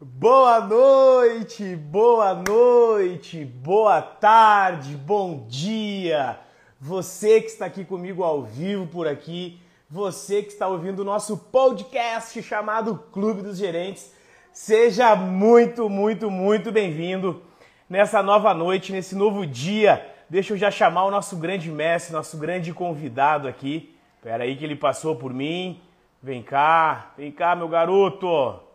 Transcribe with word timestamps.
Boa 0.00 0.60
noite, 0.60 1.74
boa 1.74 2.32
noite, 2.32 3.44
boa 3.44 4.00
tarde, 4.00 4.94
bom 4.94 5.44
dia. 5.48 6.38
Você 6.80 7.40
que 7.40 7.48
está 7.48 7.66
aqui 7.66 7.84
comigo 7.84 8.22
ao 8.22 8.44
vivo 8.44 8.86
por 8.86 9.08
aqui, 9.08 9.60
você 9.90 10.40
que 10.40 10.50
está 10.50 10.68
ouvindo 10.68 11.00
o 11.00 11.04
nosso 11.04 11.36
podcast 11.36 12.40
chamado 12.44 13.06
Clube 13.10 13.42
dos 13.42 13.58
Gerentes, 13.58 14.14
seja 14.52 15.16
muito, 15.16 15.90
muito, 15.90 16.30
muito 16.30 16.70
bem-vindo 16.70 17.42
nessa 17.90 18.22
nova 18.22 18.54
noite, 18.54 18.92
nesse 18.92 19.16
novo 19.16 19.44
dia. 19.44 20.14
Deixa 20.30 20.52
eu 20.52 20.56
já 20.56 20.70
chamar 20.70 21.06
o 21.06 21.10
nosso 21.10 21.36
grande 21.36 21.72
mestre, 21.72 22.12
nosso 22.12 22.38
grande 22.38 22.72
convidado 22.72 23.48
aqui. 23.48 23.96
Espera 24.14 24.44
aí 24.44 24.54
que 24.54 24.62
ele 24.62 24.76
passou 24.76 25.16
por 25.16 25.34
mim. 25.34 25.82
Vem 26.22 26.40
cá, 26.40 27.14
vem 27.18 27.32
cá, 27.32 27.56
meu 27.56 27.66
garoto. 27.66 28.67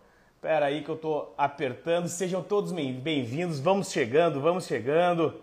Espera 0.44 0.66
aí 0.66 0.84
que 0.84 0.90
eu 0.90 0.98
tô 0.98 1.30
apertando. 1.38 2.10
Sejam 2.10 2.44
todos 2.44 2.74
bem-vindos. 2.74 3.62
Vamos 3.62 3.90
chegando, 3.90 4.42
vamos 4.42 4.66
chegando. 4.66 5.42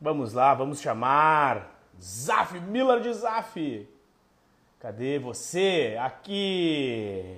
Vamos 0.00 0.32
lá, 0.32 0.54
vamos 0.54 0.80
chamar 0.80 1.76
Zaf, 2.00 2.60
Miller 2.60 3.00
de 3.00 3.12
Zaf. 3.14 3.88
Cadê 4.78 5.18
você? 5.18 5.96
Aqui. 5.98 7.36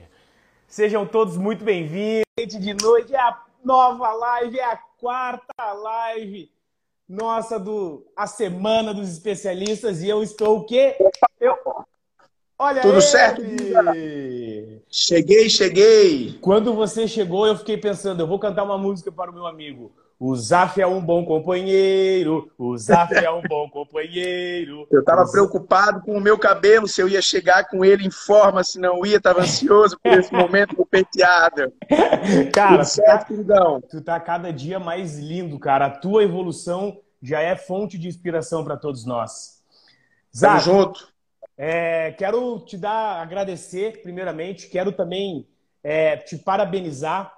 Sejam 0.66 1.06
todos 1.06 1.38
muito 1.38 1.64
bem-vindos. 1.64 2.22
De 2.36 2.74
noite 2.74 3.14
é 3.14 3.18
a 3.18 3.42
nova 3.64 4.12
live, 4.12 4.58
é 4.60 4.64
a 4.66 4.76
quarta 4.76 5.72
live 5.72 6.52
nossa 7.08 7.58
do 7.58 8.06
a 8.16 8.26
semana 8.26 8.92
dos 8.92 9.10
especialistas 9.10 10.02
e 10.02 10.08
eu 10.08 10.22
estou 10.22 10.58
o 10.58 10.64
quê? 10.64 10.96
Eu 11.40 11.56
Olha 12.64 12.80
Tudo 12.80 12.94
ele. 12.94 13.02
certo? 13.02 13.42
Cheguei, 14.90 15.50
cheguei. 15.50 16.38
Quando 16.40 16.72
você 16.72 17.06
chegou, 17.06 17.46
eu 17.46 17.56
fiquei 17.58 17.76
pensando, 17.76 18.22
eu 18.22 18.26
vou 18.26 18.38
cantar 18.38 18.62
uma 18.62 18.78
música 18.78 19.12
para 19.12 19.30
o 19.30 19.34
meu 19.34 19.46
amigo. 19.46 19.92
O 20.18 20.34
Zaf 20.34 20.80
é 20.80 20.86
um 20.86 21.04
bom 21.04 21.26
companheiro, 21.26 22.50
o 22.56 22.78
Zaf 22.78 23.12
é 23.14 23.30
um 23.30 23.42
bom 23.42 23.68
companheiro. 23.68 24.86
Eu 24.90 25.00
estava 25.00 25.30
preocupado 25.30 26.00
com 26.00 26.16
o 26.16 26.20
meu 26.20 26.38
cabelo, 26.38 26.88
se 26.88 27.02
eu 27.02 27.08
ia 27.08 27.20
chegar 27.20 27.68
com 27.68 27.84
ele 27.84 28.06
em 28.06 28.10
forma, 28.10 28.64
se 28.64 28.78
não 28.78 29.04
ia, 29.04 29.18
estava 29.18 29.42
ansioso 29.42 29.98
por 30.02 30.12
esse 30.12 30.32
momento 30.32 30.74
do 30.74 30.86
penteado. 30.86 31.70
Cara, 32.54 32.76
Tudo 32.78 32.84
certo, 32.86 33.44
tá, 33.44 33.80
tu 33.90 34.00
tá 34.00 34.18
cada 34.18 34.50
dia 34.50 34.80
mais 34.80 35.18
lindo, 35.18 35.58
cara. 35.58 35.86
A 35.86 35.90
tua 35.90 36.22
evolução 36.22 36.98
já 37.20 37.40
é 37.40 37.54
fonte 37.56 37.98
de 37.98 38.08
inspiração 38.08 38.64
para 38.64 38.78
todos 38.78 39.04
nós. 39.04 39.60
Zaf, 40.34 40.64
Tamo 40.64 40.78
junto. 40.78 41.13
É, 41.56 42.12
quero 42.12 42.60
te 42.60 42.76
dar, 42.76 43.22
agradecer, 43.22 44.02
primeiramente. 44.02 44.68
Quero 44.68 44.92
também 44.92 45.46
é, 45.82 46.16
te 46.16 46.36
parabenizar. 46.36 47.32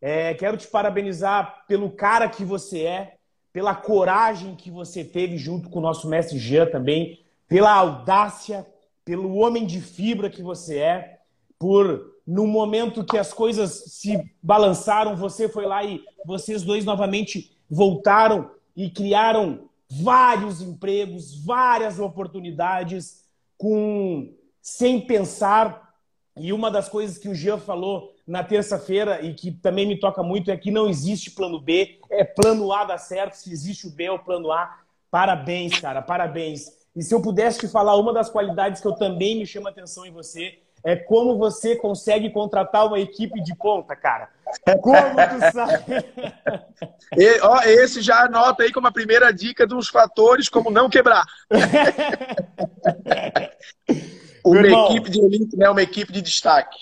É, 0.00 0.32
quero 0.34 0.56
te 0.56 0.66
parabenizar 0.66 1.64
pelo 1.66 1.90
cara 1.90 2.28
que 2.28 2.44
você 2.44 2.82
é, 2.82 3.14
pela 3.52 3.74
coragem 3.74 4.54
que 4.54 4.70
você 4.70 5.02
teve 5.04 5.36
junto 5.36 5.68
com 5.68 5.80
o 5.80 5.82
nosso 5.82 6.08
mestre 6.08 6.38
Jean 6.38 6.66
também, 6.66 7.24
pela 7.48 7.72
audácia, 7.72 8.64
pelo 9.04 9.34
homem 9.34 9.66
de 9.66 9.80
fibra 9.80 10.30
que 10.30 10.42
você 10.42 10.78
é, 10.78 11.18
por 11.58 12.14
no 12.26 12.46
momento 12.46 13.04
que 13.04 13.16
as 13.16 13.32
coisas 13.32 13.84
se 13.86 14.32
balançaram, 14.42 15.16
você 15.16 15.48
foi 15.48 15.64
lá 15.64 15.82
e 15.82 16.04
vocês 16.26 16.62
dois 16.62 16.84
novamente 16.84 17.56
voltaram 17.70 18.50
e 18.76 18.90
criaram 18.90 19.68
vários 19.90 20.60
empregos, 20.60 21.42
várias 21.42 21.98
oportunidades 21.98 23.24
com 23.58 24.32
sem 24.62 25.00
pensar. 25.00 25.88
E 26.36 26.52
uma 26.52 26.70
das 26.70 26.88
coisas 26.88 27.18
que 27.18 27.28
o 27.28 27.34
Jean 27.34 27.58
falou 27.58 28.14
na 28.26 28.44
terça-feira 28.44 29.20
e 29.22 29.34
que 29.34 29.50
também 29.50 29.86
me 29.86 29.98
toca 29.98 30.22
muito 30.22 30.50
é 30.50 30.56
que 30.56 30.70
não 30.70 30.88
existe 30.88 31.32
plano 31.32 31.60
B, 31.60 31.98
é 32.10 32.22
plano 32.22 32.72
A 32.72 32.84
dá 32.84 32.96
certo, 32.96 33.34
se 33.34 33.50
existe 33.50 33.88
o 33.88 33.90
B 33.90 34.04
é 34.04 34.12
o 34.12 34.18
plano 34.18 34.52
A. 34.52 34.78
Parabéns, 35.10 35.80
cara, 35.80 36.00
parabéns. 36.00 36.66
E 36.94 37.02
se 37.02 37.14
eu 37.14 37.20
pudesse 37.20 37.60
te 37.60 37.68
falar 37.68 37.96
uma 37.96 38.12
das 38.12 38.30
qualidades 38.30 38.80
que 38.80 38.86
eu 38.86 38.92
também 38.92 39.38
me 39.38 39.46
chama 39.46 39.70
atenção 39.70 40.06
em 40.06 40.12
você, 40.12 40.58
é 40.84 40.94
como 40.94 41.36
você 41.36 41.74
consegue 41.76 42.30
contratar 42.30 42.86
uma 42.86 43.00
equipe 43.00 43.42
de 43.42 43.54
ponta, 43.54 43.96
cara. 43.96 44.28
Como 44.80 44.94
tu 44.94 45.40
sabe? 45.52 45.84
E, 47.16 47.40
ó, 47.40 47.60
esse 47.62 48.00
já 48.00 48.24
anota 48.24 48.62
aí 48.62 48.72
como 48.72 48.86
a 48.86 48.92
primeira 48.92 49.32
dica 49.32 49.66
dos 49.66 49.88
fatores 49.88 50.48
como 50.48 50.70
não 50.70 50.88
quebrar. 50.88 51.24
uma 54.44 54.60
irmão, 54.60 54.90
equipe 54.90 55.10
de 55.10 55.20
elite 55.20 55.56
né? 55.56 55.68
Uma 55.68 55.82
equipe 55.82 56.12
de 56.12 56.22
destaque. 56.22 56.78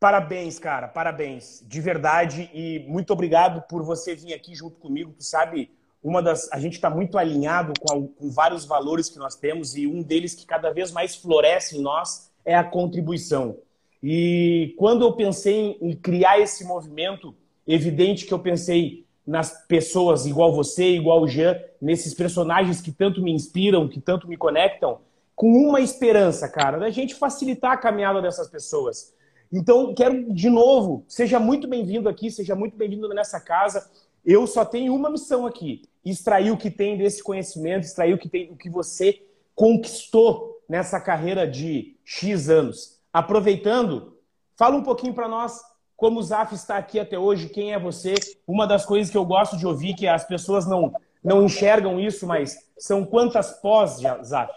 Parabéns, 0.00 0.58
cara, 0.58 0.86
parabéns. 0.86 1.64
De 1.66 1.80
verdade. 1.80 2.50
E 2.54 2.84
muito 2.88 3.12
obrigado 3.12 3.62
por 3.68 3.82
você 3.82 4.14
vir 4.14 4.32
aqui 4.32 4.54
junto 4.54 4.76
comigo. 4.78 5.12
Tu 5.16 5.24
sabe, 5.24 5.70
uma 6.02 6.22
das. 6.22 6.50
A 6.52 6.60
gente 6.60 6.74
está 6.74 6.88
muito 6.88 7.18
alinhado 7.18 7.72
com, 7.80 8.06
com 8.06 8.30
vários 8.30 8.64
valores 8.64 9.08
que 9.08 9.18
nós 9.18 9.34
temos, 9.34 9.76
e 9.76 9.86
um 9.86 10.02
deles 10.02 10.34
que 10.34 10.46
cada 10.46 10.70
vez 10.70 10.92
mais 10.92 11.16
floresce 11.16 11.76
em 11.76 11.82
nós 11.82 12.30
é 12.44 12.54
a 12.54 12.64
contribuição. 12.64 13.58
E 14.02 14.74
quando 14.78 15.04
eu 15.04 15.12
pensei 15.12 15.76
em 15.80 15.94
criar 15.94 16.38
esse 16.38 16.64
movimento, 16.64 17.34
evidente 17.66 18.24
que 18.24 18.32
eu 18.32 18.38
pensei 18.38 19.04
nas 19.26 19.66
pessoas 19.66 20.24
igual 20.24 20.54
você, 20.54 20.90
igual 20.92 21.20
o 21.20 21.28
Jean, 21.28 21.58
nesses 21.82 22.14
personagens 22.14 22.80
que 22.80 22.90
tanto 22.90 23.20
me 23.20 23.32
inspiram, 23.32 23.88
que 23.88 24.00
tanto 24.00 24.26
me 24.26 24.36
conectam, 24.36 25.00
com 25.38 25.52
uma 25.52 25.80
esperança, 25.80 26.48
cara, 26.48 26.78
da 26.78 26.90
gente 26.90 27.14
facilitar 27.14 27.70
a 27.70 27.76
caminhada 27.76 28.20
dessas 28.20 28.48
pessoas. 28.48 29.14
Então, 29.52 29.94
quero 29.94 30.34
de 30.34 30.50
novo, 30.50 31.04
seja 31.06 31.38
muito 31.38 31.68
bem-vindo 31.68 32.08
aqui, 32.08 32.28
seja 32.28 32.56
muito 32.56 32.76
bem-vindo 32.76 33.08
nessa 33.10 33.38
casa. 33.38 33.88
Eu 34.26 34.48
só 34.48 34.64
tenho 34.64 34.92
uma 34.92 35.08
missão 35.08 35.46
aqui: 35.46 35.82
extrair 36.04 36.50
o 36.50 36.56
que 36.56 36.72
tem 36.72 36.98
desse 36.98 37.22
conhecimento, 37.22 37.84
extrair 37.84 38.12
o 38.12 38.18
que 38.18 38.28
tem, 38.28 38.50
o 38.50 38.56
que 38.56 38.68
você 38.68 39.22
conquistou 39.54 40.60
nessa 40.68 41.00
carreira 41.00 41.46
de 41.46 41.96
X 42.04 42.48
anos. 42.48 42.98
Aproveitando, 43.12 44.18
fala 44.56 44.74
um 44.74 44.82
pouquinho 44.82 45.14
para 45.14 45.28
nós 45.28 45.60
como 45.96 46.18
o 46.18 46.22
Zaf 46.22 46.52
está 46.52 46.76
aqui 46.76 46.98
até 46.98 47.16
hoje, 47.16 47.48
quem 47.48 47.72
é 47.72 47.78
você. 47.78 48.14
Uma 48.44 48.66
das 48.66 48.84
coisas 48.84 49.08
que 49.08 49.16
eu 49.16 49.24
gosto 49.24 49.56
de 49.56 49.68
ouvir, 49.68 49.94
que 49.94 50.08
as 50.08 50.24
pessoas 50.24 50.66
não, 50.66 50.92
não 51.22 51.44
enxergam 51.44 52.00
isso, 52.00 52.26
mas 52.26 52.56
são 52.76 53.04
quantas 53.04 53.52
pós, 53.60 54.00
Zaf? 54.24 54.52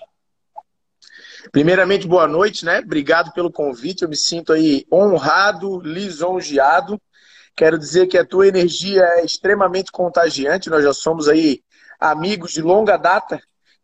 Primeiramente, 1.52 2.08
boa 2.08 2.28
noite, 2.28 2.66
né? 2.66 2.80
Obrigado 2.80 3.32
pelo 3.34 3.52
convite. 3.52 4.04
Eu 4.04 4.10
me 4.10 4.18
sinto 4.18 4.52
aí 4.54 4.86
honrado, 4.92 5.80
lisonjeado. 5.80 7.02
Quero 7.56 7.78
dizer 7.78 8.08
que 8.08 8.18
a 8.18 8.26
tua 8.26 8.48
energia 8.48 9.04
é 9.16 9.26
extremamente 9.26 9.92
contagiante. 9.92 10.70
Nós 10.70 10.84
já 10.84 10.94
somos 10.94 11.28
aí 11.28 11.62
amigos 12.00 12.52
de 12.52 12.62
longa 12.62 12.98
data 12.98 13.42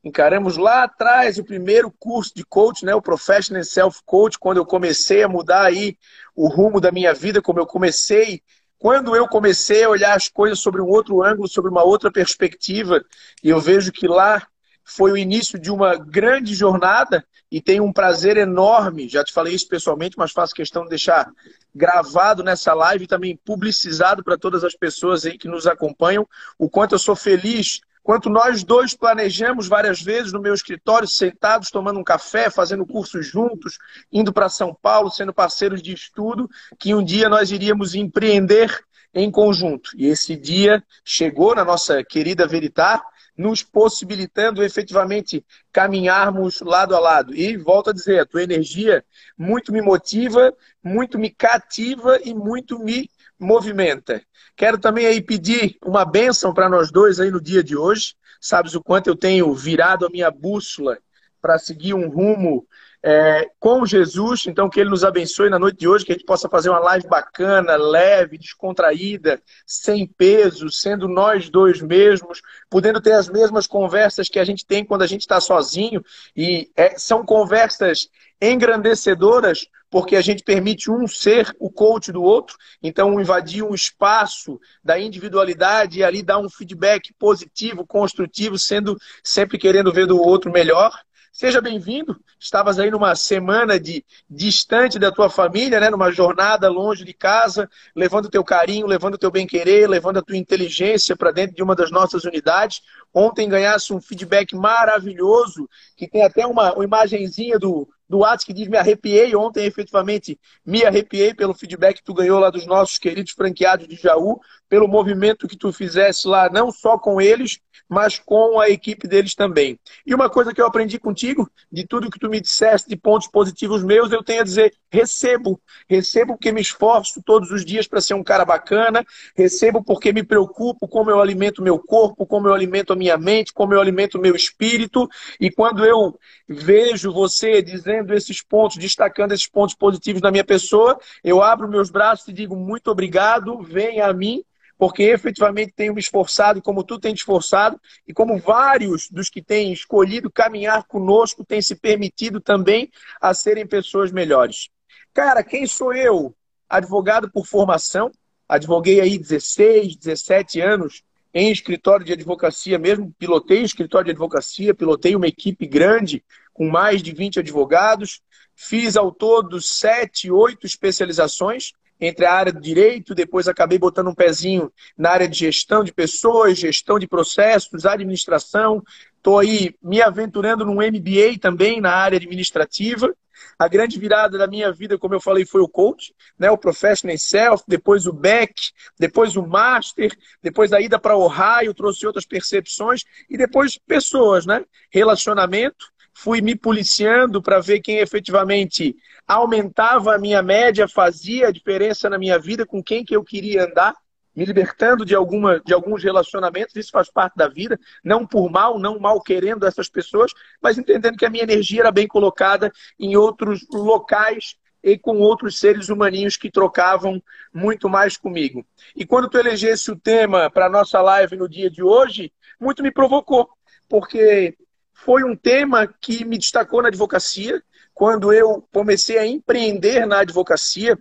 Encaramos 0.07 0.56
lá 0.56 0.84
atrás 0.84 1.38
o 1.38 1.44
primeiro 1.44 1.91
curso 1.91 2.31
de 2.34 2.45
coach, 2.45 2.85
né, 2.85 2.95
o 2.95 3.01
Professional 3.01 3.63
Self 3.63 4.00
Coach, 4.06 4.39
quando 4.39 4.57
eu 4.57 4.66
comecei 4.66 5.22
a 5.22 5.28
mudar 5.28 5.66
aí 5.66 5.97
o 6.34 6.47
rumo 6.47 6.79
da 6.79 6.94
minha 6.94 7.13
vida, 7.13 7.41
como 7.41 7.59
eu 7.59 7.66
comecei, 7.66 8.41
quando 8.79 9.16
eu 9.16 9.28
comecei 9.28 9.84
a 9.84 9.89
olhar 9.89 10.16
as 10.16 10.29
coisas 10.29 10.59
sobre 10.59 10.81
um 10.81 10.88
outro 10.88 11.24
ângulo, 11.24 11.47
sobre 11.47 11.69
uma 11.69 11.84
outra 11.84 12.09
perspectiva, 12.09 13.03
e 13.44 13.50
eu 13.50 13.59
vejo 13.59 13.91
que 13.91 14.07
lá 14.07 14.47
foi 14.85 15.12
o 15.12 15.18
início 15.18 15.59
de 15.59 15.69
uma 15.69 15.97
grande 15.97 16.56
jornada 16.56 17.25
e 17.51 17.61
tenho 17.61 17.83
um 17.83 17.93
prazer 17.93 18.37
enorme, 18.37 19.07
já 19.07 19.23
te 19.23 19.31
falei 19.31 19.53
isso 19.53 19.67
pessoalmente, 19.67 20.17
mas 20.17 20.31
faço 20.31 20.53
questão 20.53 20.83
de 20.83 20.89
deixar 20.89 21.31
gravado 21.73 22.43
nessa 22.43 22.73
live 22.73 23.05
e 23.05 23.07
também 23.07 23.39
publicizado 23.45 24.23
para 24.23 24.37
todas 24.37 24.63
as 24.63 24.75
pessoas 24.75 25.25
aí 25.25 25.37
que 25.37 25.47
nos 25.47 25.65
acompanham, 25.67 26.27
o 26.57 26.69
quanto 26.69 26.95
eu 26.95 26.99
sou 26.99 27.15
feliz 27.15 27.81
Quanto 28.07 28.29
nós 28.29 28.63
dois 28.63 28.93
planejamos 28.93 29.67
várias 29.67 30.01
vezes 30.01 30.31
no 30.31 30.39
meu 30.39 30.53
escritório, 30.53 31.05
sentados, 31.05 31.69
tomando 31.69 31.99
um 31.99 32.05
café, 32.05 32.49
fazendo 32.49 32.85
cursos 32.85 33.27
juntos, 33.27 33.77
indo 34.09 34.31
para 34.31 34.47
São 34.47 34.73
Paulo, 34.73 35.11
sendo 35.11 35.33
parceiros 35.33 35.81
de 35.81 35.91
estudo, 35.91 36.49
que 36.79 36.95
um 36.95 37.03
dia 37.03 37.27
nós 37.27 37.51
iríamos 37.51 37.95
empreender 37.95 38.73
em 39.13 39.29
conjunto. 39.29 39.89
E 39.97 40.05
esse 40.05 40.38
dia 40.38 40.81
chegou 41.03 41.53
na 41.53 41.65
nossa 41.65 42.01
querida 42.01 42.47
Veritar, 42.47 43.03
nos 43.38 43.62
possibilitando 43.62 44.63
efetivamente 44.63 45.45
caminharmos 45.72 46.62
lado 46.62 46.95
a 46.95 47.00
lado. 47.00 47.36
E 47.36 47.56
volto 47.56 47.92
a 47.92 47.94
dizer, 47.94 48.19
a 48.19 48.25
tua 48.25 48.44
energia 48.44 49.06
muito 49.38 49.72
me 49.72 49.81
motiva, 49.81 50.54
muito 50.84 51.19
me 51.19 51.30
cativa 51.30 52.19
e 52.24 52.34
muito 52.34 52.80
me 52.80 53.10
movimenta. 53.39 54.22
Quero 54.56 54.80
também 54.80 55.06
aí 55.06 55.22
pedir 55.22 55.78
uma 55.86 56.04
bênção 56.04 56.54
para 56.54 56.68
nós 56.68 56.92
dois 56.92 57.19
aí 57.19 57.30
no 57.30 57.39
dia 57.39 57.63
de 57.63 57.78
hoje. 57.78 58.16
Sabes 58.42 58.74
o 58.74 58.81
quanto 58.81 59.07
eu 59.07 59.16
tenho 59.16 59.54
virado 59.54 60.06
a 60.06 60.10
minha 60.10 60.31
bússola 60.31 60.98
para 61.47 61.57
seguir 61.57 61.94
um 61.94 62.09
rumo 62.09 62.67
é, 63.01 63.49
com 63.57 63.85
Jesus. 63.85 64.47
Então, 64.47 64.69
que 64.69 64.81
Ele 64.81 64.89
nos 64.89 65.05
abençoe 65.05 65.49
na 65.49 65.57
noite 65.57 65.79
de 65.79 65.88
hoje, 65.88 66.03
que 66.03 66.11
a 66.11 66.15
gente 66.15 66.25
possa 66.25 66.49
fazer 66.49 66.69
uma 66.69 66.79
live 66.79 67.07
bacana, 67.07 67.77
leve, 67.77 68.38
descontraída, 68.38 69.41
sem 69.65 70.05
peso, 70.05 70.69
sendo 70.69 71.07
nós 71.07 71.49
dois 71.49 71.81
mesmos, 71.81 72.41
podendo 72.69 72.99
ter 72.99 73.13
as 73.13 73.29
mesmas 73.29 73.65
conversas 73.65 74.27
que 74.27 74.39
a 74.39 74.44
gente 74.44 74.65
tem 74.65 74.83
quando 74.83 75.03
a 75.03 75.07
gente 75.07 75.21
está 75.21 75.39
sozinho. 75.39 76.03
E 76.35 76.69
é, 76.75 76.97
são 76.99 77.25
conversas 77.25 78.09
engrandecedoras, 78.41 79.67
porque 79.89 80.17
a 80.17 80.21
gente 80.21 80.43
permite 80.43 80.91
um 80.91 81.07
ser 81.07 81.55
o 81.61 81.71
coach 81.71 82.11
do 82.11 82.21
outro, 82.21 82.57
então 82.83 83.21
invadir 83.21 83.63
um 83.63 83.73
espaço 83.73 84.59
da 84.83 85.00
individualidade 85.00 86.00
e 86.00 86.03
ali 86.03 86.21
dar 86.21 86.39
um 86.39 86.50
feedback 86.50 87.13
positivo, 87.13 87.88
construtivo, 87.88 88.59
sendo 88.59 88.97
sempre 89.23 89.57
querendo 89.57 89.93
ver 89.93 90.07
do 90.07 90.21
outro 90.21 90.51
melhor. 90.51 90.91
Seja 91.38 91.62
bem-vindo. 91.62 92.19
Estavas 92.39 92.80
aí 92.80 92.89
numa 92.89 93.16
semana 93.16 93.80
de 93.80 94.04
distante 94.28 94.98
da 94.98 95.12
tua 95.12 95.30
família, 95.30 95.80
né? 95.80 95.88
numa 95.88 96.12
jornada 96.12 96.68
longe 96.68 97.06
de 97.06 97.13
casa, 97.13 97.69
levando 97.95 98.25
o 98.25 98.30
teu 98.31 98.44
carinho, 98.44 98.88
levando 98.88 99.13
o 99.13 99.18
teu 99.19 99.30
bem-querer, 99.30 99.88
levando 99.88 100.18
a 100.18 100.24
tua 100.24 100.36
inteligência 100.36 101.16
para 101.16 101.30
dentro 101.30 101.56
de 101.56 101.62
uma 101.62 101.75
das 101.75 101.92
nossas 101.92 102.24
unidades. 102.24 102.81
Ontem 103.13 103.48
ganhasse 103.48 103.94
um 103.94 104.01
feedback 104.01 104.56
maravilhoso, 104.56 105.69
que 105.95 106.07
tem 106.07 106.24
até 106.24 106.48
uma, 106.48 106.74
uma 106.74 106.84
imagenzinha 106.84 107.60
do, 107.60 107.88
do 108.10 108.25
Atos 108.25 108.44
que 108.44 108.51
diz 108.51 108.68
me 108.68 108.78
arrepiei. 108.78 109.36
Ontem, 109.36 109.63
efetivamente, 109.63 110.39
me 110.66 110.84
arrepiei 110.86 111.36
pelo 111.36 111.54
feedback 111.54 111.98
que 111.98 112.04
tu 112.04 112.16
ganhou 112.16 112.39
lá 112.39 112.50
dos 112.50 112.66
nossos 112.66 112.98
queridos 112.98 113.34
franqueados 113.34 113.88
de 113.88 113.95
Jaú, 113.95 114.39
pelo 114.68 114.88
movimento 114.88 115.48
que 115.48 115.56
tu 115.56 115.72
fizesse 115.72 116.28
lá, 116.28 116.50
não 116.50 116.72
só 116.72 116.98
com 116.98 117.22
eles, 117.22 117.60
mas 117.88 118.19
com 118.19 118.59
a 118.59 118.69
equipe 118.69 119.07
deles 119.07 119.35
também. 119.35 119.79
E 120.06 120.13
uma 120.13 120.29
coisa 120.29 120.53
que 120.53 120.62
eu 120.62 120.65
aprendi 120.65 121.00
contigo, 121.00 121.50
de 121.71 121.85
tudo 121.85 122.09
que 122.09 122.19
tu 122.19 122.29
me 122.29 122.39
disseste, 122.39 122.89
de 122.89 122.95
pontos 122.95 123.27
positivos 123.27 123.83
meus, 123.83 124.12
eu 124.12 124.24
tenho 124.24 124.41
a 124.41 124.44
dizer: 124.44 124.74
recebo. 124.91 125.59
Recebo 125.89 126.33
porque 126.33 126.51
me 126.51 126.62
esforço 126.62 127.21
todos 127.24 127.51
os 127.51 127.65
dias 127.65 127.88
para 127.88 128.01
ser 128.01 128.13
um 128.13 128.24
cara 128.24 128.45
bacana, 128.45 129.06
recebo 129.35 129.83
porque 129.83 130.13
me 130.13 130.24
preocupo 130.24 130.88
como 130.88 131.09
eu 131.09 131.19
alimento 131.19 131.62
meu 131.62 131.79
corpo, 131.79 132.25
como 132.25 132.47
eu 132.47 132.53
alimento 132.53 132.94
a 132.94 132.95
minha 132.95 133.18
mente, 133.18 133.53
como 133.53 133.74
eu 133.74 133.81
alimento 133.81 134.18
o 134.18 134.21
meu 134.21 134.35
espírito. 134.35 135.07
E 135.39 135.51
quando 135.51 135.85
eu 135.85 136.18
vejo 136.47 137.12
você 137.12 137.62
dizendo 137.62 138.13
esses 138.13 138.41
pontos, 138.41 138.77
destacando 138.77 139.31
esses 139.31 139.47
pontos 139.47 139.75
positivos 139.75 140.21
na 140.21 140.31
minha 140.31 140.44
pessoa, 140.44 141.00
eu 141.24 141.41
abro 141.41 141.68
meus 141.68 141.89
braços 141.89 142.27
e 142.27 142.33
digo 142.33 142.56
muito 142.56 142.89
obrigado, 142.89 143.62
venha 143.62 144.07
a 144.07 144.13
mim 144.13 144.44
porque 144.77 145.03
efetivamente 145.03 145.74
tenho 145.75 145.94
me 145.94 146.00
esforçado, 146.00 146.62
como 146.62 146.83
tu 146.83 147.00
tem 147.00 147.13
te 147.13 147.19
esforçado, 147.19 147.79
e 148.07 148.13
como 148.13 148.38
vários 148.38 149.09
dos 149.09 149.29
que 149.29 149.41
têm 149.41 149.74
escolhido 149.74 150.31
caminhar 150.31 150.85
conosco 150.85 151.44
têm 151.44 151.62
se 151.62 151.75
permitido 151.75 152.39
também 152.39 152.91
a 153.19 153.33
serem 153.33 153.65
pessoas 153.65 154.12
melhores. 154.12 154.69
Cara, 155.13 155.44
quem 155.44 155.65
sou 155.65 155.94
eu? 155.94 156.35
Advogado 156.69 157.31
por 157.31 157.45
formação, 157.45 158.12
advoguei 158.47 159.01
aí 159.01 159.18
16, 159.18 159.95
17 159.95 160.62
anos 160.62 161.03
em 161.33 161.51
escritório 161.51 162.06
de 162.06 162.13
advocacia 162.13 162.79
mesmo, 162.79 163.13
pilotei 163.18 163.62
escritório 163.62 164.06
de 164.06 164.12
advocacia, 164.12 164.74
pilotei 164.74 165.15
uma 165.15 165.27
equipe 165.27 165.68
grande 165.68 166.24
com 166.53 166.68
mais 166.68 167.03
de 167.03 167.13
20 167.13 167.39
advogados, 167.39 168.21
fiz 168.56 168.97
ao 168.97 169.12
todo 169.12 169.62
sete, 169.62 170.31
oito 170.31 170.65
especializações, 170.65 171.74
entre 171.99 172.25
a 172.25 172.33
área 172.33 172.53
de 172.53 172.61
direito, 172.61 173.15
depois 173.15 173.47
acabei 173.47 173.77
botando 173.77 174.07
um 174.07 174.15
pezinho 174.15 174.71
na 174.97 175.11
área 175.11 175.27
de 175.27 175.38
gestão 175.38 175.83
de 175.83 175.94
pessoas, 175.94 176.57
gestão 176.57 176.99
de 176.99 177.07
processos, 177.07 177.85
administração. 177.85 178.83
Estou 179.15 179.39
aí 179.39 179.75
me 179.81 180.01
aventurando 180.01 180.65
num 180.65 180.75
MBA 180.75 181.39
também 181.41 181.81
na 181.81 181.91
área 181.91 182.17
administrativa. 182.17 183.13
A 183.57 183.67
grande 183.67 183.99
virada 183.99 184.38
da 184.38 184.47
minha 184.47 184.71
vida, 184.71 184.97
como 184.97 185.15
eu 185.15 185.19
falei, 185.19 185.45
foi 185.45 185.61
o 185.61 185.67
coach, 185.67 186.13
né? 186.38 186.49
o 186.49 186.57
Professional 186.57 187.17
Self, 187.17 187.63
depois 187.67 188.05
o 188.05 188.13
Beck, 188.13 188.53
depois 189.00 189.35
o 189.35 189.45
Master, 189.45 190.15
depois 190.41 190.73
a 190.73 190.81
ida 190.81 191.00
para 191.00 191.17
Ohio, 191.17 191.73
trouxe 191.73 192.05
outras 192.05 192.25
percepções, 192.25 193.03
e 193.29 193.38
depois 193.38 193.77
pessoas, 193.77 194.45
né? 194.45 194.63
Relacionamento, 194.91 195.88
fui 196.13 196.41
me 196.41 196.55
policiando 196.55 197.41
para 197.41 197.59
ver 197.59 197.79
quem 197.79 197.97
efetivamente 197.97 198.95
aumentava 199.27 200.15
a 200.15 200.18
minha 200.18 200.41
média, 200.41 200.88
fazia 200.88 201.47
a 201.47 201.51
diferença 201.51 202.09
na 202.09 202.18
minha 202.18 202.39
vida, 202.39 202.65
com 202.65 202.81
quem 202.81 203.03
que 203.03 203.15
eu 203.15 203.24
queria 203.24 203.65
andar, 203.65 203.94
me 204.35 204.45
libertando 204.45 205.03
de, 205.03 205.15
alguma, 205.15 205.59
de 205.59 205.74
alguns 205.74 206.03
relacionamentos, 206.03 206.75
isso 206.75 206.91
faz 206.91 207.09
parte 207.09 207.35
da 207.35 207.47
vida, 207.47 207.79
não 208.03 208.25
por 208.25 208.51
mal, 208.51 208.77
não 208.77 209.00
mal 209.00 209.19
querendo 209.19 209.65
essas 209.65 209.89
pessoas, 209.89 210.31
mas 210.62 210.77
entendendo 210.77 211.18
que 211.18 211.25
a 211.25 211.29
minha 211.29 211.44
energia 211.44 211.81
era 211.81 211.91
bem 211.91 212.07
colocada 212.07 212.71
em 213.00 213.18
outros 213.18 213.65
locais 213.71 214.56
e 214.83 214.97
com 214.97 215.18
outros 215.18 215.59
seres 215.59 215.89
humaninhos 215.89 216.38
que 216.38 216.51
trocavam 216.51 217.21
muito 217.51 217.89
mais 217.89 218.15
comigo. 218.15 218.63
E 218.95 219.06
quando 219.06 219.27
tu 219.27 219.39
elegesse 219.39 219.91
o 219.91 220.00
tema 220.00 220.51
para 220.51 220.68
a 220.68 220.69
nossa 220.69 221.01
live 221.01 221.35
no 221.35 221.50
dia 221.50 221.69
de 221.69 221.81
hoje, 221.81 222.31
muito 222.59 222.83
me 222.83 222.91
provocou, 222.91 223.50
porque 223.89 224.56
foi 224.94 225.24
um 225.24 225.35
tema 225.35 225.88
que 226.00 226.24
me 226.24 226.38
destacou 226.38 226.81
na 226.81 226.89
advocacia. 226.89 227.62
Quando 227.97 228.31
eu 228.31 228.63
comecei 228.71 229.17
a 229.17 229.25
empreender 229.25 230.05
na 230.05 230.19
advocacia, 230.19 230.95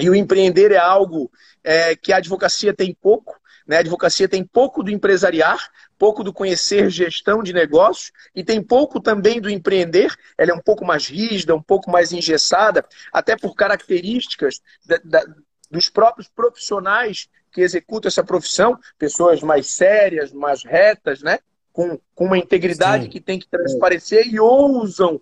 e 0.00 0.08
o 0.08 0.14
empreender 0.14 0.72
é 0.72 0.78
algo 0.78 1.30
é, 1.62 1.94
que 1.94 2.14
a 2.14 2.16
advocacia 2.16 2.72
tem 2.72 2.94
pouco, 2.94 3.38
né? 3.66 3.76
A 3.76 3.80
advocacia 3.80 4.26
tem 4.26 4.42
pouco 4.42 4.82
do 4.82 4.90
empresariar, 4.90 5.70
pouco 5.98 6.24
do 6.24 6.32
conhecer 6.32 6.88
gestão 6.88 7.42
de 7.42 7.52
negócios 7.52 8.10
e 8.34 8.42
tem 8.42 8.62
pouco 8.62 8.98
também 9.02 9.38
do 9.38 9.50
empreender. 9.50 10.16
Ela 10.38 10.52
é 10.52 10.54
um 10.54 10.62
pouco 10.62 10.82
mais 10.82 11.08
rígida, 11.08 11.54
um 11.54 11.62
pouco 11.62 11.90
mais 11.90 12.10
engessada, 12.10 12.86
até 13.12 13.36
por 13.36 13.54
características 13.54 14.62
da, 14.86 14.98
da, 15.04 15.34
dos 15.70 15.90
próprios 15.90 16.26
profissionais 16.26 17.28
que 17.52 17.60
executam 17.60 18.08
essa 18.08 18.24
profissão, 18.24 18.78
pessoas 18.98 19.42
mais 19.42 19.66
sérias, 19.66 20.32
mais 20.32 20.64
retas, 20.64 21.20
né? 21.20 21.38
com, 21.72 21.98
com 22.14 22.24
uma 22.24 22.38
integridade 22.38 23.04
Sim. 23.04 23.10
que 23.10 23.20
tem 23.20 23.38
que 23.38 23.48
transparecer 23.48 24.26
e 24.26 24.40
ousam 24.40 25.20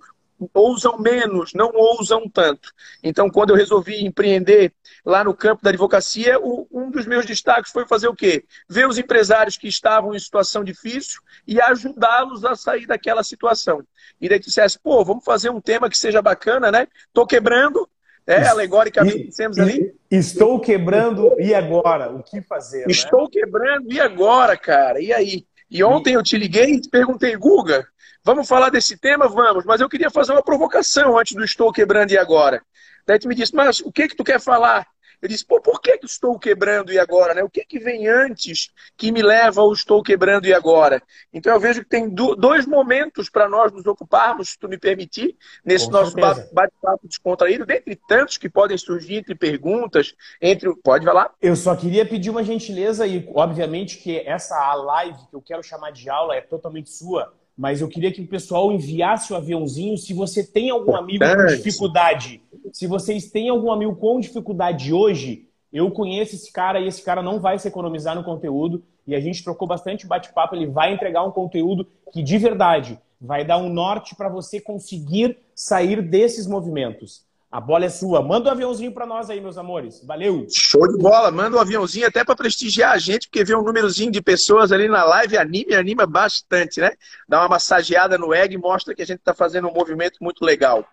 ousam 0.55 0.99
menos, 0.99 1.53
não 1.55 1.71
ousam 1.75 2.29
tanto. 2.29 2.73
Então, 3.03 3.29
quando 3.29 3.51
eu 3.51 3.57
resolvi 3.57 4.05
empreender 4.05 4.73
lá 5.05 5.25
no 5.25 5.35
campo 5.35 5.63
da 5.63 5.71
advocacia, 5.71 6.39
um 6.41 6.91
dos 6.91 7.07
meus 7.07 7.27
destaques 7.27 7.73
foi 7.73 7.87
fazer 7.87 8.09
o 8.09 8.15
quê? 8.15 8.45
Ver 8.69 8.87
os 8.87 8.99
empresários 8.99 9.57
que 9.57 9.69
estavam 9.69 10.15
em 10.15 10.19
situação 10.19 10.63
difícil 10.63 11.21
e 11.47 11.61
ajudá-los 11.61 12.45
a 12.45 12.55
sair 12.55 12.87
daquela 12.87 13.23
situação. 13.23 13.83
E 14.21 14.29
daí 14.29 14.39
dissesse, 14.39 14.79
pô, 14.79 15.05
vamos 15.05 15.25
fazer 15.25 15.51
um 15.51 15.61
tema 15.61 15.89
que 15.89 15.99
seja 15.99 16.23
bacana, 16.23 16.71
né? 16.71 16.87
Tô 17.13 17.27
quebrando, 17.27 17.89
é, 18.27 18.47
alegoricamente 18.47 19.25
dissemos 19.25 19.59
ali. 19.59 19.95
Estou 20.11 20.61
quebrando, 20.61 21.35
e 21.41 21.55
agora? 21.55 22.11
O 22.11 22.23
que 22.23 22.43
fazer? 22.43 22.81
Né? 22.81 22.87
Estou 22.89 23.23
né? 23.23 23.29
quebrando, 23.33 23.93
e 23.93 24.01
agora, 24.01 24.57
cara? 24.57 25.01
E 25.01 25.13
aí? 25.13 25.47
E 25.71 25.83
ontem 25.85 26.15
eu 26.15 26.23
te 26.23 26.37
liguei 26.37 26.75
e 26.75 26.81
te 26.81 26.89
perguntei, 26.89 27.37
Guga, 27.37 27.87
vamos 28.25 28.49
falar 28.49 28.71
desse 28.71 28.97
tema? 28.97 29.29
Vamos, 29.29 29.65
mas 29.65 29.81
eu 29.81 29.89
queria 29.89 30.11
fazer 30.11 30.33
uma 30.33 30.43
provocação 30.43 31.19
antes 31.19 31.35
do 31.35 31.45
Estou 31.45 31.73
Quebrando 31.73 32.13
e 32.13 32.19
Agora. 32.19 32.63
Daí 33.07 33.19
tu 33.19 33.29
me 33.29 33.35
disse, 33.35 33.55
mas 33.55 33.81
o 33.81 33.91
que 33.91 34.09
que 34.09 34.17
tu 34.17 34.23
quer 34.23 34.41
falar? 34.41 34.87
Eu 35.21 35.29
disse, 35.29 35.45
pô, 35.45 35.61
por 35.61 35.81
que, 35.81 35.99
que 35.99 36.07
estou 36.07 36.39
quebrando 36.39 36.93
e 36.93 36.99
agora? 36.99 37.35
Né? 37.35 37.43
O 37.43 37.51
que, 37.51 37.65
que 37.65 37.79
vem 37.79 38.07
antes 38.07 38.71
que 38.97 39.11
me 39.11 39.21
leva 39.21 39.61
ao 39.61 39.73
estou 39.73 40.01
quebrando 40.01 40.47
e 40.47 40.55
agora? 40.55 41.03
Então 41.33 41.53
eu 41.53 41.59
vejo 41.59 41.83
que 41.83 41.89
tem 41.89 42.09
dois 42.09 42.67
momentos 42.67 43.29
para 43.29 43.49
nós 43.49 43.73
nos 43.73 43.85
ocuparmos, 43.85 44.51
se 44.51 44.59
tu 44.59 44.69
me 44.69 44.79
permitir, 44.79 45.37
nesse 45.65 45.87
Com 45.87 45.93
nosso 45.93 46.17
bate-papo 46.17 47.09
descontraído, 47.09 47.67
dentre 47.67 47.97
tantos 48.09 48.37
que 48.37 48.49
podem 48.49 48.79
surgir 48.79 49.17
entre 49.17 49.35
perguntas, 49.35 50.15
entre. 50.41 50.73
Pode 50.85 51.05
falar? 51.05 51.33
Eu 51.43 51.57
só 51.57 51.75
queria 51.75 52.07
pedir 52.07 52.31
uma 52.31 52.45
gentileza 52.45 53.07
e, 53.07 53.29
obviamente, 53.35 53.99
que 53.99 54.21
essa 54.21 54.73
live 54.75 55.19
que 55.29 55.35
eu 55.35 55.43
quero 55.43 55.63
chamar 55.63 55.91
de 55.91 56.09
aula 56.09 56.37
é 56.37 56.41
totalmente 56.41 56.91
sua 56.91 57.35
mas 57.59 57.81
eu 57.81 57.89
queria 57.89 58.13
que 58.13 58.23
o 58.23 58.27
pessoal 58.27 58.71
enviasse 58.71 59.33
o 59.33 59.37
aviãozinho 59.37 59.99
se 59.99 60.15
você 60.15 60.47
tem 60.47 60.71
algum 60.71 60.95
amigo 60.95 61.25
com 61.25 61.47
dificuldade. 61.47 62.41
Se 62.73 62.87
vocês 62.87 63.33
têm 63.33 63.49
algum 63.49 63.73
amigo 63.73 63.97
com 63.97 64.21
dificuldade 64.21 64.93
hoje, 64.93 65.49
eu 65.73 65.91
conheço 65.91 66.37
esse 66.37 66.53
cara 66.53 66.79
e 66.79 66.87
esse 66.87 67.03
cara 67.03 67.21
não 67.21 67.41
vai 67.41 67.59
se 67.59 67.67
economizar 67.67 68.15
no 68.15 68.23
conteúdo. 68.23 68.85
E 69.05 69.13
a 69.13 69.19
gente 69.19 69.43
trocou 69.43 69.67
bastante 69.67 70.07
bate-papo. 70.07 70.55
Ele 70.55 70.69
vai 70.69 70.95
entregar 70.95 71.25
um 71.25 71.33
conteúdo 71.33 71.85
que, 72.13 72.23
de 72.23 72.39
verdade, 72.39 72.97
vai 73.21 73.45
dar 73.45 73.59
um 73.59 73.69
norte 73.69 74.15
para 74.15 74.29
você 74.29 74.61
conseguir 74.61 75.37
sair 75.53 76.01
desses 76.01 76.47
movimentos. 76.47 77.25
A 77.51 77.63
bola 77.63 77.87
é 77.87 77.89
sua. 77.89 78.23
Manda 78.23 78.51
um 78.51 78.53
aviãozinho 78.53 78.93
para 78.93 79.07
nós 79.07 79.31
aí, 79.31 79.41
meus 79.41 79.57
amores. 79.57 80.05
Valeu. 80.05 80.47
Show 80.51 80.87
de 80.87 80.99
bola. 80.99 81.31
Manda 81.31 81.57
um 81.57 81.61
aviãozinho 81.61 82.07
até 82.07 82.23
para 82.23 82.37
prestigiar 82.37 82.93
a 82.93 82.99
gente, 82.99 83.27
porque 83.27 83.43
vê 83.43 83.57
um 83.57 83.63
númerozinho 83.63 84.13
de 84.13 84.21
pessoas 84.21 84.71
ali 84.71 84.87
na 84.87 85.03
live 85.03 85.39
anima 85.39 85.71
e 85.71 85.75
anima 85.75 86.07
bastante, 86.07 86.79
né? 86.79 86.93
Dá 87.27 87.41
uma 87.41 87.49
massageada 87.49 88.19
no 88.19 88.35
egg 88.35 88.55
e 88.55 88.59
mostra 88.59 88.95
que 88.95 89.01
a 89.01 89.07
gente 89.07 89.21
está 89.21 89.33
fazendo 89.33 89.67
um 89.67 89.73
movimento 89.73 90.19
muito 90.21 90.45
legal. 90.45 90.85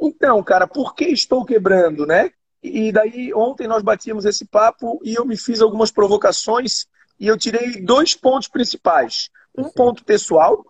Então, 0.00 0.42
cara, 0.42 0.66
por 0.66 0.94
que 0.94 1.04
estou 1.04 1.44
quebrando, 1.44 2.06
né? 2.06 2.30
E 2.62 2.90
daí 2.90 3.30
ontem 3.34 3.68
nós 3.68 3.82
batíamos 3.82 4.24
esse 4.24 4.46
papo 4.46 4.98
e 5.04 5.14
eu 5.14 5.26
me 5.26 5.36
fiz 5.36 5.60
algumas 5.60 5.90
provocações 5.90 6.86
e 7.20 7.26
eu 7.26 7.36
tirei 7.36 7.82
dois 7.82 8.14
pontos 8.14 8.48
principais. 8.48 9.28
Um 9.54 9.68
ponto 9.68 10.02
pessoal, 10.04 10.64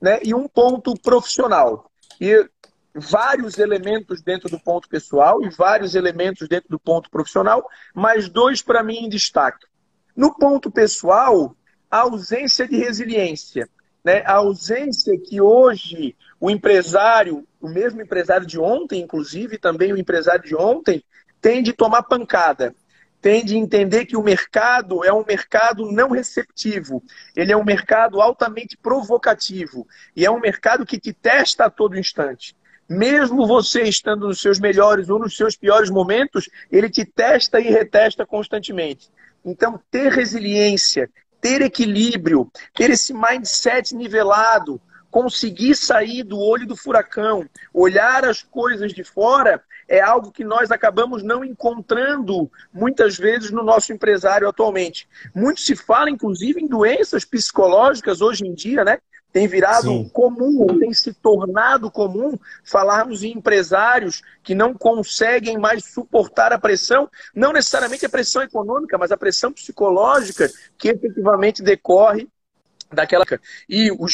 né? 0.00 0.20
E 0.22 0.32
um 0.32 0.46
ponto 0.46 0.94
profissional. 1.02 1.90
E 2.20 2.48
vários 2.94 3.58
elementos 3.58 4.22
dentro 4.22 4.48
do 4.48 4.58
ponto 4.58 4.88
pessoal 4.88 5.42
e 5.42 5.50
vários 5.50 5.94
elementos 5.94 6.48
dentro 6.48 6.68
do 6.68 6.78
ponto 6.78 7.10
profissional, 7.10 7.68
mas 7.94 8.28
dois 8.28 8.62
para 8.62 8.82
mim 8.82 9.04
em 9.04 9.08
destaque. 9.08 9.66
No 10.16 10.34
ponto 10.34 10.70
pessoal, 10.70 11.56
a 11.90 12.00
ausência 12.00 12.66
de 12.66 12.76
resiliência. 12.76 13.68
Né? 14.04 14.22
A 14.26 14.34
ausência 14.34 15.18
que 15.18 15.40
hoje 15.40 16.16
o 16.40 16.50
empresário, 16.50 17.46
o 17.60 17.68
mesmo 17.68 18.00
empresário 18.00 18.46
de 18.46 18.58
ontem, 18.58 19.02
inclusive, 19.02 19.58
também 19.58 19.92
o 19.92 19.98
empresário 19.98 20.44
de 20.44 20.56
ontem, 20.56 21.04
tem 21.40 21.62
de 21.62 21.72
tomar 21.72 22.02
pancada 22.02 22.74
tem 23.20 23.44
de 23.44 23.56
entender 23.56 24.06
que 24.06 24.16
o 24.16 24.22
mercado 24.22 25.04
é 25.04 25.12
um 25.12 25.24
mercado 25.24 25.90
não 25.90 26.10
receptivo, 26.10 27.02
ele 27.34 27.52
é 27.52 27.56
um 27.56 27.64
mercado 27.64 28.20
altamente 28.20 28.76
provocativo 28.76 29.86
e 30.14 30.24
é 30.24 30.30
um 30.30 30.40
mercado 30.40 30.86
que 30.86 31.00
te 31.00 31.12
testa 31.12 31.64
a 31.64 31.70
todo 31.70 31.98
instante. 31.98 32.54
Mesmo 32.88 33.46
você 33.46 33.82
estando 33.82 34.28
nos 34.28 34.40
seus 34.40 34.58
melhores 34.58 35.10
ou 35.10 35.18
nos 35.18 35.36
seus 35.36 35.56
piores 35.56 35.90
momentos, 35.90 36.48
ele 36.70 36.88
te 36.88 37.04
testa 37.04 37.60
e 37.60 37.64
retesta 37.64 38.24
constantemente. 38.24 39.10
Então, 39.44 39.78
ter 39.90 40.10
resiliência, 40.10 41.10
ter 41.40 41.60
equilíbrio, 41.60 42.50
ter 42.74 42.90
esse 42.90 43.12
mindset 43.12 43.94
nivelado, 43.94 44.80
conseguir 45.10 45.74
sair 45.74 46.22
do 46.22 46.38
olho 46.38 46.66
do 46.66 46.76
furacão, 46.76 47.48
olhar 47.72 48.24
as 48.24 48.42
coisas 48.42 48.92
de 48.92 49.04
fora, 49.04 49.62
é 49.88 50.00
algo 50.00 50.30
que 50.30 50.44
nós 50.44 50.70
acabamos 50.70 51.22
não 51.22 51.42
encontrando 51.42 52.50
muitas 52.72 53.16
vezes 53.16 53.50
no 53.50 53.62
nosso 53.62 53.92
empresário 53.92 54.46
atualmente. 54.46 55.08
Muito 55.34 55.60
se 55.60 55.74
fala, 55.74 56.10
inclusive, 56.10 56.60
em 56.60 56.66
doenças 56.66 57.24
psicológicas 57.24 58.20
hoje 58.20 58.46
em 58.46 58.52
dia, 58.52 58.84
né? 58.84 58.98
Tem 59.32 59.46
virado 59.46 59.88
Sim. 59.88 60.08
comum, 60.08 60.66
tem 60.78 60.92
se 60.92 61.12
tornado 61.12 61.90
comum 61.90 62.38
falarmos 62.64 63.22
em 63.22 63.32
empresários 63.32 64.22
que 64.42 64.54
não 64.54 64.72
conseguem 64.72 65.58
mais 65.58 65.84
suportar 65.84 66.52
a 66.52 66.58
pressão, 66.58 67.10
não 67.34 67.52
necessariamente 67.52 68.06
a 68.06 68.08
pressão 68.08 68.42
econômica, 68.42 68.96
mas 68.96 69.12
a 69.12 69.16
pressão 69.16 69.52
psicológica 69.52 70.50
que 70.78 70.88
efetivamente 70.88 71.62
decorre 71.62 72.26
daquela. 72.90 73.24
E 73.68 73.92
o 73.92 74.08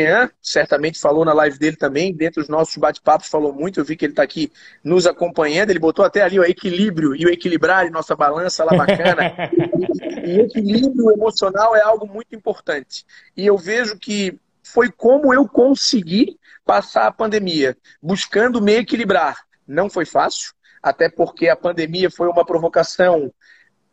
Jean 0.00 0.30
certamente 0.40 1.00
falou 1.00 1.24
na 1.24 1.32
live 1.32 1.58
dele 1.58 1.74
também, 1.74 2.14
dentro 2.14 2.40
dos 2.40 2.48
nossos 2.48 2.76
bate-papos, 2.76 3.26
falou 3.26 3.52
muito. 3.52 3.80
Eu 3.80 3.84
vi 3.84 3.96
que 3.96 4.04
ele 4.04 4.12
está 4.12 4.22
aqui 4.22 4.52
nos 4.84 5.08
acompanhando. 5.08 5.70
Ele 5.70 5.80
botou 5.80 6.04
até 6.04 6.22
ali 6.22 6.38
o 6.38 6.44
equilíbrio 6.44 7.16
e 7.16 7.26
o 7.26 7.28
equilibrar 7.28 7.84
em 7.84 7.90
nossa 7.90 8.14
balança 8.14 8.62
lá 8.62 8.76
bacana. 8.76 9.50
e 10.24 10.40
equilíbrio 10.40 11.10
emocional 11.10 11.74
é 11.74 11.82
algo 11.82 12.06
muito 12.06 12.32
importante. 12.32 13.04
E 13.36 13.44
eu 13.44 13.58
vejo 13.58 13.98
que 13.98 14.38
foi 14.62 14.88
como 14.88 15.34
eu 15.34 15.48
consegui 15.48 16.38
passar 16.64 17.08
a 17.08 17.12
pandemia, 17.12 17.76
buscando 18.00 18.62
me 18.62 18.74
equilibrar. 18.74 19.36
Não 19.66 19.90
foi 19.90 20.04
fácil, 20.04 20.52
até 20.80 21.08
porque 21.08 21.48
a 21.48 21.56
pandemia 21.56 22.08
foi 22.08 22.28
uma 22.28 22.44
provocação 22.44 23.32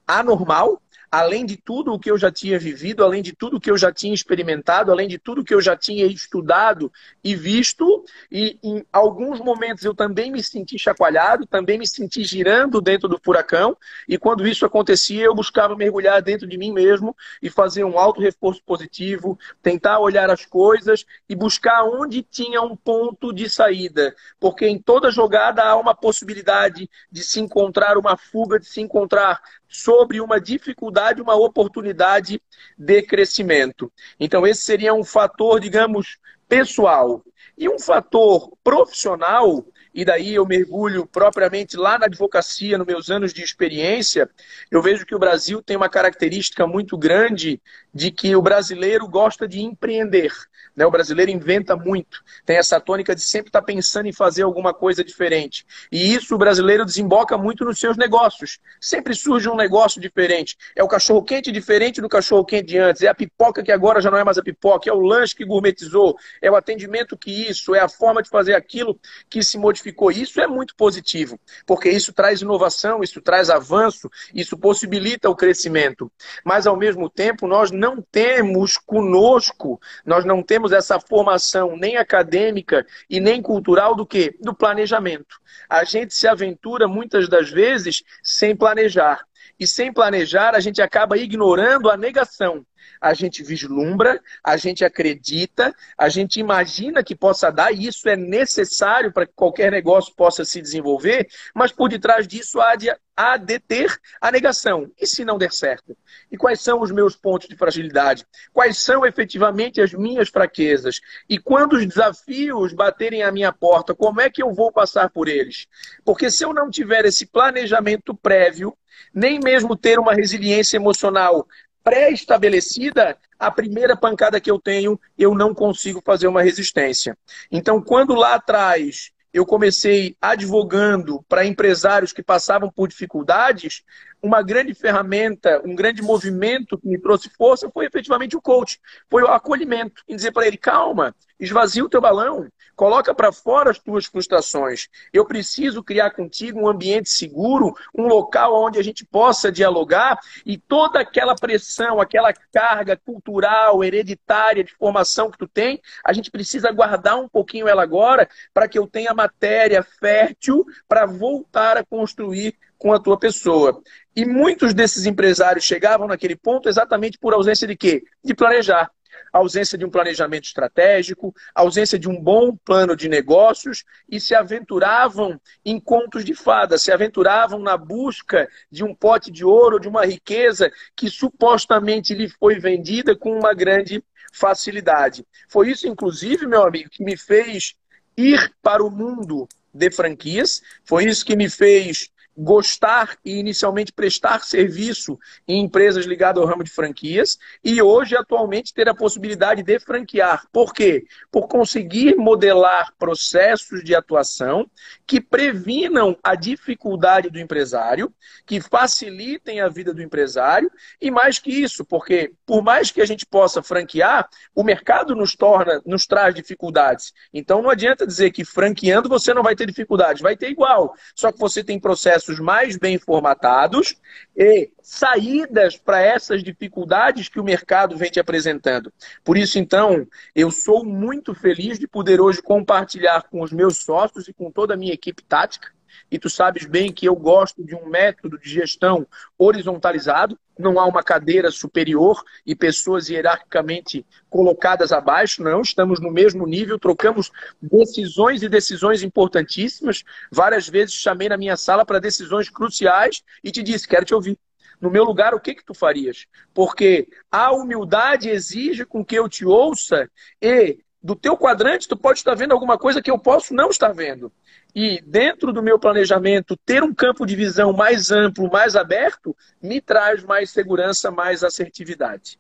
anormal, 0.08 0.80
além 1.15 1.45
de 1.45 1.55
tudo 1.55 1.93
o 1.93 2.00
que 2.00 2.12
eu 2.12 2.17
já 2.17 2.29
tinha 2.29 2.60
vivido, 2.60 3.01
além 3.01 3.24
de 3.24 3.34
tudo 3.34 3.55
o 3.55 3.60
que 3.60 3.72
eu 3.72 3.77
já 3.77 3.89
tinha 3.89 4.13
experimentado, 4.13 4.91
além 4.91 5.07
de 5.07 5.17
tudo 5.17 5.45
que 5.45 5.53
eu 5.53 5.62
já 5.62 5.74
tinha 5.74 6.05
estudado 6.05 6.91
e 7.24 7.34
visto, 7.34 8.03
e 8.29 8.60
em 8.62 8.86
alguns 8.91 9.39
momentos 9.39 9.86
eu 9.86 9.95
também 9.95 10.29
me 10.29 10.43
senti 10.43 10.77
chacoalhado, 10.77 11.45
também 11.45 11.79
me 11.79 11.88
senti 11.88 12.22
girando 12.22 12.81
dentro 12.81 13.07
do 13.07 13.17
furacão, 13.24 13.77
e 14.10 14.17
quando 14.17 14.45
isso 14.45 14.65
acontecia, 14.65 15.24
eu 15.24 15.34
buscava 15.34 15.74
mergulhar 15.74 16.22
dentro 16.22 16.45
de 16.45 16.57
mim 16.57 16.74
mesmo 16.74 17.15
e 17.41 17.50
fazer 17.50 17.86
um 17.86 17.98
alto 17.98 18.19
reforço 18.19 18.62
positivo, 18.65 19.39
tentar 19.63 20.00
olhar 20.00 20.29
as 20.29 20.45
coisas 20.45 21.05
e 21.29 21.36
buscar 21.36 21.86
onde 21.86 22.24
tinha 22.24 22.62
um 22.62 22.75
ponto 22.75 23.31
de 23.31 23.50
saída, 23.50 24.13
porque 24.38 24.67
em 24.67 24.77
toda 24.77 25.10
jogada 25.10 25.63
há 25.63 25.77
uma 25.77 25.95
possibilidade 25.95 26.89
de 27.10 27.24
se 27.24 27.39
encontrar 27.39 27.98
uma 27.98 28.17
fuga, 28.17 28.60
de 28.60 28.65
se 28.65 28.81
encontrar 28.81 29.41
sobre 29.67 30.22
uma 30.22 30.39
dificuldade, 30.39 31.22
uma 31.22 31.36
oportunidade 31.36 32.41
de 32.77 33.01
crescimento. 33.01 33.91
Então, 34.19 34.45
esse 34.45 34.62
seria 34.62 34.93
um 34.93 35.03
fator, 35.03 35.60
digamos, 35.60 36.17
pessoal. 36.48 37.24
E 37.57 37.69
um 37.69 37.79
fator 37.79 38.51
profissional, 38.63 39.65
e 39.93 40.03
daí 40.03 40.36
eu 40.36 40.45
mergulho 40.45 41.05
propriamente 41.05 41.77
lá 41.77 41.98
na 41.98 42.05
advocacia, 42.05 42.77
nos 42.77 42.86
meus 42.86 43.10
anos 43.10 43.34
de 43.34 43.41
experiência, 43.41 44.29
eu 44.69 44.81
vejo 44.81 45.05
que 45.05 45.15
o 45.15 45.19
Brasil 45.19 45.62
tem 45.62 45.77
uma 45.77 45.88
característica 45.88 46.67
muito 46.67 46.98
grande 46.98 47.62
de 47.96 48.12
que 48.12 48.36
o 48.36 48.42
brasileiro 48.42 49.08
gosta 49.08 49.48
de 49.48 49.62
empreender. 49.62 50.34
Né? 50.75 50.86
O 50.86 50.92
brasileiro 50.92 51.32
inventa 51.32 51.75
muito, 51.78 52.22
tem 52.46 52.58
essa 52.58 52.80
tônica 52.80 53.16
de 53.16 53.22
sempre 53.22 53.48
estar 53.48 53.62
tá 53.62 53.66
pensando 53.66 54.08
em 54.08 54.12
fazer 54.12 54.44
alguma 54.44 54.74
coisa 54.74 55.04
diferente. 55.04 55.66
E 55.90 56.14
isso 56.14 56.36
o 56.36 56.38
brasileiro 56.38 56.84
desemboca 56.84 57.38
muito 57.38 57.64
nos 57.64 57.80
seus 57.80 57.96
negócios. 57.96 58.60
Sempre 58.82 59.16
surge 59.16 59.48
um 59.48 59.56
negócio 59.56 60.02
diferente. 60.02 60.58
É 60.75 60.84
o 60.84 60.88
cachorro 60.88 61.24
quente 61.24 61.52
diferente 61.52 62.02
do 62.02 62.10
cachorro 62.10 62.44
quente 62.44 62.66
de 62.66 62.78
antes. 62.78 63.02
É 63.02 63.08
a 63.08 63.16
pipoca 63.16 63.64
que 63.64 63.72
agora 63.72 64.02
já 64.02 64.12
não 64.12 64.18
é 64.18 64.24
mais 64.24 64.38
a 64.38 64.44
pipoca. 64.44 64.90
É 64.90 64.94
o 64.94 65.00
lanche 65.00 65.36
que 65.36 65.46
gourmetizou. 65.46 66.18
É 66.42 66.52
o 66.52 66.56
atendimento 66.56 67.18
que 67.18 67.32
isso. 67.50 67.74
É 67.74 67.80
a 67.80 67.88
forma 67.88 68.22
de 68.22 68.30
fazer 68.30 68.54
aquilo 68.54 69.00
que 69.30 69.42
se 69.42 69.58
modificou. 69.58 70.12
Isso 70.12 70.42
é 70.42 70.48
muito 70.48 70.75
positivo, 70.75 71.40
porque 71.66 71.90
isso 71.90 72.12
traz 72.12 72.42
inovação, 72.42 73.02
isso 73.02 73.22
traz 73.22 73.50
avanço, 73.50 74.10
isso 74.34 74.58
possibilita 74.58 75.30
o 75.30 75.36
crescimento. 75.36 76.12
Mas 76.44 76.68
ao 76.68 76.75
mesmo 76.75 77.10
tempo, 77.10 77.48
nós 77.48 77.72
não 77.72 77.85
temos 78.12 78.77
conosco, 78.77 79.80
nós 80.06 80.24
não 80.25 80.42
temos 80.42 80.72
essa 80.72 81.00
formação 81.00 81.75
nem 81.75 81.98
acadêmica 81.98 82.86
e 83.10 83.20
nem 83.20 83.42
cultural 83.42 83.96
do 83.96 84.06
que? 84.06 84.38
Do 84.42 84.54
planejamento. 84.54 85.39
A 85.70 85.84
gente 85.84 86.13
se 86.13 86.27
aventura 86.27 86.88
muitas 86.88 87.27
das 87.27 87.50
vezes 87.50 88.04
sem 88.24 88.56
planejar. 88.56 89.25
E 89.60 89.65
sem 89.65 89.92
planejar, 89.92 90.54
a 90.54 90.60
gente 90.60 90.82
acaba 90.82 91.18
ignorando 91.18 91.89
a 91.89 91.96
negação 91.96 92.65
a 93.00 93.13
gente 93.13 93.44
vislumbra, 93.44 94.22
a 94.44 94.58
gente 94.58 94.84
acredita, 94.84 95.74
a 95.98 96.10
gente 96.10 96.39
imagina 96.39 97.04
que 97.04 97.15
possa 97.15 97.51
dar, 97.51 97.72
e 97.72 97.88
isso 97.88 98.08
é 98.10 98.15
necessário 98.15 99.12
para 99.12 99.25
que 99.25 99.34
qualquer 99.36 99.72
negócio 99.72 100.13
possa 100.15 100.44
se 100.44 100.62
desenvolver, 100.62 101.27
mas 101.54 101.72
por 101.72 101.89
detrás 101.89 102.27
disso 102.27 102.60
há 102.60 102.75
de, 102.75 102.89
há 103.15 103.38
de 103.38 103.60
ter 103.60 104.00
a 104.19 104.31
negação. 104.31 104.91
E 105.00 105.07
se 105.07 105.24
não 105.24 105.38
der 105.38 105.51
certo? 105.51 105.95
E 106.31 106.38
quais 106.38 106.62
são 106.62 106.81
os 106.81 106.91
meus 106.91 107.15
pontos 107.15 107.48
de 107.48 107.55
fragilidade? 107.55 108.25
Quais 108.51 108.77
são 108.77 109.05
efetivamente 109.05 109.81
as 109.81 109.93
minhas 109.93 110.29
fraquezas? 110.29 111.00
E 111.29 111.39
quando 111.39 111.74
os 111.74 111.86
desafios 111.86 112.74
baterem 112.74 113.24
à 113.24 113.31
minha 113.31 113.53
porta, 113.53 113.95
como 113.95 114.22
é 114.22 114.29
que 114.29 114.43
eu 114.43 114.53
vou 114.53 114.72
passar 114.72 115.10
por 115.10 115.27
eles? 115.27 115.67
Porque 116.03 116.29
se 116.29 116.43
eu 116.43 116.53
não 116.53 116.69
tiver 116.69 117.05
esse 117.05 117.25
planejamento 117.25 118.13
prévio, 118.13 118.75
nem 119.13 119.39
mesmo 119.39 119.75
ter 119.75 120.00
uma 120.00 120.13
resiliência 120.13 120.77
emocional 120.77 121.48
pré-estabelecida, 121.84 123.15
a 123.38 123.51
primeira 123.51 123.95
pancada 123.95 124.41
que 124.41 124.50
eu 124.50 124.60
tenho, 124.60 125.00
eu 125.15 125.36
não 125.36 125.53
consigo 125.53 126.01
fazer 126.03 126.27
uma 126.27 126.41
resistência. 126.41 127.15
Então, 127.51 127.79
quando 127.79 128.15
lá 128.15 128.34
atrás 128.34 129.12
eu 129.36 129.46
comecei 129.46 130.15
advogando 130.22 131.22
para 131.27 131.46
empresários 131.46 132.13
que 132.13 132.24
passavam 132.24 132.72
por 132.72 132.88
dificuldades, 132.88 133.84
uma 134.24 134.42
grande 134.42 134.74
ferramenta, 134.74 135.62
um 135.65 135.75
grande 135.75 136.01
movimento 136.01 136.77
que 136.77 136.88
me 136.88 136.98
trouxe 136.98 137.30
força 137.38 137.70
foi 137.70 137.86
efetivamente 137.86 138.38
o 138.38 138.42
coach, 138.42 138.80
foi 139.10 139.24
o 139.24 139.27
acolhimento, 139.27 140.01
em 140.08 140.15
dizer 140.15 140.32
para 140.32 140.48
ele, 140.48 140.56
calma, 140.56 141.13
esvazia 141.38 141.84
o 141.84 141.89
teu 141.89 142.00
balão, 142.00 142.48
coloca 142.75 143.13
para 143.13 143.32
fora 143.32 143.72
as 143.72 143.79
tuas 143.79 144.05
frustrações. 144.05 144.88
Eu 145.13 145.25
preciso 145.25 145.84
criar 145.84 146.12
contigo 146.12 146.60
um 146.60 146.67
ambiente 146.67 147.10
seguro, 147.10 147.75
um 147.94 148.08
local 148.08 148.53
onde 148.63 148.77
a 148.79 148.84
gente 148.84 149.05
possa 149.05 149.51
dialogar 149.51 150.20
e 150.46 150.58
toda 150.58 151.00
aquela 151.00 151.36
pressão, 151.36 152.01
aquela 152.01 152.34
carga 152.53 152.98
cultural, 152.98 153.84
hereditária 153.84 154.63
de 154.63 154.74
formação 154.75 155.32
que 155.32 155.38
tu 155.38 155.48
tem, 155.48 155.82
a 156.03 156.13
gente 156.13 156.29
precisa 156.29 156.72
guardar 156.72 157.17
um 157.17 157.27
pouquinho 157.27 157.67
ela 157.67 157.84
agora 157.84 158.27
para 158.53 158.67
que 158.67 158.77
eu 158.77 158.88
tenha 158.88 159.13
matéria 159.13 159.84
fértil 159.84 160.65
para 160.88 161.05
voltar 161.05 161.77
a 161.77 161.86
construir 161.86 162.55
com 162.77 162.94
a 162.94 163.00
tua 163.00 163.17
pessoa. 163.17 163.82
E 164.15 164.25
muitos 164.25 164.74
desses 164.74 165.05
empresários 165.05 165.65
chegavam 165.65 166.08
naquele 166.08 166.36
ponto 166.36 166.70
exatamente 166.70 167.17
por 167.17 167.34
ausência 167.34 167.67
de 167.67 167.75
quê? 167.75 168.03
De 168.24 168.34
planejar 168.34 168.91
ausência 169.31 169.77
de 169.77 169.86
um 169.86 169.89
planejamento 169.89 170.45
estratégico, 170.45 171.34
ausência 171.53 171.98
de 172.00 172.10
um 172.10 172.22
bom 172.22 172.55
plano 172.55 172.95
de 172.95 173.10
negócios 173.10 173.84
e 174.10 174.19
se 174.19 174.34
aventuravam 174.34 175.39
em 175.63 175.79
contos 175.79 176.24
de 176.24 176.34
fadas, 176.34 176.81
se 176.81 176.91
aventuravam 176.91 177.60
na 177.60 177.77
busca 177.77 178.50
de 178.72 178.84
um 178.84 178.93
pote 178.93 179.31
de 179.31 179.43
ouro, 179.45 179.79
de 179.79 179.88
uma 179.88 180.05
riqueza 180.05 180.72
que 180.95 181.10
supostamente 181.10 182.13
lhe 182.13 182.29
foi 182.29 182.60
vendida 182.60 183.15
com 183.15 183.38
uma 183.38 183.53
grande 183.53 184.03
facilidade. 184.34 185.25
Foi 185.48 185.69
isso, 185.69 185.88
inclusive, 185.88 186.45
meu 186.45 186.63
amigo, 186.63 186.89
que 186.89 187.03
me 187.03 187.15
fez 187.15 187.75
ir 188.17 188.51
para 188.62 188.84
o 188.84 188.91
mundo 188.91 189.48
de 189.74 189.91
franquias, 189.91 190.62
foi 190.86 191.05
isso 191.05 191.25
que 191.25 191.36
me 191.36 191.50
fez 191.50 192.10
gostar 192.38 193.18
e 193.24 193.39
inicialmente 193.39 193.94
prestar 193.94 194.44
serviço 194.44 195.18
em 195.48 195.63
empresas 195.63 196.06
ligadas 196.06 196.42
ao 196.42 196.48
ramo 196.48 196.63
de 196.63 196.72
franquias 196.72 197.38
e 197.63 197.82
hoje, 197.82 198.15
atualmente, 198.15 198.74
ter 198.74 198.89
a 198.89 198.96
possibilidade 198.96 199.63
de 199.63 199.80
franquear. 199.80 200.46
Por 200.51 200.74
quê? 200.74 201.06
Por 201.32 201.48
conseguir 201.48 202.15
modelar 202.15 202.94
processos 202.98 203.84
de 203.84 203.96
atuação 203.96 204.70
que 205.08 205.22
previnam 205.22 206.18
a 206.24 206.36
dificuldade 206.36 207.30
do 207.30 207.39
empresário, 207.39 208.13
que 208.46 208.60
facilitem 208.60 209.62
a 209.62 209.70
vida 209.70 209.94
do 209.94 210.01
empresário 210.01 210.70
e 211.00 211.10
mais 211.10 211.39
que 211.39 211.51
isso, 211.51 211.86
porque 211.86 212.34
por 212.46 212.62
mais 212.62 212.92
que 212.92 213.01
a 213.01 213.06
gente 213.06 213.25
possa 213.25 213.62
franquear, 213.62 214.27
o 214.54 214.63
mercado 214.63 215.15
nos 215.15 215.36
torna, 215.36 215.82
nos 215.86 216.06
traz 216.06 216.34
dificuldades. 216.34 217.13
Então 217.34 217.62
não 217.62 217.70
adianta 217.70 218.06
dizer 218.06 218.32
que 218.32 218.44
franqueando 218.44 219.08
você 219.08 219.34
não 219.34 219.44
vai 219.44 219.56
ter 219.56 219.65
dificuldades, 219.65 220.22
vai 220.22 220.36
ter 220.36 220.50
igual, 220.50 220.96
só 221.15 221.32
que 221.32 221.39
você 221.39 221.63
tem 221.63 221.80
processos 221.80 222.25
processos 222.25 222.39
mais 222.39 222.77
bem 222.77 222.98
formatados 222.98 223.96
e 224.36 224.70
saídas 224.82 225.77
para 225.77 226.01
essas 226.01 226.44
dificuldades 226.44 227.29
que 227.29 227.39
o 227.39 227.44
mercado 227.44 227.96
vem 227.96 228.10
te 228.10 228.20
apresentando. 228.20 228.91
Por 229.24 229.38
isso, 229.38 229.60
então, 229.60 230.08
eu 230.36 230.50
sou 230.50 230.84
muito 230.84 231.34
feliz 231.36 231.77
de 231.77 231.88
poder 231.88 232.20
hoje 232.20 232.41
compartilhar 232.41 233.24
com 233.29 233.41
os 233.41 233.51
meus 233.51 233.77
sócios 233.77 234.27
e 234.27 234.34
com 234.34 234.51
toda 234.51 234.74
a 234.74 234.77
minha 234.77 234.94
equipe 234.94 235.24
tática 235.24 235.74
e 236.10 236.20
tu 236.20 236.30
sabes 236.30 236.66
bem 236.66 236.92
que 236.92 237.08
eu 237.08 237.16
gosto 237.16 237.64
de 237.64 237.75
um 237.75 237.88
método 237.88 238.38
de 238.40 238.50
gestão 238.50 239.08
horizontalizado, 239.38 240.38
não 240.58 240.80
há 240.80 240.86
uma 240.86 241.04
cadeira 241.04 241.52
superior 241.52 242.24
e 242.46 242.56
pessoas 242.56 243.10
hierarquicamente 243.10 244.06
colocadas 244.30 244.92
abaixo, 244.92 245.44
não, 245.44 245.62
estamos 245.62 246.00
no 246.00 246.12
mesmo 246.12 246.46
nível, 246.48 246.80
trocamos 246.80 247.32
decisões 247.62 248.42
e 248.42 248.50
decisões 248.50 249.04
importantíssimas. 249.04 250.04
Várias 250.32 250.70
vezes 250.70 250.96
chamei 250.96 251.28
na 251.30 251.38
minha 251.38 251.58
sala 251.58 251.86
para 251.86 252.00
decisões 252.00 252.50
cruciais 252.50 253.24
e 253.44 253.52
te 253.52 253.62
disse: 253.62 253.88
quero 253.88 254.06
te 254.06 254.14
ouvir. 254.14 254.38
No 254.80 254.90
meu 254.90 255.04
lugar, 255.04 255.34
o 255.34 255.40
que, 255.40 255.56
que 255.56 255.66
tu 255.66 255.74
farias? 255.74 256.25
Porque 256.54 257.08
a 257.32 257.52
humildade 257.52 258.30
exige 258.30 258.86
com 258.86 259.06
que 259.06 259.16
eu 259.16 259.30
te 259.30 259.46
ouça 259.46 260.10
e 260.42 260.80
do 261.02 261.16
teu 261.16 261.38
quadrante 261.38 261.88
tu 261.88 261.96
pode 261.96 262.20
estar 262.20 262.34
vendo 262.36 262.52
alguma 262.52 262.78
coisa 262.78 263.02
que 263.02 263.12
eu 263.12 263.20
posso 263.20 263.54
não 263.54 263.70
estar 263.70 263.94
vendo 263.94 264.32
e 264.75 265.01
dentro 265.01 265.53
do 265.53 265.63
meu 265.63 265.79
planejamento 265.79 266.58
ter 266.58 266.84
um 266.84 266.94
campo 266.94 267.25
de 267.25 267.34
visão 267.34 267.72
mais 267.72 268.12
amplo, 268.12 268.51
mais 268.51 268.75
aberto, 268.75 269.34
me 269.63 269.79
traz 269.79 270.22
mais 270.25 270.50
segurança, 270.50 271.10
mais 271.10 271.46
assertividade. 271.46 272.38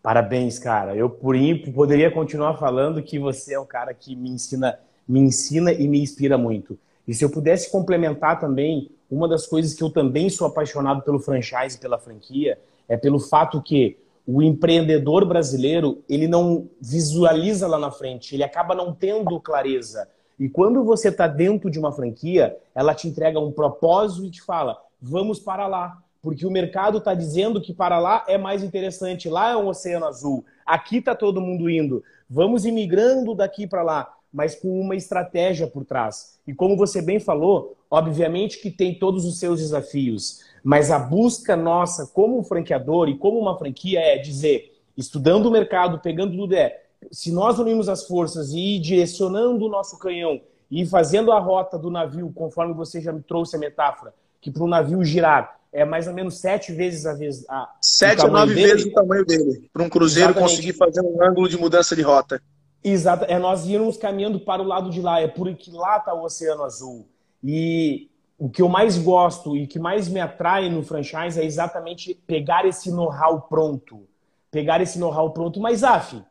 Parabéns, 0.00 0.56
cara. 0.58 0.94
Eu 0.94 1.10
por 1.10 1.34
ímpio 1.34 1.72
poderia 1.72 2.12
continuar 2.12 2.56
falando 2.58 3.02
que 3.02 3.18
você 3.18 3.54
é 3.54 3.58
um 3.60 3.66
cara 3.66 3.92
que 3.92 4.14
me 4.14 4.30
ensina, 4.30 4.78
me 5.08 5.18
ensina 5.18 5.72
e 5.72 5.88
me 5.88 6.00
inspira 6.00 6.38
muito. 6.38 6.78
E 7.08 7.12
se 7.12 7.24
eu 7.24 7.30
pudesse 7.30 7.72
complementar 7.72 8.38
também, 8.38 8.90
uma 9.10 9.26
das 9.26 9.44
coisas 9.44 9.74
que 9.74 9.82
eu 9.82 9.90
também 9.90 10.30
sou 10.30 10.46
apaixonado 10.46 11.02
pelo 11.02 11.18
franchise, 11.18 11.78
pela 11.78 11.98
franquia, 11.98 12.56
é 12.88 12.96
pelo 12.96 13.18
fato 13.18 13.60
que 13.60 13.98
o 14.26 14.40
empreendedor 14.40 15.24
brasileiro, 15.26 16.02
ele 16.08 16.28
não 16.28 16.68
visualiza 16.80 17.66
lá 17.66 17.78
na 17.78 17.90
frente, 17.90 18.34
ele 18.34 18.44
acaba 18.44 18.74
não 18.74 18.94
tendo 18.94 19.40
clareza 19.40 20.08
e 20.38 20.48
quando 20.48 20.82
você 20.84 21.08
está 21.08 21.26
dentro 21.26 21.70
de 21.70 21.78
uma 21.78 21.92
franquia, 21.92 22.56
ela 22.74 22.94
te 22.94 23.06
entrega 23.06 23.38
um 23.38 23.52
propósito 23.52 24.26
e 24.26 24.30
te 24.30 24.42
fala: 24.42 24.76
vamos 25.00 25.38
para 25.38 25.66
lá. 25.66 25.98
Porque 26.20 26.46
o 26.46 26.50
mercado 26.50 26.98
está 26.98 27.12
dizendo 27.12 27.60
que 27.60 27.74
para 27.74 27.98
lá 27.98 28.24
é 28.26 28.38
mais 28.38 28.62
interessante, 28.62 29.28
lá 29.28 29.50
é 29.50 29.56
um 29.56 29.68
oceano 29.68 30.06
azul, 30.06 30.42
aqui 30.64 30.96
está 30.96 31.14
todo 31.14 31.40
mundo 31.40 31.68
indo. 31.68 32.02
Vamos 32.30 32.64
imigrando 32.64 33.34
daqui 33.34 33.66
para 33.66 33.82
lá, 33.82 34.10
mas 34.32 34.54
com 34.54 34.80
uma 34.80 34.96
estratégia 34.96 35.66
por 35.66 35.84
trás. 35.84 36.40
E 36.46 36.54
como 36.54 36.78
você 36.78 37.02
bem 37.02 37.20
falou, 37.20 37.76
obviamente 37.90 38.58
que 38.58 38.70
tem 38.70 38.98
todos 38.98 39.26
os 39.26 39.38
seus 39.38 39.60
desafios, 39.60 40.40
mas 40.62 40.90
a 40.90 40.98
busca 40.98 41.54
nossa 41.54 42.06
como 42.06 42.38
um 42.38 42.42
franqueador 42.42 43.10
e 43.10 43.18
como 43.18 43.38
uma 43.38 43.58
franquia 43.58 44.00
é 44.00 44.16
dizer, 44.16 44.80
estudando 44.96 45.44
o 45.44 45.50
mercado, 45.50 45.98
pegando 45.98 46.34
tudo, 46.34 46.54
é 46.54 46.83
se 47.10 47.32
nós 47.32 47.58
unirmos 47.58 47.88
as 47.88 48.06
forças 48.06 48.52
e 48.52 48.76
ir 48.76 48.80
direcionando 48.80 49.64
o 49.64 49.68
nosso 49.68 49.98
canhão 49.98 50.40
e 50.70 50.84
fazendo 50.86 51.32
a 51.32 51.38
rota 51.38 51.78
do 51.78 51.90
navio, 51.90 52.32
conforme 52.34 52.74
você 52.74 53.00
já 53.00 53.12
me 53.12 53.22
trouxe 53.22 53.56
a 53.56 53.58
metáfora, 53.58 54.14
que 54.40 54.50
para 54.50 54.64
o 54.64 54.68
navio 54.68 55.04
girar 55.04 55.58
é 55.74 55.84
mais 55.84 56.06
ou 56.06 56.14
menos 56.14 56.38
sete 56.38 56.72
vezes 56.72 57.04
a 57.04 57.12
vez. 57.14 57.44
A, 57.48 57.68
sete 57.80 58.24
a 58.24 58.28
nove 58.28 58.54
dele. 58.54 58.68
vezes 58.68 58.86
o 58.86 58.92
tamanho 58.92 59.26
dele. 59.26 59.68
Para 59.72 59.82
um 59.82 59.88
cruzeiro 59.88 60.30
Exatamente. 60.30 60.50
conseguir 60.50 60.72
fazer 60.74 61.00
um 61.00 61.20
ângulo 61.20 61.48
de 61.48 61.58
mudança 61.58 61.96
de 61.96 62.02
rota. 62.02 62.40
Exato. 62.82 63.24
É 63.24 63.40
nós 63.40 63.66
irmos 63.66 63.96
caminhando 63.96 64.38
para 64.38 64.62
o 64.62 64.64
lado 64.64 64.88
de 64.88 65.00
lá. 65.00 65.20
É 65.20 65.26
por 65.26 65.52
que 65.56 65.72
lá 65.72 65.96
está 65.96 66.14
o 66.14 66.22
Oceano 66.22 66.62
Azul. 66.62 67.08
E 67.42 68.08
o 68.38 68.48
que 68.48 68.62
eu 68.62 68.68
mais 68.68 68.96
gosto 68.96 69.56
e 69.56 69.66
que 69.66 69.80
mais 69.80 70.08
me 70.08 70.20
atrai 70.20 70.70
no 70.70 70.82
franchise 70.84 71.40
é 71.40 71.44
exatamente 71.44 72.14
pegar 72.24 72.64
esse 72.64 72.92
know-how 72.92 73.40
pronto. 73.40 74.06
Pegar 74.52 74.80
esse 74.80 74.96
know-how 74.96 75.30
pronto. 75.32 75.58
Mas, 75.58 75.82
Af, 75.82 76.22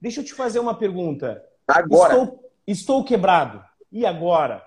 Deixa 0.00 0.20
eu 0.20 0.24
te 0.24 0.34
fazer 0.34 0.58
uma 0.58 0.76
pergunta. 0.76 1.42
Agora. 1.66 2.14
Estou, 2.14 2.52
estou 2.66 3.04
quebrado. 3.04 3.62
E 3.90 4.04
agora? 4.04 4.62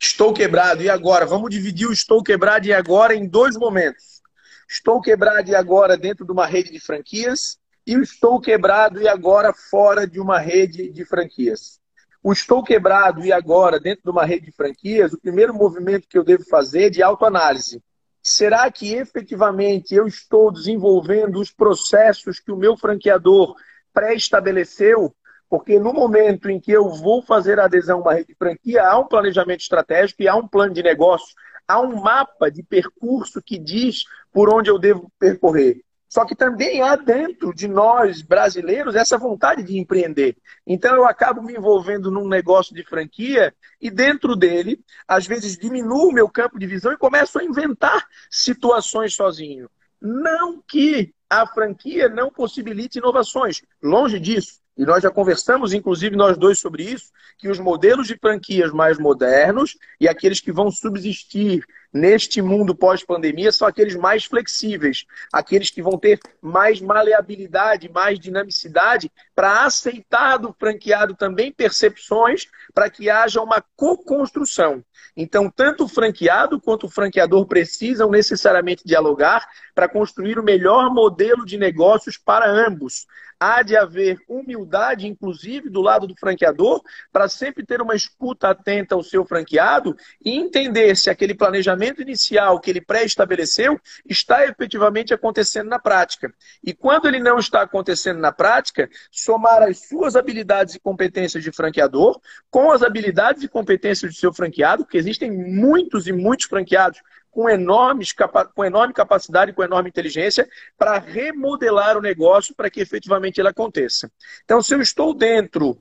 Estou 0.00 0.32
quebrado. 0.32 0.82
E 0.82 0.88
agora? 0.88 1.26
Vamos 1.26 1.50
dividir 1.50 1.86
o 1.86 1.92
estou 1.92 2.22
quebrado 2.22 2.66
e 2.66 2.72
agora 2.72 3.14
em 3.14 3.26
dois 3.26 3.56
momentos. 3.56 4.20
Estou 4.68 5.00
quebrado 5.00 5.50
e 5.50 5.54
agora 5.54 5.96
dentro 5.96 6.24
de 6.24 6.32
uma 6.32 6.46
rede 6.46 6.70
de 6.70 6.80
franquias 6.80 7.58
e 7.86 7.96
o 7.96 8.02
estou 8.02 8.40
quebrado 8.40 9.00
e 9.00 9.08
agora 9.08 9.52
fora 9.52 10.06
de 10.06 10.20
uma 10.20 10.38
rede 10.38 10.90
de 10.90 11.04
franquias. 11.04 11.80
O 12.22 12.32
estou 12.32 12.62
quebrado 12.62 13.24
e 13.24 13.32
agora 13.32 13.80
dentro 13.80 14.04
de 14.04 14.10
uma 14.10 14.24
rede 14.24 14.46
de 14.46 14.52
franquias, 14.52 15.12
o 15.12 15.20
primeiro 15.20 15.54
movimento 15.54 16.06
que 16.06 16.18
eu 16.18 16.22
devo 16.22 16.44
fazer 16.44 16.84
é 16.84 16.90
de 16.90 17.02
autoanálise. 17.02 17.82
Será 18.22 18.70
que 18.70 18.94
efetivamente 18.94 19.94
eu 19.94 20.06
estou 20.06 20.52
desenvolvendo 20.52 21.40
os 21.40 21.50
processos 21.50 22.38
que 22.38 22.52
o 22.52 22.56
meu 22.56 22.76
franqueador 22.76 23.56
pré-estabeleceu, 23.92 25.14
porque 25.48 25.78
no 25.78 25.92
momento 25.92 26.48
em 26.48 26.60
que 26.60 26.70
eu 26.70 26.88
vou 26.88 27.22
fazer 27.22 27.58
a 27.58 27.64
adesão 27.64 27.98
a 27.98 28.02
uma 28.02 28.14
rede 28.14 28.28
de 28.28 28.34
franquia, 28.34 28.84
há 28.84 28.98
um 28.98 29.06
planejamento 29.06 29.60
estratégico 29.60 30.22
e 30.22 30.28
há 30.28 30.36
um 30.36 30.46
plano 30.46 30.72
de 30.72 30.82
negócio, 30.82 31.34
há 31.66 31.80
um 31.80 32.00
mapa 32.00 32.50
de 32.50 32.62
percurso 32.62 33.42
que 33.42 33.58
diz 33.58 34.04
por 34.32 34.52
onde 34.52 34.70
eu 34.70 34.78
devo 34.78 35.10
percorrer. 35.18 35.82
Só 36.10 36.24
que 36.24 36.34
também 36.34 36.82
há 36.82 36.96
dentro 36.96 37.54
de 37.54 37.68
nós 37.68 38.20
brasileiros 38.20 38.96
essa 38.96 39.16
vontade 39.16 39.62
de 39.62 39.78
empreender. 39.78 40.36
Então 40.66 40.92
eu 40.96 41.04
acabo 41.04 41.40
me 41.40 41.54
envolvendo 41.54 42.10
num 42.10 42.26
negócio 42.26 42.74
de 42.74 42.82
franquia 42.82 43.54
e 43.80 43.88
dentro 43.90 44.34
dele, 44.34 44.80
às 45.06 45.24
vezes 45.24 45.56
diminuo 45.56 46.08
o 46.08 46.12
meu 46.12 46.28
campo 46.28 46.58
de 46.58 46.66
visão 46.66 46.92
e 46.92 46.98
começo 46.98 47.38
a 47.38 47.44
inventar 47.44 48.08
situações 48.28 49.14
sozinho. 49.14 49.70
Não 50.00 50.60
que 50.60 51.14
a 51.30 51.46
franquia 51.46 52.08
não 52.08 52.28
possibilite 52.28 52.98
inovações. 52.98 53.62
Longe 53.80 54.18
disso. 54.18 54.58
E 54.76 54.84
nós 54.84 55.02
já 55.02 55.10
conversamos, 55.10 55.72
inclusive 55.72 56.16
nós 56.16 56.36
dois, 56.36 56.58
sobre 56.58 56.82
isso, 56.82 57.12
que 57.38 57.48
os 57.48 57.60
modelos 57.60 58.08
de 58.08 58.16
franquias 58.16 58.72
mais 58.72 58.98
modernos 58.98 59.76
e 60.00 60.08
aqueles 60.08 60.40
que 60.40 60.50
vão 60.50 60.70
subsistir 60.70 61.64
neste 61.92 62.40
mundo 62.40 62.74
pós-pandemia 62.74 63.52
são 63.52 63.66
aqueles 63.66 63.96
mais 63.96 64.24
flexíveis, 64.24 65.04
aqueles 65.32 65.70
que 65.70 65.82
vão 65.82 65.98
ter 65.98 66.20
mais 66.40 66.80
maleabilidade, 66.80 67.88
mais 67.88 68.18
dinamicidade 68.18 69.10
para 69.34 69.64
aceitar 69.64 70.38
do 70.38 70.54
franqueado 70.58 71.14
também 71.14 71.52
percepções 71.52 72.46
para 72.72 72.88
que 72.88 73.10
haja 73.10 73.40
uma 73.40 73.62
co-construção. 73.76 74.84
Então, 75.16 75.50
tanto 75.50 75.84
o 75.84 75.88
franqueado 75.88 76.60
quanto 76.60 76.86
o 76.86 76.90
franqueador 76.90 77.46
precisam 77.46 78.10
necessariamente 78.10 78.84
dialogar 78.84 79.48
para 79.74 79.88
construir 79.88 80.38
o 80.38 80.44
melhor 80.44 80.92
modelo 80.92 81.44
de 81.44 81.58
negócios 81.58 82.16
para 82.16 82.48
ambos 82.48 83.06
há 83.40 83.62
de 83.62 83.74
haver 83.74 84.18
humildade, 84.28 85.06
inclusive, 85.06 85.70
do 85.70 85.80
lado 85.80 86.06
do 86.06 86.14
franqueador, 86.14 86.82
para 87.10 87.26
sempre 87.26 87.64
ter 87.64 87.80
uma 87.80 87.96
escuta 87.96 88.50
atenta 88.50 88.94
ao 88.94 89.02
seu 89.02 89.24
franqueado 89.24 89.96
e 90.22 90.36
entender 90.36 90.94
se 90.94 91.08
aquele 91.08 91.34
planejamento 91.34 91.79
inicial 92.02 92.60
que 92.60 92.70
ele 92.70 92.80
pré-estabeleceu 92.80 93.80
está 94.08 94.44
efetivamente 94.44 95.14
acontecendo 95.14 95.68
na 95.68 95.78
prática. 95.78 96.32
E 96.64 96.74
quando 96.74 97.06
ele 97.06 97.18
não 97.18 97.38
está 97.38 97.62
acontecendo 97.62 98.18
na 98.18 98.32
prática, 98.32 98.88
somar 99.10 99.62
as 99.62 99.88
suas 99.88 100.16
habilidades 100.16 100.74
e 100.74 100.80
competências 100.80 101.42
de 101.42 101.52
franqueador 101.52 102.20
com 102.50 102.70
as 102.70 102.82
habilidades 102.82 103.42
e 103.42 103.48
competências 103.48 104.12
do 104.12 104.18
seu 104.18 104.32
franqueado, 104.32 104.84
porque 104.84 104.98
existem 104.98 105.30
muitos 105.30 106.06
e 106.06 106.12
muitos 106.12 106.46
franqueados 106.46 107.00
com, 107.30 107.48
enormes, 107.48 108.12
com 108.54 108.64
enorme 108.64 108.92
capacidade, 108.92 109.52
com 109.52 109.62
enorme 109.62 109.88
inteligência, 109.88 110.48
para 110.76 110.98
remodelar 110.98 111.96
o 111.96 112.02
negócio 112.02 112.54
para 112.54 112.68
que 112.68 112.80
efetivamente 112.80 113.38
ele 113.40 113.48
aconteça. 113.48 114.10
Então, 114.44 114.60
se 114.60 114.74
eu 114.74 114.80
estou 114.80 115.14
dentro 115.14 115.80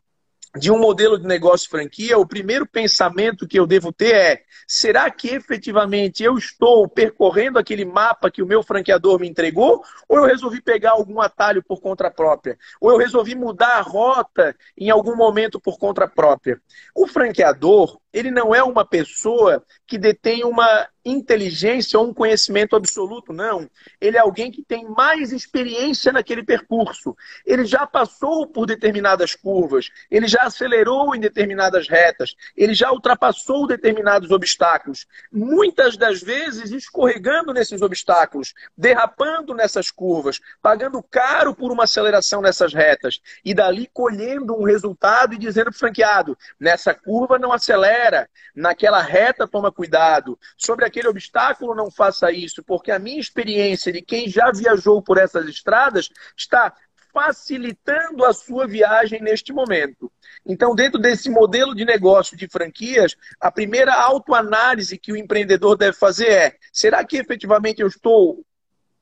de 0.57 0.71
um 0.71 0.79
modelo 0.79 1.17
de 1.17 1.27
negócio 1.27 1.69
franquia, 1.69 2.17
o 2.17 2.25
primeiro 2.25 2.65
pensamento 2.65 3.47
que 3.47 3.59
eu 3.59 3.67
devo 3.67 3.91
ter 3.91 4.15
é: 4.15 4.41
será 4.67 5.09
que 5.11 5.29
efetivamente 5.29 6.23
eu 6.23 6.37
estou 6.37 6.87
percorrendo 6.87 7.59
aquele 7.59 7.85
mapa 7.85 8.31
que 8.31 8.41
o 8.41 8.47
meu 8.47 8.63
franqueador 8.63 9.19
me 9.19 9.29
entregou? 9.29 9.83
Ou 10.07 10.17
eu 10.17 10.25
resolvi 10.25 10.61
pegar 10.61 10.91
algum 10.91 11.21
atalho 11.21 11.63
por 11.63 11.79
conta 11.81 12.09
própria? 12.09 12.57
Ou 12.81 12.91
eu 12.91 12.97
resolvi 12.97 13.35
mudar 13.35 13.77
a 13.77 13.81
rota 13.81 14.55
em 14.77 14.89
algum 14.89 15.15
momento 15.15 15.59
por 15.59 15.77
conta 15.77 16.07
própria? 16.07 16.59
O 16.95 17.05
franqueador, 17.05 17.98
ele 18.13 18.31
não 18.31 18.53
é 18.53 18.63
uma 18.63 18.85
pessoa 18.85 19.63
que 19.85 19.97
detém 19.97 20.43
uma 20.43 20.87
inteligência 21.03 21.97
ou 21.97 22.07
um 22.07 22.13
conhecimento 22.13 22.75
absoluto, 22.75 23.33
não. 23.33 23.69
Ele 23.99 24.17
é 24.17 24.19
alguém 24.19 24.51
que 24.51 24.63
tem 24.63 24.87
mais 24.89 25.31
experiência 25.31 26.11
naquele 26.11 26.43
percurso. 26.43 27.15
Ele 27.45 27.65
já 27.65 27.87
passou 27.87 28.47
por 28.47 28.65
determinadas 28.65 29.35
curvas, 29.35 29.89
ele 30.11 30.27
já 30.27 30.43
acelerou 30.43 31.15
em 31.15 31.19
determinadas 31.19 31.87
retas, 31.87 32.35
ele 32.55 32.73
já 32.73 32.91
ultrapassou 32.91 33.65
determinados 33.65 34.31
obstáculos. 34.31 35.07
Muitas 35.31 35.97
das 35.97 36.21
vezes 36.21 36.71
escorregando 36.71 37.53
nesses 37.53 37.81
obstáculos, 37.81 38.53
derrapando 38.77 39.53
nessas 39.53 39.89
curvas, 39.89 40.39
pagando 40.61 41.01
caro 41.01 41.55
por 41.55 41.71
uma 41.71 41.85
aceleração 41.85 42.41
nessas 42.41 42.73
retas 42.73 43.19
e 43.43 43.53
dali 43.53 43.89
colhendo 43.93 44.55
um 44.55 44.63
resultado 44.63 45.33
e 45.33 45.37
dizendo 45.37 45.65
para 45.65 45.75
o 45.75 45.79
franqueado: 45.79 46.37
nessa 46.59 46.93
curva 46.93 47.39
não 47.39 47.51
acelera, 47.99 48.29
naquela 48.55 49.01
reta 49.01 49.47
toma 49.47 49.71
cuidado, 49.71 50.39
sobre 50.57 50.85
aquele 50.85 51.07
obstáculo 51.07 51.75
não 51.75 51.91
faça 51.91 52.31
isso, 52.31 52.63
porque 52.63 52.91
a 52.91 52.99
minha 52.99 53.19
experiência 53.19 53.91
de 53.91 54.01
quem 54.01 54.29
já 54.29 54.51
viajou 54.51 55.01
por 55.01 55.17
essas 55.17 55.47
estradas 55.47 56.09
está 56.37 56.73
facilitando 57.11 58.23
a 58.23 58.33
sua 58.33 58.67
viagem 58.67 59.21
neste 59.21 59.51
momento. 59.51 60.11
Então, 60.45 60.75
dentro 60.75 60.99
desse 60.99 61.29
modelo 61.29 61.73
de 61.75 61.83
negócio 61.83 62.37
de 62.37 62.47
franquias, 62.47 63.15
a 63.39 63.51
primeira 63.51 63.93
autoanálise 63.93 64.97
que 64.97 65.11
o 65.11 65.17
empreendedor 65.17 65.75
deve 65.75 65.97
fazer 65.97 66.29
é: 66.29 66.55
será 66.71 67.03
que 67.03 67.17
efetivamente 67.17 67.81
eu 67.81 67.87
estou 67.87 68.45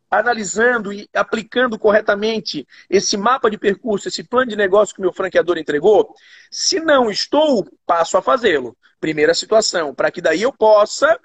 analisando 0.10 0.92
e 0.94 1.10
aplicando 1.14 1.78
corretamente 1.78 2.68
esse 2.90 3.18
mapa 3.18 3.50
de 3.50 3.58
percurso, 3.58 4.08
esse 4.08 4.24
plano 4.24 4.50
de 4.50 4.56
negócio 4.56 4.96
que 4.96 5.02
o 5.02 5.04
meu 5.04 5.14
franqueador 5.14 5.58
entregou? 5.58 6.14
Se 6.50 6.80
não 6.80 7.10
estou, 7.12 7.68
passo 7.86 8.18
a 8.18 8.22
fazê-lo. 8.22 8.76
Primeira 9.00 9.34
situação, 9.34 9.94
para 9.94 10.10
que 10.10 10.22
daí 10.22 10.42
eu 10.42 10.52
possa 10.52 11.20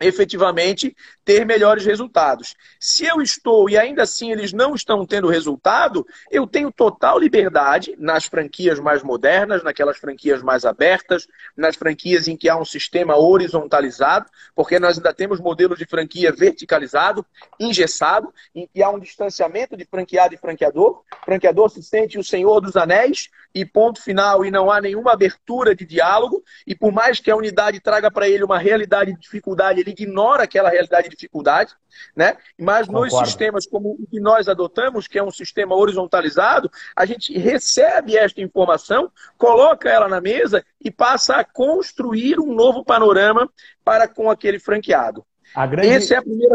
efetivamente 0.00 0.96
ter 1.24 1.44
melhores 1.44 1.84
resultados. 1.84 2.56
Se 2.78 3.04
eu 3.04 3.20
estou 3.20 3.68
e 3.68 3.76
ainda 3.76 4.02
assim 4.02 4.32
eles 4.32 4.52
não 4.52 4.74
estão 4.74 5.04
tendo 5.04 5.28
resultado, 5.28 6.06
eu 6.30 6.46
tenho 6.46 6.72
total 6.72 7.18
liberdade 7.18 7.94
nas 7.98 8.24
franquias 8.24 8.80
mais 8.80 9.02
modernas, 9.02 9.62
naquelas 9.62 9.98
franquias 9.98 10.42
mais 10.42 10.64
abertas, 10.64 11.28
nas 11.56 11.76
franquias 11.76 12.26
em 12.26 12.36
que 12.36 12.48
há 12.48 12.56
um 12.56 12.64
sistema 12.64 13.16
horizontalizado, 13.16 14.26
porque 14.54 14.78
nós 14.78 14.96
ainda 14.96 15.12
temos 15.12 15.38
modelos 15.38 15.78
de 15.78 15.84
franquia 15.84 16.32
verticalizado, 16.32 17.24
engessado, 17.58 18.32
em 18.54 18.66
que 18.66 18.82
há 18.82 18.88
um 18.88 18.98
distanciamento 18.98 19.76
de 19.76 19.84
franqueado 19.84 20.34
e 20.34 20.38
franqueador. 20.38 21.02
O 21.22 21.24
franqueador 21.24 21.68
se 21.68 21.82
sente 21.82 22.18
o 22.18 22.24
senhor 22.24 22.60
dos 22.60 22.76
anéis 22.76 23.28
e 23.54 23.64
ponto 23.64 24.02
final, 24.02 24.44
e 24.44 24.50
não 24.50 24.70
há 24.70 24.80
nenhuma 24.80 25.12
abertura 25.12 25.74
de 25.74 25.84
diálogo, 25.84 26.42
e 26.66 26.74
por 26.74 26.92
mais 26.92 27.18
que 27.18 27.30
a 27.30 27.36
unidade 27.36 27.80
traga 27.80 28.10
para 28.10 28.28
ele 28.28 28.44
uma 28.44 28.58
realidade 28.58 29.12
de 29.12 29.20
dificuldade, 29.20 29.80
ele 29.80 29.90
ignora 29.90 30.44
aquela 30.44 30.70
realidade 30.70 31.08
de 31.08 31.16
dificuldade, 31.16 31.74
né? 32.14 32.36
Mas 32.58 32.86
Concordo. 32.86 33.16
nos 33.16 33.26
sistemas 33.26 33.66
como 33.66 33.90
o 33.92 34.06
que 34.06 34.20
nós 34.20 34.48
adotamos, 34.48 35.08
que 35.08 35.18
é 35.18 35.22
um 35.22 35.30
sistema 35.30 35.74
horizontalizado, 35.74 36.70
a 36.94 37.04
gente 37.04 37.36
recebe 37.36 38.16
esta 38.16 38.40
informação, 38.40 39.10
coloca 39.36 39.88
ela 39.88 40.08
na 40.08 40.20
mesa 40.20 40.64
e 40.80 40.90
passa 40.90 41.36
a 41.36 41.44
construir 41.44 42.38
um 42.38 42.54
novo 42.54 42.84
panorama 42.84 43.50
para 43.84 44.06
com 44.06 44.30
aquele 44.30 44.58
franqueado. 44.58 45.24
A 45.54 45.66
grande... 45.66 45.88
Essa 45.88 46.14
é 46.14 46.16
a 46.18 46.22
primeira. 46.22 46.54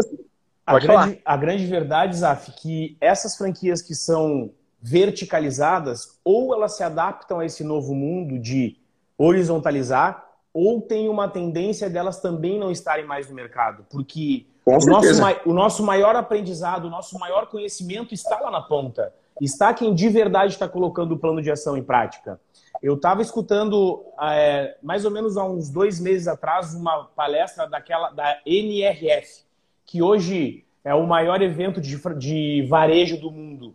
A 0.66 0.80
grande, 0.80 1.22
a 1.24 1.36
grande 1.36 1.66
verdade, 1.66 2.16
Zaf, 2.16 2.50
que 2.60 2.96
essas 3.00 3.36
franquias 3.36 3.80
que 3.80 3.94
são 3.94 4.52
verticalizadas, 4.86 6.20
ou 6.24 6.54
elas 6.54 6.76
se 6.76 6.84
adaptam 6.84 7.40
a 7.40 7.44
esse 7.44 7.64
novo 7.64 7.92
mundo 7.92 8.38
de 8.38 8.76
horizontalizar, 9.18 10.24
ou 10.54 10.80
tem 10.80 11.08
uma 11.08 11.28
tendência 11.28 11.90
delas 11.90 12.20
também 12.20 12.56
não 12.56 12.70
estarem 12.70 13.04
mais 13.04 13.28
no 13.28 13.34
mercado. 13.34 13.84
Porque 13.90 14.46
o 14.64 14.86
nosso, 14.86 15.22
o 15.44 15.52
nosso 15.52 15.82
maior 15.82 16.14
aprendizado, 16.14 16.84
o 16.84 16.90
nosso 16.90 17.18
maior 17.18 17.48
conhecimento 17.48 18.14
está 18.14 18.38
lá 18.38 18.48
na 18.48 18.62
ponta. 18.62 19.12
Está 19.40 19.74
quem 19.74 19.92
de 19.92 20.08
verdade 20.08 20.52
está 20.52 20.68
colocando 20.68 21.12
o 21.12 21.18
plano 21.18 21.42
de 21.42 21.50
ação 21.50 21.76
em 21.76 21.82
prática. 21.82 22.40
Eu 22.80 22.94
estava 22.94 23.22
escutando, 23.22 24.04
é, 24.22 24.76
mais 24.80 25.04
ou 25.04 25.10
menos 25.10 25.36
há 25.36 25.44
uns 25.44 25.68
dois 25.68 25.98
meses 25.98 26.28
atrás, 26.28 26.74
uma 26.74 27.06
palestra 27.16 27.68
daquela 27.68 28.10
da 28.10 28.38
NRF, 28.46 29.42
que 29.84 30.00
hoje 30.00 30.64
é 30.84 30.94
o 30.94 31.06
maior 31.06 31.42
evento 31.42 31.80
de, 31.80 32.00
de 32.16 32.66
varejo 32.68 33.16
do 33.20 33.32
mundo. 33.32 33.74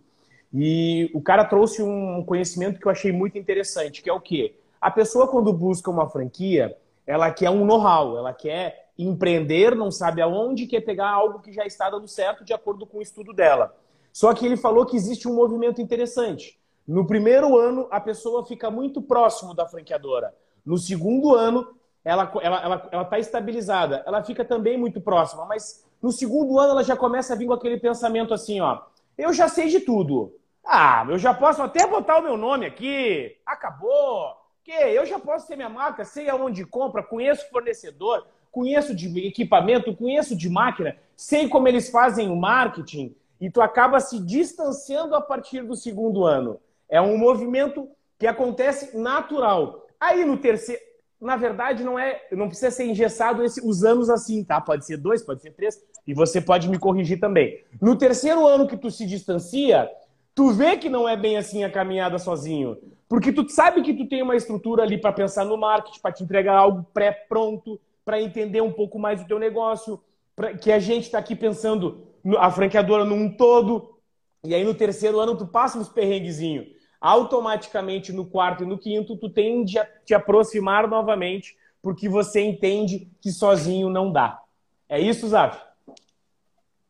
E 0.53 1.09
o 1.13 1.21
cara 1.21 1.45
trouxe 1.45 1.81
um 1.81 2.23
conhecimento 2.25 2.79
que 2.79 2.85
eu 2.85 2.91
achei 2.91 3.11
muito 3.11 3.37
interessante, 3.37 4.01
que 4.01 4.09
é 4.09 4.13
o 4.13 4.19
quê? 4.19 4.55
A 4.79 4.91
pessoa, 4.91 5.27
quando 5.27 5.53
busca 5.53 5.89
uma 5.89 6.09
franquia, 6.09 6.75
ela 7.05 7.31
quer 7.31 7.49
um 7.49 7.65
know-how, 7.65 8.17
ela 8.17 8.33
quer 8.33 8.89
empreender, 8.97 9.75
não 9.75 9.89
sabe 9.89 10.21
aonde, 10.21 10.67
quer 10.67 10.81
pegar 10.81 11.09
algo 11.09 11.39
que 11.39 11.51
já 11.51 11.65
está 11.65 11.89
dando 11.89 12.07
certo 12.07 12.43
de 12.43 12.53
acordo 12.53 12.85
com 12.85 12.97
o 12.97 13.01
estudo 13.01 13.33
dela. 13.33 13.75
Só 14.11 14.33
que 14.33 14.45
ele 14.45 14.57
falou 14.57 14.85
que 14.85 14.95
existe 14.95 15.27
um 15.27 15.33
movimento 15.35 15.81
interessante. 15.81 16.59
No 16.87 17.05
primeiro 17.05 17.57
ano, 17.57 17.87
a 17.89 17.99
pessoa 17.99 18.45
fica 18.45 18.69
muito 18.69 19.01
próximo 19.01 19.53
da 19.53 19.65
franqueadora. 19.65 20.33
No 20.65 20.77
segundo 20.77 21.33
ano, 21.33 21.67
ela 22.03 22.25
está 22.25 22.39
ela, 22.41 22.61
ela, 22.61 22.89
ela 22.91 23.05
tá 23.05 23.19
estabilizada. 23.19 24.03
Ela 24.05 24.23
fica 24.23 24.43
também 24.43 24.77
muito 24.77 24.99
próxima, 24.99 25.45
mas 25.45 25.85
no 26.01 26.11
segundo 26.11 26.59
ano 26.59 26.71
ela 26.71 26.83
já 26.83 26.97
começa 26.97 27.33
a 27.33 27.37
vir 27.37 27.47
com 27.47 27.53
aquele 27.53 27.77
pensamento 27.77 28.33
assim, 28.33 28.59
ó. 28.59 28.81
Eu 29.17 29.31
já 29.31 29.47
sei 29.47 29.69
de 29.69 29.79
tudo. 29.79 30.33
Ah, 30.65 31.05
eu 31.09 31.17
já 31.17 31.33
posso 31.33 31.61
até 31.61 31.85
botar 31.87 32.19
o 32.19 32.23
meu 32.23 32.37
nome 32.37 32.65
aqui. 32.65 33.37
Acabou. 33.45 34.35
Que 34.63 34.71
eu 34.71 35.05
já 35.05 35.19
posso 35.19 35.47
ter 35.47 35.55
minha 35.55 35.69
marca, 35.69 36.05
sei 36.05 36.29
aonde 36.29 36.65
compra, 36.65 37.01
conheço 37.01 37.49
fornecedor, 37.49 38.27
conheço 38.51 38.95
de 38.95 39.27
equipamento, 39.27 39.95
conheço 39.95 40.35
de 40.35 40.47
máquina, 40.49 40.95
sei 41.15 41.47
como 41.47 41.67
eles 41.67 41.89
fazem 41.89 42.29
o 42.29 42.35
marketing 42.35 43.15
e 43.39 43.49
tu 43.49 43.59
acaba 43.59 43.99
se 43.99 44.19
distanciando 44.19 45.15
a 45.15 45.21
partir 45.21 45.63
do 45.63 45.75
segundo 45.75 46.25
ano. 46.25 46.59
É 46.87 47.01
um 47.01 47.17
movimento 47.17 47.89
que 48.19 48.27
acontece 48.27 48.95
natural. 48.95 49.87
Aí 49.99 50.23
no 50.23 50.37
terceiro, 50.37 50.79
na 51.19 51.35
verdade 51.35 51.83
não 51.83 51.97
é, 51.97 52.21
não 52.31 52.47
precisa 52.47 52.69
ser 52.69 52.85
engessado 52.85 53.43
esse, 53.43 53.59
os 53.67 53.83
anos 53.83 54.11
assim, 54.11 54.43
tá? 54.43 54.61
Pode 54.61 54.85
ser 54.85 54.97
dois, 54.97 55.23
pode 55.23 55.41
ser 55.41 55.53
três, 55.53 55.81
e 56.05 56.13
você 56.13 56.39
pode 56.39 56.69
me 56.69 56.77
corrigir 56.77 57.19
também. 57.19 57.63
No 57.81 57.95
terceiro 57.95 58.45
ano 58.45 58.67
que 58.67 58.77
tu 58.77 58.91
se 58.91 59.07
distancia, 59.07 59.89
tu 60.35 60.51
vê 60.51 60.77
que 60.77 60.89
não 60.89 61.07
é 61.07 61.15
bem 61.15 61.37
assim 61.37 61.63
a 61.63 61.69
caminhada 61.69 62.17
sozinho. 62.17 62.77
Porque 63.07 63.31
tu 63.31 63.47
sabe 63.49 63.81
que 63.81 63.93
tu 63.93 64.07
tem 64.07 64.21
uma 64.21 64.35
estrutura 64.35 64.83
ali 64.83 64.97
para 64.97 65.11
pensar 65.11 65.43
no 65.43 65.57
marketing, 65.57 65.99
para 65.99 66.13
te 66.13 66.23
entregar 66.23 66.55
algo 66.55 66.85
pré-pronto, 66.93 67.79
para 68.05 68.21
entender 68.21 68.61
um 68.61 68.71
pouco 68.71 68.97
mais 68.97 69.21
o 69.21 69.27
teu 69.27 69.37
negócio, 69.37 70.01
pra, 70.35 70.55
que 70.55 70.71
a 70.71 70.79
gente 70.79 71.03
está 71.03 71.17
aqui 71.17 71.35
pensando 71.35 72.07
a 72.37 72.49
franqueadora 72.49 73.03
num 73.03 73.29
todo. 73.29 73.97
E 74.43 74.55
aí 74.55 74.63
no 74.63 74.73
terceiro 74.73 75.19
ano 75.19 75.37
tu 75.37 75.45
passa 75.45 75.77
uns 75.77 75.89
perrenguezinhos. 75.89 76.67
Automaticamente 76.99 78.13
no 78.13 78.25
quarto 78.25 78.63
e 78.63 78.65
no 78.65 78.77
quinto 78.77 79.17
tu 79.17 79.29
tende 79.29 79.77
a 79.77 79.85
te 80.05 80.13
aproximar 80.13 80.87
novamente, 80.87 81.57
porque 81.81 82.07
você 82.07 82.41
entende 82.41 83.09
que 83.19 83.31
sozinho 83.31 83.89
não 83.89 84.11
dá. 84.11 84.39
É 84.87 84.99
isso, 84.99 85.27
Zaf? 85.27 85.59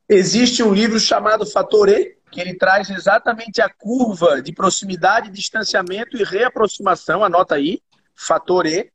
Existe 0.08 0.62
um 0.62 0.74
livro 0.74 1.00
chamado 1.00 1.46
Fator 1.46 1.88
E, 1.90 2.18
que 2.32 2.40
ele 2.40 2.56
traz 2.56 2.90
exatamente 2.90 3.62
a 3.62 3.70
curva 3.70 4.42
de 4.42 4.54
proximidade, 4.54 5.30
distanciamento 5.30 6.18
e 6.18 6.24
reaproximação, 6.24 7.24
anota 7.24 7.56
aí, 7.56 7.82
fator 8.16 8.66
E. 8.66 8.92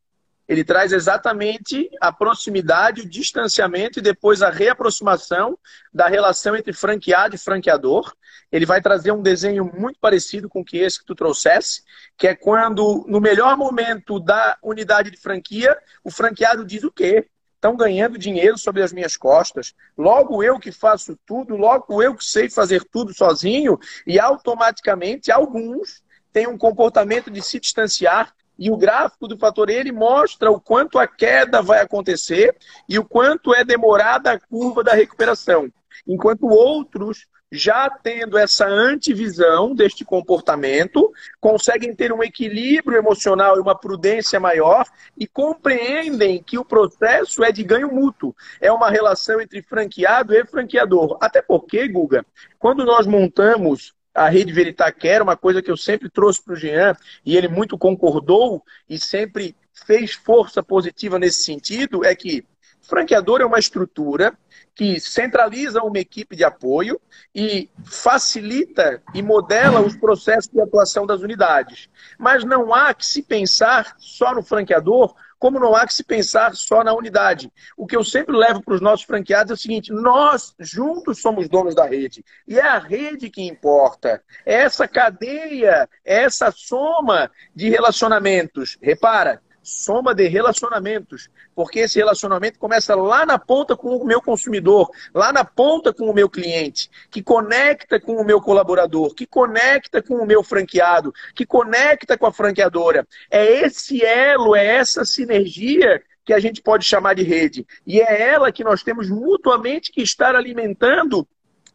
Ele 0.49 0.64
traz 0.64 0.92
exatamente 0.92 1.90
a 2.01 2.12
proximidade, 2.12 3.03
o 3.03 3.09
distanciamento 3.09 3.99
e 3.99 4.03
depois 4.03 4.42
a 4.42 4.51
reaproximação 4.51 5.59
da 5.92 6.07
relação 6.07 6.55
entre 6.57 6.72
franqueado 6.72 7.35
e 7.35 7.38
franqueador. 7.38 8.14
Ele 8.51 8.64
vai 8.64 8.81
trazer 8.81 9.11
um 9.11 9.22
desenho 9.22 9.64
muito 9.64 9.99
parecido 9.99 10.49
com 10.49 10.64
que 10.64 10.79
esse 10.79 11.01
que 11.01 11.05
tu 11.05 11.16
trouxesse, 11.16 11.83
que 12.16 12.29
é 12.29 12.35
quando, 12.35 13.05
no 13.09 13.20
melhor 13.20 13.57
momento 13.57 14.20
da 14.20 14.57
unidade 14.62 15.11
de 15.11 15.16
franquia, 15.16 15.77
o 16.05 16.12
franqueado 16.12 16.64
diz 16.64 16.85
o 16.85 16.92
quê? 16.92 17.29
Estão 17.66 17.76
ganhando 17.76 18.16
dinheiro 18.16 18.57
sobre 18.57 18.83
as 18.83 18.92
minhas 18.92 19.16
costas. 19.16 19.74
Logo 19.98 20.42
eu 20.42 20.59
que 20.59 20.70
faço 20.70 21.18
tudo, 21.26 21.57
logo 21.57 22.00
eu 22.00 22.14
que 22.14 22.24
sei 22.24 22.48
fazer 22.48 22.85
tudo 22.85 23.12
sozinho, 23.12 23.79
e 24.07 24.20
automaticamente 24.20 25.33
alguns 25.33 26.05
têm 26.33 26.46
um 26.46 26.57
comportamento 26.57 27.31
de 27.31 27.42
se 27.42 27.59
distanciar. 27.59 28.33
E 28.59 28.70
o 28.70 28.76
gráfico 28.76 29.29
do 29.29 29.37
fator 29.37 29.68
ele 29.68 29.92
mostra 29.92 30.50
o 30.50 30.61
quanto 30.61 30.98
a 30.98 31.07
queda 31.07 31.61
vai 31.61 31.81
acontecer 31.81 32.57
e 32.88 32.98
o 32.98 33.05
quanto 33.05 33.55
é 33.55 33.62
demorada 33.62 34.33
a 34.33 34.40
curva 34.40 34.83
da 34.83 34.94
recuperação. 34.94 35.68
Enquanto 36.07 36.46
outros 36.46 37.26
já 37.50 37.88
tendo 37.88 38.37
essa 38.37 38.66
antivisão 38.66 39.74
deste 39.74 40.04
comportamento, 40.04 41.12
conseguem 41.40 41.94
ter 41.94 42.12
um 42.12 42.22
equilíbrio 42.22 42.98
emocional 42.98 43.56
e 43.56 43.61
uma 43.61 43.78
prudência 43.78 44.40
maior 44.40 44.85
e 45.16 45.26
compreendem 45.26 46.42
que 46.42 46.59
o 46.59 46.64
processo 46.64 47.44
é 47.44 47.52
de 47.52 47.62
ganho 47.62 47.92
mútuo. 47.92 48.35
É 48.61 48.70
uma 48.72 48.90
relação 48.90 49.40
entre 49.40 49.62
franqueado 49.62 50.35
e 50.35 50.44
franqueador. 50.44 51.16
Até 51.20 51.40
porque, 51.40 51.87
Guga, 51.88 52.24
quando 52.59 52.85
nós 52.85 53.06
montamos 53.06 53.94
a 54.12 54.28
rede 54.28 54.52
Veritaquer, 54.52 55.22
uma 55.22 55.37
coisa 55.37 55.62
que 55.62 55.70
eu 55.70 55.76
sempre 55.76 56.09
trouxe 56.09 56.42
para 56.42 56.54
o 56.54 56.56
Jean, 56.56 56.96
e 57.24 57.37
ele 57.37 57.48
muito 57.48 57.76
concordou 57.76 58.62
e 58.88 58.98
sempre 58.98 59.54
fez 59.85 60.14
força 60.14 60.62
positiva 60.62 61.18
nesse 61.18 61.42
sentido 61.42 62.04
é 62.04 62.14
que 62.14 62.44
franqueador 62.88 63.40
é 63.40 63.44
uma 63.44 63.59
estrutura 63.59 64.37
que 64.75 65.01
centraliza 65.01 65.83
uma 65.83 65.99
equipe 65.99 66.37
de 66.37 66.44
apoio 66.44 67.01
e 67.35 67.70
facilita 67.85 69.03
e 69.14 69.22
modela 69.22 69.81
os 69.81 69.96
processos 69.96 70.51
de 70.53 70.61
atuação 70.61 71.07
das 71.07 71.22
unidades. 71.22 71.88
Mas 72.18 72.44
não 72.44 72.75
há 72.75 72.92
que 72.92 73.07
se 73.07 73.22
pensar 73.22 73.94
só 73.99 74.35
no 74.35 74.42
franqueador, 74.42 75.14
como 75.38 75.59
não 75.59 75.75
há 75.75 75.87
que 75.87 75.94
se 75.94 76.05
pensar 76.05 76.55
só 76.55 76.83
na 76.85 76.94
unidade. 76.94 77.51
O 77.77 77.87
que 77.87 77.96
eu 77.96 78.05
sempre 78.05 78.37
levo 78.37 78.62
para 78.62 78.75
os 78.75 78.81
nossos 78.81 79.07
franqueados 79.07 79.51
é 79.51 79.55
o 79.55 79.57
seguinte: 79.57 79.92
nós 79.92 80.55
juntos 80.59 81.20
somos 81.20 81.49
donos 81.49 81.75
da 81.75 81.87
rede. 81.87 82.25
E 82.46 82.59
é 82.59 82.66
a 82.66 82.79
rede 82.79 83.31
que 83.31 83.42
importa. 83.42 84.22
É 84.44 84.55
essa 84.55 84.87
cadeia, 84.87 85.88
é 86.05 86.22
essa 86.22 86.51
soma 86.51 87.31
de 87.55 87.68
relacionamentos. 87.68 88.79
Repara, 88.81 89.42
soma 89.66 90.14
de 90.14 90.29
relacionamentos, 90.29 91.29
porque 91.52 91.81
esse 91.81 91.98
relacionamento 91.98 92.57
começa 92.57 92.94
lá 92.94 93.26
na 93.26 93.37
ponta 93.37 93.76
com 93.76 93.96
o 93.96 94.07
meu 94.07 94.22
consumidor, 94.22 94.88
lá 95.12 95.33
na 95.33 95.44
ponta 95.44 95.92
com 95.92 96.09
o 96.09 96.14
meu 96.14 96.31
cliente, 96.31 96.88
que 97.11 97.20
conecta 97.20 97.98
com 97.98 98.14
o 98.14 98.24
meu 98.24 98.40
colaborador, 98.40 99.12
que 99.12 99.26
conecta 99.26 100.00
com 100.00 100.14
o 100.14 100.26
meu 100.26 100.44
franqueado, 100.44 101.12
que 101.35 101.44
conecta 101.44 102.16
com 102.16 102.26
a 102.26 102.33
franqueadora. 102.33 103.05
É 103.29 103.44
esse 103.64 104.05
elo, 104.05 104.55
é 104.55 104.64
essa 104.64 105.05
sinergia 105.05 106.00
que 106.24 106.33
a 106.33 106.38
gente 106.38 106.62
pode 106.62 106.85
chamar 106.85 107.14
de 107.14 107.24
rede. 107.24 107.66
E 107.85 108.00
é 108.00 108.22
ela 108.22 108.52
que 108.52 108.62
nós 108.62 108.85
temos 108.85 109.11
mutuamente 109.11 109.90
que 109.90 110.00
estar 110.00 110.37
alimentando 110.37 111.26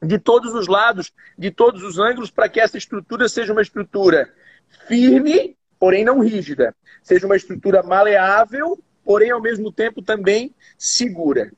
de 0.01 0.17
todos 0.17 0.53
os 0.53 0.67
lados, 0.67 1.11
de 1.37 1.51
todos 1.51 1.83
os 1.83 1.99
ângulos, 1.99 2.31
para 2.31 2.47
que 2.47 2.59
essa 2.59 2.77
estrutura 2.77 3.27
seja 3.27 3.51
uma 3.51 3.61
estrutura 3.61 4.33
firme 4.87 5.57
porém 5.81 6.05
não 6.05 6.19
rígida. 6.19 6.75
Seja 7.01 7.25
uma 7.25 7.35
estrutura 7.35 7.81
maleável, 7.81 8.79
porém 9.03 9.31
ao 9.31 9.41
mesmo 9.41 9.71
tempo 9.71 9.99
também 9.99 10.53
segura. 10.77 11.51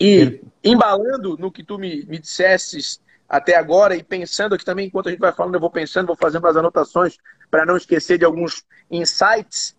E 0.00 0.40
embalando 0.64 1.36
no 1.36 1.52
que 1.52 1.62
tu 1.62 1.78
me, 1.78 2.06
me 2.06 2.18
dissesses 2.18 3.02
até 3.28 3.54
agora 3.54 3.94
e 3.94 4.02
pensando 4.02 4.54
aqui 4.54 4.64
também, 4.64 4.86
enquanto 4.86 5.08
a 5.08 5.10
gente 5.10 5.20
vai 5.20 5.30
falando, 5.30 5.56
eu 5.56 5.60
vou 5.60 5.70
pensando, 5.70 6.06
vou 6.06 6.16
fazendo 6.16 6.46
as 6.46 6.56
anotações 6.56 7.18
para 7.50 7.66
não 7.66 7.76
esquecer 7.76 8.16
de 8.16 8.24
alguns 8.24 8.64
insights. 8.90 9.76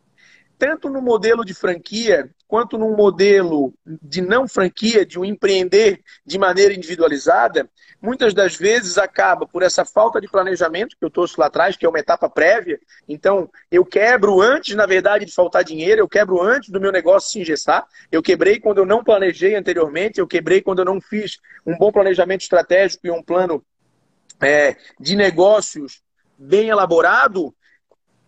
Tanto 0.59 0.87
no 0.87 1.01
modelo 1.01 1.43
de 1.43 1.55
franquia, 1.55 2.29
quanto 2.47 2.77
num 2.77 2.95
modelo 2.95 3.73
de 3.85 4.21
não 4.21 4.47
franquia, 4.47 5.05
de 5.05 5.19
um 5.19 5.25
empreender 5.25 6.01
de 6.25 6.37
maneira 6.37 6.73
individualizada, 6.73 7.69
muitas 8.01 8.33
das 8.33 8.55
vezes 8.55 8.97
acaba 8.97 9.47
por 9.47 9.63
essa 9.63 9.83
falta 9.83 10.21
de 10.21 10.27
planejamento 10.27 10.95
que 10.97 11.03
eu 11.03 11.09
trouxe 11.09 11.39
lá 11.39 11.47
atrás, 11.47 11.75
que 11.75 11.85
é 11.85 11.89
uma 11.89 11.99
etapa 11.99 12.29
prévia. 12.29 12.79
Então, 13.09 13.49
eu 13.71 13.83
quebro 13.83 14.41
antes, 14.41 14.75
na 14.75 14.85
verdade, 14.85 15.25
de 15.25 15.33
faltar 15.33 15.63
dinheiro, 15.63 16.01
eu 16.01 16.07
quebro 16.07 16.41
antes 16.41 16.69
do 16.69 16.79
meu 16.79 16.91
negócio 16.91 17.31
se 17.31 17.39
engessar. 17.39 17.85
Eu 18.11 18.21
quebrei 18.21 18.59
quando 18.59 18.77
eu 18.77 18.85
não 18.85 19.03
planejei 19.03 19.55
anteriormente, 19.55 20.19
eu 20.19 20.27
quebrei 20.27 20.61
quando 20.61 20.79
eu 20.79 20.85
não 20.85 21.01
fiz 21.01 21.39
um 21.65 21.75
bom 21.77 21.91
planejamento 21.91 22.41
estratégico 22.41 23.07
e 23.07 23.11
um 23.11 23.23
plano 23.23 23.63
é, 24.41 24.75
de 24.99 25.15
negócios 25.15 26.01
bem 26.37 26.69
elaborado 26.69 27.55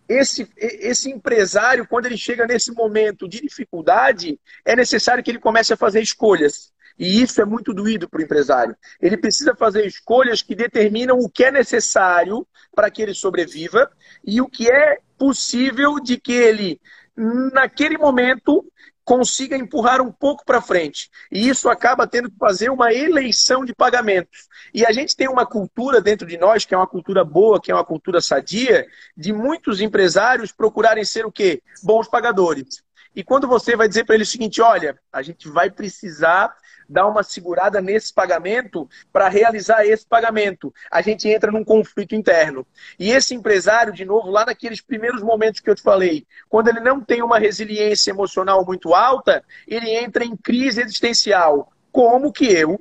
esse, 0.08 0.48
esse 0.56 1.10
empresário, 1.10 1.86
quando 1.86 2.06
ele 2.06 2.16
chega 2.16 2.46
nesse 2.46 2.72
momento 2.72 3.28
de 3.28 3.40
dificuldade, 3.40 4.40
é 4.64 4.74
necessário 4.74 5.22
que 5.22 5.30
ele 5.30 5.38
comece 5.38 5.72
a 5.72 5.76
fazer 5.76 6.00
escolhas. 6.00 6.72
E 6.98 7.22
isso 7.22 7.40
é 7.40 7.44
muito 7.44 7.72
doído 7.72 8.08
para 8.08 8.20
o 8.20 8.24
empresário. 8.24 8.76
Ele 9.00 9.16
precisa 9.16 9.54
fazer 9.54 9.86
escolhas 9.86 10.42
que 10.42 10.54
determinam 10.54 11.18
o 11.18 11.28
que 11.28 11.44
é 11.44 11.50
necessário 11.52 12.46
para 12.74 12.90
que 12.90 13.02
ele 13.02 13.14
sobreviva 13.14 13.88
e 14.24 14.40
o 14.40 14.48
que 14.48 14.68
é 14.68 14.98
possível 15.16 16.00
de 16.00 16.18
que 16.18 16.32
ele, 16.32 16.80
naquele 17.16 17.96
momento, 17.98 18.64
consiga 19.08 19.56
empurrar 19.56 20.02
um 20.02 20.12
pouco 20.12 20.44
para 20.44 20.60
frente. 20.60 21.08
E 21.32 21.48
isso 21.48 21.70
acaba 21.70 22.06
tendo 22.06 22.30
que 22.30 22.36
fazer 22.36 22.68
uma 22.68 22.92
eleição 22.92 23.64
de 23.64 23.74
pagamentos. 23.74 24.46
E 24.74 24.84
a 24.84 24.92
gente 24.92 25.16
tem 25.16 25.26
uma 25.26 25.46
cultura 25.46 25.98
dentro 25.98 26.26
de 26.26 26.36
nós, 26.36 26.66
que 26.66 26.74
é 26.74 26.76
uma 26.76 26.86
cultura 26.86 27.24
boa, 27.24 27.58
que 27.58 27.72
é 27.72 27.74
uma 27.74 27.86
cultura 27.86 28.20
sadia, 28.20 28.86
de 29.16 29.32
muitos 29.32 29.80
empresários 29.80 30.52
procurarem 30.52 31.06
ser 31.06 31.24
o 31.24 31.32
quê? 31.32 31.62
Bons 31.82 32.06
pagadores. 32.06 32.82
E 33.16 33.24
quando 33.24 33.48
você 33.48 33.74
vai 33.74 33.88
dizer 33.88 34.04
para 34.04 34.14
ele 34.14 34.24
o 34.24 34.26
seguinte: 34.26 34.60
olha, 34.60 34.98
a 35.10 35.22
gente 35.22 35.48
vai 35.48 35.70
precisar 35.70 36.54
dar 36.88 37.06
uma 37.06 37.22
segurada 37.22 37.80
nesse 37.80 38.12
pagamento 38.12 38.88
para 39.12 39.28
realizar 39.28 39.84
esse 39.84 40.06
pagamento. 40.06 40.72
A 40.90 41.02
gente 41.02 41.28
entra 41.28 41.52
num 41.52 41.64
conflito 41.64 42.14
interno. 42.14 42.66
E 42.98 43.10
esse 43.10 43.34
empresário, 43.34 43.92
de 43.92 44.04
novo, 44.04 44.30
lá 44.30 44.46
naqueles 44.46 44.80
primeiros 44.80 45.22
momentos 45.22 45.60
que 45.60 45.68
eu 45.68 45.74
te 45.74 45.82
falei, 45.82 46.26
quando 46.48 46.68
ele 46.68 46.80
não 46.80 47.00
tem 47.00 47.22
uma 47.22 47.38
resiliência 47.38 48.10
emocional 48.10 48.64
muito 48.64 48.94
alta, 48.94 49.44
ele 49.66 49.90
entra 49.90 50.24
em 50.24 50.36
crise 50.36 50.80
existencial. 50.80 51.72
Como 51.92 52.32
que 52.32 52.46
eu, 52.46 52.80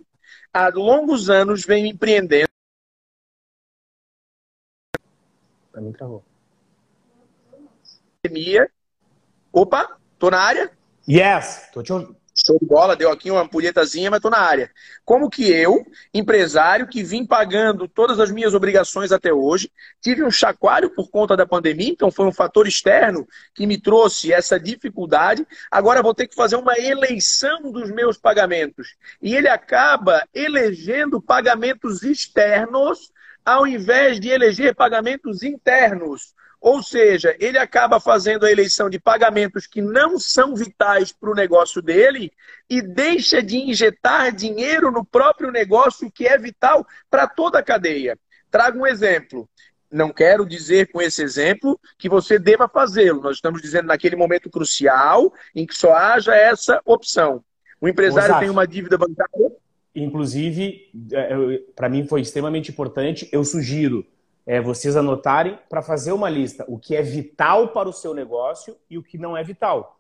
há 0.53 0.69
longos 0.69 1.29
anos, 1.29 1.65
venho 1.65 1.87
empreendendo. 1.87 2.47
Para 5.71 5.81
mim 5.81 5.91
travou. 5.91 6.23
Opa, 9.51 9.97
tô 10.19 10.29
na 10.29 10.39
área? 10.39 10.71
Yes, 11.07 11.69
tô 11.71 11.81
te 11.81 11.93
ouvindo. 11.93 12.17
Show 12.45 12.59
de 12.59 12.67
bola, 12.67 12.95
deu 12.95 13.11
aqui 13.11 13.31
uma 13.31 13.41
ampulhetazinha, 13.41 14.11
mas 14.11 14.19
estou 14.19 14.29
na 14.29 14.37
área. 14.37 14.69
Como 15.03 15.29
que 15.29 15.49
eu, 15.49 15.83
empresário, 16.13 16.87
que 16.87 17.03
vim 17.03 17.25
pagando 17.25 17.87
todas 17.87 18.19
as 18.19 18.29
minhas 18.29 18.53
obrigações 18.53 19.11
até 19.11 19.33
hoje, 19.33 19.71
tive 19.99 20.23
um 20.23 20.29
chacoalho 20.29 20.91
por 20.91 21.09
conta 21.09 21.35
da 21.35 21.47
pandemia, 21.47 21.89
então 21.89 22.11
foi 22.11 22.27
um 22.27 22.31
fator 22.31 22.67
externo 22.67 23.27
que 23.55 23.65
me 23.65 23.81
trouxe 23.81 24.31
essa 24.31 24.59
dificuldade. 24.59 25.47
Agora 25.71 26.03
vou 26.03 26.13
ter 26.13 26.27
que 26.27 26.35
fazer 26.35 26.57
uma 26.57 26.77
eleição 26.77 27.71
dos 27.71 27.89
meus 27.89 28.17
pagamentos. 28.17 28.95
E 29.19 29.35
ele 29.35 29.49
acaba 29.49 30.23
elegendo 30.33 31.19
pagamentos 31.19 32.03
externos 32.03 33.11
ao 33.43 33.65
invés 33.65 34.19
de 34.19 34.29
eleger 34.29 34.75
pagamentos 34.75 35.41
internos. 35.41 36.35
Ou 36.59 36.81
seja, 36.81 37.35
ele 37.39 37.57
acaba 37.57 37.99
fazendo 37.99 38.45
a 38.45 38.51
eleição 38.51 38.89
de 38.89 38.99
pagamentos 38.99 39.67
que 39.67 39.81
não 39.81 40.19
são 40.19 40.55
vitais 40.55 41.11
para 41.11 41.29
o 41.29 41.35
negócio 41.35 41.81
dele 41.81 42.31
e 42.69 42.81
deixa 42.81 43.41
de 43.41 43.57
injetar 43.57 44.35
dinheiro 44.35 44.91
no 44.91 45.05
próprio 45.05 45.51
negócio 45.51 46.11
que 46.11 46.27
é 46.27 46.37
vital 46.37 46.85
para 47.09 47.27
toda 47.27 47.59
a 47.59 47.63
cadeia. 47.63 48.17
Trago 48.49 48.79
um 48.79 48.87
exemplo. 48.87 49.47
Não 49.89 50.11
quero 50.11 50.45
dizer 50.45 50.91
com 50.91 51.01
esse 51.01 51.21
exemplo 51.21 51.79
que 51.97 52.09
você 52.09 52.37
deva 52.37 52.67
fazê-lo. 52.67 53.21
Nós 53.21 53.37
estamos 53.37 53.61
dizendo 53.61 53.87
naquele 53.87 54.15
momento 54.15 54.49
crucial 54.49 55.33
em 55.55 55.65
que 55.65 55.75
só 55.75 55.93
haja 55.93 56.35
essa 56.35 56.81
opção. 56.83 57.43
O 57.79 57.87
empresário 57.87 58.39
tem 58.39 58.49
uma 58.49 58.67
dívida 58.67 58.97
bancária. 58.97 59.51
Inclusive, 59.95 60.91
é, 61.11 61.61
para 61.75 61.87
mim 61.87 62.05
foi 62.05 62.21
extremamente 62.21 62.71
importante. 62.71 63.29
Eu 63.31 63.43
sugiro 63.43 64.05
é, 64.47 64.61
vocês 64.61 64.95
anotarem 64.95 65.59
para 65.69 65.81
fazer 65.81 66.13
uma 66.13 66.29
lista 66.29 66.63
o 66.69 66.79
que 66.79 66.95
é 66.95 67.01
vital 67.01 67.67
para 67.67 67.89
o 67.89 67.93
seu 67.93 68.13
negócio 68.13 68.77
e 68.89 68.97
o 68.97 69.03
que 69.03 69.17
não 69.17 69.35
é 69.35 69.43
vital. 69.43 69.99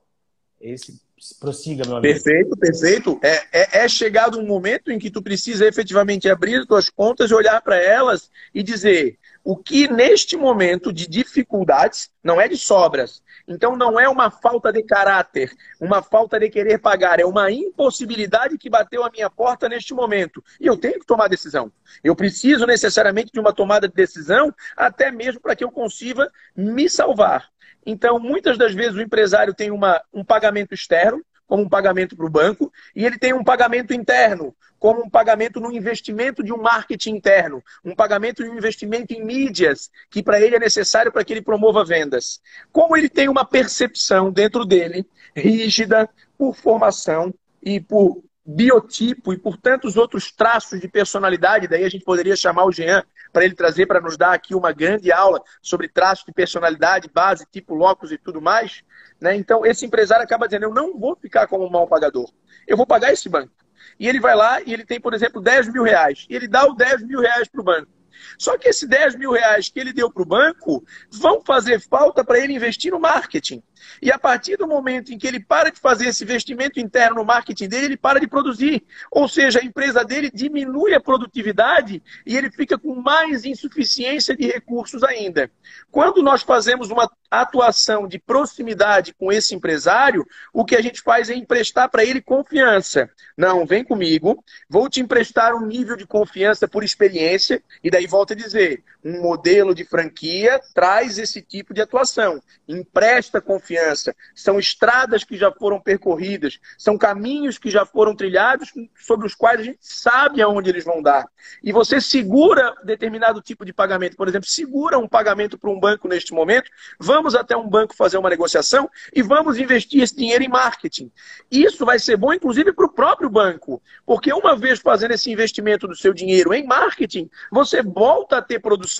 Esse 0.59 0.99
prossiga, 1.39 1.83
meu 1.85 1.97
amigo. 1.97 2.13
Perfeito, 2.13 2.55
perfeito. 2.57 3.19
É, 3.21 3.35
é, 3.51 3.83
é 3.83 3.87
chegado 3.89 4.39
um 4.39 4.45
momento 4.45 4.89
em 4.89 4.97
que 4.97 5.11
tu 5.11 5.21
precisa 5.21 5.67
efetivamente 5.67 6.29
abrir 6.29 6.55
as 6.55 6.65
tuas 6.65 6.89
contas, 6.89 7.31
olhar 7.31 7.61
para 7.61 7.75
elas 7.77 8.31
e 8.53 8.63
dizer 8.63 9.19
o 9.49 9.55
que 9.55 9.87
neste 9.87 10.35
momento 10.35 10.91
de 10.91 11.07
dificuldades, 11.07 12.11
não 12.21 12.41
é 12.41 12.49
de 12.49 12.57
sobras, 12.57 13.23
então 13.47 13.77
não 13.77 13.97
é 13.97 14.09
uma 14.09 14.29
falta 14.29 14.73
de 14.73 14.83
caráter, 14.83 15.49
uma 15.79 16.03
falta 16.03 16.37
de 16.37 16.49
querer 16.49 16.79
pagar, 16.79 17.17
é 17.17 17.25
uma 17.25 17.49
impossibilidade 17.49 18.57
que 18.57 18.69
bateu 18.69 19.05
a 19.05 19.09
minha 19.09 19.29
porta 19.29 19.69
neste 19.69 19.93
momento. 19.93 20.43
E 20.59 20.67
eu 20.67 20.75
tenho 20.75 20.99
que 20.99 21.05
tomar 21.05 21.29
decisão. 21.29 21.71
Eu 22.03 22.13
preciso 22.13 22.65
necessariamente 22.65 23.31
de 23.31 23.39
uma 23.39 23.53
tomada 23.53 23.87
de 23.87 23.93
decisão, 23.93 24.53
até 24.75 25.11
mesmo 25.11 25.39
para 25.39 25.55
que 25.55 25.63
eu 25.63 25.71
consiga 25.71 26.29
me 26.53 26.89
salvar. 26.89 27.47
Então, 27.85 28.19
muitas 28.19 28.57
das 28.57 28.73
vezes 28.73 28.95
o 28.95 29.01
empresário 29.01 29.53
tem 29.53 29.71
uma, 29.71 30.03
um 30.13 30.25
pagamento 30.25 30.73
externo, 30.73 31.23
como 31.47 31.63
um 31.63 31.69
pagamento 31.69 32.15
para 32.15 32.25
o 32.25 32.29
banco, 32.29 32.71
e 32.95 33.05
ele 33.05 33.17
tem 33.17 33.33
um 33.33 33.43
pagamento 33.43 33.93
interno, 33.93 34.53
como 34.77 35.03
um 35.03 35.09
pagamento 35.09 35.59
no 35.59 35.71
investimento 35.71 36.43
de 36.43 36.53
um 36.53 36.61
marketing 36.61 37.15
interno, 37.15 37.63
um 37.83 37.95
pagamento 37.95 38.43
de 38.43 38.49
um 38.49 38.57
investimento 38.57 39.13
em 39.13 39.23
mídias, 39.23 39.89
que 40.09 40.21
para 40.21 40.39
ele 40.39 40.57
é 40.57 40.59
necessário 40.59 41.11
para 41.11 41.23
que 41.23 41.33
ele 41.33 41.41
promova 41.41 41.83
vendas. 41.83 42.41
Como 42.71 42.95
ele 42.95 43.09
tem 43.09 43.29
uma 43.29 43.45
percepção 43.45 44.31
dentro 44.31 44.65
dele, 44.65 45.07
rígida, 45.35 46.09
por 46.37 46.53
formação 46.53 47.33
e 47.63 47.79
por 47.79 48.23
biotipo 48.47 49.33
e 49.33 49.37
por 49.37 49.57
tantos 49.57 49.97
outros 49.97 50.31
traços 50.31 50.79
de 50.79 50.87
personalidade, 50.87 51.67
daí 51.67 51.83
a 51.83 51.89
gente 51.89 52.05
poderia 52.05 52.35
chamar 52.35 52.63
o 52.63 52.71
Jean 52.71 53.03
para 53.33 53.43
ele 53.43 53.53
trazer 53.53 53.85
para 53.85 53.99
nos 53.99 54.15
dar 54.15 54.31
aqui 54.31 54.55
uma 54.55 54.71
grande 54.71 55.11
aula 55.11 55.41
sobre 55.61 55.89
traços 55.89 56.23
de 56.25 56.31
personalidade, 56.31 57.11
base, 57.13 57.45
tipo, 57.51 57.75
locus 57.75 58.09
e 58.11 58.17
tudo 58.17 58.41
mais. 58.41 58.83
Né? 59.19 59.35
Então, 59.35 59.65
esse 59.65 59.85
empresário 59.85 60.23
acaba 60.23 60.47
dizendo: 60.47 60.63
eu 60.63 60.73
não 60.73 60.97
vou 60.97 61.17
ficar 61.17 61.45
como 61.47 61.65
um 61.65 61.69
mal 61.69 61.85
pagador, 61.87 62.31
eu 62.65 62.77
vou 62.77 62.87
pagar 62.87 63.11
esse 63.11 63.27
banco. 63.27 63.51
E 63.99 64.07
ele 64.07 64.19
vai 64.19 64.35
lá 64.35 64.61
e 64.61 64.73
ele 64.73 64.85
tem, 64.85 64.99
por 64.99 65.13
exemplo, 65.13 65.41
10 65.41 65.73
mil 65.73 65.83
reais. 65.83 66.25
E 66.29 66.35
ele 66.35 66.47
dá 66.47 66.65
o 66.65 66.73
10 66.73 67.03
mil 67.03 67.19
reais 67.19 67.47
para 67.47 67.61
o 67.61 67.63
banco. 67.63 67.91
Só 68.37 68.57
que 68.57 68.67
esses 68.69 68.87
10 68.87 69.15
mil 69.15 69.31
reais 69.31 69.69
que 69.69 69.79
ele 69.79 69.93
deu 69.93 70.11
para 70.11 70.23
o 70.23 70.25
banco 70.25 70.83
vão 71.11 71.41
fazer 71.45 71.79
falta 71.79 72.23
para 72.23 72.39
ele 72.39 72.53
investir 72.53 72.91
no 72.91 72.99
marketing. 72.99 73.61
E 74.01 74.11
a 74.11 74.19
partir 74.19 74.57
do 74.57 74.67
momento 74.67 75.13
em 75.13 75.17
que 75.17 75.27
ele 75.27 75.39
para 75.39 75.71
de 75.71 75.79
fazer 75.79 76.07
esse 76.07 76.23
investimento 76.23 76.79
interno 76.79 77.17
no 77.17 77.25
marketing 77.25 77.67
dele, 77.67 77.85
ele 77.85 77.97
para 77.97 78.19
de 78.19 78.27
produzir. 78.27 78.83
Ou 79.11 79.27
seja, 79.27 79.59
a 79.59 79.65
empresa 79.65 80.03
dele 80.03 80.31
diminui 80.33 80.93
a 80.93 80.99
produtividade 80.99 82.01
e 82.25 82.35
ele 82.37 82.49
fica 82.51 82.77
com 82.77 82.95
mais 82.95 83.45
insuficiência 83.45 84.35
de 84.35 84.47
recursos 84.47 85.03
ainda. 85.03 85.49
Quando 85.91 86.21
nós 86.21 86.41
fazemos 86.43 86.89
uma 86.89 87.09
atuação 87.29 88.07
de 88.07 88.17
proximidade 88.17 89.13
com 89.13 89.31
esse 89.31 89.53
empresário, 89.53 90.25
o 90.53 90.63
que 90.63 90.75
a 90.75 90.81
gente 90.81 91.01
faz 91.01 91.29
é 91.29 91.35
emprestar 91.35 91.89
para 91.89 92.03
ele 92.03 92.21
confiança. 92.21 93.09
Não, 93.35 93.65
vem 93.65 93.83
comigo, 93.83 94.43
vou 94.69 94.89
te 94.89 95.01
emprestar 95.01 95.53
um 95.53 95.65
nível 95.65 95.95
de 95.95 96.07
confiança 96.07 96.67
por 96.67 96.83
experiência, 96.83 97.61
e 97.83 97.89
daí 97.89 98.07
volta 98.07 98.33
a 98.33 98.37
dizer, 98.37 98.83
um 99.07 99.21
modelo 99.21 99.73
de 99.73 99.85
franquia 99.85 100.59
traz 100.73 101.17
esse 101.17 101.41
tipo 101.41 101.73
de 101.73 101.81
atuação, 101.81 102.41
empresta 102.67 103.39
confiança. 103.39 104.13
São 104.35 104.59
estradas 104.59 105.23
que 105.23 105.37
já 105.37 105.49
foram 105.49 105.79
percorridas, 105.79 106.59
são 106.77 106.97
caminhos 106.97 107.57
que 107.57 107.69
já 107.69 107.85
foram 107.85 108.13
trilhados, 108.13 108.73
sobre 108.99 109.25
os 109.25 109.33
quais 109.33 109.61
a 109.61 109.63
gente 109.63 109.79
sabe 109.79 110.41
aonde 110.41 110.69
eles 110.69 110.83
vão 110.83 111.01
dar. 111.01 111.25
E 111.63 111.71
você 111.71 112.01
segura 112.01 112.75
determinado 112.83 113.41
tipo 113.41 113.63
de 113.63 113.71
pagamento, 113.71 114.17
por 114.17 114.27
exemplo, 114.27 114.49
segura 114.49 114.99
um 114.99 115.07
pagamento 115.07 115.57
para 115.57 115.69
um 115.69 115.79
banco 115.79 116.09
neste 116.09 116.33
momento, 116.33 116.69
vamos 116.99 117.33
até 117.33 117.55
um 117.55 117.67
banco 117.67 117.95
fazer 117.95 118.17
uma 118.17 118.29
negociação 118.29 118.89
e 119.15 119.21
vamos 119.21 119.57
investir 119.57 120.03
esse 120.03 120.15
dinheiro 120.15 120.43
em 120.43 120.49
marketing. 120.49 121.09
Isso 121.49 121.85
vai 121.85 121.97
ser 121.97 122.17
bom, 122.17 122.33
inclusive, 122.33 122.73
para 122.73 122.85
o 122.85 122.91
próprio 122.91 123.29
banco, 123.29 123.81
porque 124.05 124.33
uma 124.33 124.55
vez 124.55 124.79
fazendo 124.79 125.11
esse 125.11 125.31
investimento 125.31 125.87
do 125.87 125.95
seu 125.95 126.13
dinheiro 126.13 126.53
em 126.53 126.65
marketing, 126.65 127.29
você 127.49 127.81
volta 127.81 128.37
a 128.37 128.41
ter 128.41 128.59
produção. 128.59 128.96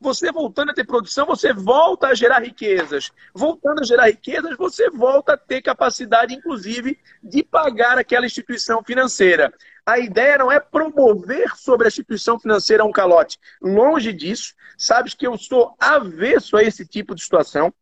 Você 0.00 0.32
voltando 0.32 0.70
a 0.70 0.74
ter 0.74 0.84
produção, 0.84 1.26
você 1.26 1.52
volta 1.52 2.08
a 2.08 2.14
gerar 2.14 2.40
riquezas. 2.40 3.10
Voltando 3.34 3.80
a 3.80 3.84
gerar 3.84 4.06
riquezas, 4.06 4.56
você 4.56 4.90
volta 4.90 5.34
a 5.34 5.36
ter 5.36 5.62
capacidade, 5.62 6.34
inclusive, 6.34 6.98
de 7.22 7.42
pagar 7.42 7.98
aquela 7.98 8.26
instituição 8.26 8.82
financeira. 8.82 9.52
A 9.86 9.98
ideia 9.98 10.36
não 10.36 10.52
é 10.52 10.60
promover 10.60 11.56
sobre 11.56 11.86
a 11.86 11.88
instituição 11.88 12.38
financeira 12.38 12.84
um 12.84 12.92
calote. 12.92 13.38
Longe 13.62 14.12
disso, 14.12 14.54
sabes 14.76 15.14
que 15.14 15.26
eu 15.26 15.38
sou 15.38 15.74
avesso 15.80 16.56
a 16.56 16.62
esse 16.62 16.86
tipo 16.86 17.14
de 17.14 17.22
situação. 17.22 17.72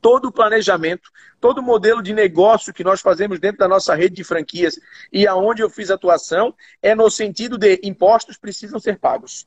Todo 0.00 0.26
o 0.26 0.32
planejamento, 0.32 1.10
todo 1.40 1.58
o 1.58 1.62
modelo 1.62 2.02
de 2.02 2.12
negócio 2.12 2.72
que 2.72 2.84
nós 2.84 3.00
fazemos 3.00 3.38
dentro 3.38 3.58
da 3.58 3.68
nossa 3.68 3.94
rede 3.94 4.16
de 4.16 4.24
franquias 4.24 4.78
e 5.12 5.26
aonde 5.26 5.62
eu 5.62 5.70
fiz 5.70 5.90
atuação 5.90 6.54
é 6.82 6.94
no 6.94 7.10
sentido 7.10 7.56
de 7.56 7.80
impostos 7.82 8.36
precisam 8.36 8.78
ser 8.78 8.98
pagos. 8.98 9.46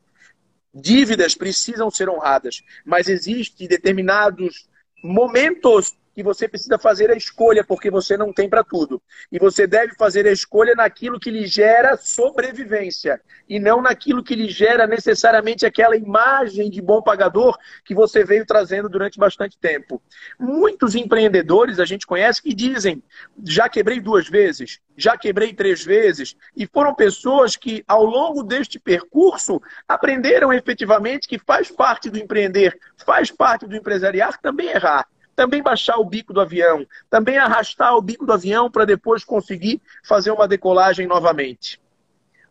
Dívidas 0.74 1.36
precisam 1.36 1.90
ser 1.90 2.10
honradas, 2.10 2.64
mas 2.86 3.08
existem 3.08 3.68
determinados 3.68 4.68
momentos 5.04 5.96
que 6.20 6.24
você 6.24 6.50
precisa 6.50 6.78
fazer 6.78 7.10
a 7.10 7.16
escolha, 7.16 7.64
porque 7.64 7.90
você 7.90 8.18
não 8.18 8.34
tem 8.34 8.50
para 8.50 8.62
tudo. 8.62 9.02
E 9.32 9.40
você 9.40 9.66
deve 9.66 9.96
fazer 9.96 10.28
a 10.28 10.32
escolha 10.32 10.76
naquilo 10.76 11.18
que 11.18 11.32
lhe 11.32 11.48
gera 11.48 11.96
sobrevivência, 11.96 13.22
e 13.48 13.58
não 13.58 13.82
naquilo 13.82 14.22
que 14.22 14.36
lhe 14.36 14.50
gera 14.50 14.86
necessariamente 14.86 15.66
aquela 15.66 15.96
imagem 15.96 16.70
de 16.70 16.82
bom 16.82 17.02
pagador 17.02 17.58
que 17.86 17.96
você 17.96 18.26
veio 18.26 18.46
trazendo 18.46 18.90
durante 18.90 19.18
bastante 19.18 19.58
tempo. 19.58 20.02
Muitos 20.38 20.94
empreendedores 20.94 21.80
a 21.80 21.86
gente 21.86 22.06
conhece 22.06 22.42
que 22.42 22.54
dizem: 22.54 23.02
já 23.46 23.70
quebrei 23.70 24.02
duas 24.02 24.28
vezes, 24.28 24.82
já 24.98 25.18
quebrei 25.18 25.54
três 25.54 25.86
vezes, 25.86 26.36
e 26.54 26.68
foram 26.68 26.94
pessoas 26.94 27.56
que, 27.56 27.82
ao 27.88 28.04
longo 28.04 28.44
deste 28.44 28.78
percurso, 28.78 29.62
aprenderam 29.88 30.52
efetivamente 30.52 31.30
que 31.30 31.40
faz 31.40 31.72
parte 31.72 32.10
do 32.10 32.20
empreender, 32.20 32.78
faz 32.98 33.32
parte 33.32 33.66
do 33.66 33.74
empresariar 33.74 34.38
também 34.42 34.68
errar 34.68 35.08
também 35.40 35.64
baixar 35.64 35.98
o 35.98 36.04
bico 36.04 36.34
do 36.34 36.42
avião, 36.42 36.86
também 37.10 37.38
arrastar 37.38 37.96
o 37.96 38.02
bico 38.02 38.26
do 38.26 38.34
avião 38.34 38.70
para 38.70 38.84
depois 38.84 39.24
conseguir 39.24 39.82
fazer 40.04 40.32
uma 40.32 40.50
decolagem 40.50 41.08
novamente. 41.08 41.80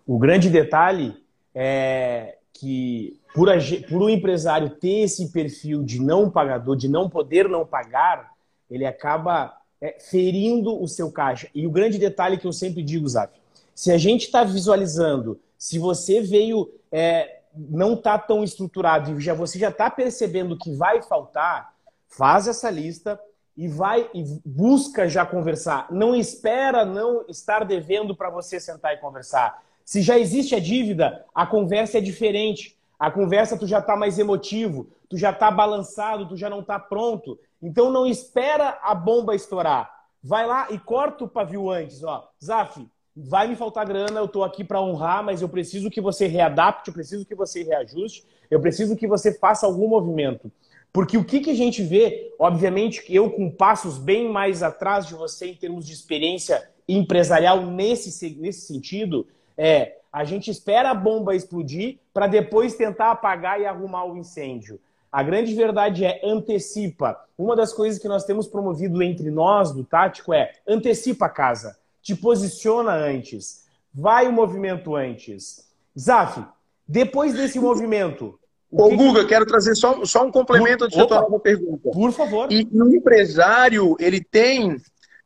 O 0.06 0.18
grande 0.18 0.48
detalhe 0.48 1.14
é 1.54 2.38
que 2.50 3.20
por, 3.34 3.50
por 3.90 4.08
empresário 4.08 4.70
ter 4.70 5.00
esse 5.00 5.30
perfil 5.30 5.82
de 5.82 6.00
não 6.00 6.30
pagador, 6.30 6.76
de 6.76 6.88
não 6.88 7.10
poder 7.10 7.46
não 7.46 7.66
pagar, 7.66 8.32
ele 8.70 8.86
acaba 8.86 9.54
é, 9.82 9.98
ferindo 10.00 10.82
o 10.82 10.88
seu 10.88 11.12
caixa. 11.12 11.46
E 11.54 11.66
o 11.66 11.70
grande 11.70 11.98
detalhe 11.98 12.38
que 12.38 12.46
eu 12.46 12.54
sempre 12.54 12.82
digo, 12.82 13.06
Zaf, 13.06 13.34
se 13.74 13.92
a 13.92 13.98
gente 13.98 14.22
está 14.22 14.42
visualizando, 14.44 15.38
se 15.58 15.78
você 15.78 16.22
veio, 16.22 16.72
é, 16.90 17.40
não 17.54 17.92
está 17.92 18.16
tão 18.18 18.42
estruturado 18.42 19.12
e 19.12 19.20
já 19.20 19.34
você 19.34 19.58
já 19.58 19.68
está 19.68 19.90
percebendo 19.90 20.56
que 20.56 20.72
vai 20.72 21.02
faltar, 21.02 21.76
faz 22.08 22.48
essa 22.48 22.70
lista 22.70 23.20
e 23.56 23.68
vai 23.68 24.08
e 24.14 24.24
busca 24.44 25.08
já 25.08 25.26
conversar. 25.26 25.88
Não 25.90 26.14
espera 26.14 26.84
não 26.84 27.24
estar 27.28 27.64
devendo 27.64 28.14
para 28.14 28.30
você 28.30 28.58
sentar 28.58 28.94
e 28.94 28.98
conversar. 28.98 29.62
Se 29.84 30.02
já 30.02 30.18
existe 30.18 30.54
a 30.54 30.60
dívida, 30.60 31.24
a 31.34 31.46
conversa 31.46 31.98
é 31.98 32.00
diferente. 32.00 32.76
A 32.98 33.10
conversa 33.10 33.56
tu 33.56 33.66
já 33.66 33.78
está 33.78 33.96
mais 33.96 34.18
emotivo, 34.18 34.88
tu 35.08 35.16
já 35.16 35.30
está 35.30 35.50
balançado, 35.50 36.28
tu 36.28 36.36
já 36.36 36.50
não 36.50 36.60
está 36.60 36.78
pronto. 36.78 37.38
Então 37.62 37.90
não 37.90 38.06
espera 38.06 38.78
a 38.82 38.94
bomba 38.94 39.34
estourar. 39.34 39.90
Vai 40.22 40.46
lá 40.46 40.66
e 40.70 40.78
corta 40.78 41.24
o 41.24 41.28
pavio 41.28 41.70
antes, 41.70 42.02
ó. 42.02 42.28
Zaf, 42.44 42.86
vai 43.16 43.48
me 43.48 43.56
faltar 43.56 43.86
grana, 43.86 44.20
eu 44.20 44.26
estou 44.26 44.44
aqui 44.44 44.62
para 44.62 44.80
honrar, 44.80 45.24
mas 45.24 45.42
eu 45.42 45.48
preciso 45.48 45.90
que 45.90 46.00
você 46.00 46.26
readapte, 46.26 46.88
eu 46.88 46.94
preciso 46.94 47.24
que 47.24 47.34
você 47.34 47.62
reajuste, 47.62 48.24
eu 48.50 48.60
preciso 48.60 48.96
que 48.96 49.06
você 49.06 49.36
faça 49.36 49.66
algum 49.66 49.88
movimento. 49.88 50.50
Porque 50.92 51.16
o 51.16 51.24
que, 51.24 51.40
que 51.40 51.50
a 51.50 51.54
gente 51.54 51.82
vê, 51.82 52.34
obviamente, 52.38 53.02
que 53.02 53.14
eu 53.14 53.30
com 53.30 53.50
passos 53.50 53.98
bem 53.98 54.30
mais 54.30 54.62
atrás 54.62 55.06
de 55.06 55.14
você 55.14 55.48
em 55.48 55.54
termos 55.54 55.86
de 55.86 55.92
experiência 55.92 56.68
empresarial 56.88 57.64
nesse, 57.66 58.34
nesse 58.36 58.62
sentido, 58.62 59.26
é 59.56 59.98
a 60.12 60.24
gente 60.24 60.50
espera 60.50 60.90
a 60.90 60.94
bomba 60.94 61.36
explodir 61.36 61.98
para 62.12 62.26
depois 62.26 62.74
tentar 62.74 63.10
apagar 63.10 63.60
e 63.60 63.66
arrumar 63.66 64.04
o 64.04 64.16
incêndio. 64.16 64.80
A 65.12 65.22
grande 65.22 65.54
verdade 65.54 66.04
é 66.04 66.20
antecipa. 66.24 67.24
Uma 67.36 67.54
das 67.54 67.72
coisas 67.72 68.00
que 68.00 68.08
nós 68.08 68.24
temos 68.24 68.46
promovido 68.46 69.02
entre 69.02 69.30
nós 69.30 69.72
do 69.72 69.84
Tático 69.84 70.32
é 70.32 70.52
antecipa 70.66 71.26
a 71.26 71.30
casa, 71.30 71.78
te 72.02 72.14
posiciona 72.14 72.92
antes, 72.92 73.66
vai 73.92 74.26
o 74.26 74.32
movimento 74.32 74.96
antes. 74.96 75.68
Zaf, 75.98 76.44
depois 76.86 77.34
desse 77.34 77.58
movimento, 77.60 78.38
Ô, 78.70 78.94
Guga, 78.94 79.22
que... 79.22 79.28
quero 79.28 79.46
trazer 79.46 79.74
só, 79.74 80.04
só 80.04 80.26
um 80.26 80.30
complemento 80.30 80.84
antes 80.84 80.98
de 80.98 81.06
tua 81.06 81.22
nova 81.22 81.40
pergunta. 81.40 81.90
Por 81.90 82.12
favor. 82.12 82.52
E 82.52 82.68
o 82.70 82.94
empresário, 82.94 83.96
ele 83.98 84.22
tem, 84.22 84.76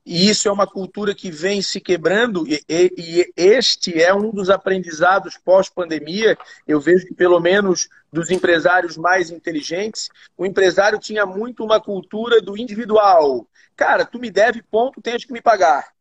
e 0.06 0.28
isso 0.28 0.48
é 0.48 0.52
uma 0.52 0.66
cultura 0.66 1.14
que 1.14 1.30
vem 1.30 1.60
se 1.60 1.80
quebrando, 1.80 2.46
e, 2.46 2.62
e, 2.68 2.92
e 2.96 3.32
este 3.36 4.00
é 4.00 4.14
um 4.14 4.30
dos 4.30 4.48
aprendizados 4.48 5.36
pós-pandemia. 5.36 6.38
Eu 6.66 6.80
vejo 6.80 7.06
que, 7.06 7.14
pelo 7.14 7.40
menos 7.40 7.88
dos 8.12 8.30
empresários 8.30 8.96
mais 8.96 9.30
inteligentes, 9.30 10.08
o 10.36 10.46
empresário 10.46 10.98
tinha 10.98 11.26
muito 11.26 11.64
uma 11.64 11.80
cultura 11.80 12.40
do 12.40 12.56
individual. 12.56 13.46
Cara, 13.74 14.04
tu 14.04 14.18
me 14.18 14.30
deve 14.30 14.62
ponto, 14.62 15.00
tens 15.00 15.24
que 15.24 15.32
me 15.32 15.40
pagar. 15.40 15.92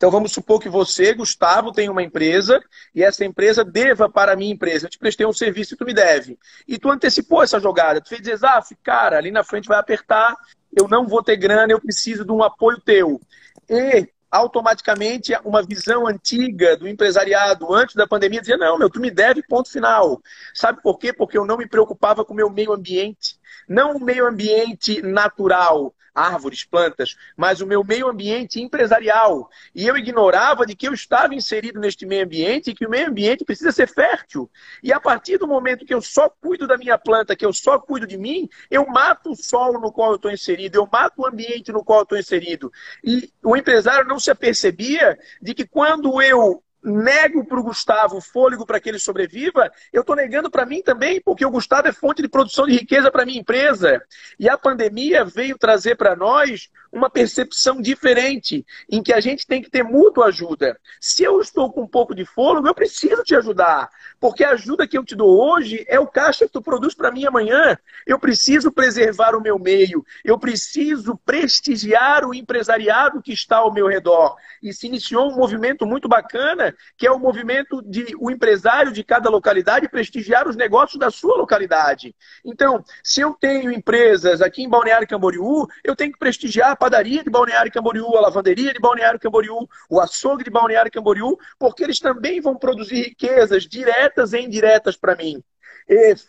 Então 0.00 0.10
vamos 0.10 0.32
supor 0.32 0.58
que 0.58 0.70
você, 0.70 1.12
Gustavo, 1.12 1.72
tem 1.72 1.90
uma 1.90 2.02
empresa 2.02 2.58
e 2.94 3.04
essa 3.04 3.22
empresa 3.22 3.62
deva 3.62 4.08
para 4.08 4.32
a 4.32 4.36
minha 4.36 4.50
empresa. 4.50 4.86
Eu 4.86 4.90
te 4.90 4.98
prestei 4.98 5.26
um 5.26 5.32
serviço 5.32 5.74
e 5.74 5.76
tu 5.76 5.84
me 5.84 5.92
deve. 5.92 6.38
E 6.66 6.78
tu 6.78 6.90
antecipou 6.90 7.42
essa 7.42 7.60
jogada. 7.60 8.00
Tu 8.00 8.08
fez 8.08 8.22
dizer, 8.22 8.46
ah, 8.46 8.62
cara, 8.82 9.18
ali 9.18 9.30
na 9.30 9.44
frente 9.44 9.68
vai 9.68 9.78
apertar, 9.78 10.34
eu 10.74 10.88
não 10.88 11.06
vou 11.06 11.22
ter 11.22 11.36
grana, 11.36 11.70
eu 11.70 11.78
preciso 11.78 12.24
de 12.24 12.32
um 12.32 12.42
apoio 12.42 12.80
teu. 12.80 13.20
E 13.68 14.08
automaticamente 14.30 15.34
uma 15.44 15.62
visão 15.62 16.06
antiga 16.06 16.78
do 16.78 16.88
empresariado 16.88 17.70
antes 17.70 17.94
da 17.94 18.06
pandemia 18.06 18.40
dizia: 18.40 18.56
não, 18.56 18.78
meu, 18.78 18.88
tu 18.88 19.00
me 19.00 19.10
deve, 19.10 19.42
ponto 19.42 19.70
final. 19.70 20.18
Sabe 20.54 20.80
por 20.80 20.98
quê? 20.98 21.12
Porque 21.12 21.36
eu 21.36 21.44
não 21.44 21.58
me 21.58 21.68
preocupava 21.68 22.24
com 22.24 22.32
o 22.32 22.36
meu 22.36 22.48
meio 22.48 22.72
ambiente. 22.72 23.38
Não 23.68 23.96
o 23.96 24.00
meio 24.02 24.26
ambiente 24.26 25.02
natural, 25.02 25.94
árvores, 26.14 26.64
plantas, 26.64 27.16
mas 27.36 27.60
o 27.60 27.66
meu 27.66 27.84
meio 27.84 28.08
ambiente 28.08 28.60
empresarial. 28.60 29.50
E 29.74 29.86
eu 29.86 29.96
ignorava 29.96 30.66
de 30.66 30.74
que 30.74 30.88
eu 30.88 30.92
estava 30.92 31.34
inserido 31.34 31.80
neste 31.80 32.06
meio 32.06 32.24
ambiente 32.24 32.70
e 32.70 32.74
que 32.74 32.86
o 32.86 32.90
meio 32.90 33.08
ambiente 33.08 33.44
precisa 33.44 33.72
ser 33.72 33.88
fértil. 33.88 34.50
E 34.82 34.92
a 34.92 35.00
partir 35.00 35.38
do 35.38 35.46
momento 35.46 35.84
que 35.84 35.94
eu 35.94 36.02
só 36.02 36.28
cuido 36.28 36.66
da 36.66 36.76
minha 36.76 36.98
planta, 36.98 37.36
que 37.36 37.44
eu 37.44 37.52
só 37.52 37.78
cuido 37.78 38.06
de 38.06 38.16
mim, 38.16 38.48
eu 38.70 38.86
mato 38.86 39.32
o 39.32 39.36
solo 39.36 39.80
no 39.80 39.92
qual 39.92 40.10
eu 40.10 40.16
estou 40.16 40.30
inserido, 40.30 40.76
eu 40.76 40.88
mato 40.90 41.22
o 41.22 41.26
ambiente 41.26 41.72
no 41.72 41.84
qual 41.84 42.00
eu 42.00 42.04
estou 42.04 42.18
inserido. 42.18 42.72
E 43.04 43.30
o 43.42 43.56
empresário 43.56 44.06
não 44.06 44.18
se 44.18 44.30
apercebia 44.30 45.18
de 45.40 45.54
que 45.54 45.66
quando 45.66 46.20
eu 46.22 46.62
nego 46.82 47.44
para 47.44 47.60
o 47.60 47.62
Gustavo 47.62 48.20
fôlego 48.20 48.64
para 48.64 48.80
que 48.80 48.88
ele 48.88 48.98
sobreviva, 48.98 49.70
eu 49.92 50.00
estou 50.00 50.16
negando 50.16 50.50
para 50.50 50.66
mim 50.66 50.82
também, 50.82 51.20
porque 51.20 51.44
o 51.44 51.50
Gustavo 51.50 51.88
é 51.88 51.92
fonte 51.92 52.22
de 52.22 52.28
produção 52.28 52.66
de 52.66 52.72
riqueza 52.72 53.10
para 53.10 53.26
minha 53.26 53.40
empresa. 53.40 54.02
E 54.38 54.48
a 54.48 54.56
pandemia 54.56 55.24
veio 55.24 55.58
trazer 55.58 55.96
para 55.96 56.16
nós 56.16 56.70
uma 56.92 57.08
percepção 57.08 57.80
diferente, 57.80 58.64
em 58.90 59.02
que 59.02 59.12
a 59.12 59.20
gente 59.20 59.46
tem 59.46 59.62
que 59.62 59.70
ter 59.70 59.84
mútua 59.84 60.26
ajuda. 60.26 60.78
Se 61.00 61.22
eu 61.22 61.40
estou 61.40 61.72
com 61.72 61.82
um 61.82 61.86
pouco 61.86 62.14
de 62.14 62.24
fôlego, 62.24 62.66
eu 62.66 62.74
preciso 62.74 63.22
te 63.22 63.34
ajudar, 63.36 63.88
porque 64.18 64.42
a 64.42 64.50
ajuda 64.50 64.88
que 64.88 64.98
eu 64.98 65.04
te 65.04 65.14
dou 65.14 65.40
hoje 65.40 65.84
é 65.88 66.00
o 66.00 66.06
caixa 66.06 66.46
que 66.46 66.52
tu 66.52 66.60
produz 66.60 66.94
para 66.94 67.12
mim 67.12 67.24
amanhã. 67.24 67.78
Eu 68.06 68.18
preciso 68.18 68.72
preservar 68.72 69.36
o 69.36 69.40
meu 69.40 69.58
meio, 69.58 70.04
eu 70.24 70.38
preciso 70.38 71.16
prestigiar 71.24 72.24
o 72.24 72.34
empresariado 72.34 73.22
que 73.22 73.32
está 73.32 73.58
ao 73.58 73.72
meu 73.72 73.86
redor. 73.86 74.36
E 74.62 74.72
se 74.72 74.86
iniciou 74.86 75.30
um 75.30 75.36
movimento 75.36 75.86
muito 75.86 76.08
bacana, 76.08 76.69
que 76.96 77.06
é 77.06 77.10
o 77.10 77.18
movimento 77.18 77.82
de 77.82 78.14
o 78.18 78.30
empresário 78.30 78.92
de 78.92 79.04
cada 79.04 79.30
localidade 79.30 79.88
prestigiar 79.88 80.48
os 80.48 80.56
negócios 80.56 80.98
da 80.98 81.10
sua 81.10 81.36
localidade. 81.36 82.14
Então, 82.44 82.84
se 83.02 83.20
eu 83.20 83.34
tenho 83.34 83.70
empresas 83.70 84.40
aqui 84.40 84.62
em 84.62 84.68
Balneário 84.68 85.08
Camboriú, 85.08 85.66
eu 85.84 85.96
tenho 85.96 86.12
que 86.12 86.18
prestigiar 86.18 86.76
padaria 86.76 87.22
de 87.22 87.30
Balneário 87.30 87.72
Camboriú, 87.72 88.16
a 88.16 88.20
lavanderia 88.20 88.72
de 88.72 88.80
Balneário 88.80 89.20
Camboriú, 89.20 89.68
o 89.88 90.00
açougue 90.00 90.44
de 90.44 90.50
Balneário 90.50 90.90
Camboriú, 90.90 91.36
porque 91.58 91.84
eles 91.84 91.98
também 91.98 92.40
vão 92.40 92.56
produzir 92.56 93.02
riquezas 93.02 93.64
diretas 93.64 94.32
e 94.32 94.40
indiretas 94.40 94.96
para 94.96 95.16
mim 95.16 95.42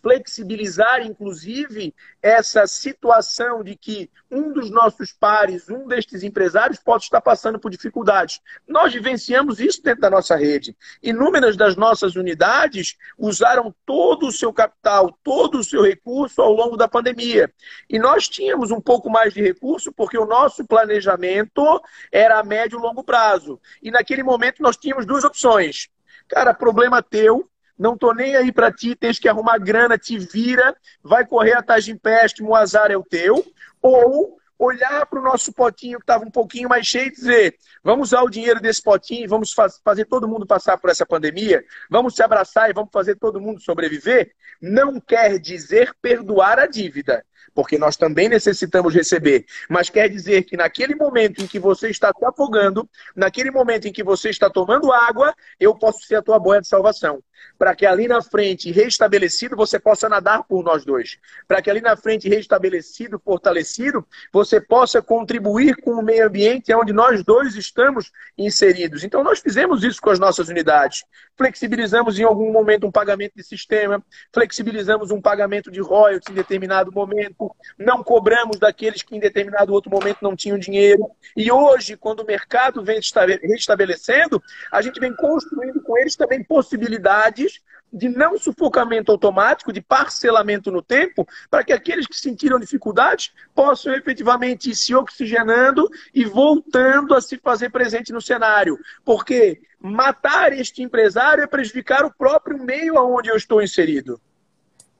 flexibilizar, 0.01 1.05
inclusive, 1.05 1.93
essa 2.21 2.65
situação 2.65 3.63
de 3.63 3.75
que 3.75 4.09
um 4.29 4.51
dos 4.51 4.71
nossos 4.71 5.11
pares, 5.11 5.69
um 5.69 5.87
destes 5.87 6.23
empresários, 6.23 6.79
pode 6.79 7.03
estar 7.03 7.21
passando 7.21 7.59
por 7.59 7.69
dificuldades. 7.69 8.41
Nós 8.67 8.93
vivenciamos 8.93 9.59
isso 9.59 9.83
dentro 9.83 10.01
da 10.01 10.09
nossa 10.09 10.35
rede. 10.35 10.75
Inúmeras 11.03 11.55
das 11.55 11.75
nossas 11.75 12.15
unidades 12.15 12.97
usaram 13.17 13.73
todo 13.85 14.27
o 14.27 14.31
seu 14.31 14.51
capital, 14.51 15.17
todo 15.23 15.59
o 15.59 15.63
seu 15.63 15.83
recurso 15.83 16.41
ao 16.41 16.53
longo 16.53 16.77
da 16.77 16.87
pandemia. 16.87 17.51
E 17.89 17.99
nós 17.99 18.27
tínhamos 18.27 18.71
um 18.71 18.81
pouco 18.81 19.09
mais 19.09 19.33
de 19.33 19.41
recurso 19.41 19.91
porque 19.91 20.17
o 20.17 20.25
nosso 20.25 20.65
planejamento 20.65 21.81
era 22.11 22.39
a 22.39 22.43
médio 22.43 22.79
e 22.79 22.81
longo 22.81 23.03
prazo. 23.03 23.59
E 23.81 23.91
naquele 23.91 24.23
momento 24.23 24.61
nós 24.63 24.77
tínhamos 24.77 25.05
duas 25.05 25.23
opções. 25.23 25.89
Cara, 26.27 26.53
problema 26.53 27.03
teu, 27.03 27.49
não 27.77 27.97
tô 27.97 28.13
nem 28.13 28.35
aí 28.35 28.51
para 28.51 28.71
ti, 28.71 28.95
tens 28.95 29.19
que 29.19 29.27
arrumar 29.27 29.57
grana, 29.57 29.97
te 29.97 30.17
vira, 30.17 30.75
vai 31.03 31.25
correr 31.25 31.53
atrás 31.53 31.85
de 31.85 31.91
empréstimo, 31.91 32.49
o 32.49 32.55
azar 32.55 32.91
é 32.91 32.97
o 32.97 33.03
teu, 33.03 33.45
ou 33.81 34.39
olhar 34.57 35.05
para 35.07 35.19
o 35.19 35.23
nosso 35.23 35.51
potinho 35.51 35.97
que 35.97 36.03
estava 36.03 36.23
um 36.23 36.29
pouquinho 36.29 36.69
mais 36.69 36.85
cheio 36.85 37.07
e 37.07 37.11
dizer: 37.11 37.55
vamos 37.83 38.09
usar 38.09 38.21
o 38.21 38.29
dinheiro 38.29 38.61
desse 38.61 38.81
potinho, 38.81 39.27
vamos 39.27 39.53
faz, 39.53 39.79
fazer 39.83 40.05
todo 40.05 40.27
mundo 40.27 40.45
passar 40.45 40.77
por 40.77 40.89
essa 40.89 41.05
pandemia, 41.05 41.63
vamos 41.89 42.15
se 42.15 42.21
abraçar 42.21 42.69
e 42.69 42.73
vamos 42.73 42.91
fazer 42.91 43.15
todo 43.15 43.41
mundo 43.41 43.59
sobreviver, 43.59 44.31
não 44.61 44.99
quer 44.99 45.39
dizer 45.39 45.93
perdoar 46.01 46.59
a 46.59 46.67
dívida 46.67 47.25
porque 47.53 47.77
nós 47.77 47.97
também 47.97 48.29
necessitamos 48.29 48.93
receber. 48.93 49.45
Mas 49.69 49.89
quer 49.89 50.09
dizer 50.09 50.43
que 50.43 50.57
naquele 50.57 50.95
momento 50.95 51.41
em 51.41 51.47
que 51.47 51.59
você 51.59 51.89
está 51.89 52.11
se 52.17 52.25
afogando, 52.25 52.89
naquele 53.15 53.51
momento 53.51 53.87
em 53.87 53.91
que 53.91 54.03
você 54.03 54.29
está 54.29 54.49
tomando 54.49 54.91
água, 54.91 55.33
eu 55.59 55.75
posso 55.75 56.05
ser 56.05 56.15
a 56.15 56.21
tua 56.21 56.39
boia 56.39 56.61
de 56.61 56.67
salvação. 56.67 57.21
Para 57.57 57.75
que 57.75 57.85
ali 57.85 58.07
na 58.07 58.21
frente, 58.21 58.71
restabelecido, 58.71 59.55
você 59.55 59.79
possa 59.79 60.07
nadar 60.07 60.43
por 60.43 60.63
nós 60.63 60.85
dois. 60.85 61.17
Para 61.47 61.61
que 61.61 61.69
ali 61.69 61.81
na 61.81 61.95
frente, 61.95 62.29
restabelecido, 62.29 63.19
fortalecido, 63.23 64.05
você 64.31 64.59
possa 64.59 65.01
contribuir 65.01 65.75
com 65.77 65.91
o 65.91 66.01
meio 66.01 66.27
ambiente 66.27 66.73
onde 66.73 66.93
nós 66.93 67.23
dois 67.23 67.55
estamos 67.55 68.11
inseridos. 68.37 69.03
Então, 69.03 69.23
nós 69.23 69.39
fizemos 69.39 69.83
isso 69.83 70.01
com 70.01 70.09
as 70.09 70.19
nossas 70.19 70.49
unidades. 70.49 71.03
Flexibilizamos 71.37 72.19
em 72.19 72.23
algum 72.23 72.51
momento 72.51 72.87
um 72.87 72.91
pagamento 72.91 73.33
de 73.35 73.43
sistema, 73.43 74.03
flexibilizamos 74.33 75.11
um 75.11 75.21
pagamento 75.21 75.71
de 75.71 75.81
royalties 75.81 76.31
em 76.31 76.35
determinado 76.35 76.91
momento 76.91 77.30
não 77.77 78.03
cobramos 78.03 78.59
daqueles 78.59 79.01
que 79.01 79.15
em 79.15 79.19
determinado 79.19 79.73
outro 79.73 79.91
momento 79.91 80.19
não 80.21 80.35
tinham 80.35 80.57
dinheiro. 80.57 81.09
E 81.35 81.51
hoje, 81.51 81.97
quando 81.97 82.21
o 82.21 82.25
mercado 82.25 82.83
vem 82.83 82.99
restabelecendo, 83.43 84.41
a 84.71 84.81
gente 84.81 84.99
vem 84.99 85.15
construindo 85.15 85.81
com 85.81 85.97
eles 85.97 86.15
também 86.15 86.43
possibilidades 86.43 87.61
de 87.91 88.07
não 88.07 88.37
sufocamento 88.37 89.11
automático, 89.11 89.73
de 89.73 89.81
parcelamento 89.81 90.71
no 90.71 90.81
tempo, 90.81 91.27
para 91.49 91.63
que 91.63 91.73
aqueles 91.73 92.07
que 92.07 92.15
sentiram 92.15 92.59
dificuldades 92.59 93.33
possam 93.53 93.93
efetivamente 93.93 94.69
ir 94.69 94.75
se 94.75 94.95
oxigenando 94.95 95.89
e 96.13 96.23
voltando 96.23 97.13
a 97.13 97.21
se 97.21 97.37
fazer 97.37 97.69
presente 97.69 98.13
no 98.13 98.21
cenário. 98.21 98.79
Porque 99.03 99.61
matar 99.79 100.53
este 100.53 100.81
empresário 100.81 101.43
é 101.43 101.47
prejudicar 101.47 102.05
o 102.05 102.13
próprio 102.13 102.57
meio 102.57 102.97
aonde 102.97 103.29
eu 103.29 103.35
estou 103.35 103.61
inserido. 103.61 104.21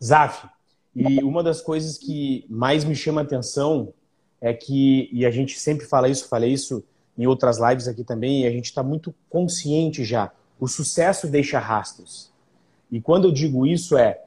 Zaf, 0.04 0.48
e 0.96 1.24
uma 1.24 1.42
das 1.42 1.62
coisas 1.62 1.98
que 1.98 2.46
mais 2.50 2.84
me 2.84 2.96
chama 2.96 3.22
a 3.22 3.24
atenção 3.24 3.94
é 4.40 4.54
que, 4.54 5.10
e 5.14 5.26
a 5.26 5.32
gente 5.32 5.58
sempre 5.60 5.86
fala 5.86 6.10
isso, 6.10 6.28
falei 6.28 6.52
isso 6.52 6.84
em 7.18 7.28
outras 7.28 7.60
lives 7.60 7.88
aqui 7.88 8.04
também, 8.04 8.42
e 8.42 8.48
a 8.48 8.52
gente 8.52 8.66
está 8.66 8.82
muito 8.82 9.14
consciente 9.30 10.04
já. 10.04 10.32
O 10.60 10.68
sucesso 10.68 11.28
deixa 11.28 11.60
rastros. 11.60 12.32
E 12.92 13.00
quando 13.00 13.28
eu 13.28 13.32
digo 13.32 13.66
isso 13.66 13.98
é 13.98 14.22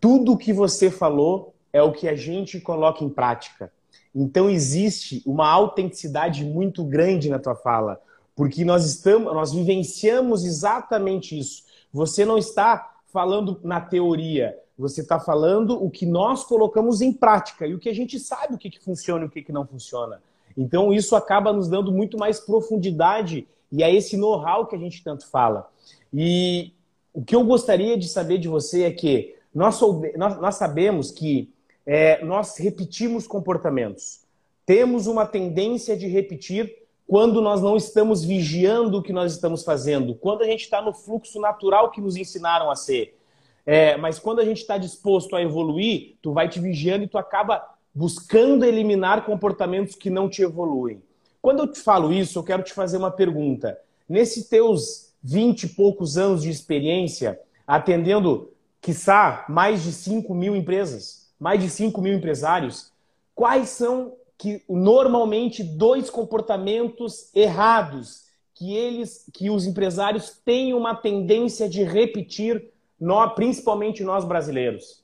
tudo 0.00 0.36
que 0.36 0.52
você 0.52 0.90
falou 0.90 1.54
é 1.72 1.82
o 1.82 1.92
que 1.92 2.08
a 2.08 2.16
gente 2.16 2.58
coloca 2.60 3.04
em 3.04 3.08
prática. 3.08 3.70
Então 4.14 4.50
existe 4.50 5.22
uma 5.24 5.48
autenticidade 5.48 6.44
muito 6.44 6.82
grande 6.84 7.28
na 7.28 7.38
tua 7.38 7.54
fala, 7.54 8.00
porque 8.34 8.64
nós 8.64 8.84
estamos, 8.84 9.32
nós 9.32 9.52
vivenciamos 9.52 10.44
exatamente 10.44 11.38
isso. 11.38 11.64
Você 11.92 12.24
não 12.24 12.38
está 12.38 12.96
falando 13.12 13.60
na 13.62 13.80
teoria, 13.80 14.56
você 14.80 15.02
está 15.02 15.20
falando 15.20 15.82
o 15.82 15.90
que 15.90 16.06
nós 16.06 16.42
colocamos 16.42 17.00
em 17.00 17.12
prática 17.12 17.66
e 17.66 17.74
o 17.74 17.78
que 17.78 17.88
a 17.88 17.94
gente 17.94 18.18
sabe 18.18 18.54
o 18.54 18.58
que, 18.58 18.70
que 18.70 18.80
funciona 18.80 19.24
e 19.24 19.26
o 19.28 19.30
que, 19.30 19.42
que 19.42 19.52
não 19.52 19.66
funciona. 19.66 20.22
Então, 20.56 20.92
isso 20.92 21.14
acaba 21.14 21.52
nos 21.52 21.68
dando 21.68 21.92
muito 21.92 22.18
mais 22.18 22.40
profundidade 22.40 23.46
e 23.70 23.82
é 23.82 23.94
esse 23.94 24.16
know-how 24.16 24.66
que 24.66 24.74
a 24.74 24.78
gente 24.78 25.04
tanto 25.04 25.28
fala. 25.28 25.70
E 26.12 26.72
o 27.12 27.22
que 27.22 27.36
eu 27.36 27.44
gostaria 27.44 27.96
de 27.96 28.08
saber 28.08 28.38
de 28.38 28.48
você 28.48 28.84
é 28.84 28.90
que 28.90 29.36
nós, 29.54 29.80
nós, 30.16 30.40
nós 30.40 30.54
sabemos 30.54 31.10
que 31.10 31.52
é, 31.86 32.24
nós 32.24 32.56
repetimos 32.56 33.26
comportamentos. 33.26 34.22
Temos 34.64 35.06
uma 35.06 35.26
tendência 35.26 35.96
de 35.96 36.06
repetir 36.06 36.74
quando 37.06 37.42
nós 37.42 37.60
não 37.60 37.76
estamos 37.76 38.24
vigiando 38.24 38.98
o 38.98 39.02
que 39.02 39.12
nós 39.12 39.32
estamos 39.32 39.64
fazendo, 39.64 40.14
quando 40.14 40.42
a 40.42 40.46
gente 40.46 40.62
está 40.62 40.80
no 40.80 40.94
fluxo 40.94 41.40
natural 41.40 41.90
que 41.90 42.00
nos 42.00 42.16
ensinaram 42.16 42.70
a 42.70 42.76
ser. 42.76 43.19
É, 43.64 43.96
mas 43.96 44.18
quando 44.18 44.40
a 44.40 44.44
gente 44.44 44.58
está 44.58 44.78
disposto 44.78 45.36
a 45.36 45.42
evoluir, 45.42 46.16
tu 46.22 46.32
vai 46.32 46.48
te 46.48 46.58
vigiando 46.58 47.04
e 47.04 47.08
tu 47.08 47.18
acaba 47.18 47.62
buscando 47.94 48.64
eliminar 48.64 49.24
comportamentos 49.24 49.94
que 49.94 50.10
não 50.10 50.28
te 50.28 50.42
evoluem. 50.42 51.02
Quando 51.42 51.60
eu 51.60 51.66
te 51.66 51.80
falo 51.80 52.12
isso, 52.12 52.38
eu 52.38 52.42
quero 52.42 52.62
te 52.62 52.72
fazer 52.72 52.96
uma 52.96 53.10
pergunta. 53.10 53.78
Nesses 54.08 54.48
teus 54.48 55.10
20 55.22 55.64
e 55.64 55.68
poucos 55.68 56.16
anos 56.16 56.42
de 56.42 56.50
experiência, 56.50 57.40
atendendo, 57.66 58.52
quiçá, 58.80 59.44
mais 59.48 59.82
de 59.82 59.92
5 59.92 60.34
mil 60.34 60.56
empresas, 60.56 61.28
mais 61.38 61.60
de 61.60 61.70
5 61.70 62.00
mil 62.00 62.14
empresários, 62.14 62.92
quais 63.34 63.70
são 63.70 64.14
que 64.36 64.62
normalmente 64.68 65.62
dois 65.62 66.08
comportamentos 66.08 67.28
errados 67.34 68.24
que 68.54 68.74
eles, 68.74 69.26
que 69.32 69.50
os 69.50 69.66
empresários 69.66 70.30
têm 70.44 70.74
uma 70.74 70.94
tendência 70.94 71.68
de 71.68 71.82
repetir 71.82 72.69
nós, 73.00 73.32
principalmente 73.34 74.04
nós 74.04 74.24
brasileiros? 74.24 75.02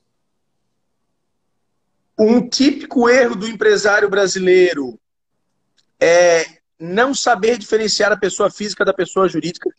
Um 2.17 2.47
típico 2.47 3.09
erro 3.09 3.35
do 3.35 3.47
empresário 3.47 4.09
brasileiro 4.09 4.99
é 5.99 6.45
não 6.79 7.13
saber 7.13 7.57
diferenciar 7.57 8.11
a 8.11 8.17
pessoa 8.17 8.49
física 8.51 8.85
da 8.85 8.93
pessoa 8.93 9.27
jurídica. 9.27 9.69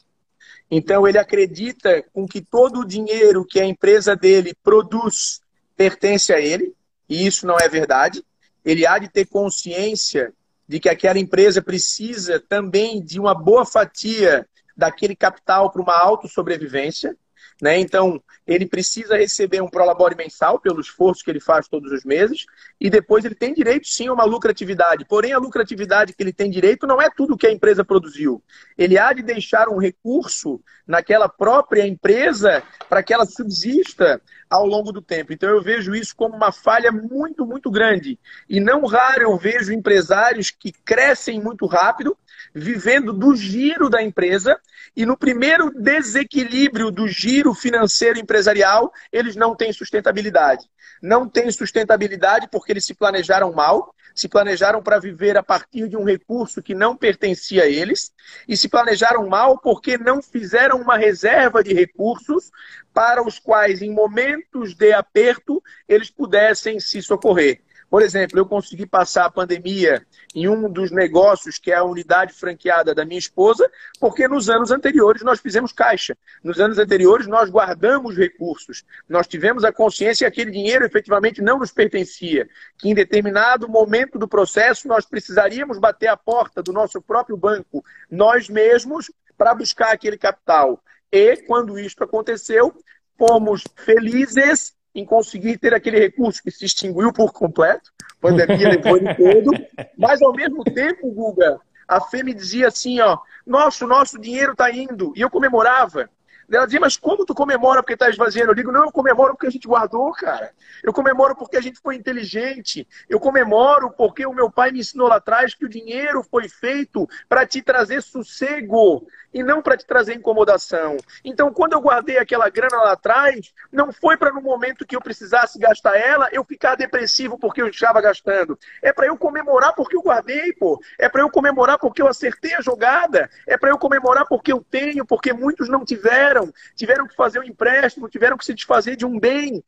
Então, 0.71 1.07
ele 1.07 1.19
acredita 1.19 2.05
com 2.13 2.27
que 2.27 2.41
todo 2.41 2.81
o 2.81 2.85
dinheiro 2.85 3.45
que 3.45 3.61
a 3.61 3.65
empresa 3.65 4.15
dele 4.15 4.53
produz 4.63 5.41
pertence 5.77 6.33
a 6.33 6.41
ele, 6.41 6.75
e 7.09 7.27
isso 7.27 7.47
não 7.47 7.57
é 7.59 7.69
verdade. 7.69 8.23
Ele 8.65 8.87
há 8.87 8.99
de 8.99 9.09
ter 9.09 9.27
consciência 9.27 10.33
de 10.67 10.79
que 10.79 10.89
aquela 10.89 11.19
empresa 11.19 11.63
precisa 11.63 12.39
também 12.39 13.03
de 13.03 13.19
uma 13.19 13.35
boa 13.35 13.65
fatia 13.65 14.47
daquele 14.77 15.17
capital 15.17 15.71
para 15.71 15.81
uma 15.81 15.97
autossobrevivência. 15.97 17.17
Né? 17.61 17.79
Então, 17.79 18.23
ele 18.47 18.67
precisa 18.67 19.17
receber 19.17 19.61
um 19.61 19.69
prolabore 19.69 20.15
mensal 20.15 20.61
pelo 20.61 20.81
esforço 20.81 21.25
que 21.25 21.31
ele 21.31 21.41
faz 21.41 21.67
todos 21.67 21.91
os 21.91 22.05
meses, 22.05 22.47
e 22.81 22.89
depois 22.89 23.25
ele 23.25 23.35
tem 23.35 23.53
direito 23.53 23.89
sim 23.89 24.07
a 24.07 24.13
uma 24.13 24.25
lucratividade. 24.25 25.05
Porém, 25.05 25.33
a 25.33 25.39
lucratividade 25.39 26.13
que 26.13 26.23
ele 26.23 26.33
tem 26.33 26.51
direito 26.51 26.87
não 26.87 27.03
é 27.03 27.11
tudo 27.11 27.37
que 27.37 27.47
a 27.47 27.53
empresa 27.53 27.85
produziu. 27.85 28.43
Ele 28.77 28.97
há 28.97 29.13
de 29.13 29.23
deixar 29.23 29.69
um 29.69 29.79
recurso 29.79 30.61
naquela 30.87 31.29
própria 31.29 31.87
empresa 31.87 32.63
para 32.89 33.03
que 33.03 33.13
ela 33.13 33.27
subsista 33.27 34.23
ao 34.49 34.65
longo 34.65 34.93
do 34.93 35.03
tempo. 35.03 35.33
Então, 35.33 35.51
eu 35.51 35.61
vejo 35.61 35.95
isso 35.95 36.15
como 36.17 36.37
uma 36.37 36.53
falha 36.53 36.93
muito, 36.93 37.45
muito 37.45 37.71
grande. 37.71 38.19
E 38.49 38.61
não 38.61 38.87
raro 38.87 39.23
eu 39.23 39.37
vejo 39.37 39.73
empresários 39.73 40.51
que 40.51 40.73
crescem 40.73 41.41
muito 41.41 41.67
rápido, 41.67 42.17
vivendo 42.55 43.13
do 43.13 43.35
giro 43.37 43.89
da 43.89 44.03
empresa 44.03 44.59
e 44.97 45.05
no 45.07 45.17
primeiro 45.17 45.71
desequilíbrio 45.71 46.91
do 46.91 47.07
giro 47.09 47.55
financeiro 47.55 48.19
empresarial, 48.19 48.93
eles 49.13 49.37
não 49.37 49.55
têm 49.55 49.73
sustentabilidade. 49.73 50.69
Não 51.03 51.29
têm 51.29 51.51
sustentabilidade 51.51 52.49
porque 52.51 52.73
eles 52.73 52.85
se 52.85 52.95
planejaram 52.95 53.53
mal, 53.53 53.95
se 54.15 54.29
planejaram 54.29 54.83
para 54.83 54.99
viver 54.99 55.37
a 55.37 55.43
partir 55.43 55.89
de 55.89 55.97
um 55.97 56.03
recurso 56.03 56.61
que 56.61 56.75
não 56.75 56.97
pertencia 56.97 57.63
a 57.63 57.69
eles 57.69 58.13
e 58.49 58.57
se 58.57 58.69
planejaram 58.69 59.29
mal 59.29 59.59
porque 59.59 59.97
não 59.97 60.21
fizeram 60.21 60.81
uma 60.81 60.97
reserva 60.97 61.63
de 61.63 61.73
recursos 61.73 62.51
para 62.93 63.25
os 63.25 63.39
quais, 63.39 63.81
em 63.81 63.93
momentos 63.93 64.75
de 64.75 64.93
aperto, 64.93 65.63
eles 65.89 66.11
pudessem 66.11 66.81
se 66.81 67.01
socorrer. 67.01 67.61
Por 67.91 68.03
exemplo, 68.03 68.39
eu 68.39 68.45
consegui 68.45 68.87
passar 68.87 69.25
a 69.25 69.31
pandemia 69.31 70.07
em 70.35 70.47
um 70.47 70.71
dos 70.71 70.91
negócios 70.91 71.59
que 71.59 71.73
é 71.73 71.75
a 71.75 71.85
unidade 71.85 72.35
franqueada 72.35 72.95
da 72.95 73.05
minha 73.05 73.19
esposa, 73.19 73.71
porque 73.99 74.29
nos 74.29 74.51
anos 74.51 74.71
anteriores 74.71 75.23
nós 75.23 75.41
fizemos 75.41 75.73
caixa. 75.73 76.17
Nos 76.45 76.61
anos 76.61 76.79
anteriores 76.79 77.27
nós 77.27 77.49
guardamos 77.49 78.17
recursos. 78.17 78.85
Nós 79.09 79.27
tivemos 79.27 79.65
a 79.65 79.73
consciência 79.73 80.31
que 80.31 80.41
aquele 80.41 80.51
dinheiro 80.51 80.85
efetivamente 80.85 81.41
não 81.41 81.59
nos 81.59 81.73
pertencia, 81.73 82.49
que 82.77 82.91
em 82.91 82.95
determinado 82.95 83.69
momento 83.69 84.19
do 84.19 84.29
processo 84.29 84.87
nós 84.87 85.07
precisaríamos 85.07 85.79
bater 85.79 86.09
a 86.09 86.17
porta 86.17 86.63
do 86.63 86.73
nosso 86.73 87.01
próprio 87.01 87.37
banco, 87.37 87.83
nós 88.11 88.51
mesmos, 88.51 89.11
para 89.37 89.55
buscar 89.55 89.93
aquele 89.93 90.19
capital. 90.19 90.83
E 91.11 91.37
quando 91.47 91.79
isso 91.79 91.97
aconteceu, 92.03 92.75
fomos 93.17 93.65
felizes 93.77 94.77
em 94.99 95.05
conseguir 95.05 95.59
ter 95.59 95.73
aquele 95.73 95.99
recurso 95.99 96.43
que 96.43 96.51
se 96.51 96.65
extinguiu 96.65 97.13
por 97.13 97.33
completo, 97.33 97.93
pandemia 98.21 98.71
depois 98.77 99.01
de 99.01 99.15
tudo, 99.15 99.53
mas 99.97 100.21
ao 100.21 100.33
mesmo 100.33 100.65
tempo, 100.65 101.11
Guga, 101.13 101.61
a 101.87 102.01
Fê 102.01 102.25
me 102.25 102.35
dizia 102.35 102.67
assim, 102.67 103.01
ó, 103.01 103.19
nosso, 103.47 103.87
nosso 103.87 104.19
dinheiro 104.19 104.53
está 104.53 104.71
indo, 104.71 105.13
e 105.15 105.21
eu 105.21 105.31
comemorava. 105.31 106.11
Ela 106.51 106.65
dizia, 106.65 106.81
mas 106.81 106.97
como 106.97 107.27
tu 107.27 107.35
comemora 107.35 107.83
porque 107.83 107.93
está 107.93 108.09
esvaziando? 108.09 108.53
Eu 108.53 108.55
digo, 108.55 108.73
não, 108.73 108.85
eu 108.85 108.93
comemoro 108.93 109.35
porque 109.35 109.47
a 109.47 109.51
gente 109.51 109.69
guardou, 109.69 110.11
cara. 110.13 110.51
Eu 110.83 110.93
comemoro 110.93 111.37
porque 111.37 111.57
a 111.57 111.61
gente 111.61 111.79
foi 111.81 111.95
inteligente. 111.95 112.89
Eu 113.09 113.21
comemoro 113.21 113.91
porque 113.91 114.25
o 114.25 114.33
meu 114.33 114.51
pai 114.51 114.71
me 114.71 114.81
ensinou 114.81 115.09
lá 115.09 115.17
atrás 115.17 115.55
que 115.55 115.65
o 115.65 115.69
dinheiro 115.69 116.23
foi 116.23 116.49
feito 116.49 117.09
para 117.29 117.47
te 117.47 117.61
trazer 117.61 118.03
sossego 118.03 119.07
e 119.33 119.43
não 119.43 119.61
para 119.61 119.77
te 119.77 119.87
trazer 119.87 120.15
incomodação. 120.15 120.97
Então, 121.25 121.53
quando 121.53 121.75
eu 121.75 121.81
guardei 121.81 122.19
aquela 122.19 122.49
grana 122.49 122.77
lá 122.79 122.93
atrás, 122.93 123.53
não 123.71 123.93
foi 123.93 124.17
para 124.17 124.33
no 124.33 124.41
momento 124.41 124.87
que 124.87 124.97
eu 124.97 125.01
precisasse 125.01 125.59
gastar 125.59 125.97
ela, 125.97 126.29
eu 126.33 126.45
ficar 126.45 126.77
depressivo 126.77 127.39
porque 127.39 127.61
eu 127.61 127.69
estava 127.69 128.01
gastando. 128.01 128.59
É 128.83 128.93
para 128.93 129.07
eu 129.07 129.17
comemorar 129.17 129.75
porque 129.75 129.97
eu 129.97 130.03
guardei, 130.03 130.53
pô. 130.55 130.81
É 130.99 131.09
para 131.09 131.23
eu 131.23 131.31
comemorar 131.31 131.79
porque 131.79 132.01
eu 132.01 132.09
acertei 132.09 132.55
a 132.55 132.61
jogada. 132.61 133.29
É 133.47 133.57
para 133.57 133.71
eu 133.71 133.79
comemorar 133.79 134.27
porque 134.27 134.53
eu 134.53 134.65
tenho, 134.71 135.05
porque 135.05 135.33
muitos 135.33 135.69
não 135.69 135.85
tiveram. 135.85 136.38
Tiveram 136.75 137.07
que 137.07 137.15
fazer 137.15 137.41
um 137.41 137.45
empréstimo, 137.45 138.09
tiveram 138.09 138.37
que 138.37 138.45
se 138.45 138.55
desfazer 138.55 138.97
de 138.97 139.07
um 139.07 139.19
bem. 139.19 139.63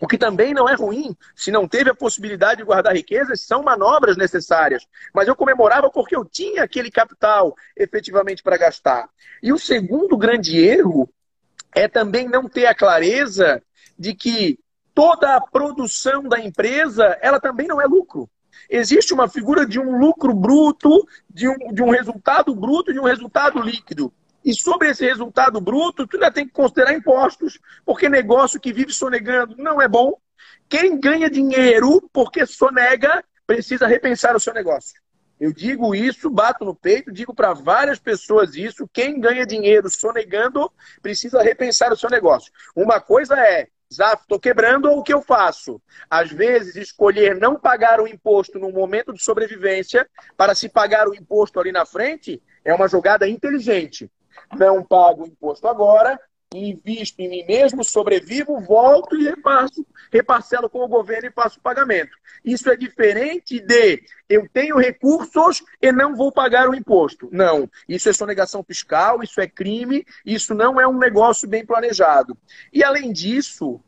O 0.00 0.08
que 0.08 0.18
também 0.18 0.52
não 0.52 0.68
é 0.68 0.74
ruim, 0.74 1.16
se 1.36 1.50
não 1.52 1.68
teve 1.68 1.88
a 1.88 1.94
possibilidade 1.94 2.58
de 2.58 2.64
guardar 2.64 2.94
riquezas, 2.94 3.42
são 3.42 3.62
manobras 3.62 4.16
necessárias. 4.16 4.84
Mas 5.14 5.28
eu 5.28 5.36
comemorava 5.36 5.88
porque 5.88 6.16
eu 6.16 6.24
tinha 6.24 6.64
aquele 6.64 6.90
capital 6.90 7.54
efetivamente 7.76 8.42
para 8.42 8.56
gastar. 8.56 9.08
E 9.42 9.52
o 9.52 9.58
segundo 9.58 10.16
grande 10.16 10.58
erro 10.58 11.08
é 11.74 11.86
também 11.86 12.28
não 12.28 12.48
ter 12.48 12.66
a 12.66 12.74
clareza 12.74 13.62
de 13.98 14.14
que 14.14 14.58
toda 14.94 15.36
a 15.36 15.40
produção 15.40 16.22
da 16.24 16.40
empresa, 16.40 17.18
ela 17.20 17.40
também 17.40 17.66
não 17.66 17.80
é 17.80 17.84
lucro. 17.84 18.28
Existe 18.70 19.12
uma 19.12 19.28
figura 19.28 19.66
de 19.66 19.78
um 19.78 19.98
lucro 19.98 20.32
bruto, 20.32 21.06
de 21.28 21.48
um, 21.48 21.72
de 21.72 21.82
um 21.82 21.90
resultado 21.90 22.54
bruto 22.54 22.90
e 22.90 22.94
de 22.94 23.00
um 23.00 23.04
resultado 23.04 23.60
líquido. 23.60 24.12
E 24.44 24.52
sobre 24.54 24.90
esse 24.90 25.04
resultado 25.06 25.60
bruto, 25.60 26.06
tu 26.06 26.16
ainda 26.16 26.30
tem 26.30 26.46
que 26.46 26.52
considerar 26.52 26.92
impostos, 26.92 27.58
porque 27.84 28.08
negócio 28.08 28.60
que 28.60 28.72
vive 28.72 28.92
sonegando 28.92 29.56
não 29.56 29.80
é 29.80 29.88
bom. 29.88 30.18
Quem 30.68 31.00
ganha 31.00 31.30
dinheiro 31.30 32.08
porque 32.12 32.44
sonega 32.44 33.24
precisa 33.46 33.86
repensar 33.86 34.36
o 34.36 34.40
seu 34.40 34.52
negócio. 34.52 35.02
Eu 35.40 35.52
digo 35.52 35.94
isso, 35.94 36.30
bato 36.30 36.64
no 36.64 36.74
peito, 36.74 37.10
digo 37.10 37.34
para 37.34 37.54
várias 37.54 37.98
pessoas 37.98 38.54
isso. 38.54 38.88
Quem 38.92 39.18
ganha 39.18 39.46
dinheiro 39.46 39.88
sonegando 39.90 40.70
precisa 41.02 41.42
repensar 41.42 41.92
o 41.92 41.96
seu 41.96 42.10
negócio. 42.10 42.52
Uma 42.76 43.00
coisa 43.00 43.38
é, 43.38 43.68
Zaf, 43.92 44.22
estou 44.22 44.38
quebrando 44.38 44.90
o 44.90 45.02
que 45.02 45.12
eu 45.12 45.22
faço? 45.22 45.80
Às 46.08 46.30
vezes, 46.30 46.76
escolher 46.76 47.36
não 47.36 47.56
pagar 47.58 48.00
o 48.00 48.06
imposto 48.06 48.58
no 48.58 48.70
momento 48.70 49.12
de 49.12 49.22
sobrevivência 49.22 50.08
para 50.36 50.54
se 50.54 50.68
pagar 50.68 51.08
o 51.08 51.14
imposto 51.14 51.58
ali 51.58 51.72
na 51.72 51.84
frente 51.86 52.42
é 52.64 52.72
uma 52.72 52.88
jogada 52.88 53.28
inteligente 53.28 54.10
não 54.58 54.82
pago 54.82 55.24
o 55.24 55.26
imposto 55.26 55.66
agora, 55.68 56.18
invisto 56.52 57.20
em 57.20 57.28
mim 57.28 57.44
mesmo, 57.46 57.82
sobrevivo, 57.82 58.60
volto 58.60 59.16
e 59.16 59.24
repasso, 59.24 59.84
reparcelo 60.12 60.68
com 60.68 60.84
o 60.84 60.88
governo 60.88 61.28
e 61.28 61.32
faço 61.32 61.58
o 61.58 61.62
pagamento. 61.62 62.16
Isso 62.44 62.70
é 62.70 62.76
diferente 62.76 63.60
de 63.60 64.02
eu 64.28 64.48
tenho 64.52 64.78
recursos 64.78 65.62
e 65.80 65.90
não 65.90 66.14
vou 66.14 66.30
pagar 66.30 66.68
o 66.68 66.74
imposto. 66.74 67.28
Não, 67.32 67.68
isso 67.88 68.08
é 68.08 68.12
sonegação 68.12 68.62
fiscal, 68.62 69.22
isso 69.22 69.40
é 69.40 69.48
crime, 69.48 70.06
isso 70.24 70.54
não 70.54 70.80
é 70.80 70.86
um 70.86 70.98
negócio 70.98 71.48
bem 71.48 71.64
planejado. 71.64 72.36
E 72.72 72.84
além 72.84 73.12
disso, 73.12 73.80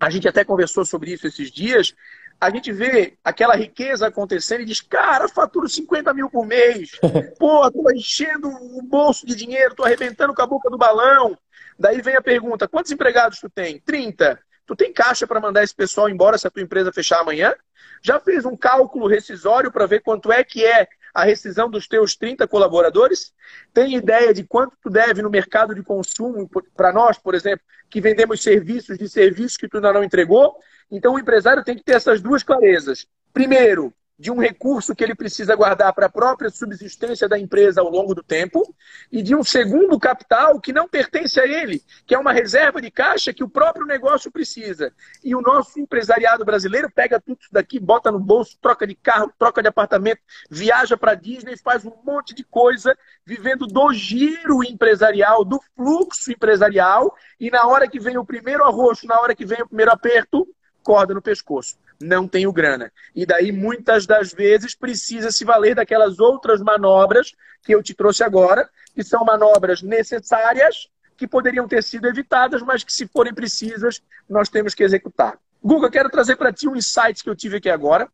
a 0.00 0.10
gente 0.10 0.28
até 0.28 0.44
conversou 0.44 0.84
sobre 0.84 1.12
isso 1.12 1.26
esses 1.26 1.50
dias, 1.50 1.94
a 2.40 2.50
gente 2.50 2.72
vê 2.72 3.18
aquela 3.24 3.56
riqueza 3.56 4.06
acontecendo 4.06 4.60
e 4.60 4.64
diz, 4.64 4.80
cara, 4.80 5.28
faturo 5.28 5.68
50 5.68 6.14
mil 6.14 6.30
por 6.30 6.46
mês. 6.46 6.92
Pô, 7.38 7.70
tô 7.70 7.90
enchendo 7.90 8.48
o 8.48 8.82
bolso 8.82 9.26
de 9.26 9.34
dinheiro, 9.34 9.74
tô 9.74 9.84
arrebentando 9.84 10.34
com 10.34 10.42
a 10.42 10.46
boca 10.46 10.70
do 10.70 10.78
balão. 10.78 11.36
Daí 11.78 12.00
vem 12.00 12.16
a 12.16 12.22
pergunta, 12.22 12.68
quantos 12.68 12.92
empregados 12.92 13.40
tu 13.40 13.48
tem? 13.48 13.80
30. 13.80 14.38
Tu 14.66 14.76
tem 14.76 14.92
caixa 14.92 15.26
para 15.26 15.40
mandar 15.40 15.64
esse 15.64 15.74
pessoal 15.74 16.08
embora 16.08 16.38
se 16.38 16.46
a 16.46 16.50
tua 16.50 16.62
empresa 16.62 16.92
fechar 16.92 17.20
amanhã? 17.20 17.54
Já 18.02 18.20
fez 18.20 18.44
um 18.44 18.56
cálculo 18.56 19.08
rescisório 19.08 19.72
para 19.72 19.86
ver 19.86 20.00
quanto 20.00 20.30
é 20.30 20.44
que 20.44 20.64
é 20.64 20.86
a 21.14 21.24
rescisão 21.24 21.68
dos 21.68 21.88
teus 21.88 22.14
30 22.14 22.46
colaboradores? 22.46 23.32
Tem 23.72 23.96
ideia 23.96 24.32
de 24.32 24.44
quanto 24.44 24.76
tu 24.80 24.90
deve 24.90 25.22
no 25.22 25.30
mercado 25.30 25.74
de 25.74 25.82
consumo 25.82 26.48
para 26.76 26.92
nós, 26.92 27.18
por 27.18 27.34
exemplo, 27.34 27.64
que 27.90 28.00
vendemos 28.00 28.42
serviços 28.42 28.98
de 28.98 29.08
serviços 29.08 29.56
que 29.56 29.68
tu 29.68 29.78
ainda 29.78 29.92
não 29.92 30.04
entregou? 30.04 30.56
Então, 30.90 31.14
o 31.14 31.18
empresário 31.18 31.64
tem 31.64 31.76
que 31.76 31.84
ter 31.84 31.96
essas 31.96 32.20
duas 32.20 32.42
clarezas. 32.42 33.06
Primeiro, 33.32 33.92
de 34.18 34.32
um 34.32 34.40
recurso 34.40 34.96
que 34.96 35.04
ele 35.04 35.14
precisa 35.14 35.54
guardar 35.54 35.92
para 35.92 36.06
a 36.06 36.10
própria 36.10 36.50
subsistência 36.50 37.28
da 37.28 37.38
empresa 37.38 37.80
ao 37.80 37.88
longo 37.88 38.14
do 38.14 38.22
tempo, 38.22 38.74
e 39.12 39.22
de 39.22 39.34
um 39.34 39.44
segundo 39.44 39.98
capital 39.98 40.60
que 40.60 40.72
não 40.72 40.88
pertence 40.88 41.38
a 41.38 41.46
ele, 41.46 41.80
que 42.04 42.14
é 42.14 42.18
uma 42.18 42.32
reserva 42.32 42.82
de 42.82 42.90
caixa 42.90 43.32
que 43.32 43.44
o 43.44 43.48
próprio 43.48 43.86
negócio 43.86 44.30
precisa. 44.32 44.92
E 45.22 45.36
o 45.36 45.40
nosso 45.40 45.78
empresariado 45.78 46.44
brasileiro 46.44 46.90
pega 46.90 47.20
tudo 47.20 47.38
isso 47.40 47.52
daqui, 47.52 47.78
bota 47.78 48.10
no 48.10 48.18
bolso, 48.18 48.58
troca 48.60 48.86
de 48.86 48.96
carro, 48.96 49.32
troca 49.38 49.62
de 49.62 49.68
apartamento, 49.68 50.20
viaja 50.50 50.96
para 50.96 51.14
Disney, 51.14 51.56
faz 51.56 51.84
um 51.84 51.94
monte 52.04 52.34
de 52.34 52.42
coisa, 52.42 52.98
vivendo 53.24 53.68
do 53.68 53.92
giro 53.92 54.64
empresarial, 54.64 55.44
do 55.44 55.60
fluxo 55.76 56.32
empresarial, 56.32 57.14
e 57.38 57.50
na 57.50 57.68
hora 57.68 57.86
que 57.86 58.00
vem 58.00 58.18
o 58.18 58.24
primeiro 58.24 58.64
arroxo, 58.64 59.06
na 59.06 59.20
hora 59.20 59.34
que 59.34 59.46
vem 59.46 59.62
o 59.62 59.68
primeiro 59.68 59.92
aperto, 59.92 60.44
corda 60.88 61.12
no 61.12 61.20
pescoço. 61.20 61.76
Não 62.00 62.26
tenho 62.26 62.50
grana. 62.50 62.90
E 63.14 63.26
daí, 63.26 63.52
muitas 63.52 64.06
das 64.06 64.32
vezes, 64.32 64.74
precisa 64.74 65.30
se 65.30 65.44
valer 65.44 65.74
daquelas 65.74 66.18
outras 66.18 66.62
manobras 66.62 67.34
que 67.62 67.74
eu 67.74 67.82
te 67.82 67.92
trouxe 67.92 68.24
agora, 68.24 68.66
que 68.94 69.04
são 69.04 69.22
manobras 69.22 69.82
necessárias, 69.82 70.88
que 71.14 71.28
poderiam 71.28 71.68
ter 71.68 71.82
sido 71.82 72.08
evitadas, 72.08 72.62
mas 72.62 72.82
que, 72.82 72.90
se 72.90 73.06
forem 73.06 73.34
precisas, 73.34 74.00
nós 74.26 74.48
temos 74.48 74.74
que 74.74 74.82
executar. 74.82 75.38
Guga, 75.62 75.90
quero 75.90 76.08
trazer 76.08 76.36
para 76.36 76.54
ti 76.54 76.66
um 76.66 76.74
insight 76.74 77.22
que 77.22 77.28
eu 77.28 77.36
tive 77.36 77.58
aqui 77.58 77.68
agora. 77.68 78.08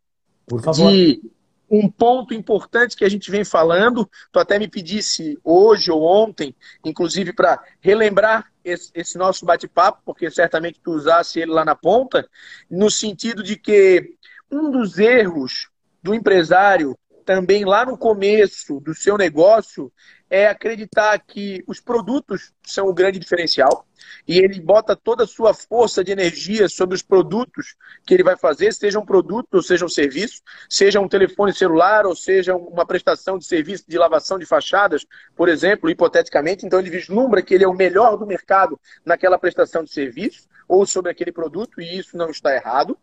Por 0.44 0.60
favor. 0.60 0.90
De 0.90 1.22
um 1.70 1.90
ponto 1.90 2.34
importante 2.34 2.96
que 2.96 3.04
a 3.04 3.08
gente 3.08 3.30
vem 3.30 3.44
falando, 3.44 4.08
tu 4.30 4.38
até 4.38 4.58
me 4.58 4.68
pedisse 4.68 5.38
hoje 5.42 5.90
ou 5.90 6.02
ontem, 6.02 6.54
inclusive 6.84 7.32
para 7.32 7.62
relembrar 7.80 8.50
esse, 8.64 8.90
esse 8.94 9.18
nosso 9.18 9.44
bate-papo, 9.44 10.02
porque 10.04 10.30
certamente 10.30 10.80
tu 10.80 10.92
usasse 10.92 11.40
ele 11.40 11.52
lá 11.52 11.64
na 11.64 11.74
ponta, 11.74 12.28
no 12.70 12.90
sentido 12.90 13.42
de 13.42 13.56
que 13.56 14.14
um 14.50 14.70
dos 14.70 14.98
erros 14.98 15.68
do 16.02 16.14
empresário 16.14 16.96
também 17.24 17.64
lá 17.64 17.86
no 17.86 17.96
começo 17.96 18.78
do 18.80 18.94
seu 18.94 19.16
negócio 19.16 19.90
é 20.34 20.48
acreditar 20.48 21.16
que 21.20 21.62
os 21.64 21.78
produtos 21.78 22.52
são 22.64 22.88
o 22.88 22.92
grande 22.92 23.20
diferencial 23.20 23.86
e 24.26 24.38
ele 24.38 24.60
bota 24.60 24.96
toda 24.96 25.22
a 25.22 25.28
sua 25.28 25.54
força 25.54 26.02
de 26.02 26.10
energia 26.10 26.68
sobre 26.68 26.96
os 26.96 27.02
produtos 27.02 27.76
que 28.04 28.12
ele 28.12 28.24
vai 28.24 28.36
fazer, 28.36 28.72
seja 28.72 28.98
um 28.98 29.06
produto 29.06 29.54
ou 29.54 29.62
seja 29.62 29.84
um 29.84 29.88
serviço, 29.88 30.42
seja 30.68 30.98
um 30.98 31.06
telefone 31.06 31.54
celular 31.54 32.04
ou 32.04 32.16
seja 32.16 32.56
uma 32.56 32.84
prestação 32.84 33.38
de 33.38 33.46
serviço 33.46 33.84
de 33.86 33.96
lavação 33.96 34.36
de 34.36 34.44
fachadas, 34.44 35.06
por 35.36 35.48
exemplo, 35.48 35.88
hipoteticamente. 35.88 36.66
Então 36.66 36.80
ele 36.80 36.90
vislumbra 36.90 37.40
que 37.40 37.54
ele 37.54 37.62
é 37.62 37.68
o 37.68 37.72
melhor 37.72 38.16
do 38.16 38.26
mercado 38.26 38.76
naquela 39.04 39.38
prestação 39.38 39.84
de 39.84 39.92
serviço 39.92 40.48
ou 40.66 40.84
sobre 40.84 41.12
aquele 41.12 41.30
produto 41.30 41.80
e 41.80 41.96
isso 41.96 42.16
não 42.16 42.28
está 42.28 42.52
errado. 42.52 42.98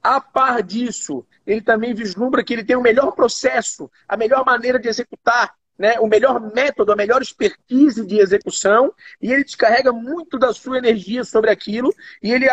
A 0.00 0.20
par 0.20 0.62
disso, 0.62 1.26
ele 1.44 1.62
também 1.62 1.94
vislumbra 1.94 2.44
que 2.44 2.52
ele 2.52 2.62
tem 2.62 2.76
o 2.76 2.80
melhor 2.80 3.10
processo, 3.10 3.90
a 4.08 4.16
melhor 4.16 4.44
maneira 4.44 4.78
de 4.78 4.86
executar 4.86 5.52
né, 5.78 5.98
o 5.98 6.06
melhor 6.06 6.40
método, 6.54 6.92
a 6.92 6.96
melhor 6.96 7.20
expertise 7.20 8.06
de 8.06 8.18
execução, 8.18 8.92
e 9.20 9.32
ele 9.32 9.44
descarrega 9.44 9.92
muito 9.92 10.38
da 10.38 10.52
sua 10.52 10.78
energia 10.78 11.24
sobre 11.24 11.50
aquilo, 11.50 11.92
e 12.22 12.32
ele 12.32 12.46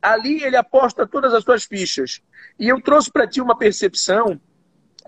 ali, 0.00 0.42
ele 0.42 0.56
aposta 0.56 1.06
todas 1.06 1.32
as 1.34 1.42
suas 1.42 1.64
fichas. 1.64 2.20
E 2.58 2.68
eu 2.68 2.80
trouxe 2.80 3.10
para 3.10 3.26
ti 3.26 3.40
uma 3.40 3.56
percepção, 3.56 4.40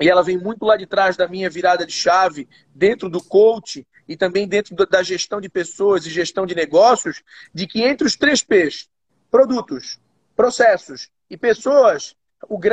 e 0.00 0.08
ela 0.08 0.22
vem 0.22 0.38
muito 0.38 0.64
lá 0.64 0.76
de 0.76 0.86
trás 0.86 1.16
da 1.16 1.28
minha 1.28 1.50
virada 1.50 1.86
de 1.86 1.92
chave, 1.92 2.48
dentro 2.74 3.08
do 3.08 3.22
coach 3.22 3.86
e 4.06 4.16
também 4.16 4.48
dentro 4.48 4.74
da 4.74 5.02
gestão 5.02 5.40
de 5.40 5.48
pessoas 5.48 6.06
e 6.06 6.10
gestão 6.10 6.46
de 6.46 6.54
negócios, 6.54 7.22
de 7.52 7.66
que 7.66 7.82
entre 7.82 8.06
os 8.06 8.16
três 8.16 8.42
P's, 8.42 8.88
produtos, 9.30 10.00
processos 10.34 11.10
e 11.28 11.36
pessoas, 11.36 12.16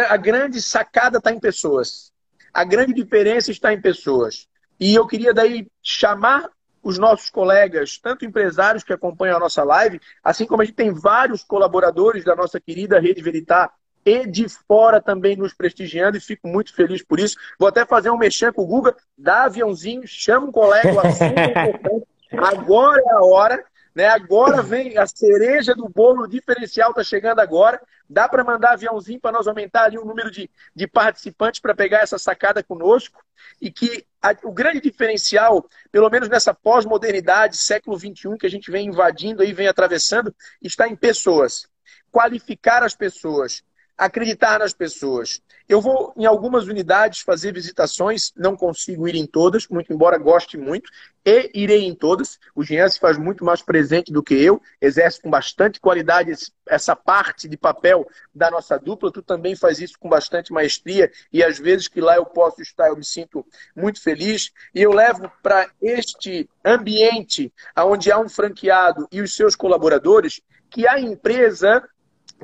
a 0.08 0.18
grande 0.18 0.62
sacada 0.62 1.18
está 1.18 1.32
em 1.32 1.40
pessoas. 1.40 2.14
A 2.54 2.64
grande 2.64 2.94
diferença 2.94 3.52
está 3.52 3.74
em 3.74 3.82
pessoas. 3.82 4.48
E 4.80 4.94
eu 4.94 5.08
queria 5.08 5.34
daí 5.34 5.68
chamar 5.82 6.50
os 6.84 7.00
nossos 7.00 7.30
colegas, 7.32 7.98
tanto 7.98 8.26
empresários 8.26 8.84
que 8.84 8.94
acompanham 8.94 9.38
a 9.38 9.40
nossa 9.40 9.64
live, 9.64 10.00
assim 10.24 10.46
como 10.46 10.62
a 10.62 10.66
gente 10.66 10.76
tem 10.76 10.94
vários 10.94 11.44
colaboradores 11.44 12.24
da 12.24 12.36
nossa 12.36 12.60
querida 12.60 13.00
Rede 13.00 13.24
Veritar 13.24 13.72
e 14.06 14.28
de 14.28 14.48
fora 14.48 15.02
também 15.02 15.36
nos 15.36 15.52
prestigiando 15.52 16.16
e 16.16 16.22
fico 16.22 16.48
muito 16.48 16.76
feliz 16.76 17.04
por 17.04 17.20
isso. 17.20 17.38
Vou 17.58 17.68
até 17.68 17.84
fazer 17.86 18.12
um 18.12 18.18
mexer 18.18 18.54
com 18.54 18.62
o 18.62 18.68
Guga, 18.68 18.96
dá 19.18 19.46
aviãozinho, 19.46 20.04
chama 20.06 20.46
um 20.46 20.52
colega, 20.52 20.94
o 20.94 21.00
assunto 21.00 21.38
é 21.40 21.70
importante. 21.70 22.08
Agora 22.38 23.02
é 23.02 23.12
a 23.14 23.26
hora, 23.26 23.66
né? 23.96 24.08
Agora 24.08 24.62
vem 24.62 24.98
a 24.98 25.08
cereja 25.08 25.74
do 25.74 25.88
bolo 25.88 26.28
diferencial, 26.28 26.94
tá 26.94 27.04
chegando 27.04 27.40
agora. 27.40 27.82
Dá 28.10 28.28
para 28.28 28.44
mandar 28.44 28.74
aviãozinho 28.74 29.20
para 29.22 29.32
nós 29.32 29.48
aumentar 29.48 29.86
ali 29.86 29.98
o 29.98 30.04
número 30.04 30.30
de, 30.30 30.50
de 30.76 30.86
participantes 30.86 31.62
para 31.62 31.74
pegar 31.74 32.00
essa 32.00 32.20
sacada 32.20 32.62
conosco 32.62 33.24
e 33.62 33.72
que 33.72 34.06
a, 34.22 34.36
o 34.44 34.52
grande 34.52 34.82
diferencial, 34.82 35.68
pelo 35.92 36.10
menos 36.10 36.28
nessa 36.28 36.54
pós-modernidade, 36.54 37.56
século 37.56 37.98
XXI, 37.98 38.38
que 38.38 38.46
a 38.46 38.50
gente 38.50 38.70
vem 38.70 38.88
invadindo 38.88 39.44
e 39.44 39.54
vem 39.54 39.68
atravessando, 39.68 40.36
está 40.62 40.88
em 40.88 40.96
pessoas. 40.96 41.68
Qualificar 42.12 42.84
as 42.84 42.96
pessoas, 42.96 43.64
acreditar 43.98 44.60
nas 44.60 44.74
pessoas. 44.74 45.42
Eu 45.68 45.82
vou 45.82 46.14
em 46.16 46.26
algumas 46.26 46.68
unidades 46.68 47.22
fazer 47.22 47.54
visitações, 47.54 48.32
não 48.36 48.56
consigo 48.56 49.08
ir 49.08 49.16
em 49.16 49.26
todas, 49.26 49.68
muito 49.68 49.92
embora 49.92 50.18
goste 50.18 50.58
muito, 50.58 50.90
e 51.26 51.50
irei 51.54 51.86
em 51.86 51.96
todas. 51.96 52.38
O 52.54 52.64
Jean 52.64 52.88
se 52.88 53.00
faz 53.00 53.18
muito 53.18 53.44
mais 53.44 53.62
presente 53.62 54.12
do 54.12 54.22
que 54.22 54.36
eu, 54.36 54.62
exerce 54.80 55.20
com 55.22 55.30
bastante 55.30 55.80
qualidade 55.80 56.32
essa 56.68 56.96
parte 56.96 57.48
de 57.48 57.58
papel 57.58 58.08
da 58.34 58.52
nossa 58.52 58.78
dupla. 58.78 59.12
Tu 59.12 59.24
também 59.24 59.56
faz 59.56 59.80
isso 59.80 59.98
com 59.98 60.08
bastante 60.08 60.54
maestria 60.54 61.12
e 61.34 61.44
às 61.44 61.58
vezes 61.58 61.88
que 61.88 62.00
lá 62.00 62.16
eu 62.16 62.26
posso 62.26 62.62
estar, 62.62 62.90
eu 62.90 62.98
me 62.98 63.06
sinto 63.06 63.44
muito 63.76 64.02
feliz. 64.02 64.52
E 64.74 64.82
eu 64.82 64.92
levo 64.92 65.32
para 65.42 65.68
este 65.82 66.48
ambiente 66.64 67.52
onde 67.78 68.12
há 68.12 68.20
um 68.20 68.30
franqueado 68.30 69.08
e 69.12 69.22
os 69.22 69.36
seus 69.36 69.56
colaboradores 69.56 70.42
que 70.70 70.88
a 70.88 71.00
empresa 71.00 71.82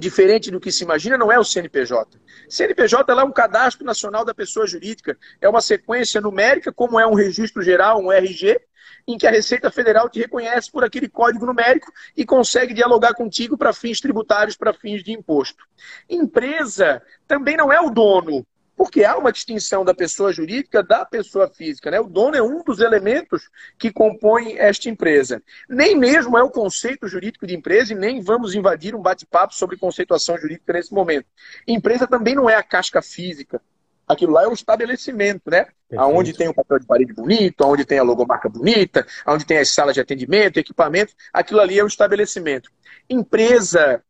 diferente 0.02 0.50
do 0.50 0.60
que 0.60 0.72
se 0.72 0.84
imagina, 0.84 1.18
não 1.18 1.32
é 1.32 1.40
o 1.40 1.44
CNPJ. 1.44 2.20
CNPJ 2.50 3.14
é 3.14 3.24
um 3.24 3.32
cadastro 3.32 3.86
nacional 3.86 4.26
da 4.26 4.34
pessoa 4.34 4.66
jurídica, 4.66 5.18
é 5.40 5.48
uma 5.48 5.62
sequência 5.62 6.20
numérica, 6.20 6.74
como 6.74 7.00
é 7.00 7.06
um 7.06 7.14
registro 7.14 7.62
geral, 7.62 8.02
um 8.02 8.12
RG, 8.12 8.60
em 9.08 9.18
que 9.18 9.28
a 9.28 9.32
Receita 9.32 9.70
Federal 9.72 10.10
te 10.10 10.20
reconhece 10.20 10.72
por 10.72 10.84
aquele 10.84 11.08
código 11.08 11.46
numérico 11.46 11.92
e 12.18 12.26
consegue 12.26 12.74
dialogar 12.74 13.14
contigo 13.14 13.58
para 13.58 13.74
fins 13.74 14.00
tributários, 14.00 14.58
para 14.58 14.74
fins 14.74 15.04
de 15.04 15.12
imposto. 15.12 15.64
Empresa 16.10 17.02
também 17.28 17.56
não 17.56 17.72
é 17.72 17.80
o 17.80 17.90
dono, 17.90 18.46
porque 18.82 19.04
há 19.04 19.16
uma 19.16 19.32
distinção 19.32 19.86
da 19.86 19.94
pessoa 19.94 20.34
jurídica 20.34 20.82
da 20.82 21.06
pessoa 21.06 21.48
física. 21.48 21.92
Né? 21.92 22.00
O 22.00 22.08
dono 22.08 22.36
é 22.36 22.42
um 22.42 22.64
dos 22.64 22.80
elementos 22.80 23.48
que 23.78 23.92
compõem 23.92 24.58
esta 24.58 24.90
empresa. 24.90 25.40
Nem 25.70 25.96
mesmo 25.96 26.36
é 26.36 26.42
o 26.42 26.50
conceito 26.50 27.08
jurídico 27.08 27.46
de 27.46 27.56
empresa 27.56 27.94
e 27.94 27.96
nem 27.96 28.22
vamos 28.22 28.56
invadir 28.56 28.96
um 28.96 29.00
bate-papo 29.00 29.54
sobre 29.54 29.78
conceituação 29.78 30.36
jurídica 30.36 30.74
nesse 30.74 30.92
momento. 30.92 31.28
Empresa 31.68 32.08
também 32.08 32.34
não 32.34 32.50
é 32.50 32.56
a 32.56 32.64
casca 32.64 33.04
física. 33.04 33.62
Aquilo 34.08 34.34
lá 34.34 34.46
é 34.46 34.48
o 34.48 34.54
estabelecimento, 34.54 35.52
né? 35.52 35.68
Perfeito. 35.88 36.16
Onde 36.16 36.34
tem 36.34 36.48
o 36.48 36.54
papel 36.56 36.80
de 36.80 36.88
parede 36.88 37.14
bonito, 37.14 37.62
onde 37.64 37.86
tem 37.86 38.00
a 38.00 38.04
logomarca 38.04 38.50
bonita, 38.50 39.06
onde 39.28 39.46
tem 39.46 39.60
as 39.60 39.70
salas 39.70 39.94
de 39.94 40.02
atendimento, 40.02 40.58
equipamento, 40.58 41.14
aquilo 41.32 41.60
ali 41.60 41.78
é 41.78 41.84
o 41.84 41.88
estabelecimento. 41.88 42.72
Empresa 43.08 44.04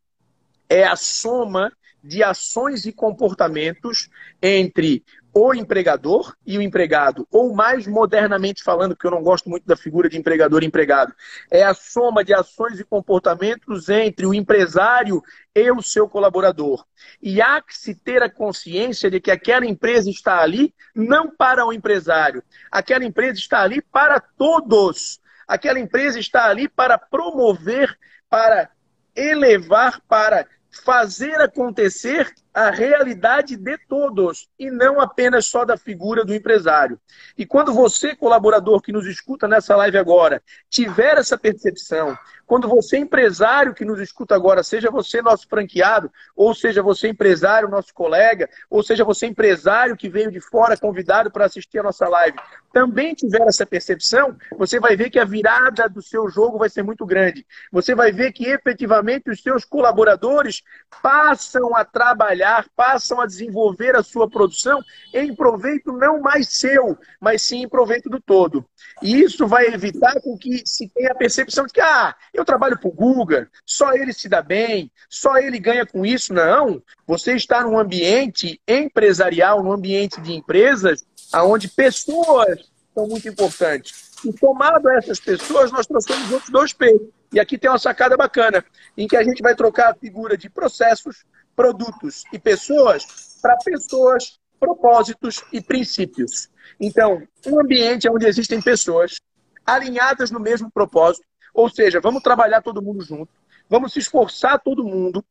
é 0.71 0.85
a 0.85 0.95
soma 0.95 1.69
de 2.01 2.23
ações 2.23 2.85
e 2.85 2.93
comportamentos 2.93 4.09
entre 4.41 5.03
o 5.33 5.53
empregador 5.53 6.33
e 6.45 6.57
o 6.57 6.61
empregado, 6.61 7.27
ou 7.29 7.53
mais 7.53 7.85
modernamente 7.85 8.63
falando, 8.63 8.95
porque 8.95 9.05
eu 9.05 9.11
não 9.11 9.21
gosto 9.21 9.49
muito 9.49 9.65
da 9.65 9.75
figura 9.75 10.09
de 10.09 10.17
empregador 10.17 10.63
e 10.63 10.65
empregado, 10.65 11.13
é 11.49 11.63
a 11.63 11.73
soma 11.73 12.23
de 12.23 12.33
ações 12.33 12.79
e 12.79 12.85
comportamentos 12.85 13.89
entre 13.89 14.25
o 14.25 14.33
empresário 14.33 15.21
e 15.53 15.69
o 15.71 15.81
seu 15.81 16.07
colaborador. 16.07 16.85
E 17.21 17.41
há 17.41 17.61
que 17.61 17.77
se 17.77 17.93
ter 17.93 18.23
a 18.23 18.29
consciência 18.29 19.11
de 19.11 19.19
que 19.19 19.31
aquela 19.31 19.65
empresa 19.65 20.09
está 20.09 20.39
ali 20.39 20.73
não 20.95 21.29
para 21.29 21.65
o 21.65 21.73
empresário, 21.73 22.41
aquela 22.71 23.03
empresa 23.03 23.37
está 23.39 23.61
ali 23.61 23.81
para 23.81 24.21
todos. 24.21 25.19
Aquela 25.45 25.79
empresa 25.79 26.17
está 26.17 26.45
ali 26.45 26.69
para 26.69 26.97
promover, 26.97 27.97
para 28.29 28.69
elevar, 29.13 30.01
para 30.07 30.47
fazer 30.71 31.41
acontecer 31.41 32.33
a 32.53 32.69
realidade 32.69 33.55
de 33.55 33.77
todos 33.87 34.49
e 34.59 34.69
não 34.69 34.99
apenas 34.99 35.45
só 35.45 35.63
da 35.63 35.77
figura 35.77 36.25
do 36.25 36.35
empresário. 36.35 36.99
E 37.37 37.45
quando 37.45 37.73
você, 37.73 38.15
colaborador 38.15 38.81
que 38.81 38.91
nos 38.91 39.07
escuta 39.07 39.47
nessa 39.47 39.75
live 39.75 39.97
agora, 39.97 40.43
tiver 40.69 41.17
essa 41.17 41.37
percepção, 41.37 42.17
quando 42.45 42.67
você, 42.67 42.97
empresário 42.97 43.73
que 43.73 43.85
nos 43.85 44.01
escuta 44.01 44.35
agora, 44.35 44.61
seja 44.61 44.91
você 44.91 45.21
nosso 45.21 45.47
franqueado, 45.47 46.11
ou 46.35 46.53
seja 46.53 46.83
você 46.83 47.07
empresário, 47.07 47.69
nosso 47.69 47.93
colega, 47.93 48.49
ou 48.69 48.83
seja 48.83 49.05
você 49.05 49.25
empresário 49.25 49.95
que 49.95 50.09
veio 50.09 50.29
de 50.29 50.41
fora 50.41 50.75
convidado 50.75 51.31
para 51.31 51.45
assistir 51.45 51.79
a 51.79 51.83
nossa 51.83 52.09
live, 52.09 52.37
também 52.73 53.13
tiver 53.13 53.47
essa 53.47 53.65
percepção, 53.65 54.35
você 54.57 54.81
vai 54.81 54.97
ver 54.97 55.09
que 55.09 55.19
a 55.19 55.23
virada 55.23 55.87
do 55.87 56.01
seu 56.01 56.27
jogo 56.29 56.57
vai 56.57 56.67
ser 56.69 56.83
muito 56.83 57.05
grande. 57.05 57.45
Você 57.71 57.95
vai 57.95 58.11
ver 58.11 58.33
que 58.33 58.45
efetivamente 58.45 59.29
os 59.29 59.41
seus 59.41 59.63
colaboradores 59.63 60.61
passam 61.01 61.73
a 61.73 61.85
trabalhar 61.85 62.40
trabalhar, 62.41 62.65
passam 62.75 63.21
a 63.21 63.27
desenvolver 63.27 63.95
a 63.95 64.03
sua 64.03 64.27
produção 64.27 64.81
em 65.13 65.33
proveito 65.33 65.91
não 65.91 66.19
mais 66.19 66.49
seu, 66.49 66.97
mas 67.19 67.43
sim 67.43 67.63
em 67.63 67.69
proveito 67.69 68.09
do 68.09 68.19
todo. 68.19 68.65
E 69.01 69.21
isso 69.21 69.47
vai 69.47 69.67
evitar 69.67 70.19
com 70.21 70.37
que 70.37 70.63
se 70.65 70.89
tenha 70.89 71.11
a 71.11 71.15
percepção 71.15 71.65
de 71.65 71.73
que, 71.73 71.81
ah, 71.81 72.15
eu 72.33 72.43
trabalho 72.43 72.77
para 72.77 72.89
o 72.89 72.93
Google, 72.93 73.45
só 73.65 73.93
ele 73.93 74.11
se 74.11 74.27
dá 74.27 74.41
bem, 74.41 74.91
só 75.09 75.37
ele 75.37 75.59
ganha 75.59 75.85
com 75.85 76.05
isso. 76.05 76.33
Não. 76.33 76.81
Você 77.05 77.35
está 77.35 77.61
num 77.63 77.77
ambiente 77.77 78.59
empresarial, 78.67 79.63
num 79.63 79.71
ambiente 79.71 80.19
de 80.19 80.33
empresas, 80.33 81.05
onde 81.33 81.67
pessoas 81.67 82.71
são 82.93 83.07
muito 83.07 83.27
importantes. 83.27 84.11
E 84.25 84.33
tomado 84.33 84.89
essas 84.89 85.19
pessoas, 85.19 85.71
nós 85.71 85.87
trouxemos 85.87 86.31
outros 86.31 86.51
dois 86.51 86.73
P. 86.73 86.99
E 87.33 87.39
aqui 87.39 87.57
tem 87.57 87.71
uma 87.71 87.79
sacada 87.79 88.17
bacana, 88.17 88.63
em 88.97 89.07
que 89.07 89.15
a 89.15 89.23
gente 89.23 89.41
vai 89.41 89.55
trocar 89.55 89.91
a 89.91 89.95
figura 89.95 90.37
de 90.37 90.49
processos 90.49 91.23
produtos 91.61 92.23
e 92.33 92.39
pessoas 92.39 93.37
para 93.39 93.55
pessoas, 93.57 94.39
propósitos 94.59 95.43
e 95.53 95.61
princípios. 95.61 96.49
Então, 96.79 97.21
um 97.45 97.59
ambiente 97.59 98.09
onde 98.09 98.25
existem 98.25 98.59
pessoas 98.59 99.21
alinhadas 99.63 100.31
no 100.31 100.39
mesmo 100.39 100.71
propósito, 100.71 101.23
ou 101.53 101.69
seja, 101.69 102.01
vamos 102.01 102.23
trabalhar 102.23 102.63
todo 102.63 102.81
mundo 102.81 103.03
junto, 103.03 103.31
vamos 103.69 103.93
se 103.93 103.99
esforçar 103.99 104.59
todo 104.59 104.83
mundo, 104.83 105.23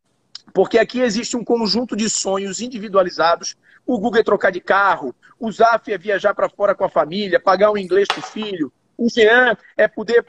porque 0.54 0.78
aqui 0.78 1.00
existe 1.00 1.36
um 1.36 1.42
conjunto 1.42 1.96
de 1.96 2.08
sonhos 2.08 2.60
individualizados. 2.60 3.56
O 3.84 3.98
Google 3.98 4.20
é 4.20 4.22
trocar 4.22 4.52
de 4.52 4.60
carro, 4.60 5.12
o 5.36 5.50
Zaf 5.50 5.92
é 5.92 5.98
viajar 5.98 6.32
para 6.32 6.48
fora 6.48 6.76
com 6.76 6.84
a 6.84 6.88
família, 6.88 7.40
pagar 7.40 7.72
um 7.72 7.76
inglês 7.76 8.06
para 8.06 8.20
o 8.20 8.22
filho, 8.22 8.72
o 9.00 9.08
Jean 9.08 9.56
é 9.78 9.88
poder 9.88 10.22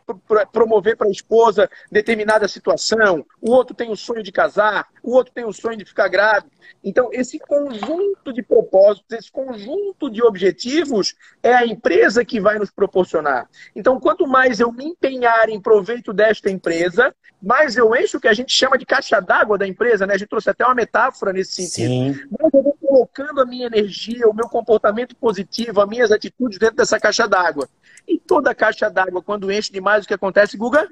promover 0.53 0.95
para 0.95 1.07
a 1.07 1.11
esposa 1.11 1.69
determinada 1.91 2.47
situação. 2.47 3.25
O 3.41 3.51
outro 3.51 3.75
tem 3.75 3.91
o 3.91 3.97
sonho 3.97 4.23
de 4.23 4.31
casar. 4.31 4.87
O 5.03 5.11
outro 5.11 5.33
tem 5.33 5.43
o 5.43 5.51
sonho 5.51 5.75
de 5.75 5.83
ficar 5.83 6.07
grávido. 6.07 6.49
Então, 6.81 7.09
esse 7.11 7.37
conjunto 7.37 8.31
de 8.31 8.41
propósitos, 8.41 9.11
esse 9.11 9.29
conjunto 9.29 10.09
de 10.09 10.23
objetivos 10.23 11.15
é 11.43 11.53
a 11.53 11.67
empresa 11.67 12.23
que 12.23 12.39
vai 12.39 12.57
nos 12.57 12.71
proporcionar. 12.71 13.49
Então, 13.75 13.99
quanto 13.99 14.25
mais 14.25 14.61
eu 14.61 14.71
me 14.71 14.85
empenhar 14.85 15.49
em 15.49 15.59
proveito 15.59 16.13
desta 16.13 16.49
empresa, 16.49 17.13
mais 17.41 17.75
eu 17.75 17.95
encho 17.95 18.17
o 18.17 18.21
que 18.21 18.27
a 18.27 18.33
gente 18.33 18.53
chama 18.53 18.77
de 18.77 18.85
caixa 18.85 19.19
d'água 19.19 19.57
da 19.57 19.67
empresa, 19.67 20.05
né? 20.05 20.13
A 20.13 20.17
gente 20.17 20.29
trouxe 20.29 20.49
até 20.49 20.65
uma 20.65 20.75
metáfora 20.75 21.33
nesse 21.33 21.53
sentido. 21.53 21.89
Sim. 21.89 22.25
Mais 22.39 22.53
eu 22.53 22.61
vou 22.63 22.77
colocando 22.79 23.41
a 23.41 23.45
minha 23.45 23.65
energia, 23.65 24.27
o 24.27 24.33
meu 24.33 24.47
comportamento 24.47 25.15
positivo, 25.15 25.81
as 25.81 25.89
minhas 25.89 26.11
atitudes 26.11 26.59
dentro 26.59 26.75
dessa 26.75 26.99
caixa 26.99 27.27
d'água. 27.27 27.67
E 28.07 28.19
toda 28.19 28.53
caixa 28.53 28.89
d'água, 28.89 29.21
quando 29.21 29.51
enche 29.51 29.71
demais, 29.71 30.03
o 30.03 30.07
que 30.07 30.13
acontece, 30.13 30.57
Guga? 30.57 30.87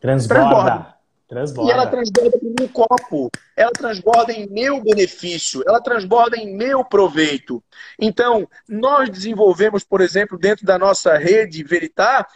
Transborda. 0.00 0.44
Transborda. 0.44 1.02
Transborda. 1.28 1.70
E 1.70 1.72
ela 1.72 1.86
transborda 1.86 2.38
em 2.42 2.54
um 2.62 2.68
copo, 2.68 3.30
ela 3.56 3.70
transborda 3.70 4.32
em 4.34 4.46
meu 4.50 4.82
benefício, 4.82 5.64
ela 5.66 5.80
transborda 5.80 6.36
em 6.36 6.54
meu 6.54 6.84
proveito. 6.84 7.64
Então, 7.98 8.46
nós 8.68 9.08
desenvolvemos, 9.08 9.82
por 9.82 10.02
exemplo, 10.02 10.36
dentro 10.36 10.66
da 10.66 10.78
nossa 10.78 11.16
rede 11.16 11.64
Veritar, 11.64 12.28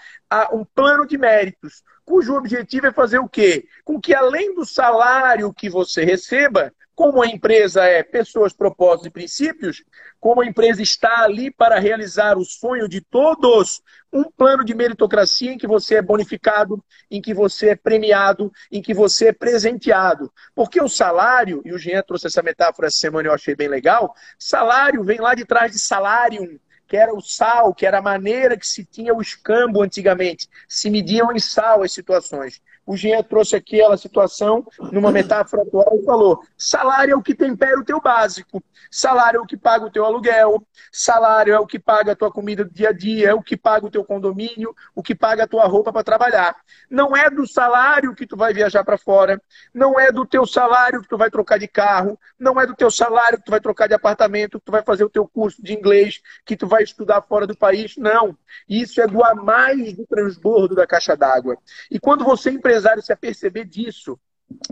um 0.50 0.64
plano 0.64 1.06
de 1.06 1.18
méritos, 1.18 1.82
cujo 2.06 2.34
objetivo 2.34 2.86
é 2.86 2.92
fazer 2.92 3.18
o 3.18 3.28
quê? 3.28 3.66
Com 3.84 4.00
que 4.00 4.14
além 4.14 4.54
do 4.54 4.64
salário 4.64 5.52
que 5.52 5.68
você 5.68 6.04
receba, 6.04 6.72
como 6.94 7.20
a 7.20 7.26
empresa 7.26 7.84
é 7.84 8.02
pessoas, 8.02 8.54
propósitos 8.54 9.06
e 9.06 9.10
princípios, 9.10 9.84
como 10.18 10.40
a 10.40 10.46
empresa 10.46 10.80
está 10.80 11.24
ali 11.24 11.50
para 11.50 11.78
realizar 11.78 12.38
o 12.38 12.44
sonho 12.44 12.88
de 12.88 13.02
todos, 13.02 13.82
um 14.10 14.24
plano 14.24 14.64
de 14.64 14.74
meritocracia 14.74 15.52
em 15.52 15.58
que 15.58 15.66
você 15.66 15.96
é 15.96 16.02
bonificado, 16.02 16.82
em 17.10 17.20
que 17.20 17.34
você 17.34 17.70
é 17.70 17.76
premiado, 17.76 18.50
em 18.72 18.80
que 18.80 18.94
você 18.94 19.28
é 19.28 19.32
presenteado. 19.32 20.32
Porque 20.54 20.80
o 20.80 20.88
salário, 20.88 21.60
e 21.66 21.72
o 21.72 21.78
Jean 21.78 22.02
trouxe 22.02 22.28
essa 22.28 22.42
metáfora 22.42 22.88
essa 22.88 22.96
semana, 22.96 23.28
eu 23.28 23.34
achei 23.34 23.54
bem 23.54 23.68
legal, 23.68 24.14
salário 24.38 25.04
vem 25.04 25.20
lá 25.20 25.34
de 25.34 25.44
trás 25.44 25.72
de 25.72 25.78
salário, 25.78 26.58
que 26.86 26.96
era 26.96 27.14
o 27.14 27.20
sal, 27.20 27.74
que 27.74 27.86
era 27.86 27.98
a 27.98 28.02
maneira 28.02 28.56
que 28.56 28.66
se 28.66 28.84
tinha 28.84 29.14
o 29.14 29.20
escambo 29.20 29.82
antigamente. 29.82 30.48
Se 30.68 30.88
mediam 30.90 31.32
em 31.32 31.38
sal 31.38 31.82
as 31.82 31.92
situações. 31.92 32.60
O 32.86 32.96
Jean 32.96 33.20
trouxe 33.24 33.56
aquela 33.56 33.96
situação 33.96 34.64
numa 34.92 35.10
metáfora 35.10 35.62
atual 35.62 35.98
e 36.00 36.04
falou: 36.04 36.40
salário 36.56 37.12
é 37.12 37.16
o 37.16 37.22
que 37.22 37.34
tempera 37.34 37.80
o 37.80 37.84
teu 37.84 38.00
básico, 38.00 38.62
salário 38.88 39.38
é 39.38 39.40
o 39.40 39.46
que 39.46 39.56
paga 39.56 39.84
o 39.84 39.90
teu 39.90 40.04
aluguel, 40.04 40.64
salário 40.92 41.52
é 41.52 41.58
o 41.58 41.66
que 41.66 41.80
paga 41.80 42.12
a 42.12 42.16
tua 42.16 42.30
comida 42.30 42.64
do 42.64 42.70
dia 42.70 42.90
a 42.90 42.92
dia, 42.92 43.30
é 43.30 43.34
o 43.34 43.42
que 43.42 43.56
paga 43.56 43.86
o 43.86 43.90
teu 43.90 44.04
condomínio, 44.04 44.72
o 44.94 45.02
que 45.02 45.16
paga 45.16 45.42
a 45.42 45.46
tua 45.48 45.66
roupa 45.66 45.92
para 45.92 46.04
trabalhar. 46.04 46.54
Não 46.88 47.16
é 47.16 47.28
do 47.28 47.44
salário 47.44 48.14
que 48.14 48.24
tu 48.24 48.36
vai 48.36 48.54
viajar 48.54 48.84
para 48.84 48.96
fora, 48.96 49.42
não 49.74 49.98
é 49.98 50.12
do 50.12 50.24
teu 50.24 50.46
salário 50.46 51.02
que 51.02 51.08
tu 51.08 51.18
vai 51.18 51.28
trocar 51.28 51.58
de 51.58 51.66
carro, 51.66 52.16
não 52.38 52.60
é 52.60 52.66
do 52.66 52.74
teu 52.74 52.90
salário 52.90 53.38
que 53.38 53.44
tu 53.44 53.50
vai 53.50 53.60
trocar 53.60 53.88
de 53.88 53.94
apartamento, 53.94 54.60
que 54.60 54.66
tu 54.66 54.72
vai 54.72 54.82
fazer 54.84 55.02
o 55.02 55.10
teu 55.10 55.26
curso 55.26 55.60
de 55.60 55.72
inglês, 55.74 56.20
que 56.44 56.56
tu 56.56 56.68
vai 56.68 56.84
estudar 56.84 57.20
fora 57.22 57.48
do 57.48 57.56
país, 57.56 57.96
não. 57.96 58.36
Isso 58.68 59.00
é 59.00 59.08
do 59.08 59.24
a 59.24 59.34
mais 59.34 59.92
do 59.92 60.06
transbordo 60.06 60.76
da 60.76 60.86
caixa 60.86 61.16
d'água. 61.16 61.58
E 61.90 61.98
quando 61.98 62.24
você 62.24 62.50
empreende 62.50 62.75
empresário 62.76 63.02
se 63.02 63.12
aperceber 63.12 63.66
disso, 63.66 64.18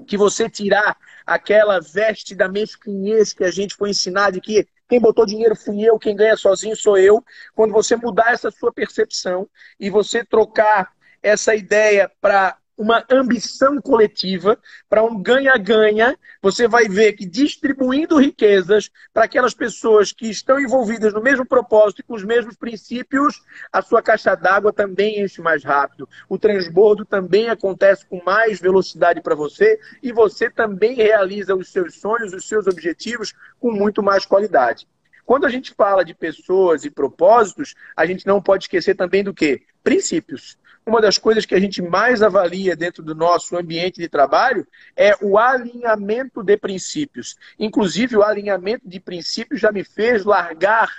que 0.07 0.16
você 0.16 0.48
tirar 0.48 0.96
aquela 1.26 1.80
veste 1.80 2.34
da 2.34 2.48
mesquinhez 2.48 3.32
que 3.32 3.42
a 3.42 3.50
gente 3.50 3.74
foi 3.74 3.90
ensinar 3.90 4.30
de 4.30 4.40
que 4.40 4.68
quem 4.88 5.00
botou 5.00 5.24
dinheiro 5.24 5.57
fui 5.57 5.82
eu, 5.82 5.98
quem 5.98 6.14
ganha 6.14 6.36
sozinho 6.36 6.76
sou 6.76 6.98
eu. 6.98 7.24
Quando 7.55 7.72
você 7.72 7.96
mudar 7.96 8.32
essa 8.32 8.50
sua 8.50 8.72
percepção 8.72 9.48
e 9.80 9.88
você 9.88 10.22
trocar 10.24 10.92
essa 11.22 11.55
ideia 11.55 12.11
para 12.20 12.59
uma 12.77 13.05
ambição 13.11 13.81
coletiva, 13.81 14.59
para 14.89 15.05
um 15.05 15.20
ganha-ganha, 15.22 16.18
você 16.43 16.66
vai 16.66 16.89
ver 16.89 17.12
que 17.12 17.25
distribuindo 17.25 18.18
riquezas 18.18 18.91
para 19.12 19.25
aquelas 19.25 19.55
pessoas 19.55 20.12
que 20.12 20.29
estão 20.29 20.61
envolvidas 20.61 21.12
no 21.12 21.22
mesmo 21.22 21.47
propósito 21.47 22.01
e 22.01 22.03
com 22.03 22.14
os 22.14 22.25
mesmos 22.25 22.57
princípios, 22.57 23.43
a 23.72 23.81
sua 23.81 24.03
caixa 24.03 24.35
d'água 24.35 24.72
também 24.72 25.22
enche 25.22 25.41
mais 25.41 25.62
rápido. 25.62 26.09
O 26.29 26.37
transbordo 26.37 27.05
também 27.05 27.49
acontece 27.49 28.05
com 28.07 28.22
mais 28.25 28.61
velocidade 28.61 29.20
para 29.20 29.35
você 29.35 29.79
e 30.03 30.12
você 30.12 30.51
também 30.51 30.95
realiza 30.95 31.55
os 31.55 31.70
seus 31.70 32.01
sonhos, 32.01 32.33
os 32.33 32.49
seus 32.49 32.66
objetivos 32.66 33.33
com 33.61 33.70
muito 33.70 34.03
mais 34.03 34.27
qualidade. 34.27 34.87
Quando 35.25 35.47
a 35.47 35.49
gente 35.49 35.72
fala 35.72 36.05
de 36.05 36.12
pessoas 36.12 36.85
e 36.85 36.91
propósitos, 36.91 37.75
a 37.97 38.05
gente 38.05 38.27
não 38.27 38.43
pode 38.43 38.64
esquecer 38.64 38.95
também 38.95 39.25
do 39.25 39.33
que? 39.33 39.62
Princípios 39.83 40.59
uma 40.87 41.01
das 41.01 41.16
coisas 41.16 41.47
que 41.47 41.55
a 41.55 41.61
gente 41.61 41.80
mais 41.80 42.22
avalia 42.22 42.76
dentro 42.76 43.03
do 43.03 43.14
nosso 43.14 43.57
ambiente 43.57 44.01
de 44.01 44.09
trabalho 44.09 44.66
é 44.95 45.16
o 45.22 45.39
alinhamento 45.39 46.43
de 46.43 46.57
princípios. 46.57 47.37
Inclusive, 47.59 48.16
o 48.16 48.22
alinhamento 48.22 48.87
de 48.89 49.01
princípios 49.01 49.61
já 49.61 49.72
me 49.72 49.82
fez 49.82 50.24
largar 50.24 50.91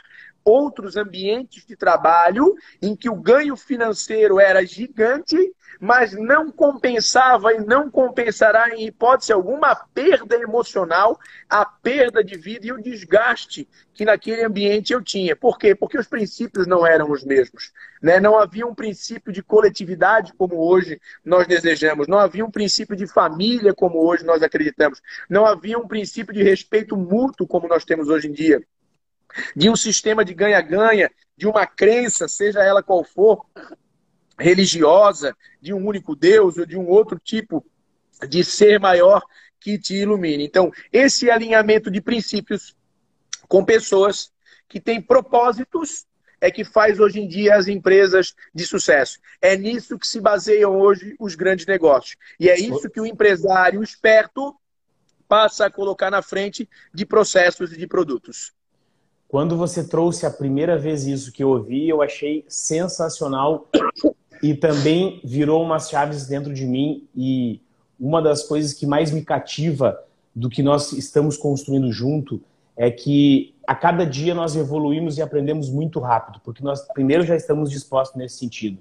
outros 0.45 0.95
ambientes 0.95 1.65
de 1.65 1.75
trabalho 1.75 2.55
em 2.79 2.95
que 2.95 3.09
o 3.09 3.15
ganho 3.15 3.57
financeiro 3.57 4.39
era 4.39 4.63
gigante, 4.63 5.35
mas 5.79 6.13
não 6.13 6.51
compensava 6.51 7.53
e 7.53 7.59
não 7.59 7.89
compensará 7.89 8.69
em 8.69 8.85
hipótese 8.85 9.33
alguma 9.33 9.71
a 9.71 9.75
perda 9.75 10.35
emocional, 10.35 11.19
a 11.49 11.65
perda 11.65 12.23
de 12.23 12.37
vida 12.37 12.67
e 12.67 12.71
o 12.71 12.81
desgaste 12.81 13.67
que 13.93 14.05
naquele 14.05 14.43
ambiente 14.43 14.93
eu 14.93 15.01
tinha. 15.01 15.35
Por 15.35 15.57
quê? 15.57 15.73
Porque 15.73 15.97
os 15.97 16.07
princípios 16.07 16.67
não 16.67 16.85
eram 16.85 17.09
os 17.11 17.23
mesmos. 17.23 17.73
Né? 18.01 18.19
Não 18.19 18.37
havia 18.37 18.67
um 18.67 18.75
princípio 18.75 19.33
de 19.33 19.41
coletividade 19.41 20.33
como 20.37 20.57
hoje 20.57 21.01
nós 21.23 21.47
desejamos, 21.47 22.07
não 22.07 22.19
havia 22.19 22.45
um 22.45 22.51
princípio 22.51 22.95
de 22.95 23.07
família 23.07 23.73
como 23.73 24.05
hoje 24.05 24.23
nós 24.23 24.43
acreditamos, 24.43 25.01
não 25.29 25.45
havia 25.45 25.77
um 25.77 25.87
princípio 25.87 26.33
de 26.33 26.43
respeito 26.43 26.95
mútuo 26.95 27.47
como 27.47 27.67
nós 27.67 27.83
temos 27.83 28.09
hoje 28.09 28.27
em 28.27 28.31
dia 28.31 28.61
de 29.55 29.69
um 29.69 29.75
sistema 29.75 30.23
de 30.23 30.33
ganha-ganha, 30.33 31.09
de 31.37 31.47
uma 31.47 31.65
crença, 31.65 32.27
seja 32.27 32.63
ela 32.63 32.83
qual 32.83 33.03
for, 33.03 33.45
religiosa, 34.39 35.35
de 35.61 35.73
um 35.73 35.85
único 35.85 36.15
Deus 36.15 36.57
ou 36.57 36.65
de 36.65 36.77
um 36.77 36.87
outro 36.87 37.19
tipo 37.19 37.65
de 38.27 38.43
ser 38.43 38.79
maior 38.79 39.21
que 39.59 39.77
te 39.77 39.95
ilumine. 39.95 40.45
Então, 40.45 40.71
esse 40.91 41.29
alinhamento 41.29 41.89
de 41.89 42.01
princípios 42.01 42.75
com 43.47 43.63
pessoas 43.63 44.31
que 44.67 44.79
têm 44.79 45.01
propósitos 45.01 46.05
é 46.39 46.51
que 46.51 46.63
faz 46.63 46.99
hoje 46.99 47.19
em 47.19 47.27
dia 47.27 47.55
as 47.55 47.67
empresas 47.67 48.35
de 48.53 48.65
sucesso. 48.65 49.19
É 49.41 49.55
nisso 49.55 49.97
que 49.97 50.05
se 50.05 50.19
baseiam 50.19 50.77
hoje 50.79 51.15
os 51.19 51.35
grandes 51.35 51.65
negócios. 51.65 52.15
E 52.39 52.49
é 52.49 52.59
isso 52.59 52.89
que 52.89 52.99
o 52.99 53.05
empresário 53.05 53.81
esperto 53.81 54.55
passa 55.27 55.65
a 55.65 55.71
colocar 55.71 56.11
na 56.11 56.21
frente 56.21 56.69
de 56.93 57.05
processos 57.05 57.73
e 57.73 57.77
de 57.77 57.87
produtos. 57.87 58.53
Quando 59.27 59.57
você 59.57 59.87
trouxe 59.87 60.25
a 60.25 60.31
primeira 60.31 60.77
vez 60.77 61.05
isso 61.05 61.31
que 61.31 61.43
eu 61.43 61.49
ouvi, 61.49 61.89
eu 61.89 62.01
achei 62.01 62.45
sensacional 62.47 63.67
e 64.41 64.53
também 64.53 65.19
virou 65.23 65.63
umas 65.63 65.89
chaves 65.89 66.27
dentro 66.27 66.53
de 66.53 66.65
mim 66.65 67.07
e 67.15 67.59
uma 67.99 68.21
das 68.21 68.43
coisas 68.43 68.73
que 68.73 68.85
mais 68.85 69.11
me 69.11 69.23
cativa 69.23 69.99
do 70.35 70.49
que 70.49 70.61
nós 70.61 70.91
estamos 70.91 71.37
construindo 71.37 71.91
junto 71.91 72.41
é 72.77 72.91
que 72.91 73.55
a 73.65 73.73
cada 73.73 74.05
dia 74.05 74.35
nós 74.35 74.55
evoluímos 74.55 75.17
e 75.17 75.21
aprendemos 75.21 75.69
muito 75.69 75.99
rápido, 75.99 76.39
porque 76.43 76.63
nós 76.63 76.81
primeiro 76.93 77.23
já 77.23 77.35
estamos 77.35 77.71
dispostos 77.71 78.17
nesse 78.17 78.37
sentido. 78.37 78.77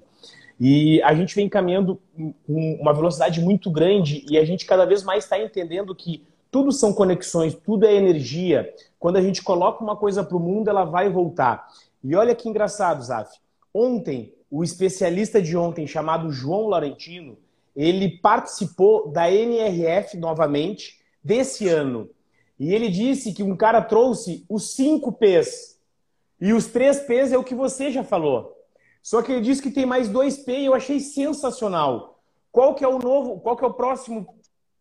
E 0.59 1.01
a 1.01 1.13
gente 1.13 1.35
vem 1.35 1.49
caminhando 1.49 1.99
com 2.15 2.77
uma 2.79 2.93
velocidade 2.93 3.41
muito 3.41 3.69
grande 3.69 4.25
e 4.29 4.37
a 4.37 4.45
gente 4.45 4.65
cada 4.65 4.85
vez 4.85 5.03
mais 5.03 5.23
está 5.23 5.39
entendendo 5.39 5.93
que 5.95 6.23
tudo 6.55 6.71
são 6.71 6.93
conexões, 6.93 7.53
tudo 7.53 7.85
é 7.85 7.93
energia. 7.93 8.73
Quando 8.97 9.17
a 9.17 9.21
gente 9.21 9.43
coloca 9.43 9.83
uma 9.83 9.97
coisa 9.97 10.23
para 10.23 10.37
o 10.37 10.39
mundo, 10.39 10.69
ela 10.69 10.85
vai 10.85 11.09
voltar. 11.09 11.67
E 12.01 12.15
olha 12.15 12.33
que 12.33 12.47
engraçado, 12.47 13.03
Zaf. 13.03 13.29
Ontem, 13.73 14.33
o 14.49 14.63
especialista 14.63 15.41
de 15.41 15.57
ontem, 15.57 15.85
chamado 15.85 16.31
João 16.31 16.67
Laurentino, 16.67 17.37
ele 17.75 18.07
participou 18.19 19.09
da 19.09 19.29
NRF 19.29 20.15
novamente 20.15 20.97
desse 21.21 21.67
ano. 21.67 22.09
E 22.57 22.73
ele 22.73 22.87
disse 22.87 23.33
que 23.33 23.43
um 23.43 23.57
cara 23.57 23.81
trouxe 23.81 24.45
os 24.47 24.75
cinco 24.75 25.11
P's. 25.11 25.77
E 26.39 26.53
os 26.53 26.67
três 26.67 27.01
P's 27.01 27.33
é 27.33 27.37
o 27.37 27.43
que 27.43 27.53
você 27.53 27.91
já 27.91 28.01
falou. 28.01 28.57
Só 29.03 29.21
que 29.21 29.33
ele 29.33 29.41
disse 29.41 29.61
que 29.61 29.71
tem 29.71 29.85
mais 29.85 30.07
dois 30.07 30.37
P 30.37 30.59
e 30.59 30.65
eu 30.67 30.73
achei 30.73 31.01
sensacional. 31.01 32.17
Qual 32.49 32.73
que 32.75 32.85
é 32.85 32.87
o 32.87 32.97
novo, 32.97 33.41
qual 33.41 33.57
que 33.57 33.65
é 33.65 33.67
o 33.67 33.73
próximo 33.73 34.37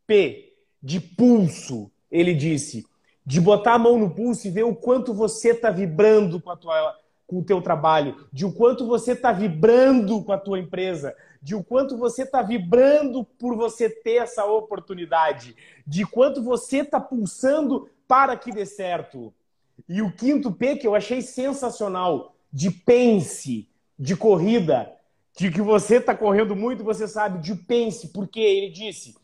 P? 0.06 0.53
De 0.84 1.00
pulso, 1.00 1.90
ele 2.10 2.34
disse, 2.34 2.84
de 3.24 3.40
botar 3.40 3.74
a 3.74 3.78
mão 3.78 3.98
no 3.98 4.10
pulso 4.10 4.46
e 4.46 4.50
ver 4.50 4.64
o 4.64 4.76
quanto 4.76 5.14
você 5.14 5.52
está 5.52 5.70
vibrando 5.70 6.38
com, 6.38 6.54
tua, 6.54 6.94
com 7.26 7.38
o 7.38 7.42
teu 7.42 7.62
trabalho, 7.62 8.28
de 8.30 8.44
o 8.44 8.52
quanto 8.52 8.86
você 8.86 9.12
está 9.12 9.32
vibrando 9.32 10.22
com 10.22 10.30
a 10.30 10.36
tua 10.36 10.58
empresa, 10.58 11.16
de 11.40 11.54
o 11.54 11.64
quanto 11.64 11.96
você 11.96 12.24
está 12.24 12.42
vibrando 12.42 13.24
por 13.24 13.56
você 13.56 13.88
ter 13.88 14.16
essa 14.16 14.44
oportunidade, 14.44 15.56
de 15.86 16.04
quanto 16.04 16.42
você 16.42 16.80
está 16.80 17.00
pulsando 17.00 17.88
para 18.06 18.36
que 18.36 18.52
dê 18.52 18.66
certo. 18.66 19.32
E 19.88 20.02
o 20.02 20.12
quinto 20.12 20.52
P 20.52 20.76
que 20.76 20.86
eu 20.86 20.94
achei 20.94 21.22
sensacional, 21.22 22.34
de 22.52 22.70
pense, 22.70 23.66
de 23.98 24.14
corrida, 24.14 24.92
de 25.34 25.50
que 25.50 25.62
você 25.62 25.96
está 25.96 26.14
correndo 26.14 26.54
muito, 26.54 26.84
você 26.84 27.08
sabe, 27.08 27.38
de 27.38 27.54
pense, 27.54 28.08
porque 28.08 28.38
ele 28.38 28.70
disse, 28.70 29.14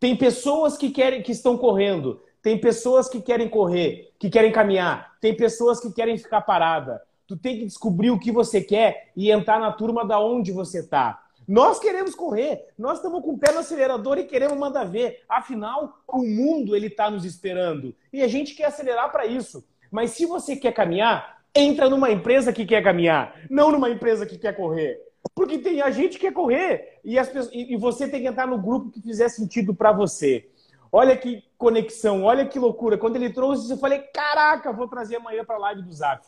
tem 0.00 0.16
pessoas 0.16 0.78
que 0.78 0.90
querem 0.90 1.22
que 1.22 1.30
estão 1.30 1.58
correndo, 1.58 2.22
tem 2.42 2.58
pessoas 2.58 3.06
que 3.06 3.20
querem 3.20 3.50
correr, 3.50 4.14
que 4.18 4.30
querem 4.30 4.50
caminhar, 4.50 5.14
tem 5.20 5.36
pessoas 5.36 5.78
que 5.78 5.92
querem 5.92 6.16
ficar 6.16 6.40
parada. 6.40 7.02
Tu 7.26 7.36
tem 7.36 7.58
que 7.58 7.66
descobrir 7.66 8.10
o 8.10 8.18
que 8.18 8.32
você 8.32 8.62
quer 8.62 9.12
e 9.14 9.30
entrar 9.30 9.60
na 9.60 9.70
turma 9.70 10.04
da 10.04 10.18
onde 10.18 10.50
você 10.50 10.80
está. 10.80 11.22
Nós 11.46 11.78
queremos 11.78 12.14
correr, 12.14 12.68
nós 12.78 12.96
estamos 12.96 13.22
com 13.22 13.32
o 13.32 13.38
pé 13.38 13.52
no 13.52 13.58
acelerador 13.58 14.18
e 14.18 14.24
queremos 14.24 14.56
mandar 14.56 14.84
ver. 14.84 15.22
Afinal, 15.28 15.98
o 16.08 16.24
mundo 16.24 16.74
ele 16.74 16.86
está 16.86 17.10
nos 17.10 17.24
esperando 17.24 17.94
e 18.12 18.22
a 18.22 18.28
gente 18.28 18.54
quer 18.54 18.66
acelerar 18.66 19.12
para 19.12 19.26
isso. 19.26 19.62
Mas 19.90 20.12
se 20.12 20.24
você 20.24 20.56
quer 20.56 20.72
caminhar, 20.72 21.42
entra 21.54 21.90
numa 21.90 22.10
empresa 22.10 22.52
que 22.52 22.64
quer 22.64 22.82
caminhar, 22.82 23.34
não 23.50 23.70
numa 23.70 23.90
empresa 23.90 24.24
que 24.24 24.38
quer 24.38 24.56
correr. 24.56 24.98
Porque 25.34 25.58
tem 25.58 25.80
a 25.82 25.90
gente 25.90 26.18
que 26.18 26.26
quer 26.26 26.32
correr 26.32 27.00
e, 27.04 27.18
as 27.18 27.28
pessoas, 27.28 27.54
e 27.54 27.76
você 27.76 28.08
tem 28.08 28.22
que 28.22 28.28
entrar 28.28 28.46
no 28.46 28.58
grupo 28.58 28.90
que 28.90 29.00
fizer 29.00 29.28
sentido 29.28 29.74
para 29.74 29.92
você. 29.92 30.48
Olha 30.92 31.16
que 31.16 31.44
conexão, 31.56 32.24
olha 32.24 32.46
que 32.46 32.58
loucura. 32.58 32.98
Quando 32.98 33.16
ele 33.16 33.30
trouxe 33.30 33.64
isso, 33.64 33.72
eu 33.74 33.78
falei: 33.78 34.00
caraca, 34.14 34.72
vou 34.72 34.88
trazer 34.88 35.16
amanhã 35.16 35.44
para 35.44 35.56
a 35.56 35.60
live 35.60 35.82
do 35.82 35.92
Zap. 35.92 36.26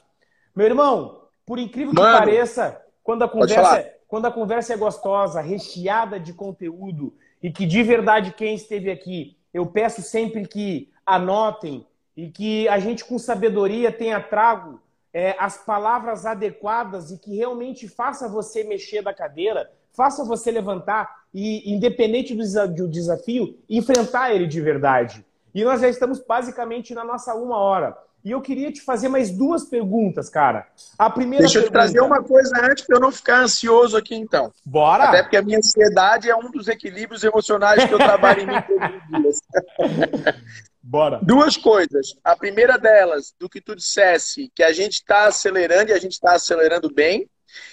Meu 0.55 0.67
irmão, 0.67 1.23
por 1.47 1.59
incrível 1.59 1.95
Mano, 1.95 2.07
que 2.07 2.19
pareça, 2.19 2.81
quando 3.03 3.23
a 3.23 3.29
conversa, 3.29 3.93
quando 4.07 4.27
a 4.27 4.31
conversa 4.31 4.75
é 4.75 4.77
gostosa, 4.77 5.41
recheada 5.41 6.21
de 6.21 6.35
conteúdo 6.35 7.15
e 7.43 7.51
que 7.51 7.67
de 7.67 7.83
verdade 7.83 8.33
quem 8.33 8.55
esteve 8.55 8.91
aqui, 8.91 9.37
eu 9.53 9.67
peço 9.67 10.03
sempre 10.03 10.47
que 10.47 10.93
anotem 11.05 11.87
e 12.17 12.29
que 12.29 12.69
a 12.69 12.79
gente 12.79 13.05
com 13.05 13.19
sabedoria 13.19 13.91
tenha 13.91 14.21
trago 14.21 14.81
é, 15.13 15.37
as 15.39 15.59
palavras 15.59 16.25
adequadas 16.25 17.11
e 17.11 17.19
que 17.19 17.37
realmente 17.37 17.89
faça 17.89 18.29
você 18.29 18.65
mexer 18.65 19.03
da 19.03 19.13
cadeira, 19.13 19.71
faça 19.93 20.25
você 20.25 20.51
levantar 20.51 21.23
e, 21.35 21.73
independente 21.73 22.35
do 22.35 22.89
desafio, 22.89 23.59
enfrentar 23.69 24.35
ele 24.35 24.47
de 24.47 24.61
verdade. 24.61 25.25
E 25.55 25.65
nós 25.65 25.81
já 25.81 25.89
estamos 25.89 26.19
basicamente 26.19 26.95
na 26.95 27.05
nossa 27.05 27.35
uma 27.35 27.59
hora. 27.59 27.97
E 28.25 28.31
eu 28.31 28.41
queria 28.41 28.71
te 28.71 28.81
fazer 28.81 29.09
mais 29.09 29.31
duas 29.31 29.65
perguntas, 29.65 30.29
cara. 30.29 30.69
A 30.97 31.11
primeira 31.11 31.45
Deixa 31.45 31.59
eu 31.59 31.63
pergunta... 31.63 31.81
te 31.81 31.93
trazer 31.93 32.01
uma 32.01 32.23
coisa 32.23 32.55
antes 32.63 32.87
para 32.87 32.97
eu 32.97 33.01
não 33.01 33.11
ficar 33.11 33.41
ansioso 33.41 33.97
aqui, 33.97 34.15
então. 34.15 34.53
Bora! 34.65 35.05
Até 35.05 35.23
porque 35.23 35.37
a 35.37 35.43
minha 35.43 35.59
ansiedade 35.59 36.31
é 36.31 36.37
um 36.37 36.51
dos 36.51 36.69
equilíbrios 36.69 37.25
emocionais 37.25 37.85
que 37.85 37.93
eu 37.93 37.99
trabalho 37.99 38.43
em 38.43 38.47
mim 38.47 38.63
todos 38.63 38.87
os 39.11 39.23
dias. 39.23 40.63
Bora. 40.83 41.21
Duas 41.23 41.57
coisas. 41.57 42.15
A 42.25 42.35
primeira 42.37 42.77
delas, 42.77 43.33
do 43.39 43.49
que 43.49 43.61
tu 43.61 43.77
dissesse, 43.77 44.51
que 44.55 44.63
a 44.63 44.73
gente 44.73 44.95
está 44.95 45.27
acelerando 45.27 45.91
e 45.91 45.95
a 45.95 45.99
gente 45.99 46.13
está 46.13 46.33
acelerando 46.35 46.93
bem. 46.93 47.29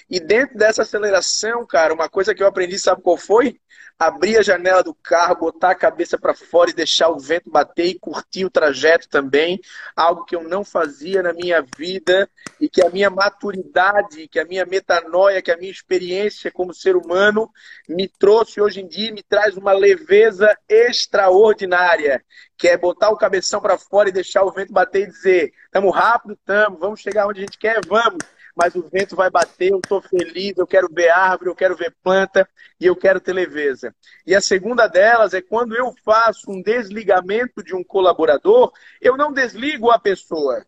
E 0.08 0.20
dentro 0.20 0.56
dessa 0.56 0.82
aceleração, 0.82 1.66
cara, 1.66 1.92
uma 1.92 2.08
coisa 2.08 2.34
que 2.34 2.42
eu 2.42 2.46
aprendi, 2.46 2.78
sabe 2.78 3.02
qual 3.02 3.16
foi? 3.16 3.58
Abrir 4.00 4.38
a 4.38 4.42
janela 4.42 4.82
do 4.82 4.94
carro, 4.94 5.36
botar 5.36 5.72
a 5.72 5.74
cabeça 5.74 6.18
para 6.18 6.34
fora 6.34 6.70
e 6.70 6.72
deixar 6.72 7.10
o 7.10 7.18
vento 7.18 7.50
bater 7.50 7.84
e 7.84 7.98
curtir 7.98 8.46
o 8.46 8.50
trajeto 8.50 9.06
também. 9.10 9.60
Algo 9.94 10.24
que 10.24 10.34
eu 10.34 10.42
não 10.42 10.64
fazia 10.64 11.22
na 11.22 11.34
minha 11.34 11.62
vida 11.76 12.26
e 12.58 12.66
que 12.66 12.82
a 12.82 12.88
minha 12.88 13.10
maturidade, 13.10 14.26
que 14.26 14.38
a 14.40 14.44
minha 14.46 14.64
metanoia, 14.64 15.42
que 15.42 15.50
a 15.50 15.56
minha 15.58 15.70
experiência 15.70 16.50
como 16.50 16.72
ser 16.72 16.96
humano 16.96 17.50
me 17.86 18.08
trouxe 18.08 18.58
hoje 18.58 18.80
em 18.80 18.88
dia, 18.88 19.12
me 19.12 19.22
traz 19.22 19.54
uma 19.54 19.72
leveza 19.72 20.50
extraordinária, 20.66 22.24
que 22.56 22.68
é 22.68 22.78
botar 22.78 23.10
o 23.10 23.18
cabeção 23.18 23.60
para 23.60 23.76
fora 23.76 24.08
e 24.08 24.12
deixar 24.12 24.44
o 24.44 24.50
vento 24.50 24.72
bater 24.72 25.02
e 25.02 25.10
dizer: 25.10 25.52
"Tamo 25.70 25.90
rápido, 25.90 26.38
tamo, 26.42 26.78
vamos 26.78 27.00
chegar 27.00 27.26
onde 27.26 27.40
a 27.40 27.42
gente 27.42 27.58
quer, 27.58 27.80
vamos" 27.86 28.39
mas 28.56 28.74
o 28.74 28.82
vento 28.82 29.16
vai 29.16 29.30
bater, 29.30 29.70
eu 29.70 29.78
estou 29.78 30.00
feliz, 30.00 30.56
eu 30.56 30.66
quero 30.66 30.88
ver 30.92 31.08
árvore, 31.10 31.50
eu 31.50 31.54
quero 31.54 31.76
ver 31.76 31.94
planta 32.02 32.48
e 32.80 32.86
eu 32.86 32.96
quero 32.96 33.20
ter 33.20 33.32
leveza. 33.32 33.94
E 34.26 34.34
a 34.34 34.40
segunda 34.40 34.86
delas 34.86 35.34
é 35.34 35.40
quando 35.40 35.76
eu 35.76 35.94
faço 36.04 36.50
um 36.50 36.62
desligamento 36.62 37.62
de 37.62 37.74
um 37.74 37.84
colaborador, 37.84 38.72
eu 39.00 39.16
não 39.16 39.32
desligo 39.32 39.90
a 39.90 39.98
pessoa, 39.98 40.64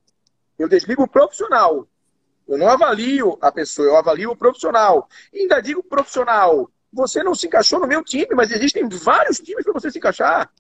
eu 0.58 0.68
desligo 0.68 1.02
o 1.02 1.08
profissional. 1.08 1.86
Eu 2.46 2.58
não 2.58 2.68
avalio 2.68 3.38
a 3.40 3.52
pessoa, 3.52 3.86
eu 3.86 3.96
avalio 3.96 4.32
o 4.32 4.36
profissional. 4.36 5.08
E 5.32 5.40
ainda 5.40 5.60
digo 5.60 5.82
profissional, 5.82 6.68
você 6.92 7.22
não 7.22 7.34
se 7.34 7.46
encaixou 7.46 7.80
no 7.80 7.86
meu 7.86 8.04
time, 8.04 8.34
mas 8.34 8.50
existem 8.50 8.86
vários 8.88 9.38
times 9.38 9.64
para 9.64 9.72
você 9.72 9.90
se 9.90 9.98
encaixar. 9.98 10.50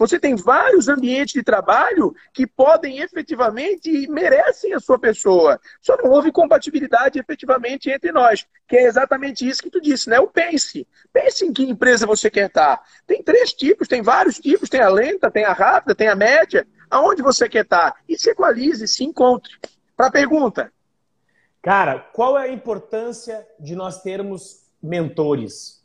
Você 0.00 0.18
tem 0.18 0.34
vários 0.34 0.88
ambientes 0.88 1.34
de 1.34 1.42
trabalho 1.42 2.14
que 2.32 2.46
podem 2.46 3.00
efetivamente 3.00 3.90
e 3.90 4.08
merecem 4.08 4.72
a 4.72 4.80
sua 4.80 4.98
pessoa. 4.98 5.60
Só 5.78 5.94
não 5.98 6.10
houve 6.10 6.32
compatibilidade 6.32 7.18
efetivamente 7.18 7.90
entre 7.90 8.10
nós, 8.10 8.46
que 8.66 8.78
é 8.78 8.84
exatamente 8.84 9.46
isso 9.46 9.62
que 9.62 9.68
tu 9.68 9.78
disse, 9.78 10.08
né? 10.08 10.18
O 10.18 10.26
pense. 10.26 10.88
Pense 11.12 11.44
em 11.44 11.52
que 11.52 11.64
empresa 11.64 12.06
você 12.06 12.30
quer 12.30 12.46
estar. 12.46 12.80
Tem 13.06 13.22
três 13.22 13.52
tipos, 13.52 13.86
tem 13.86 14.00
vários 14.00 14.38
tipos, 14.38 14.70
tem 14.70 14.80
a 14.80 14.88
lenta, 14.88 15.30
tem 15.30 15.44
a 15.44 15.52
rápida, 15.52 15.94
tem 15.94 16.08
a 16.08 16.16
média. 16.16 16.66
Aonde 16.90 17.20
você 17.20 17.46
quer 17.46 17.64
estar? 17.64 17.94
E 18.08 18.18
se 18.18 18.30
equalize, 18.30 18.88
se 18.88 19.04
encontre. 19.04 19.52
Para 19.94 20.06
a 20.06 20.10
pergunta. 20.10 20.72
Cara, 21.60 22.00
qual 22.14 22.38
é 22.38 22.44
a 22.44 22.52
importância 22.52 23.46
de 23.58 23.76
nós 23.76 24.00
termos 24.00 24.62
mentores? 24.82 25.84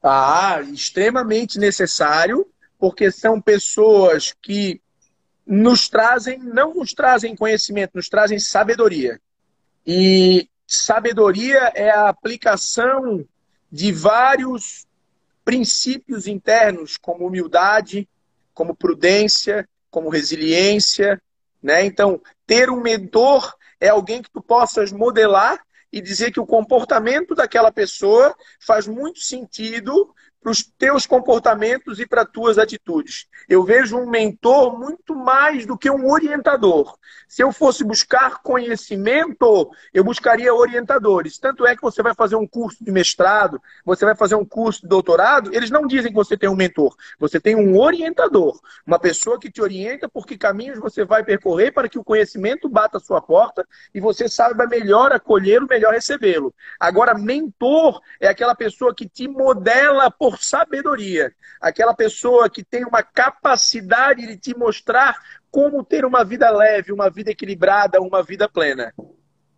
Ah, 0.00 0.60
extremamente 0.62 1.58
necessário 1.58 2.46
porque 2.80 3.12
são 3.12 3.38
pessoas 3.38 4.34
que 4.42 4.80
nos 5.46 5.88
trazem, 5.88 6.38
não 6.38 6.72
nos 6.72 6.94
trazem 6.94 7.36
conhecimento, 7.36 7.92
nos 7.94 8.08
trazem 8.08 8.38
sabedoria. 8.38 9.20
E 9.86 10.48
sabedoria 10.66 11.70
é 11.74 11.90
a 11.90 12.08
aplicação 12.08 13.24
de 13.70 13.92
vários 13.92 14.86
princípios 15.44 16.26
internos, 16.26 16.96
como 16.96 17.26
humildade, 17.26 18.08
como 18.54 18.74
prudência, 18.74 19.68
como 19.90 20.08
resiliência, 20.08 21.20
né? 21.62 21.84
Então, 21.84 22.20
ter 22.46 22.70
um 22.70 22.80
mentor 22.80 23.54
é 23.78 23.88
alguém 23.88 24.22
que 24.22 24.30
tu 24.30 24.40
possas 24.40 24.90
modelar 24.90 25.60
e 25.92 26.00
dizer 26.00 26.32
que 26.32 26.40
o 26.40 26.46
comportamento 26.46 27.34
daquela 27.34 27.70
pessoa 27.70 28.34
faz 28.58 28.86
muito 28.86 29.20
sentido 29.20 30.14
para 30.40 30.50
os 30.50 30.62
teus 30.62 31.06
comportamentos 31.06 32.00
e 32.00 32.06
para 32.06 32.24
tuas 32.24 32.56
atitudes. 32.58 33.26
Eu 33.48 33.62
vejo 33.62 33.98
um 33.98 34.08
mentor 34.08 34.78
muito 34.78 35.14
mais 35.14 35.66
do 35.66 35.76
que 35.76 35.90
um 35.90 36.10
orientador. 36.10 36.96
Se 37.28 37.42
eu 37.42 37.52
fosse 37.52 37.84
buscar 37.84 38.42
conhecimento, 38.42 39.70
eu 39.92 40.02
buscaria 40.02 40.54
orientadores. 40.54 41.38
Tanto 41.38 41.66
é 41.66 41.76
que 41.76 41.82
você 41.82 42.02
vai 42.02 42.14
fazer 42.14 42.36
um 42.36 42.46
curso 42.46 42.82
de 42.82 42.90
mestrado, 42.90 43.60
você 43.84 44.04
vai 44.04 44.16
fazer 44.16 44.34
um 44.34 44.44
curso 44.44 44.82
de 44.82 44.88
doutorado, 44.88 45.54
eles 45.54 45.70
não 45.70 45.86
dizem 45.86 46.10
que 46.10 46.16
você 46.16 46.36
tem 46.36 46.48
um 46.48 46.56
mentor. 46.56 46.96
Você 47.18 47.38
tem 47.38 47.54
um 47.54 47.78
orientador, 47.78 48.58
uma 48.86 48.98
pessoa 48.98 49.38
que 49.38 49.50
te 49.50 49.60
orienta 49.60 50.08
por 50.08 50.26
que 50.26 50.38
caminhos 50.38 50.78
você 50.78 51.04
vai 51.04 51.22
percorrer 51.22 51.72
para 51.72 51.88
que 51.88 51.98
o 51.98 52.04
conhecimento 52.04 52.68
bata 52.68 52.96
a 52.96 53.00
sua 53.00 53.20
porta 53.20 53.66
e 53.94 54.00
você 54.00 54.28
saiba 54.28 54.66
melhor 54.66 55.12
acolhê-lo, 55.12 55.66
melhor 55.68 55.92
recebê-lo. 55.92 56.54
Agora, 56.78 57.14
mentor 57.14 58.00
é 58.18 58.28
aquela 58.28 58.54
pessoa 58.54 58.94
que 58.94 59.08
te 59.08 59.28
modela 59.28 60.10
por 60.10 60.29
por 60.30 60.40
sabedoria. 60.40 61.32
Aquela 61.60 61.92
pessoa 61.92 62.48
que 62.48 62.62
tem 62.62 62.84
uma 62.84 63.02
capacidade 63.02 64.26
de 64.26 64.36
te 64.36 64.56
mostrar 64.56 65.16
como 65.50 65.82
ter 65.82 66.04
uma 66.04 66.24
vida 66.24 66.48
leve, 66.50 66.92
uma 66.92 67.10
vida 67.10 67.32
equilibrada, 67.32 68.00
uma 68.00 68.22
vida 68.22 68.48
plena. 68.48 68.94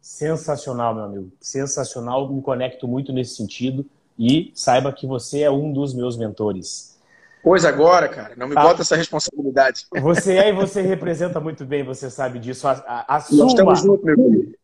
Sensacional, 0.00 0.94
meu 0.94 1.04
amigo. 1.04 1.32
Sensacional. 1.40 2.32
Me 2.32 2.40
conecto 2.40 2.88
muito 2.88 3.12
nesse 3.12 3.36
sentido. 3.36 3.84
E 4.18 4.50
saiba 4.54 4.92
que 4.92 5.06
você 5.06 5.42
é 5.42 5.50
um 5.50 5.72
dos 5.72 5.94
meus 5.94 6.16
mentores. 6.16 6.98
Pois 7.42 7.64
agora, 7.64 8.08
cara, 8.08 8.34
não 8.36 8.46
me 8.46 8.54
ah, 8.56 8.62
bota 8.62 8.82
essa 8.82 8.96
responsabilidade. 8.96 9.86
Você 10.00 10.38
é 10.38 10.48
e 10.48 10.52
você 10.52 10.80
representa 10.80 11.40
muito 11.40 11.64
bem, 11.64 11.82
você 11.82 12.08
sabe 12.08 12.38
disso. 12.38 12.68
A, 12.68 12.72
a, 12.86 13.16
assuma. 13.16 13.42
Nós 13.42 13.52
estamos 13.52 13.80
juntos, 13.80 14.04
meu 14.04 14.16
filho. 14.16 14.54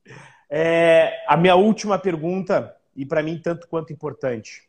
É, 0.48 1.12
a 1.26 1.36
minha 1.36 1.56
última 1.56 1.98
pergunta, 1.98 2.74
e 2.94 3.04
para 3.04 3.22
mim 3.22 3.38
tanto 3.42 3.66
quanto 3.68 3.92
importante. 3.92 4.68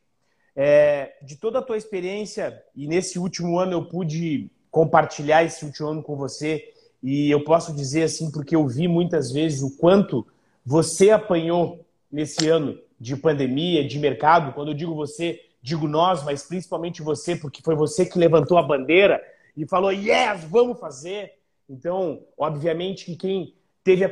É, 0.62 1.16
de 1.22 1.38
toda 1.38 1.60
a 1.60 1.62
tua 1.62 1.78
experiência, 1.78 2.62
e 2.76 2.86
nesse 2.86 3.18
último 3.18 3.58
ano 3.58 3.72
eu 3.72 3.86
pude 3.86 4.52
compartilhar 4.70 5.42
esse 5.42 5.64
último 5.64 5.88
ano 5.88 6.04
com 6.04 6.18
você, 6.18 6.74
e 7.02 7.32
eu 7.32 7.46
posso 7.46 7.74
dizer 7.74 8.04
assim, 8.04 8.30
porque 8.30 8.58
eu 8.58 8.68
vi 8.68 8.86
muitas 8.86 9.32
vezes 9.32 9.62
o 9.62 9.78
quanto 9.78 10.28
você 10.66 11.12
apanhou 11.12 11.86
nesse 12.12 12.50
ano 12.50 12.78
de 13.00 13.16
pandemia, 13.16 13.88
de 13.88 13.98
mercado. 13.98 14.52
Quando 14.52 14.72
eu 14.72 14.74
digo 14.74 14.94
você, 14.94 15.42
digo 15.62 15.88
nós, 15.88 16.26
mas 16.26 16.44
principalmente 16.44 17.02
você, 17.02 17.38
porque 17.38 17.62
foi 17.62 17.74
você 17.74 18.06
que 18.06 18.20
levantou 18.20 18.58
a 18.58 18.62
bandeira 18.62 19.24
e 19.56 19.66
falou: 19.66 19.94
yes, 19.94 20.44
vamos 20.44 20.78
fazer. 20.78 21.40
Então, 21.70 22.22
obviamente 22.38 23.06
que 23.06 23.16
quem 23.16 23.56
teve 23.82 24.04
a 24.04 24.12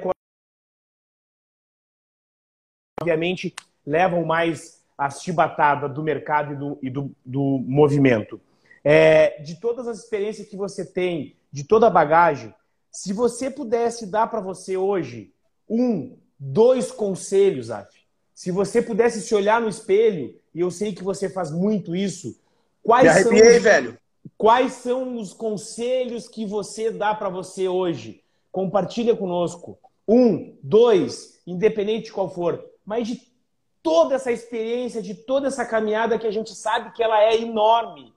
obviamente 3.02 3.54
levam 3.86 4.24
mais 4.24 4.78
a 4.98 5.10
chibatada 5.10 5.88
do 5.88 6.02
mercado 6.02 6.54
e 6.54 6.56
do, 6.56 6.80
e 6.82 6.90
do, 6.90 7.12
do 7.24 7.64
movimento. 7.66 8.42
É, 8.84 9.42
de 9.42 9.60
todas 9.60 9.88
as 9.88 10.00
experiências 10.00 10.48
que 10.48 10.58
você 10.58 10.86
tem, 10.86 11.36
de 11.52 11.64
toda 11.64 11.88
a 11.88 11.92
bagagem, 11.92 12.54
se 12.92 13.14
você 13.14 13.50
pudesse 13.50 14.08
dar 14.08 14.28
para 14.28 14.42
você 14.42 14.76
hoje 14.76 15.32
um, 15.70 16.18
dois 16.40 16.92
conselhos, 16.92 17.70
Af, 17.70 17.90
se 18.34 18.52
você 18.52 18.82
pudesse 18.82 19.22
se 19.22 19.36
olhar 19.36 19.62
no 19.62 19.70
espelho, 19.70 20.40
e 20.54 20.62
eu 20.62 20.72
sei 20.72 20.94
que 20.94 21.04
você 21.04 21.30
faz 21.30 21.52
muito 21.52 21.96
isso, 21.96 22.40
quais 22.82 23.08
arrepiei, 23.08 23.44
são 23.44 23.58
os, 23.58 23.64
velho. 23.64 23.98
Quais 24.38 24.74
são 24.74 25.18
os 25.18 25.34
conselhos 25.34 26.28
que 26.28 26.46
você 26.46 26.92
dá 26.92 27.14
para 27.14 27.30
você 27.30 27.68
hoje? 27.68 28.24
Compartilha 28.52 29.16
conosco. 29.16 29.78
Um, 30.08 30.56
dois, 30.64 31.42
independente 31.46 32.06
de 32.06 32.12
qual 32.14 32.30
for, 32.30 32.64
mas 32.86 33.08
de 33.08 33.22
toda 33.82 34.16
essa 34.16 34.32
experiência, 34.32 35.02
de 35.02 35.14
toda 35.14 35.48
essa 35.48 35.66
caminhada 35.66 36.20
que 36.20 36.28
a 36.28 36.32
gente 36.32 36.54
sabe 36.54 36.92
que 36.92 37.04
ela 37.04 37.22
é 37.24 37.42
enorme. 37.42 38.14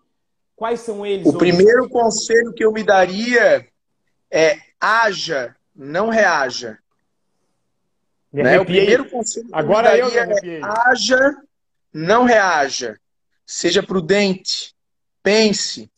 Quais 0.57 0.81
são 0.81 1.07
eles? 1.07 1.27
O 1.27 1.31
hoje? 1.31 1.39
primeiro 1.39 1.89
conselho 1.89 2.53
que 2.53 2.65
eu 2.65 2.73
me 2.73 2.83
daria 2.83 3.67
é 4.31 4.59
haja, 4.81 5.57
não 5.75 6.09
reaja. 6.09 6.79
Né? 8.33 8.61
O 8.61 8.65
primeiro 8.65 9.09
conselho 9.09 9.47
que 9.47 9.55
Agora 9.55 9.97
eu, 9.97 10.09
eu 10.09 10.21
é 10.21 10.61
haja, 10.63 11.37
não 11.93 12.25
reaja. 12.25 12.99
Seja 13.45 13.83
prudente, 13.83 14.75
pense, 15.23 15.91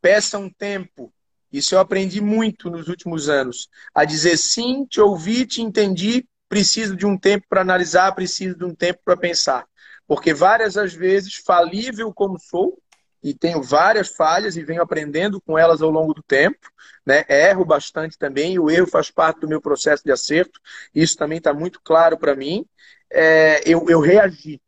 peça 0.00 0.38
um 0.38 0.48
tempo. 0.48 1.12
Isso 1.52 1.74
eu 1.74 1.80
aprendi 1.80 2.20
muito 2.20 2.70
nos 2.70 2.86
últimos 2.86 3.28
anos. 3.28 3.68
A 3.92 4.04
dizer 4.04 4.36
sim, 4.36 4.84
te 4.84 5.00
ouvi, 5.00 5.44
te 5.44 5.60
entendi, 5.62 6.24
preciso 6.50 6.96
de 6.96 7.06
um 7.06 7.16
tempo 7.16 7.46
para 7.48 7.60
analisar, 7.60 8.12
preciso 8.12 8.58
de 8.58 8.64
um 8.64 8.74
tempo 8.74 8.98
para 9.04 9.16
pensar. 9.16 9.64
Porque 10.04 10.34
várias 10.34 10.76
as 10.76 10.92
vezes, 10.92 11.36
falível 11.36 12.12
como 12.12 12.40
sou, 12.40 12.76
e 13.22 13.32
tenho 13.32 13.62
várias 13.62 14.08
falhas 14.08 14.56
e 14.56 14.64
venho 14.64 14.82
aprendendo 14.82 15.40
com 15.40 15.56
elas 15.56 15.80
ao 15.80 15.90
longo 15.90 16.12
do 16.12 16.22
tempo, 16.22 16.68
né? 17.06 17.24
Erro 17.28 17.64
bastante 17.64 18.18
também, 18.18 18.54
e 18.54 18.58
o 18.58 18.68
erro 18.68 18.88
faz 18.88 19.10
parte 19.12 19.40
do 19.40 19.48
meu 19.48 19.60
processo 19.60 20.02
de 20.02 20.10
acerto. 20.10 20.58
Isso 20.92 21.16
também 21.16 21.38
está 21.38 21.54
muito 21.54 21.80
claro 21.84 22.18
para 22.18 22.34
mim. 22.34 22.66
É, 23.08 23.62
eu, 23.64 23.86
eu 23.88 24.00
reagi. 24.00 24.60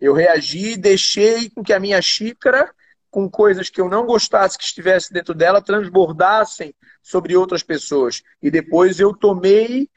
Eu 0.00 0.14
reagi 0.14 0.72
e 0.72 0.76
deixei 0.76 1.50
com 1.50 1.62
que 1.62 1.72
a 1.72 1.80
minha 1.80 2.00
xícara, 2.00 2.72
com 3.10 3.28
coisas 3.28 3.68
que 3.68 3.80
eu 3.80 3.90
não 3.90 4.06
gostasse 4.06 4.56
que 4.56 4.64
estivesse 4.64 5.12
dentro 5.12 5.34
dela, 5.34 5.60
transbordassem 5.60 6.74
sobre 7.02 7.36
outras 7.36 7.62
pessoas. 7.62 8.22
E 8.40 8.50
depois 8.50 9.00
eu 9.00 9.14
tomei 9.14 9.90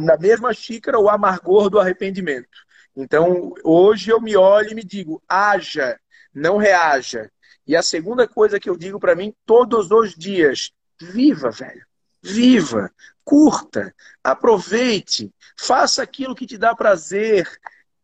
na 0.00 0.16
mesma 0.16 0.52
xícara 0.52 0.98
o 0.98 1.08
amargor 1.08 1.68
do 1.68 1.78
arrependimento. 1.78 2.48
Então, 2.94 3.54
hoje 3.64 4.10
eu 4.10 4.20
me 4.20 4.36
olho 4.36 4.72
e 4.72 4.74
me 4.74 4.84
digo: 4.84 5.22
haja, 5.28 5.98
não 6.34 6.56
reaja. 6.56 7.30
E 7.66 7.76
a 7.76 7.82
segunda 7.82 8.26
coisa 8.26 8.60
que 8.60 8.68
eu 8.68 8.76
digo 8.76 8.98
para 8.98 9.14
mim 9.14 9.34
todos 9.46 9.90
os 9.90 10.14
dias: 10.14 10.72
viva, 11.00 11.50
velho. 11.50 11.86
Viva, 12.24 12.88
curta, 13.24 13.92
aproveite, 14.22 15.34
faça 15.58 16.04
aquilo 16.04 16.36
que 16.36 16.46
te 16.46 16.56
dá 16.56 16.72
prazer, 16.72 17.48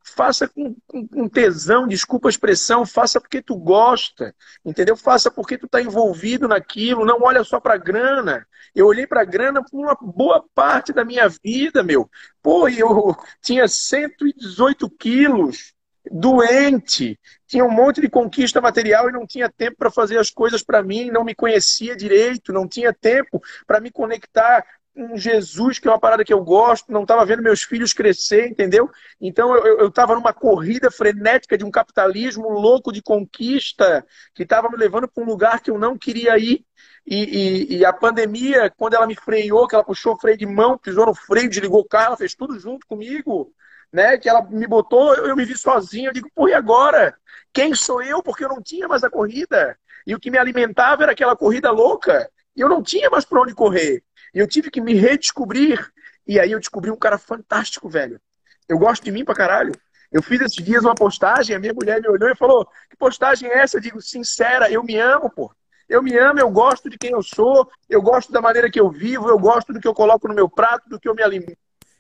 faça 0.09 0.49
com, 0.49 0.75
com, 0.87 1.07
com, 1.07 1.29
tesão, 1.29 1.87
desculpa 1.87 2.29
a 2.29 2.31
expressão, 2.31 2.85
faça 2.87 3.21
porque 3.21 3.43
tu 3.43 3.57
gosta, 3.57 4.35
entendeu? 4.65 4.97
Faça 4.97 5.31
porque 5.31 5.59
tu 5.59 5.67
está 5.67 5.81
envolvido 5.81 6.49
naquilo, 6.49 7.05
não 7.05 7.23
olha 7.23 7.45
só 7.45 7.61
para 7.61 7.77
grana. 7.77 8.47
Eu 8.75 8.87
olhei 8.87 9.07
para 9.07 9.25
grana 9.25 9.63
por 9.63 9.79
uma 9.79 9.97
boa 10.01 10.45
parte 10.55 10.93
da 10.93 11.05
minha 11.05 11.29
vida, 11.29 11.83
meu. 11.83 12.11
Pô, 12.43 12.69
eu 12.69 13.17
tinha 13.43 13.67
118 13.67 14.91
quilos, 14.91 15.75
doente, 16.11 17.19
tinha 17.47 17.65
um 17.65 17.71
monte 17.71 18.01
de 18.01 18.09
conquista 18.09 18.61
material 18.61 19.09
e 19.09 19.13
não 19.13 19.27
tinha 19.27 19.51
tempo 19.51 19.77
para 19.79 19.91
fazer 19.91 20.19
as 20.19 20.31
coisas 20.31 20.63
para 20.63 20.83
mim, 20.83 21.11
não 21.11 21.25
me 21.25 21.35
conhecia 21.35 21.97
direito, 21.97 22.53
não 22.53 22.67
tinha 22.69 22.93
tempo 22.93 23.41
para 23.67 23.81
me 23.81 23.91
conectar 23.91 24.65
com 25.07 25.17
Jesus, 25.17 25.79
que 25.79 25.87
é 25.87 25.91
uma 25.91 25.99
parada 25.99 26.25
que 26.25 26.33
eu 26.33 26.43
gosto, 26.43 26.91
não 26.91 27.03
estava 27.03 27.25
vendo 27.25 27.43
meus 27.43 27.63
filhos 27.63 27.93
crescer, 27.93 28.49
entendeu? 28.49 28.91
Então 29.21 29.55
eu 29.55 29.89
estava 29.89 30.15
numa 30.15 30.33
corrida 30.33 30.91
frenética 30.91 31.57
de 31.57 31.65
um 31.65 31.71
capitalismo 31.71 32.49
louco 32.49 32.93
de 32.93 33.01
conquista, 33.01 34.05
que 34.35 34.43
estava 34.43 34.69
me 34.69 34.77
levando 34.77 35.07
para 35.07 35.23
um 35.23 35.27
lugar 35.27 35.61
que 35.61 35.71
eu 35.71 35.79
não 35.79 35.97
queria 35.97 36.37
ir. 36.37 36.65
E, 37.07 37.17
e, 37.17 37.77
e, 37.79 37.85
a 37.85 37.93
pandemia, 37.93 38.71
quando 38.77 38.95
ela 38.95 39.07
me 39.07 39.15
freou, 39.15 39.67
que 39.67 39.75
ela 39.75 39.85
puxou 39.85 40.15
o 40.15 40.19
freio 40.19 40.37
de 40.37 40.47
mão, 40.47 40.77
pisou 40.77 41.07
no 41.07 41.15
freio, 41.15 41.49
desligou 41.49 41.81
o 41.81 41.89
carro, 41.89 42.17
fez 42.17 42.35
tudo 42.35 42.59
junto 42.59 42.87
comigo 42.87 43.53
né? 43.93 44.19
Que 44.19 44.29
ela 44.29 44.43
me 44.43 44.67
botou, 44.67 45.15
eu, 45.15 45.27
eu 45.27 45.37
me 45.37 45.45
vi 45.45 45.57
sozinho. 45.57 46.09
Eu 46.09 46.13
digo, 46.13 46.31
pô, 46.35 46.49
e 46.49 46.55
agora? 46.55 47.17
Quem 47.53 47.75
sou 47.75 48.03
eu? 48.03 48.23
Porque 48.23 48.45
eu 48.45 48.49
não 48.49 48.63
tinha 48.63 48.89
mais 48.89 49.03
a 49.03 49.11
corrida. 49.11 49.79
E 50.07 50.15
o 50.15 50.21
que 50.21 50.31
me 50.31 50.39
alimentava 50.39 51.03
era 51.03 51.13
aquela 51.13 51.37
corrida 51.37 51.71
louca. 51.71 52.31
E 52.57 52.61
eu 52.61 52.69
não 52.69 52.83
tinha 52.83 53.09
mais 53.11 53.25
para 53.25 53.41
onde 53.41 53.55
correr. 53.55 54.03
E 54.35 54.39
eu 54.39 54.47
tive 54.47 54.71
que 54.71 54.81
me 54.81 54.95
redescobrir. 54.95 55.91
E 56.27 56.39
aí 56.39 56.53
eu 56.53 56.59
descobri 56.59 56.91
um 56.91 56.97
cara 56.97 57.19
fantástico, 57.19 57.89
velho. 57.89 58.21
Eu 58.69 58.79
gosto 58.79 59.05
de 59.05 59.11
mim 59.11 59.25
pra 59.25 59.35
caralho. 59.35 59.73
Eu 60.11 60.23
fiz 60.23 60.41
esses 60.41 60.65
dias 60.65 60.85
uma 60.85 60.95
postagem, 60.95 61.55
a 61.55 61.59
minha 61.59 61.75
mulher 61.75 62.01
me 62.01 62.09
olhou 62.09 62.29
e 62.29 62.37
falou: 62.37 62.67
Que 62.91 62.97
postagem 62.97 63.49
é 63.49 63.59
essa? 63.59 63.77
Eu 63.77 63.81
digo, 63.81 64.01
sincera, 64.01 64.71
eu 64.71 64.83
me 64.83 64.97
amo, 64.97 65.31
pô. 65.31 65.53
Eu 65.89 66.03
me 66.03 66.17
amo, 66.19 66.39
eu 66.41 66.51
gosto 66.51 66.91
de 66.91 66.99
quem 66.99 67.13
eu 67.13 67.23
sou, 67.23 67.71
eu 67.89 68.03
gosto 68.03 68.31
da 68.31 68.43
maneira 68.43 68.71
que 68.71 68.79
eu 68.79 68.91
vivo, 68.91 69.29
eu 69.29 69.39
gosto 69.39 69.73
do 69.73 69.81
que 69.81 69.89
eu 69.89 69.95
coloco 69.95 70.29
no 70.29 70.35
meu 70.35 70.49
prato, 70.49 70.89
do 70.89 71.01
que 71.01 71.09
eu 71.09 71.15
me 71.15 71.23
alimento 71.23 71.59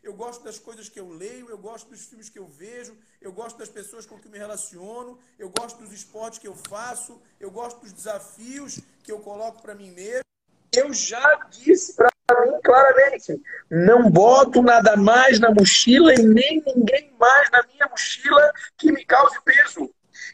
eu 0.09 0.15
gosto 0.15 0.43
das 0.43 0.59
coisas 0.59 0.89
que 0.89 0.99
eu 0.99 1.11
leio, 1.11 1.51
eu 1.51 1.59
gosto 1.59 1.91
dos 1.91 2.07
filmes 2.07 2.31
que 2.31 2.39
eu 2.39 2.47
vejo, 2.47 2.97
eu 3.21 3.31
gosto 3.31 3.59
das 3.59 3.69
pessoas 3.69 4.07
com 4.07 4.19
que 4.19 4.29
me 4.29 4.39
relaciono, 4.39 5.19
eu 5.39 5.51
gosto 5.51 5.79
dos 5.83 5.93
esportes 5.93 6.39
que 6.39 6.49
eu 6.49 6.55
faço, 6.55 7.21
eu 7.39 7.51
gosto 7.51 7.81
dos 7.81 7.93
desafios 7.93 8.81
que 9.03 9.13
eu 9.13 9.21
coloco 9.21 9.61
para 9.61 9.75
mim 9.75 9.91
mesmo. 9.91 10.28
Eu 10.77 10.93
já 10.93 11.41
disse 11.51 11.97
para 11.97 12.11
mim 12.47 12.61
claramente: 12.63 13.41
não 13.71 14.11
boto 14.11 14.63
nada 14.63 14.97
mais 14.97 15.41
na 15.41 15.51
mochila 15.51 16.15
e 16.15 16.23
nem 16.23 16.63
ninguém 16.67 17.13
mais 17.19 17.51
na 17.51 17.63
minha 17.73 17.87
mochila 17.89 18.53
que 18.77 18.93
me 18.93 19.05
cause 19.05 19.37
peso. 19.45 19.91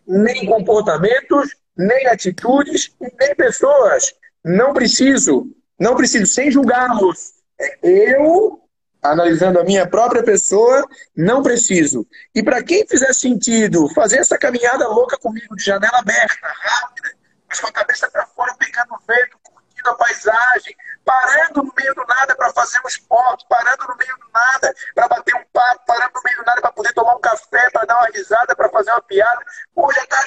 Nem 0.07 0.47
comportamentos, 0.47 1.55
nem 1.76 2.07
atitudes 2.07 2.95
nem 3.01 3.35
pessoas. 3.35 4.14
Não 4.45 4.72
preciso, 4.74 5.47
não 5.78 5.97
preciso, 5.97 6.26
sem 6.26 6.51
julgá-los. 6.51 7.35
Eu 7.82 8.64
analisando 9.05 9.61
a 9.61 9.64
minha 9.64 9.87
própria 9.87 10.22
pessoa, 10.22 10.82
não 11.14 11.43
preciso. 11.43 12.07
E 12.35 12.43
para 12.43 12.62
quem 12.62 12.87
fizer 12.87 13.12
sentido 13.12 13.89
fazer 13.95 14.18
essa 14.18 14.39
caminhada 14.39 14.89
louca 14.89 15.18
comigo, 15.18 15.55
de 15.55 15.64
janela 15.64 15.99
aberta, 15.99 16.49
rápida, 16.61 17.11
mas 17.47 17.61
com 17.61 17.66
a 17.66 17.72
cabeça 17.72 18.11
para 18.11 18.26
fora, 18.26 18.55
pegando 18.59 18.99
vento, 19.07 19.39
curtindo 19.85 19.91
a 19.91 19.95
paisagem, 19.95 20.76
parando 21.05 21.62
no 21.62 21.72
meio 21.76 21.95
do 21.95 22.05
nada 22.07 22.35
para 22.35 22.53
fazer 22.53 22.80
um 22.85 22.89
esporte, 22.89 23.47
parando 23.49 23.87
no 23.87 23.97
meio 23.97 24.16
do 24.18 24.28
nada 24.32 24.74
para 24.95 25.09
bater 25.09 25.35
um 25.35 25.45
papo, 25.53 25.85
parando 25.87 26.12
no 26.14 26.22
meio 26.24 26.37
do 26.39 26.45
nada 26.45 26.61
para 26.61 26.72
poder 26.72 26.93
tomar 26.95 27.16
um 27.16 27.20
café, 27.20 27.70
para 27.70 27.85
dar 27.87 27.99
uma 27.99 28.09
risada, 28.09 28.57
para 28.57 28.68
fazer 28.70 28.91
uma 28.91 29.03
piada. 29.03 29.45
Pô, 29.74 29.93
já 29.93 30.07
tá 30.07 30.26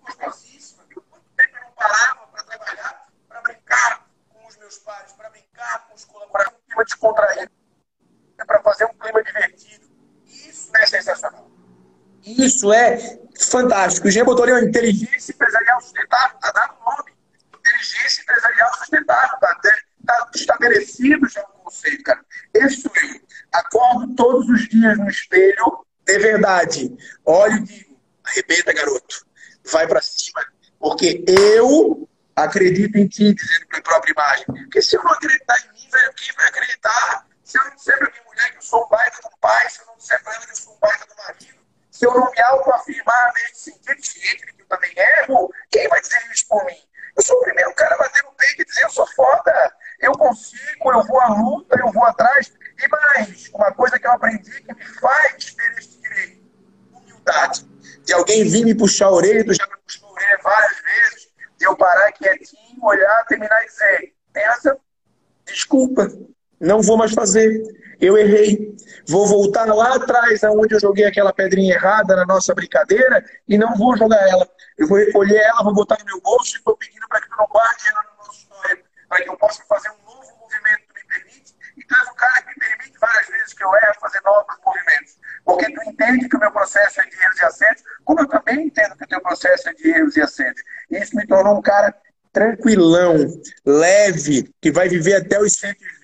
gostosíssima. 0.00 0.84
Quanto 1.08 1.24
tempo 1.36 1.56
eu 1.56 1.62
não 1.62 1.72
parava 1.72 2.26
para 2.26 2.42
trabalhar, 2.42 3.06
para 3.28 3.40
brincar 3.42 4.06
com 4.28 4.46
os 4.46 4.56
meus 4.56 4.78
pais, 4.78 5.12
para 5.12 5.30
brincar 5.30 5.86
com 5.86 5.94
os 5.94 6.04
colaboradores, 6.04 6.58
um 6.58 6.66
clima 6.66 6.84
descontraído 6.84 7.52
é 8.38 8.44
para 8.44 8.62
fazer 8.62 8.84
um 8.84 8.94
clima 8.94 9.22
divertido. 9.22 9.88
Isso 10.26 10.70
é 10.76 10.86
sensacional. 10.86 11.50
Isso 12.24 12.72
é 12.72 13.18
fantástico. 13.38 14.06
O 14.06 14.10
Jean 14.10 14.24
botou 14.24 14.44
ali 14.44 14.52
uma 14.52 14.60
inteligência 14.60 15.32
empresarial 15.32 15.80
sustentável, 15.80 16.36
está 16.36 16.52
dado 16.52 16.76
o 16.80 16.84
nome. 16.84 17.17
Inteligência 17.78 18.22
empresarial 18.22 18.74
sustentável, 18.74 19.34
está 19.34 19.54
tá 20.04 20.30
estabelecido 20.34 21.28
já 21.28 21.42
o 21.42 21.64
conceito, 21.64 22.02
cara. 22.02 22.24
Esse 22.54 22.82
sou 22.82 22.92
eu. 22.96 23.20
Acordo 23.52 24.14
todos 24.16 24.48
os 24.48 24.68
dias 24.68 24.98
no 24.98 25.08
espelho, 25.08 25.86
de 26.04 26.18
verdade. 26.18 26.96
Olho 27.24 27.54
e 27.54 27.62
digo, 27.62 28.00
arrebenta, 28.24 28.72
garoto. 28.72 29.26
Vai 29.70 29.86
para 29.86 30.02
cima. 30.02 30.44
Porque 30.78 31.24
eu 31.28 32.08
acredito 32.34 32.96
em 32.96 33.06
ti, 33.06 33.32
dizendo 33.32 33.66
para 33.68 33.78
a 33.78 33.82
própria 33.82 34.12
imagem. 34.12 34.46
Porque 34.46 34.82
se 34.82 34.96
eu 34.96 35.04
não 35.04 35.12
acreditar 35.12 35.56
em 35.60 35.72
mim, 35.72 35.88
velho, 35.90 36.14
quem 36.14 36.34
vai 36.34 36.48
acreditar? 36.48 37.26
Se 37.44 37.58
eu 37.58 37.64
não 37.64 37.76
disser 37.76 37.98
para 37.98 38.10
minha 38.10 38.24
mulher 38.24 38.50
que 38.50 38.58
eu 38.58 38.62
sou 38.62 38.84
um 38.84 38.88
baita 38.88 39.22
do 39.22 39.38
pai, 39.40 39.70
se 39.70 39.80
eu 39.80 39.86
não 39.86 39.96
disser 39.96 40.22
para 40.22 40.34
ela 40.34 40.44
que 40.44 40.52
eu 40.52 40.56
sou 40.56 40.74
um 40.74 40.78
baita 40.78 41.06
do 41.06 41.16
marido, 41.16 41.58
se 41.90 42.06
eu 42.06 42.14
não 42.14 42.30
me 42.30 42.40
autoafirmar 42.40 43.32
nesse 43.34 43.72
sentido, 43.72 44.46
de 44.46 44.52
que 44.52 44.62
eu 44.62 44.66
também 44.66 44.92
erro, 44.96 45.50
quem 45.70 45.88
vai 45.88 46.00
dizer 46.00 46.20
isso 46.32 46.46
por 46.48 46.64
mim? 46.66 46.88
Eu 47.16 47.22
sou 47.24 47.36
o 47.36 47.42
primeiro 47.42 47.74
cara 47.74 47.96
a 47.96 47.98
bater 47.98 48.22
no 48.22 48.32
peito 48.32 48.62
e 48.62 48.64
dizer 48.64 48.84
eu 48.84 48.90
sou 48.90 49.06
foda, 49.08 49.76
eu 49.98 50.12
eu 50.92 51.02
vou 51.04 51.20
à 51.20 51.28
luta, 51.28 51.78
eu 51.78 51.92
vou 51.92 52.04
atrás. 52.04 52.52
E 52.80 52.88
mais, 52.88 53.50
uma 53.54 53.72
coisa 53.72 53.98
que 53.98 54.06
eu 54.06 54.12
aprendi 54.12 54.62
que 54.62 54.74
me 54.74 54.84
faz 55.00 55.54
ter 55.54 55.78
esse 55.78 56.00
direito, 56.00 56.42
humildade. 56.92 57.66
De 58.04 58.12
alguém 58.14 58.48
vir 58.48 58.64
me 58.64 58.74
puxar 58.74 59.06
a 59.06 59.12
orelha, 59.12 59.44
tu 59.44 59.52
já 59.52 59.66
me 59.66 59.76
puxou 59.84 60.08
a 60.08 60.12
orelha 60.12 60.38
várias 60.42 60.80
vezes, 60.80 61.28
de 61.58 61.66
eu 61.66 61.76
parar 61.76 62.12
quietinho, 62.12 62.82
olhar, 62.82 63.24
terminar 63.26 63.62
e 63.62 63.66
dizer, 63.66 64.14
pensa, 64.32 64.78
desculpa, 65.44 66.08
não 66.60 66.80
vou 66.82 66.96
mais 66.96 67.12
fazer. 67.12 67.62
Eu 68.00 68.16
errei. 68.16 68.76
Vou 69.08 69.26
voltar 69.26 69.66
lá 69.66 69.96
atrás, 69.96 70.44
aonde 70.44 70.74
eu 70.74 70.80
joguei 70.80 71.04
aquela 71.04 71.32
pedrinha 71.32 71.74
errada 71.74 72.14
na 72.14 72.24
nossa 72.24 72.54
brincadeira, 72.54 73.24
e 73.48 73.58
não 73.58 73.74
vou 73.74 73.96
jogar 73.96 74.22
ela. 74.28 74.48
Eu 74.76 74.86
vou 74.86 74.98
recolher 74.98 75.38
ela, 75.38 75.64
vou 75.64 75.74
botar 75.74 75.98
no 75.98 76.04
meu 76.04 76.20
bolso 76.20 76.54
e 76.54 76.58
estou 76.58 76.76
pedindo 76.76 77.08
para 77.08 77.20
que 77.20 77.28
tu 77.28 77.36
não 77.36 77.46
guarde 77.48 77.88
ela 77.88 78.02
na 78.02 78.24
nossa 78.24 78.38
história, 78.38 78.84
para 79.08 79.22
que 79.22 79.28
eu 79.28 79.36
possa 79.36 79.62
fazer 79.68 79.90
um 79.90 80.04
novo 80.06 80.28
movimento 80.40 80.82
que 80.94 81.76
me 81.76 81.77
permite. 81.88 81.94
E 81.94 81.94
tu 81.94 81.94
és 81.94 82.08
o 82.08 82.14
cara 82.14 82.42
que 82.42 82.48
me 82.48 82.54
permite 82.54 82.98
várias 82.98 83.28
vezes 83.28 83.54
que 83.54 83.64
eu 83.64 83.74
erro 83.74 84.00
fazer 84.00 84.20
novos 84.24 84.56
movimentos. 84.64 85.18
Porque 85.44 85.72
tu 85.72 85.82
entende 85.88 86.28
que 86.28 86.36
o 86.36 86.40
meu 86.40 86.52
processo 86.52 87.00
é 87.00 87.04
de 87.04 87.16
erros 87.16 87.38
e 87.38 87.44
acertos, 87.44 87.84
como 88.04 88.20
eu 88.20 88.28
também 88.28 88.66
entendo 88.66 88.96
que 88.96 89.04
o 89.04 89.08
teu 89.08 89.20
processo 89.20 89.68
é 89.68 89.72
de 89.72 89.88
erros 89.90 90.16
e 90.16 90.22
acertos. 90.22 90.62
E 90.90 90.98
isso 90.98 91.16
me 91.16 91.26
tornou 91.26 91.58
um 91.58 91.62
cara 91.62 91.94
tranquilão, 92.32 93.16
leve, 93.64 94.54
que 94.60 94.70
vai 94.70 94.88
viver 94.88 95.16
até 95.16 95.40
os 95.40 95.54
120 95.54 95.98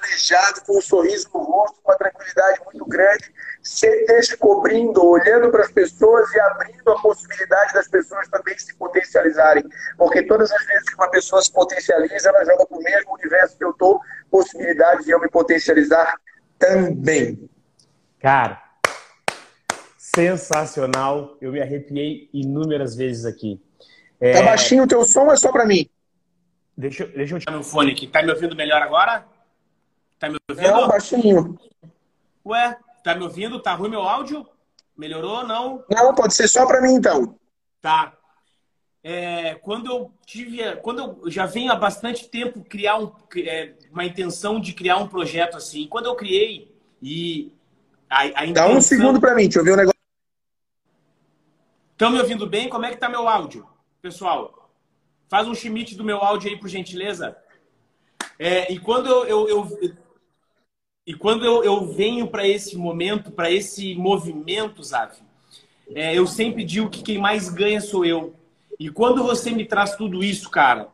planejado, 0.00 0.62
com 0.64 0.78
um 0.78 0.80
sorriso 0.80 1.28
no 1.34 1.40
rosto, 1.40 1.80
com 1.82 1.90
uma 1.90 1.98
tranquilidade 1.98 2.60
muito 2.64 2.84
grande, 2.86 3.32
se 3.62 4.06
descobrindo, 4.06 5.04
olhando 5.04 5.50
para 5.50 5.62
as 5.62 5.70
pessoas 5.70 6.32
e 6.32 6.40
abrindo 6.40 6.90
a 6.90 7.00
possibilidade 7.00 7.74
das 7.74 7.88
pessoas 7.88 8.28
também 8.28 8.58
se 8.58 8.74
potencializarem. 8.74 9.64
Porque 9.98 10.22
todas 10.22 10.50
as 10.50 10.66
vezes 10.66 10.88
que 10.88 10.94
uma 10.94 11.10
pessoa 11.10 11.42
se 11.42 11.52
potencializa, 11.52 12.30
ela 12.30 12.44
joga 12.44 12.66
para 12.66 12.78
o 12.78 12.82
mesmo 12.82 13.14
universo 13.14 13.56
que 13.58 13.64
eu 13.64 13.70
estou, 13.70 14.00
possibilidade 14.30 15.04
de 15.04 15.10
eu 15.10 15.20
me 15.20 15.28
potencializar 15.28 16.14
também. 16.58 17.48
Cara, 18.18 18.62
sensacional. 19.96 21.36
Eu 21.40 21.52
me 21.52 21.60
arrepiei 21.60 22.28
inúmeras 22.32 22.94
vezes 22.94 23.24
aqui. 23.24 23.60
É... 24.20 24.32
Tá 24.32 24.42
baixinho 24.42 24.84
o 24.84 24.88
teu 24.88 25.04
som 25.04 25.26
ou 25.26 25.32
é 25.32 25.36
só 25.36 25.50
para 25.50 25.66
mim? 25.66 25.88
Deixa, 26.76 27.06
deixa 27.06 27.34
eu 27.34 27.38
tirar 27.38 27.52
meu 27.52 27.62
fone 27.62 27.92
aqui. 27.92 28.06
Tá 28.06 28.22
me 28.22 28.30
ouvindo 28.30 28.56
melhor 28.56 28.82
agora? 28.82 29.24
Tá 30.18 30.28
me 30.28 30.36
ouvindo? 30.48 30.70
Não, 30.70 30.88
baixinho. 30.88 31.58
Ué, 32.44 32.76
tá 33.02 33.14
me 33.14 33.24
ouvindo? 33.24 33.60
Tá 33.60 33.74
ruim 33.74 33.90
meu 33.90 34.02
áudio? 34.02 34.46
Melhorou 34.96 35.46
não? 35.46 35.84
Não, 35.90 36.14
pode 36.14 36.34
ser 36.34 36.48
só 36.48 36.66
para 36.66 36.80
mim 36.82 36.94
então. 36.94 37.38
Tá. 37.80 38.12
É, 39.02 39.54
quando 39.54 39.86
eu 39.90 40.12
tive, 40.26 40.76
quando 40.76 41.20
eu 41.24 41.30
já 41.30 41.46
venho 41.46 41.72
há 41.72 41.76
bastante 41.76 42.28
tempo 42.28 42.62
criar 42.62 42.98
um, 42.98 43.10
é, 43.36 43.74
uma 43.90 44.04
intenção 44.04 44.60
de 44.60 44.74
criar 44.74 44.98
um 44.98 45.08
projeto 45.08 45.56
assim. 45.56 45.86
Quando 45.86 46.06
eu 46.06 46.14
criei 46.14 46.74
e 47.02 47.52
a, 48.08 48.20
a 48.20 48.26
intenção... 48.46 48.52
Dá 48.52 48.68
um 48.68 48.80
segundo 48.80 49.20
para 49.20 49.34
mim, 49.34 49.44
deixa 49.44 49.60
eu 49.60 49.64
ver 49.64 49.72
o 49.72 49.76
negócio. 49.76 50.00
Estão 51.92 52.10
me 52.10 52.18
ouvindo 52.18 52.46
bem? 52.46 52.68
Como 52.68 52.84
é 52.84 52.90
que 52.90 52.96
tá 52.96 53.08
meu 53.08 53.28
áudio, 53.28 53.66
pessoal? 54.02 54.70
Faz 55.28 55.46
um 55.46 55.54
schmidt 55.54 55.94
do 55.94 56.04
meu 56.04 56.18
áudio 56.18 56.50
aí, 56.50 56.58
por 56.58 56.68
gentileza. 56.68 57.36
É, 58.38 58.72
e 58.72 58.78
quando 58.78 59.06
eu, 59.06 59.26
eu, 59.26 59.48
eu 59.48 59.96
e 61.06 61.14
quando 61.14 61.44
eu, 61.44 61.64
eu 61.64 61.86
venho 61.86 62.28
para 62.28 62.46
esse 62.46 62.76
momento, 62.76 63.30
para 63.30 63.50
esse 63.50 63.94
movimento, 63.94 64.82
Zav, 64.82 65.16
é, 65.94 66.16
eu 66.16 66.26
sempre 66.26 66.64
digo 66.64 66.88
que 66.88 67.02
quem 67.02 67.18
mais 67.18 67.48
ganha 67.48 67.80
sou 67.80 68.04
eu. 68.04 68.34
E 68.80 68.88
quando 68.88 69.22
você 69.22 69.50
me 69.50 69.66
traz 69.66 69.94
tudo 69.94 70.24
isso, 70.24 70.48
cara, 70.48 70.88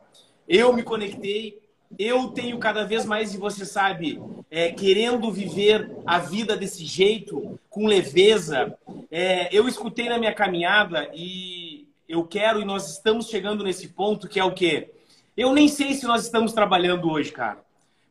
eu 0.48 0.72
me 0.72 0.82
conectei, 0.82 1.56
eu 1.96 2.26
tenho 2.30 2.58
cada 2.58 2.84
vez 2.84 3.06
mais, 3.06 3.32
e 3.32 3.38
você 3.38 3.64
sabe, 3.64 4.20
é, 4.50 4.72
querendo 4.72 5.30
viver 5.30 5.88
a 6.04 6.18
vida 6.18 6.56
desse 6.56 6.84
jeito, 6.84 7.56
com 7.70 7.86
leveza. 7.86 8.76
É, 9.08 9.48
eu 9.56 9.68
escutei 9.68 10.08
na 10.08 10.18
minha 10.18 10.34
caminhada 10.34 11.08
e 11.14 11.86
eu 12.08 12.24
quero, 12.24 12.60
e 12.60 12.64
nós 12.64 12.90
estamos 12.90 13.28
chegando 13.28 13.62
nesse 13.62 13.86
ponto 13.86 14.26
que 14.26 14.40
é 14.40 14.44
o 14.44 14.52
quê? 14.52 14.90
Eu 15.36 15.52
nem 15.52 15.68
sei 15.68 15.94
se 15.94 16.06
nós 16.06 16.24
estamos 16.24 16.52
trabalhando 16.52 17.08
hoje, 17.08 17.30
cara. 17.30 17.64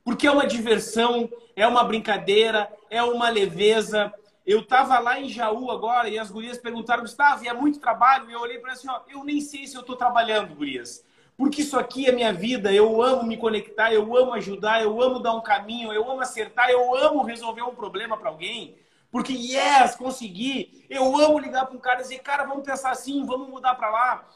Porque 0.05 0.25
é 0.25 0.31
uma 0.31 0.47
diversão, 0.47 1.29
é 1.53 1.67
uma 1.67 1.83
brincadeira, 1.83 2.71
é 2.89 3.03
uma 3.03 3.27
leveza. 3.27 4.13
Eu 4.45 4.59
estava 4.59 4.99
lá 4.99 5.19
em 5.19 5.27
Jaú 5.27 5.71
agora 5.71 6.07
e 6.07 6.19
as 6.19 6.29
gurias 6.29 6.57
perguntaram, 6.57 7.01
Gustavo, 7.01 7.43
e 7.43 7.47
é 7.47 7.53
muito 7.53 7.79
trabalho? 7.79 8.29
E 8.29 8.33
eu 8.33 8.39
olhei 8.39 8.59
para 8.59 8.73
assim, 8.73 8.87
ó, 8.87 9.01
eu 9.09 9.23
nem 9.23 9.41
sei 9.41 9.65
se 9.65 9.75
eu 9.75 9.81
estou 9.81 9.95
trabalhando, 9.95 10.53
gurias. 10.53 11.03
Porque 11.35 11.61
isso 11.61 11.77
aqui 11.77 12.07
é 12.07 12.11
minha 12.11 12.31
vida, 12.31 12.71
eu 12.71 13.01
amo 13.01 13.23
me 13.23 13.37
conectar, 13.37 13.91
eu 13.91 14.15
amo 14.15 14.33
ajudar, 14.33 14.83
eu 14.83 15.01
amo 15.01 15.19
dar 15.19 15.33
um 15.33 15.41
caminho, 15.41 15.91
eu 15.91 16.09
amo 16.09 16.21
acertar, 16.21 16.69
eu 16.69 16.95
amo 16.95 17.23
resolver 17.23 17.63
um 17.63 17.73
problema 17.73 18.15
para 18.17 18.29
alguém. 18.29 18.77
Porque, 19.11 19.33
yes, 19.33 19.95
consegui. 19.95 20.85
Eu 20.89 21.17
amo 21.17 21.39
ligar 21.39 21.65
para 21.65 21.75
um 21.75 21.79
cara 21.79 21.99
e 21.99 22.03
dizer, 22.03 22.19
cara, 22.19 22.45
vamos 22.45 22.63
pensar 22.63 22.91
assim, 22.91 23.25
vamos 23.25 23.49
mudar 23.49 23.73
para 23.75 23.89
lá. 23.89 24.27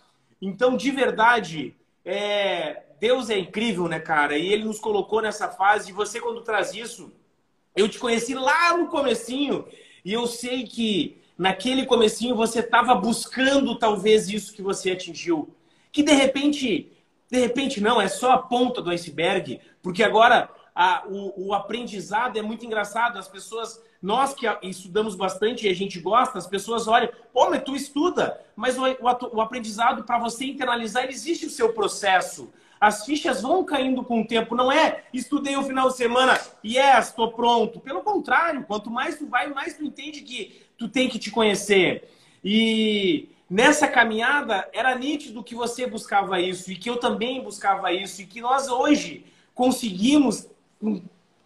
Então, 0.41 0.76
de 0.76 0.89
verdade, 0.89 1.76
é... 2.03 2.84
Deus 2.99 3.30
é 3.30 3.38
incrível, 3.38 3.88
né, 3.88 3.99
cara? 3.99 4.38
E 4.38 4.51
Ele 4.51 4.66
nos 4.66 4.80
colocou 4.80 5.22
nessa 5.22 5.47
fase. 5.47 5.89
E 5.89 5.93
você, 5.93 6.20
quando 6.20 6.41
traz 6.41 6.74
isso, 6.74 7.14
eu 7.76 7.88
te 7.88 7.97
conheci 7.97 8.34
lá 8.34 8.76
no 8.76 8.88
comecinho 8.88 9.66
e 10.04 10.14
eu 10.14 10.28
sei 10.28 10.64
que 10.64 11.22
naquele 11.38 11.86
comecinho 11.86 12.36
você 12.36 12.60
estava 12.60 12.93
buscando 12.95 13.78
talvez 13.78 14.30
isso 14.30 14.54
que 14.54 14.62
você 14.62 14.91
atingiu. 14.91 15.56
Que 15.91 16.04
de 16.04 16.12
repente, 16.12 16.91
de 17.30 17.39
repente 17.39 17.80
não, 17.82 18.02
é 18.02 18.08
só 18.08 18.32
a 18.34 18.38
ponta 18.38 18.82
do 18.82 18.89
iceberg, 18.89 19.60
porque 19.82 20.04
agora 20.04 20.50
a, 20.76 21.04
o, 21.08 21.47
o, 21.47 21.54
aprendizado 21.54 22.38
é 22.38 22.41
muito 22.41 22.66
engraçado. 22.66 23.18
As 23.18 23.28
pessoas, 23.28 23.82
nós 24.02 24.34
que 24.34 24.45
estudamos 24.64 25.16
bastante 25.16 25.66
e 25.66 25.70
a 25.70 25.76
gente 25.76 26.00
gosta, 26.00 26.38
as 26.38 26.47
pessoas 26.47 26.88
olham, 26.88 27.10
pô, 27.34 27.50
mas 27.50 27.64
tu 27.64 27.76
estuda, 27.76 28.39
mas 28.56 28.78
o, 28.78 28.84
o, 28.86 29.38
o 29.38 29.41
aprendizado, 29.41 30.04
para 30.04 30.20
você 30.20 30.45
internalizar, 30.45 31.06
existe 31.06 31.45
o 31.45 31.50
seu 31.50 31.74
processo. 31.74 32.52
As 32.80 33.06
fichas 33.06 33.42
vão 33.42 33.64
caindo 33.64 34.04
com 34.04 34.22
o 34.22 34.28
tempo. 34.28 34.56
Não 34.56 34.72
é 34.72 35.04
estudei 35.14 35.58
o 35.58 35.64
final 35.64 35.90
de 35.90 35.98
semana, 35.98 36.40
yes, 36.64 37.08
estou 37.08 37.32
pronto. 37.32 37.80
Pelo 37.80 38.02
contrário, 38.02 38.64
quanto 38.64 38.90
mais 38.90 39.18
tu 39.18 39.28
vai, 39.28 39.48
mais 39.48 39.76
tu 39.76 39.84
entende 39.84 40.22
que 40.22 40.62
tu 40.78 40.88
tem 40.88 41.10
que 41.10 41.20
te 41.20 41.30
conhecer. 41.30 42.10
E 42.44 43.30
nessa 43.50 43.88
caminhada 43.88 44.70
era 44.72 44.96
nítido 44.96 45.44
que 45.44 45.56
você 45.56 45.88
buscava 45.88 46.40
isso 46.40 46.72
e 46.72 46.76
que 46.76 46.90
eu 46.90 46.98
também 46.98 47.42
buscava 47.42 47.92
isso 47.92 48.22
e 48.22 48.26
que 48.26 48.40
nós 48.40 48.70
hoje 48.70 49.26
conseguimos 49.54 50.48
com 50.80 51.02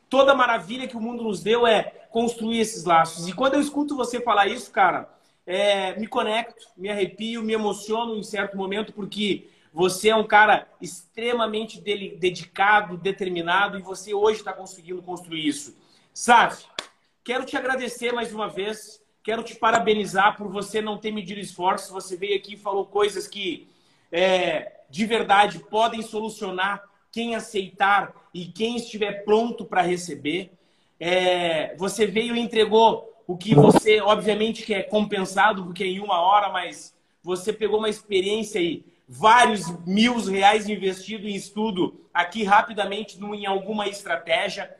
toda 0.08 0.34
a 0.34 0.36
maravilha 0.36 0.88
que 0.88 0.96
o 0.96 1.02
mundo 1.02 1.24
nos 1.24 1.42
deu 1.42 1.66
é 1.66 1.82
construir 2.12 2.60
esses 2.60 2.84
laços. 2.84 3.28
E 3.28 3.34
quando 3.34 3.56
eu 3.56 3.62
escuto 3.62 3.96
você 3.96 4.22
falar 4.22 4.46
isso, 4.46 4.70
cara, 4.70 5.10
é, 5.48 6.00
me 6.00 6.06
conecto, 6.06 6.68
me 6.78 6.90
arrepio, 6.90 7.42
me 7.42 7.54
emociono 7.54 8.16
em 8.16 8.22
certo 8.22 8.56
momento 8.56 8.94
porque 8.94 9.48
você 9.74 10.10
é 10.10 10.16
um 10.16 10.28
cara 10.28 10.68
extremamente 10.80 11.82
dedicado, 11.82 12.96
determinado 12.96 13.80
e 13.80 13.82
você 13.82 14.14
hoje 14.14 14.38
está 14.38 14.54
conseguindo 14.54 15.02
construir 15.02 15.48
isso. 15.48 15.76
Saf, 16.14 16.66
quero 17.24 17.44
te 17.44 17.58
agradecer 17.58 18.14
mais 18.14 18.32
uma 18.32 18.48
vez. 18.48 19.02
Quero 19.24 19.42
te 19.42 19.56
parabenizar 19.56 20.38
por 20.38 20.48
você 20.48 20.80
não 20.80 21.00
ter 21.00 21.12
medido 21.12 21.40
esforço. 21.40 21.92
Você 21.92 22.16
veio 22.16 22.36
aqui 22.38 22.54
e 22.54 22.58
falou 22.58 22.86
coisas 22.86 23.28
que, 23.28 23.68
é, 24.12 24.82
de 24.92 25.08
verdade, 25.08 25.58
podem 25.58 26.04
solucionar 26.04 26.84
quem 27.12 27.34
aceitar 27.34 28.14
e 28.32 28.46
quem 28.46 28.76
estiver 28.76 29.24
pronto 29.24 29.66
para 29.66 29.82
receber. 29.82 30.52
É, 31.00 31.76
você 31.78 32.06
veio 32.06 32.36
e 32.36 32.40
entregou 32.40 33.12
o 33.26 33.36
que 33.36 33.56
você, 33.56 34.02
obviamente, 34.02 34.64
que 34.64 34.74
é 34.74 34.84
compensado, 34.84 35.64
porque 35.64 35.84
é 35.84 35.88
em 35.88 36.00
uma 36.00 36.20
hora, 36.20 36.50
mas 36.50 36.94
você 37.24 37.52
pegou 37.52 37.80
uma 37.80 37.90
experiência 37.90 38.62
aí 38.62 38.93
vários 39.16 39.70
mil 39.86 40.18
reais 40.26 40.68
investido 40.68 41.28
em 41.28 41.36
estudo 41.36 42.02
aqui 42.12 42.44
rapidamente 42.44 43.20
em 43.24 43.46
alguma 43.46 43.88
estratégia. 43.88 44.76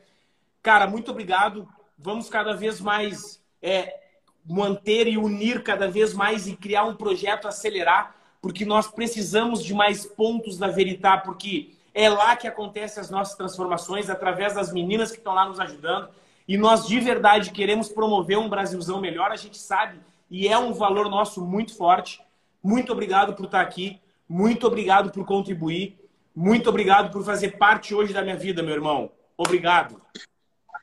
Cara, 0.60 0.88
muito 0.88 1.12
obrigado. 1.12 1.68
Vamos 1.96 2.28
cada 2.28 2.52
vez 2.52 2.80
mais 2.80 3.40
é, 3.62 3.96
manter 4.44 5.06
e 5.06 5.16
unir 5.16 5.62
cada 5.62 5.88
vez 5.88 6.12
mais 6.12 6.48
e 6.48 6.56
criar 6.56 6.82
um 6.84 6.96
projeto 6.96 7.46
acelerar, 7.46 8.16
porque 8.42 8.64
nós 8.64 8.88
precisamos 8.88 9.62
de 9.62 9.72
mais 9.72 10.04
pontos 10.04 10.58
da 10.58 10.66
Veritá, 10.66 11.16
porque 11.16 11.72
é 11.94 12.08
lá 12.08 12.34
que 12.34 12.48
acontecem 12.48 13.00
as 13.00 13.10
nossas 13.10 13.36
transformações, 13.36 14.10
através 14.10 14.54
das 14.54 14.72
meninas 14.72 15.12
que 15.12 15.18
estão 15.18 15.32
lá 15.32 15.46
nos 15.46 15.60
ajudando. 15.60 16.08
E 16.46 16.58
nós 16.58 16.88
de 16.88 16.98
verdade 16.98 17.52
queremos 17.52 17.88
promover 17.88 18.36
um 18.36 18.48
Brasilzão 18.48 19.00
melhor, 19.00 19.30
a 19.30 19.36
gente 19.36 19.58
sabe, 19.58 20.00
e 20.28 20.48
é 20.48 20.58
um 20.58 20.72
valor 20.72 21.08
nosso 21.08 21.40
muito 21.40 21.76
forte. 21.76 22.20
Muito 22.60 22.92
obrigado 22.92 23.34
por 23.34 23.44
estar 23.44 23.60
aqui. 23.60 24.00
Muito 24.28 24.66
obrigado 24.66 25.10
por 25.10 25.24
contribuir. 25.24 25.98
Muito 26.34 26.68
obrigado 26.68 27.12
por 27.12 27.24
fazer 27.24 27.56
parte 27.58 27.94
hoje 27.94 28.12
da 28.12 28.22
minha 28.22 28.36
vida, 28.36 28.62
meu 28.62 28.74
irmão. 28.74 29.12
Obrigado. 29.36 30.00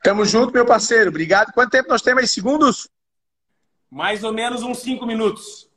Tamo 0.02 0.24
junto, 0.24 0.52
meu 0.52 0.64
parceiro. 0.64 1.10
Obrigado. 1.10 1.52
Quanto 1.52 1.70
tempo 1.70 1.88
nós 1.88 2.02
temos 2.02 2.22
aí? 2.22 2.28
Segundos? 2.28 2.88
Mais 3.90 4.24
ou 4.24 4.32
menos 4.32 4.62
uns 4.62 4.78
cinco 4.78 5.06
minutos. 5.06 5.68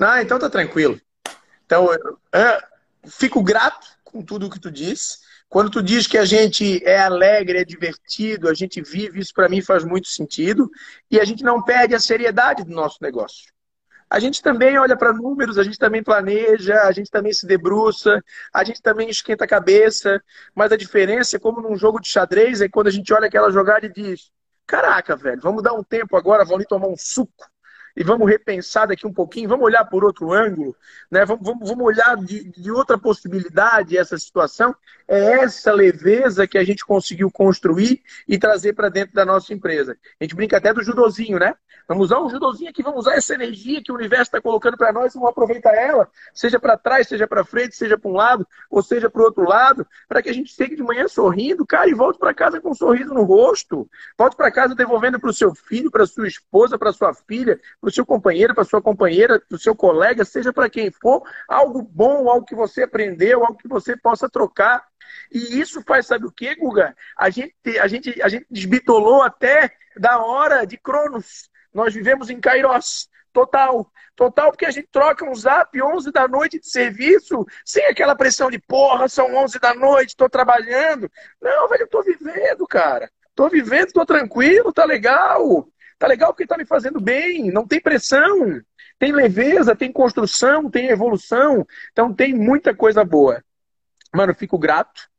Ah, 0.00 0.22
então 0.22 0.38
tá 0.38 0.48
tranquilo. 0.48 1.00
Então, 1.66 1.88
é, 2.32 2.62
fico 3.06 3.42
grato 3.42 3.86
com 4.04 4.22
tudo 4.22 4.46
o 4.46 4.50
que 4.50 4.60
tu 4.60 4.70
disse. 4.70 5.18
Quando 5.48 5.70
tu 5.70 5.82
diz 5.82 6.06
que 6.06 6.16
a 6.16 6.24
gente 6.24 6.82
é 6.84 7.00
alegre, 7.00 7.58
é 7.58 7.64
divertido, 7.64 8.48
a 8.48 8.54
gente 8.54 8.80
vive, 8.80 9.18
isso 9.18 9.34
para 9.34 9.48
mim 9.48 9.60
faz 9.60 9.84
muito 9.84 10.06
sentido. 10.06 10.70
E 11.10 11.18
a 11.18 11.24
gente 11.24 11.42
não 11.42 11.60
perde 11.60 11.94
a 11.94 12.00
seriedade 12.00 12.64
do 12.64 12.70
nosso 12.70 12.98
negócio. 13.02 13.52
A 14.10 14.18
gente 14.18 14.42
também 14.42 14.76
olha 14.76 14.96
para 14.96 15.12
números, 15.12 15.56
a 15.56 15.62
gente 15.62 15.78
também 15.78 16.02
planeja, 16.02 16.82
a 16.82 16.90
gente 16.90 17.10
também 17.10 17.32
se 17.32 17.46
debruça, 17.46 18.20
a 18.52 18.64
gente 18.64 18.82
também 18.82 19.08
esquenta 19.08 19.44
a 19.44 19.48
cabeça, 19.48 20.20
mas 20.52 20.72
a 20.72 20.76
diferença 20.76 21.36
é 21.36 21.40
como 21.40 21.60
num 21.60 21.76
jogo 21.76 22.00
de 22.00 22.08
xadrez, 22.08 22.60
é 22.60 22.68
quando 22.68 22.88
a 22.88 22.90
gente 22.90 23.12
olha 23.14 23.28
aquela 23.28 23.52
jogada 23.52 23.86
e 23.86 23.92
diz: 23.92 24.32
Caraca, 24.66 25.14
velho, 25.14 25.40
vamos 25.40 25.62
dar 25.62 25.74
um 25.74 25.84
tempo 25.84 26.16
agora, 26.16 26.44
vamos 26.44 26.56
ali 26.56 26.66
tomar 26.66 26.88
um 26.88 26.96
suco 26.96 27.48
e 27.96 28.04
vamos 28.04 28.28
repensar 28.28 28.86
daqui 28.88 29.06
um 29.06 29.12
pouquinho, 29.12 29.48
vamos 29.48 29.66
olhar 29.66 29.84
por 29.84 30.04
outro 30.04 30.32
ângulo, 30.32 30.74
né? 31.10 31.24
vamos, 31.24 31.44
vamos, 31.44 31.68
vamos 31.68 31.84
olhar 31.84 32.16
de, 32.16 32.44
de 32.50 32.70
outra 32.70 32.98
possibilidade 32.98 33.96
essa 33.96 34.16
situação. 34.18 34.74
É 35.08 35.40
essa 35.40 35.72
leveza 35.72 36.46
que 36.46 36.56
a 36.56 36.62
gente 36.62 36.84
conseguiu 36.84 37.30
construir 37.30 38.00
e 38.28 38.38
trazer 38.38 38.74
para 38.74 38.88
dentro 38.88 39.14
da 39.14 39.24
nossa 39.24 39.52
empresa. 39.52 39.96
A 40.20 40.24
gente 40.24 40.36
brinca 40.36 40.56
até 40.56 40.72
do 40.72 40.82
judozinho, 40.82 41.38
né? 41.38 41.54
Vamos 41.88 42.04
usar 42.04 42.20
um 42.20 42.30
judozinho 42.30 42.70
aqui, 42.70 42.84
vamos 42.84 43.00
usar 43.00 43.16
essa 43.16 43.34
energia 43.34 43.82
que 43.82 43.90
o 43.90 43.96
universo 43.96 44.24
está 44.24 44.40
colocando 44.40 44.76
para 44.76 44.92
nós, 44.92 45.12
vamos 45.12 45.28
aproveitar 45.28 45.74
ela, 45.74 46.08
seja 46.32 46.60
para 46.60 46.78
trás, 46.78 47.08
seja 47.08 47.26
para 47.26 47.44
frente, 47.44 47.74
seja 47.74 47.98
para 47.98 48.08
um 48.08 48.14
lado, 48.14 48.46
ou 48.70 48.80
seja 48.80 49.10
para 49.10 49.20
o 49.20 49.24
outro 49.24 49.42
lado, 49.42 49.84
para 50.08 50.22
que 50.22 50.28
a 50.28 50.32
gente 50.32 50.54
chegue 50.54 50.76
de 50.76 50.84
manhã 50.84 51.08
sorrindo, 51.08 51.66
cara, 51.66 51.90
e 51.90 51.94
volte 51.94 52.20
para 52.20 52.32
casa 52.32 52.60
com 52.60 52.70
um 52.70 52.74
sorriso 52.74 53.12
no 53.12 53.24
rosto. 53.24 53.90
Volte 54.16 54.36
para 54.36 54.52
casa 54.52 54.72
devolvendo 54.72 55.18
para 55.18 55.30
o 55.30 55.34
seu 55.34 55.52
filho, 55.52 55.90
para 55.90 56.06
sua 56.06 56.28
esposa, 56.28 56.78
para 56.78 56.92
sua 56.92 57.12
filha, 57.12 57.58
para 57.80 57.88
o 57.88 57.92
seu 57.92 58.04
companheiro, 58.04 58.54
para 58.54 58.64
sua 58.64 58.82
companheira, 58.82 59.40
para 59.40 59.56
o 59.56 59.58
seu 59.58 59.74
colega, 59.74 60.24
seja 60.24 60.52
para 60.52 60.68
quem 60.68 60.90
for, 60.90 61.22
algo 61.48 61.82
bom, 61.82 62.28
algo 62.28 62.44
que 62.44 62.54
você 62.54 62.82
aprendeu, 62.82 63.44
algo 63.44 63.56
que 63.56 63.68
você 63.68 63.96
possa 63.96 64.28
trocar. 64.28 64.84
E 65.32 65.58
isso 65.58 65.82
faz, 65.82 66.06
sabe 66.06 66.26
o 66.26 66.32
que, 66.32 66.54
Guga? 66.54 66.94
A 67.16 67.30
gente, 67.30 67.54
a, 67.80 67.88
gente, 67.88 68.22
a 68.22 68.28
gente 68.28 68.46
desbitolou 68.50 69.22
até 69.22 69.72
da 69.96 70.18
hora 70.22 70.64
de 70.66 70.76
Cronos. 70.76 71.48
Nós 71.72 71.94
vivemos 71.94 72.30
em 72.30 72.40
Kairos. 72.40 73.08
Total. 73.32 73.88
Total, 74.16 74.50
porque 74.50 74.66
a 74.66 74.70
gente 74.70 74.88
troca 74.90 75.24
um 75.24 75.34
zap 75.34 75.80
11 75.80 76.10
da 76.10 76.28
noite 76.28 76.58
de 76.58 76.68
serviço, 76.68 77.46
sem 77.64 77.86
aquela 77.86 78.14
pressão 78.14 78.50
de 78.50 78.58
porra, 78.58 79.08
são 79.08 79.34
11 79.34 79.58
da 79.58 79.72
noite, 79.72 80.10
estou 80.10 80.28
trabalhando. 80.28 81.10
Não, 81.40 81.68
velho, 81.68 81.82
eu 81.82 81.84
estou 81.86 82.02
vivendo, 82.02 82.66
cara. 82.66 83.10
Estou 83.28 83.48
vivendo, 83.48 83.86
estou 83.86 84.04
tranquilo, 84.04 84.72
tá 84.72 84.84
legal. 84.84 85.66
Tá 86.00 86.06
legal 86.06 86.32
porque 86.32 86.46
tá 86.46 86.56
me 86.56 86.64
fazendo 86.64 86.98
bem, 86.98 87.52
não 87.52 87.66
tem 87.66 87.78
pressão. 87.78 88.58
Tem 88.98 89.12
leveza, 89.12 89.76
tem 89.76 89.92
construção, 89.92 90.70
tem 90.70 90.88
evolução. 90.88 91.66
Então 91.92 92.10
tem 92.10 92.32
muita 92.32 92.74
coisa 92.74 93.04
boa. 93.04 93.44
Mano, 94.10 94.34
fico 94.34 94.58
grato. 94.58 95.10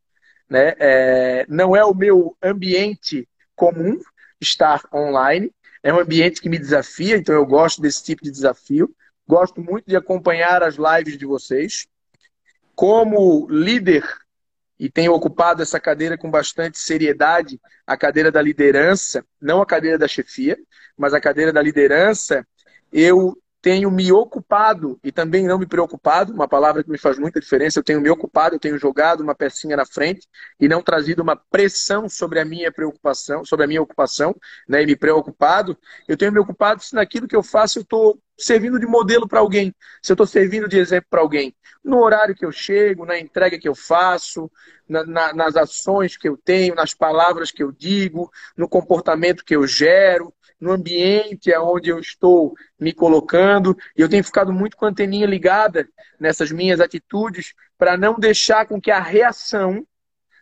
Né? 0.49 0.73
É, 0.79 1.45
não 1.47 1.75
é 1.75 1.85
o 1.85 1.93
meu 1.93 2.35
ambiente 2.41 3.29
comum 3.55 3.99
estar 4.41 4.81
online. 4.91 5.53
É 5.83 5.93
um 5.93 5.99
ambiente 5.99 6.41
que 6.41 6.49
me 6.49 6.57
desafia, 6.57 7.15
então 7.15 7.35
eu 7.35 7.45
gosto 7.45 7.79
desse 7.79 8.03
tipo 8.03 8.23
de 8.23 8.31
desafio. 8.31 8.91
Gosto 9.27 9.61
muito 9.61 9.85
de 9.85 9.95
acompanhar 9.95 10.63
as 10.63 10.77
lives 10.77 11.15
de 11.15 11.27
vocês. 11.27 11.85
Como 12.73 13.47
líder, 13.51 14.03
e 14.81 14.89
tenho 14.89 15.13
ocupado 15.13 15.61
essa 15.61 15.79
cadeira 15.79 16.17
com 16.17 16.31
bastante 16.31 16.79
seriedade, 16.79 17.61
a 17.85 17.95
cadeira 17.95 18.31
da 18.31 18.41
liderança, 18.41 19.23
não 19.39 19.61
a 19.61 19.65
cadeira 19.65 19.95
da 19.95 20.07
chefia, 20.07 20.57
mas 20.97 21.13
a 21.13 21.21
cadeira 21.21 21.53
da 21.53 21.61
liderança, 21.61 22.43
eu 22.91 23.37
tenho 23.61 23.91
me 23.91 24.11
ocupado 24.11 24.99
e 25.03 25.11
também 25.11 25.45
não 25.45 25.59
me 25.59 25.67
preocupado, 25.67 26.33
uma 26.33 26.47
palavra 26.47 26.83
que 26.83 26.89
me 26.89 26.97
faz 26.97 27.19
muita 27.19 27.39
diferença, 27.39 27.79
eu 27.79 27.83
tenho 27.83 28.01
me 28.01 28.09
ocupado, 28.09 28.55
eu 28.55 28.59
tenho 28.59 28.77
jogado 28.77 29.21
uma 29.21 29.35
pecinha 29.35 29.77
na 29.77 29.85
frente 29.85 30.27
e 30.59 30.67
não 30.67 30.81
trazido 30.81 31.21
uma 31.21 31.35
pressão 31.35 32.09
sobre 32.09 32.39
a 32.39 32.45
minha 32.45 32.71
preocupação, 32.71 33.45
sobre 33.45 33.65
a 33.65 33.67
minha 33.67 33.81
ocupação, 33.81 34.35
né, 34.67 34.81
e 34.81 34.85
me 34.85 34.95
preocupado, 34.95 35.77
eu 36.07 36.17
tenho 36.17 36.31
me 36.31 36.39
ocupado 36.39 36.81
se 36.81 36.95
naquilo 36.95 37.27
que 37.27 37.35
eu 37.35 37.43
faço 37.43 37.79
eu 37.79 37.83
estou 37.83 38.19
servindo 38.37 38.79
de 38.79 38.87
modelo 38.87 39.27
para 39.27 39.39
alguém, 39.39 39.75
se 40.01 40.11
eu 40.11 40.15
estou 40.15 40.25
servindo 40.25 40.67
de 40.67 40.79
exemplo 40.79 41.07
para 41.09 41.21
alguém, 41.21 41.55
no 41.83 41.99
horário 41.99 42.35
que 42.35 42.45
eu 42.45 42.51
chego, 42.51 43.05
na 43.05 43.19
entrega 43.19 43.59
que 43.59 43.69
eu 43.69 43.75
faço, 43.75 44.51
na, 44.89 45.05
na, 45.05 45.33
nas 45.33 45.55
ações 45.55 46.17
que 46.17 46.27
eu 46.27 46.35
tenho, 46.35 46.73
nas 46.73 46.93
palavras 46.93 47.51
que 47.51 47.61
eu 47.61 47.71
digo, 47.71 48.31
no 48.57 48.67
comportamento 48.67 49.45
que 49.45 49.55
eu 49.55 49.67
gero, 49.67 50.33
no 50.61 50.71
ambiente 50.71 51.51
onde 51.57 51.89
eu 51.89 51.99
estou 51.99 52.53
me 52.79 52.93
colocando. 52.93 53.75
E 53.97 54.01
eu 54.01 54.07
tenho 54.07 54.23
ficado 54.23 54.53
muito 54.53 54.77
com 54.77 54.85
a 54.85 54.89
anteninha 54.89 55.25
ligada 55.25 55.89
nessas 56.19 56.51
minhas 56.51 56.79
atitudes 56.79 57.55
para 57.77 57.97
não 57.97 58.19
deixar 58.19 58.67
com 58.67 58.79
que 58.79 58.91
a 58.91 58.99
reação 58.99 59.85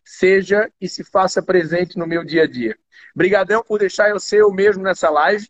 seja 0.03 0.69
e 0.81 0.89
se 0.89 1.03
faça 1.05 1.41
presente 1.41 1.97
no 1.97 2.05
meu 2.05 2.25
dia 2.25 2.43
a 2.43 2.47
dia. 2.47 2.77
Obrigadão 3.15 3.63
por 3.63 3.79
deixar 3.79 4.09
eu 4.09 4.19
ser 4.19 4.41
eu 4.41 4.51
mesmo 4.51 4.83
nessa 4.83 5.09
live. 5.09 5.47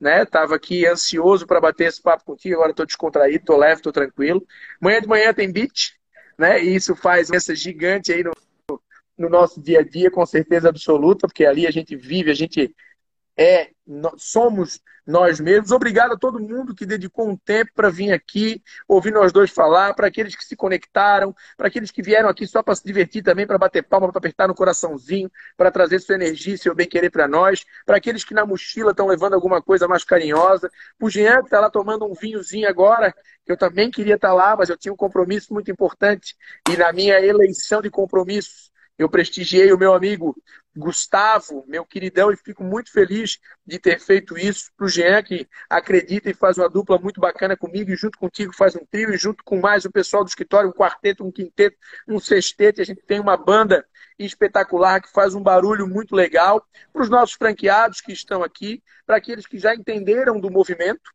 Né? 0.00 0.24
Tava 0.24 0.56
aqui 0.56 0.86
ansioso 0.86 1.46
para 1.46 1.60
bater 1.60 1.88
esse 1.88 2.02
papo 2.02 2.24
contigo, 2.24 2.56
agora 2.56 2.70
estou 2.70 2.86
descontraído, 2.86 3.38
estou 3.38 3.56
leve, 3.56 3.76
estou 3.76 3.92
tranquilo. 3.92 4.44
Manhã 4.80 5.00
de 5.00 5.06
manhã 5.06 5.32
tem 5.32 5.50
beat, 5.50 5.92
né? 6.36 6.60
E 6.60 6.74
isso 6.74 6.96
faz 6.96 7.30
essa 7.30 7.54
gigante 7.54 8.12
aí 8.12 8.24
no, 8.24 8.32
no 9.16 9.28
nosso 9.28 9.62
dia 9.62 9.78
a 9.78 9.82
dia, 9.84 10.10
com 10.10 10.26
certeza 10.26 10.68
absoluta, 10.68 11.28
porque 11.28 11.44
ali 11.44 11.68
a 11.68 11.70
gente 11.70 11.94
vive, 11.94 12.32
a 12.32 12.34
gente 12.34 12.74
é 13.36 13.70
somos 14.16 14.80
nós 15.06 15.40
mesmos. 15.40 15.72
Obrigado 15.72 16.12
a 16.12 16.16
todo 16.16 16.40
mundo 16.40 16.74
que 16.74 16.86
dedicou 16.86 17.28
um 17.28 17.36
tempo 17.36 17.72
para 17.74 17.90
vir 17.90 18.12
aqui, 18.12 18.62
ouvir 18.86 19.12
nós 19.12 19.32
dois 19.32 19.50
falar, 19.50 19.94
para 19.94 20.06
aqueles 20.06 20.36
que 20.36 20.44
se 20.44 20.54
conectaram, 20.54 21.34
para 21.56 21.66
aqueles 21.66 21.90
que 21.90 22.02
vieram 22.02 22.28
aqui 22.28 22.46
só 22.46 22.62
para 22.62 22.74
se 22.74 22.84
divertir 22.84 23.22
também, 23.22 23.46
para 23.46 23.58
bater 23.58 23.82
palma, 23.82 24.08
para 24.10 24.18
apertar 24.18 24.46
no 24.48 24.54
coraçãozinho, 24.54 25.30
para 25.56 25.70
trazer 25.70 26.00
sua 26.00 26.14
energia 26.14 26.56
seu 26.56 26.74
bem-querer 26.74 27.10
para 27.10 27.26
nós, 27.26 27.64
para 27.84 27.96
aqueles 27.96 28.24
que 28.24 28.34
na 28.34 28.46
mochila 28.46 28.92
estão 28.92 29.06
levando 29.06 29.34
alguma 29.34 29.60
coisa 29.60 29.88
mais 29.88 30.04
carinhosa, 30.04 30.70
o 31.00 31.10
Jean 31.10 31.40
que 31.40 31.46
está 31.46 31.60
lá 31.60 31.70
tomando 31.70 32.06
um 32.06 32.14
vinhozinho 32.14 32.68
agora, 32.68 33.12
eu 33.46 33.56
também 33.56 33.90
queria 33.90 34.14
estar 34.14 34.28
tá 34.28 34.34
lá, 34.34 34.56
mas 34.56 34.68
eu 34.68 34.76
tinha 34.76 34.92
um 34.92 34.96
compromisso 34.96 35.52
muito 35.52 35.70
importante, 35.70 36.36
e 36.70 36.76
na 36.76 36.92
minha 36.92 37.20
eleição 37.20 37.82
de 37.82 37.90
compromissos, 37.90 38.71
eu 38.98 39.08
prestigiei 39.08 39.72
o 39.72 39.78
meu 39.78 39.94
amigo 39.94 40.36
Gustavo, 40.76 41.64
meu 41.66 41.84
queridão, 41.84 42.32
e 42.32 42.36
fico 42.36 42.64
muito 42.64 42.90
feliz 42.90 43.38
de 43.66 43.78
ter 43.78 44.00
feito 44.00 44.38
isso 44.38 44.70
para 44.76 44.86
o 44.86 44.88
Jean, 44.88 45.22
que 45.22 45.46
acredita 45.68 46.30
e 46.30 46.34
faz 46.34 46.56
uma 46.56 46.68
dupla 46.68 46.98
muito 46.98 47.20
bacana 47.20 47.56
comigo, 47.56 47.90
e 47.90 47.96
junto 47.96 48.18
contigo 48.18 48.54
faz 48.54 48.74
um 48.74 48.84
trio, 48.90 49.12
e 49.12 49.18
junto 49.18 49.44
com 49.44 49.60
mais 49.60 49.84
o 49.84 49.92
pessoal 49.92 50.24
do 50.24 50.28
escritório, 50.28 50.70
um 50.70 50.72
quarteto, 50.72 51.24
um 51.24 51.32
quinteto, 51.32 51.76
um 52.08 52.18
sexteto, 52.18 52.80
a 52.80 52.84
gente 52.84 53.02
tem 53.02 53.20
uma 53.20 53.36
banda 53.36 53.84
espetacular 54.18 55.00
que 55.02 55.10
faz 55.10 55.34
um 55.34 55.42
barulho 55.42 55.86
muito 55.86 56.14
legal. 56.14 56.64
Para 56.92 57.02
os 57.02 57.10
nossos 57.10 57.34
franqueados 57.34 58.00
que 58.00 58.12
estão 58.12 58.42
aqui, 58.42 58.82
para 59.04 59.16
aqueles 59.16 59.46
que 59.46 59.58
já 59.58 59.74
entenderam 59.74 60.40
do 60.40 60.50
movimento, 60.50 61.10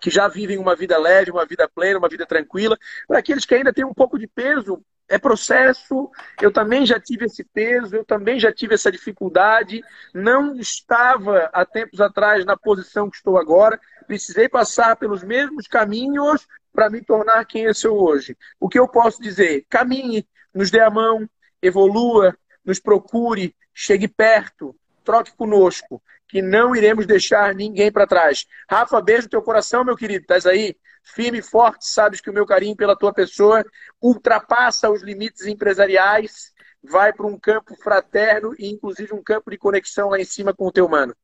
que 0.00 0.10
já 0.10 0.28
vivem 0.28 0.58
uma 0.58 0.74
vida 0.74 0.98
leve, 0.98 1.30
uma 1.30 1.46
vida 1.46 1.68
plena, 1.68 1.98
uma 1.98 2.08
vida 2.08 2.26
tranquila, 2.26 2.76
para 3.06 3.18
aqueles 3.18 3.44
que 3.44 3.54
ainda 3.54 3.72
têm 3.72 3.84
um 3.84 3.94
pouco 3.94 4.18
de 4.18 4.26
peso 4.26 4.84
é 5.14 5.18
processo, 5.18 6.10
eu 6.42 6.52
também 6.52 6.84
já 6.84 6.98
tive 6.98 7.26
esse 7.26 7.44
peso, 7.44 7.94
eu 7.94 8.04
também 8.04 8.40
já 8.40 8.52
tive 8.52 8.74
essa 8.74 8.90
dificuldade, 8.90 9.80
não 10.12 10.56
estava 10.56 11.48
há 11.52 11.64
tempos 11.64 12.00
atrás 12.00 12.44
na 12.44 12.56
posição 12.56 13.08
que 13.08 13.16
estou 13.16 13.38
agora, 13.38 13.80
precisei 14.08 14.48
passar 14.48 14.96
pelos 14.96 15.22
mesmos 15.22 15.68
caminhos 15.68 16.46
para 16.72 16.90
me 16.90 17.00
tornar 17.00 17.44
quem 17.44 17.62
eu 17.62 17.74
sou 17.74 18.02
hoje. 18.02 18.36
O 18.58 18.68
que 18.68 18.76
eu 18.76 18.88
posso 18.88 19.22
dizer? 19.22 19.64
Caminhe, 19.70 20.26
nos 20.52 20.68
dê 20.68 20.80
a 20.80 20.90
mão, 20.90 21.30
evolua, 21.62 22.36
nos 22.64 22.80
procure, 22.80 23.54
chegue 23.72 24.08
perto, 24.08 24.74
troque 25.04 25.32
conosco, 25.36 26.02
que 26.26 26.42
não 26.42 26.74
iremos 26.74 27.06
deixar 27.06 27.54
ninguém 27.54 27.92
para 27.92 28.06
trás. 28.06 28.46
Rafa, 28.68 29.00
beijo 29.00 29.24
no 29.24 29.30
teu 29.30 29.42
coração, 29.42 29.84
meu 29.84 29.94
querido. 29.94 30.22
Estás 30.22 30.44
aí? 30.44 30.74
Firme 31.04 31.38
e 31.38 31.42
forte, 31.42 31.86
sabes 31.86 32.20
que 32.20 32.30
o 32.30 32.32
meu 32.32 32.46
carinho 32.46 32.74
pela 32.74 32.96
tua 32.96 33.12
pessoa 33.12 33.64
ultrapassa 34.00 34.90
os 34.90 35.02
limites 35.02 35.46
empresariais, 35.46 36.52
vai 36.82 37.12
para 37.12 37.26
um 37.26 37.38
campo 37.38 37.76
fraterno 37.76 38.54
e 38.58 38.70
inclusive 38.70 39.14
um 39.14 39.22
campo 39.22 39.50
de 39.50 39.58
conexão 39.58 40.10
lá 40.10 40.18
em 40.18 40.24
cima 40.24 40.54
com 40.54 40.66
o 40.66 40.72
teu 40.72 40.88
mano. 40.88 41.14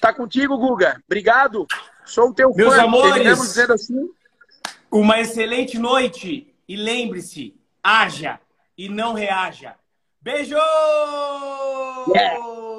Tá 0.00 0.12
contigo, 0.12 0.56
Guga. 0.56 1.00
Obrigado. 1.06 1.66
Sou 2.04 2.30
o 2.30 2.34
teu 2.34 2.52
Meus 2.54 2.74
fã. 2.74 2.82
amores, 2.82 3.40
dizendo 3.40 3.72
assim. 3.72 4.10
Uma 4.90 5.20
excelente 5.20 5.78
noite 5.78 6.54
e 6.68 6.76
lembre-se, 6.76 7.54
haja 7.82 8.40
e 8.78 8.88
não 8.88 9.12
reaja. 9.12 9.74
Beijo! 10.20 10.56
Yeah. 12.08 12.75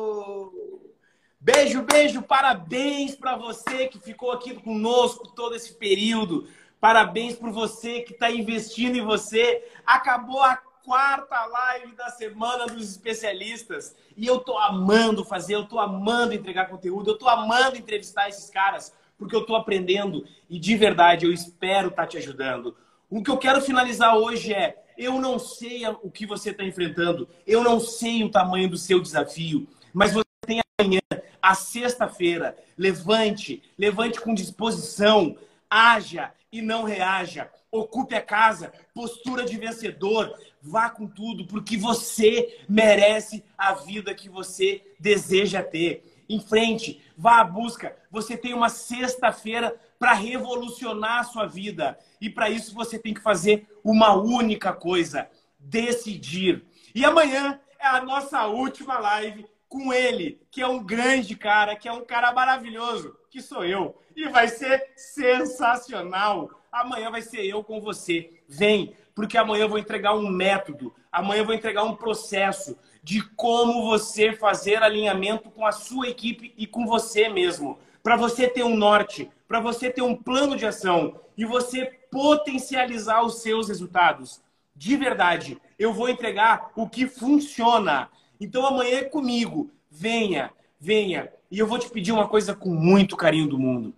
Beijo, 1.50 1.82
beijo, 1.84 2.22
parabéns 2.22 3.16
para 3.16 3.38
você 3.38 3.88
que 3.88 3.98
ficou 3.98 4.34
aqui 4.34 4.54
conosco 4.54 5.30
todo 5.30 5.56
esse 5.56 5.76
período. 5.76 6.46
Parabéns 6.78 7.36
por 7.36 7.52
você 7.52 8.02
que 8.02 8.12
está 8.12 8.30
investindo 8.30 8.98
em 8.98 9.06
você. 9.06 9.64
Acabou 9.86 10.44
a 10.44 10.58
quarta 10.58 11.46
live 11.46 11.96
da 11.96 12.10
semana 12.10 12.66
dos 12.66 12.92
especialistas 12.92 13.96
e 14.18 14.28
eu 14.28 14.40
tô 14.40 14.58
amando 14.58 15.24
fazer, 15.24 15.56
eu 15.56 15.66
tô 15.66 15.80
amando 15.80 16.34
entregar 16.34 16.68
conteúdo, 16.68 17.12
eu 17.12 17.18
tô 17.18 17.30
amando 17.30 17.78
entrevistar 17.78 18.28
esses 18.28 18.50
caras 18.50 18.94
porque 19.18 19.34
eu 19.34 19.46
tô 19.46 19.56
aprendendo 19.56 20.26
e 20.50 20.60
de 20.60 20.76
verdade 20.76 21.26
eu 21.26 21.32
espero 21.32 21.88
estar 21.88 22.02
tá 22.02 22.08
te 22.10 22.18
ajudando. 22.18 22.76
O 23.10 23.24
que 23.24 23.32
eu 23.32 23.38
quero 23.38 23.62
finalizar 23.62 24.18
hoje 24.18 24.54
é: 24.54 24.84
eu 24.98 25.14
não 25.14 25.40
sei 25.40 25.88
o 25.88 26.12
que 26.12 26.26
você 26.26 26.50
está 26.50 26.66
enfrentando, 26.66 27.26
eu 27.48 27.64
não 27.64 27.80
sei 27.80 28.22
o 28.26 28.30
tamanho 28.30 28.70
do 28.70 28.78
seu 28.78 29.00
desafio, 29.00 29.66
mas 29.94 30.12
você 30.12 30.27
tem 30.48 30.62
amanhã 30.80 31.02
a 31.42 31.54
sexta-feira. 31.54 32.58
Levante, 32.78 33.62
levante 33.78 34.20
com 34.22 34.34
disposição, 34.34 35.38
haja 35.70 36.32
e 36.52 36.62
não 36.62 36.84
reaja. 36.84 37.52
Ocupe 37.70 38.16
a 38.16 38.22
casa, 38.22 38.72
postura 38.94 39.44
de 39.44 39.58
vencedor, 39.58 40.34
vá 40.62 40.90
com 40.90 41.06
tudo, 41.06 41.46
porque 41.46 41.76
você 41.76 42.64
merece 42.68 43.44
a 43.58 43.74
vida 43.74 44.16
que 44.16 44.30
você 44.30 44.82
deseja 44.98 45.62
ter. 45.62 46.24
Em 46.30 46.40
frente, 46.40 47.02
vá 47.18 47.42
à 47.42 47.44
busca. 47.44 47.96
Você 48.10 48.38
tem 48.38 48.54
uma 48.54 48.70
sexta-feira 48.70 49.76
para 50.00 50.14
revolucionar 50.14 51.20
a 51.20 51.24
sua 51.24 51.46
vida. 51.46 52.00
E 52.22 52.30
para 52.30 52.50
isso 52.50 52.74
você 52.74 52.98
tem 52.98 53.14
que 53.14 53.22
fazer 53.22 53.68
uma 53.84 54.14
única 54.16 54.74
coisa: 54.74 55.30
decidir. 55.60 56.66
E 56.96 57.04
amanhã 57.06 57.60
é 57.80 57.88
a 57.88 58.02
nossa 58.02 58.48
última 58.48 58.98
live 58.98 59.46
com 59.68 59.94
ele, 59.94 60.42
que 60.50 60.62
é 60.62 60.68
um 60.68 60.84
grande 60.84 61.36
cara, 61.36 61.76
que 61.76 61.88
é 61.88 61.92
um 61.92 62.06
cara 62.06 62.32
maravilhoso, 62.32 63.16
que 63.30 63.42
sou 63.42 63.66
eu. 63.66 64.02
E 64.16 64.28
vai 64.30 64.48
ser 64.48 64.92
sensacional. 64.96 66.50
Amanhã 66.72 67.12
vai 67.12 67.22
ser 67.22 67.46
eu 67.46 67.64
com 67.64 67.82
você. 67.82 68.42
Vem, 68.48 68.96
porque 69.14 69.38
amanhã 69.38 69.64
eu 69.64 69.70
vou 69.70 69.80
entregar 69.80 70.16
um 70.16 70.30
método, 70.30 70.94
amanhã 71.12 71.42
eu 71.42 71.46
vou 71.46 71.56
entregar 71.56 71.84
um 71.84 71.96
processo 71.96 72.78
de 73.04 73.22
como 73.36 73.86
você 73.86 74.34
fazer 74.34 74.84
alinhamento 74.84 75.50
com 75.50 75.66
a 75.66 75.72
sua 75.72 76.08
equipe 76.08 76.54
e 76.58 76.68
com 76.68 76.86
você 76.86 77.30
mesmo 77.30 77.80
para 78.08 78.16
você 78.16 78.48
ter 78.48 78.64
um 78.64 78.78
norte, 78.78 79.30
para 79.50 79.60
você 79.60 79.90
ter 79.90 80.02
um 80.02 80.16
plano 80.16 80.56
de 80.56 80.66
ação 80.66 81.20
e 81.38 81.44
você 81.44 81.86
potencializar 82.10 83.22
os 83.22 83.42
seus 83.42 83.68
resultados. 83.68 84.42
De 84.74 84.96
verdade, 84.96 85.60
eu 85.78 85.92
vou 85.92 86.08
entregar 86.08 86.72
o 86.74 86.88
que 86.88 87.06
funciona. 87.06 88.10
Então 88.40 88.66
amanhã 88.66 89.00
é 89.00 89.04
comigo. 89.04 89.72
Venha, 89.90 90.52
venha. 90.80 91.32
E 91.50 91.60
eu 91.60 91.68
vou 91.68 91.80
te 91.80 91.90
pedir 91.90 92.12
uma 92.12 92.28
coisa 92.28 92.54
com 92.56 92.70
muito 92.70 93.16
carinho 93.16 93.48
do 93.48 93.58
mundo. 93.58 93.94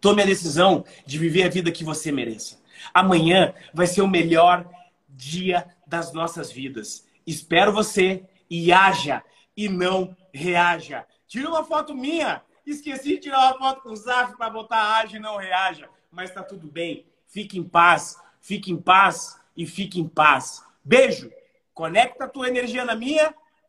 Tome 0.00 0.22
a 0.22 0.26
decisão 0.26 0.84
de 1.06 1.18
viver 1.18 1.44
a 1.44 1.48
vida 1.48 1.70
que 1.70 1.84
você 1.84 2.10
mereça. 2.10 2.60
Amanhã 2.92 3.54
vai 3.72 3.86
ser 3.86 4.02
o 4.02 4.08
melhor 4.08 4.68
dia 5.08 5.66
das 5.86 6.12
nossas 6.12 6.50
vidas. 6.50 7.06
Espero 7.26 7.72
você 7.72 8.24
e 8.50 8.72
haja 8.72 9.22
e 9.56 9.68
não 9.68 10.16
reaja. 10.32 11.06
Tira 11.26 11.48
uma 11.48 11.64
foto 11.64 11.94
minha. 11.94 12.42
Esqueci 12.66 13.10
de 13.10 13.18
tirar 13.18 13.38
uma 13.38 13.58
foto 13.58 13.82
com 13.82 13.90
o 13.90 13.96
Zaf 13.96 14.36
para 14.36 14.50
botar 14.50 14.98
haja 14.98 15.16
e 15.16 15.20
não 15.20 15.36
reaja. 15.36 15.88
Mas 16.10 16.30
tá 16.30 16.42
tudo 16.42 16.66
bem. 16.66 17.06
Fique 17.28 17.58
em 17.58 17.64
paz. 17.64 18.16
Fique 18.40 18.72
em 18.72 18.76
paz 18.76 19.38
e 19.56 19.66
fique 19.66 20.00
em 20.00 20.08
paz. 20.08 20.64
Beijo. 20.84 21.30
Conecta 21.72 22.24
a 22.24 22.28
tua 22.28 22.48
energia 22.48 22.84
na 22.84 22.94
minha. 22.94 23.32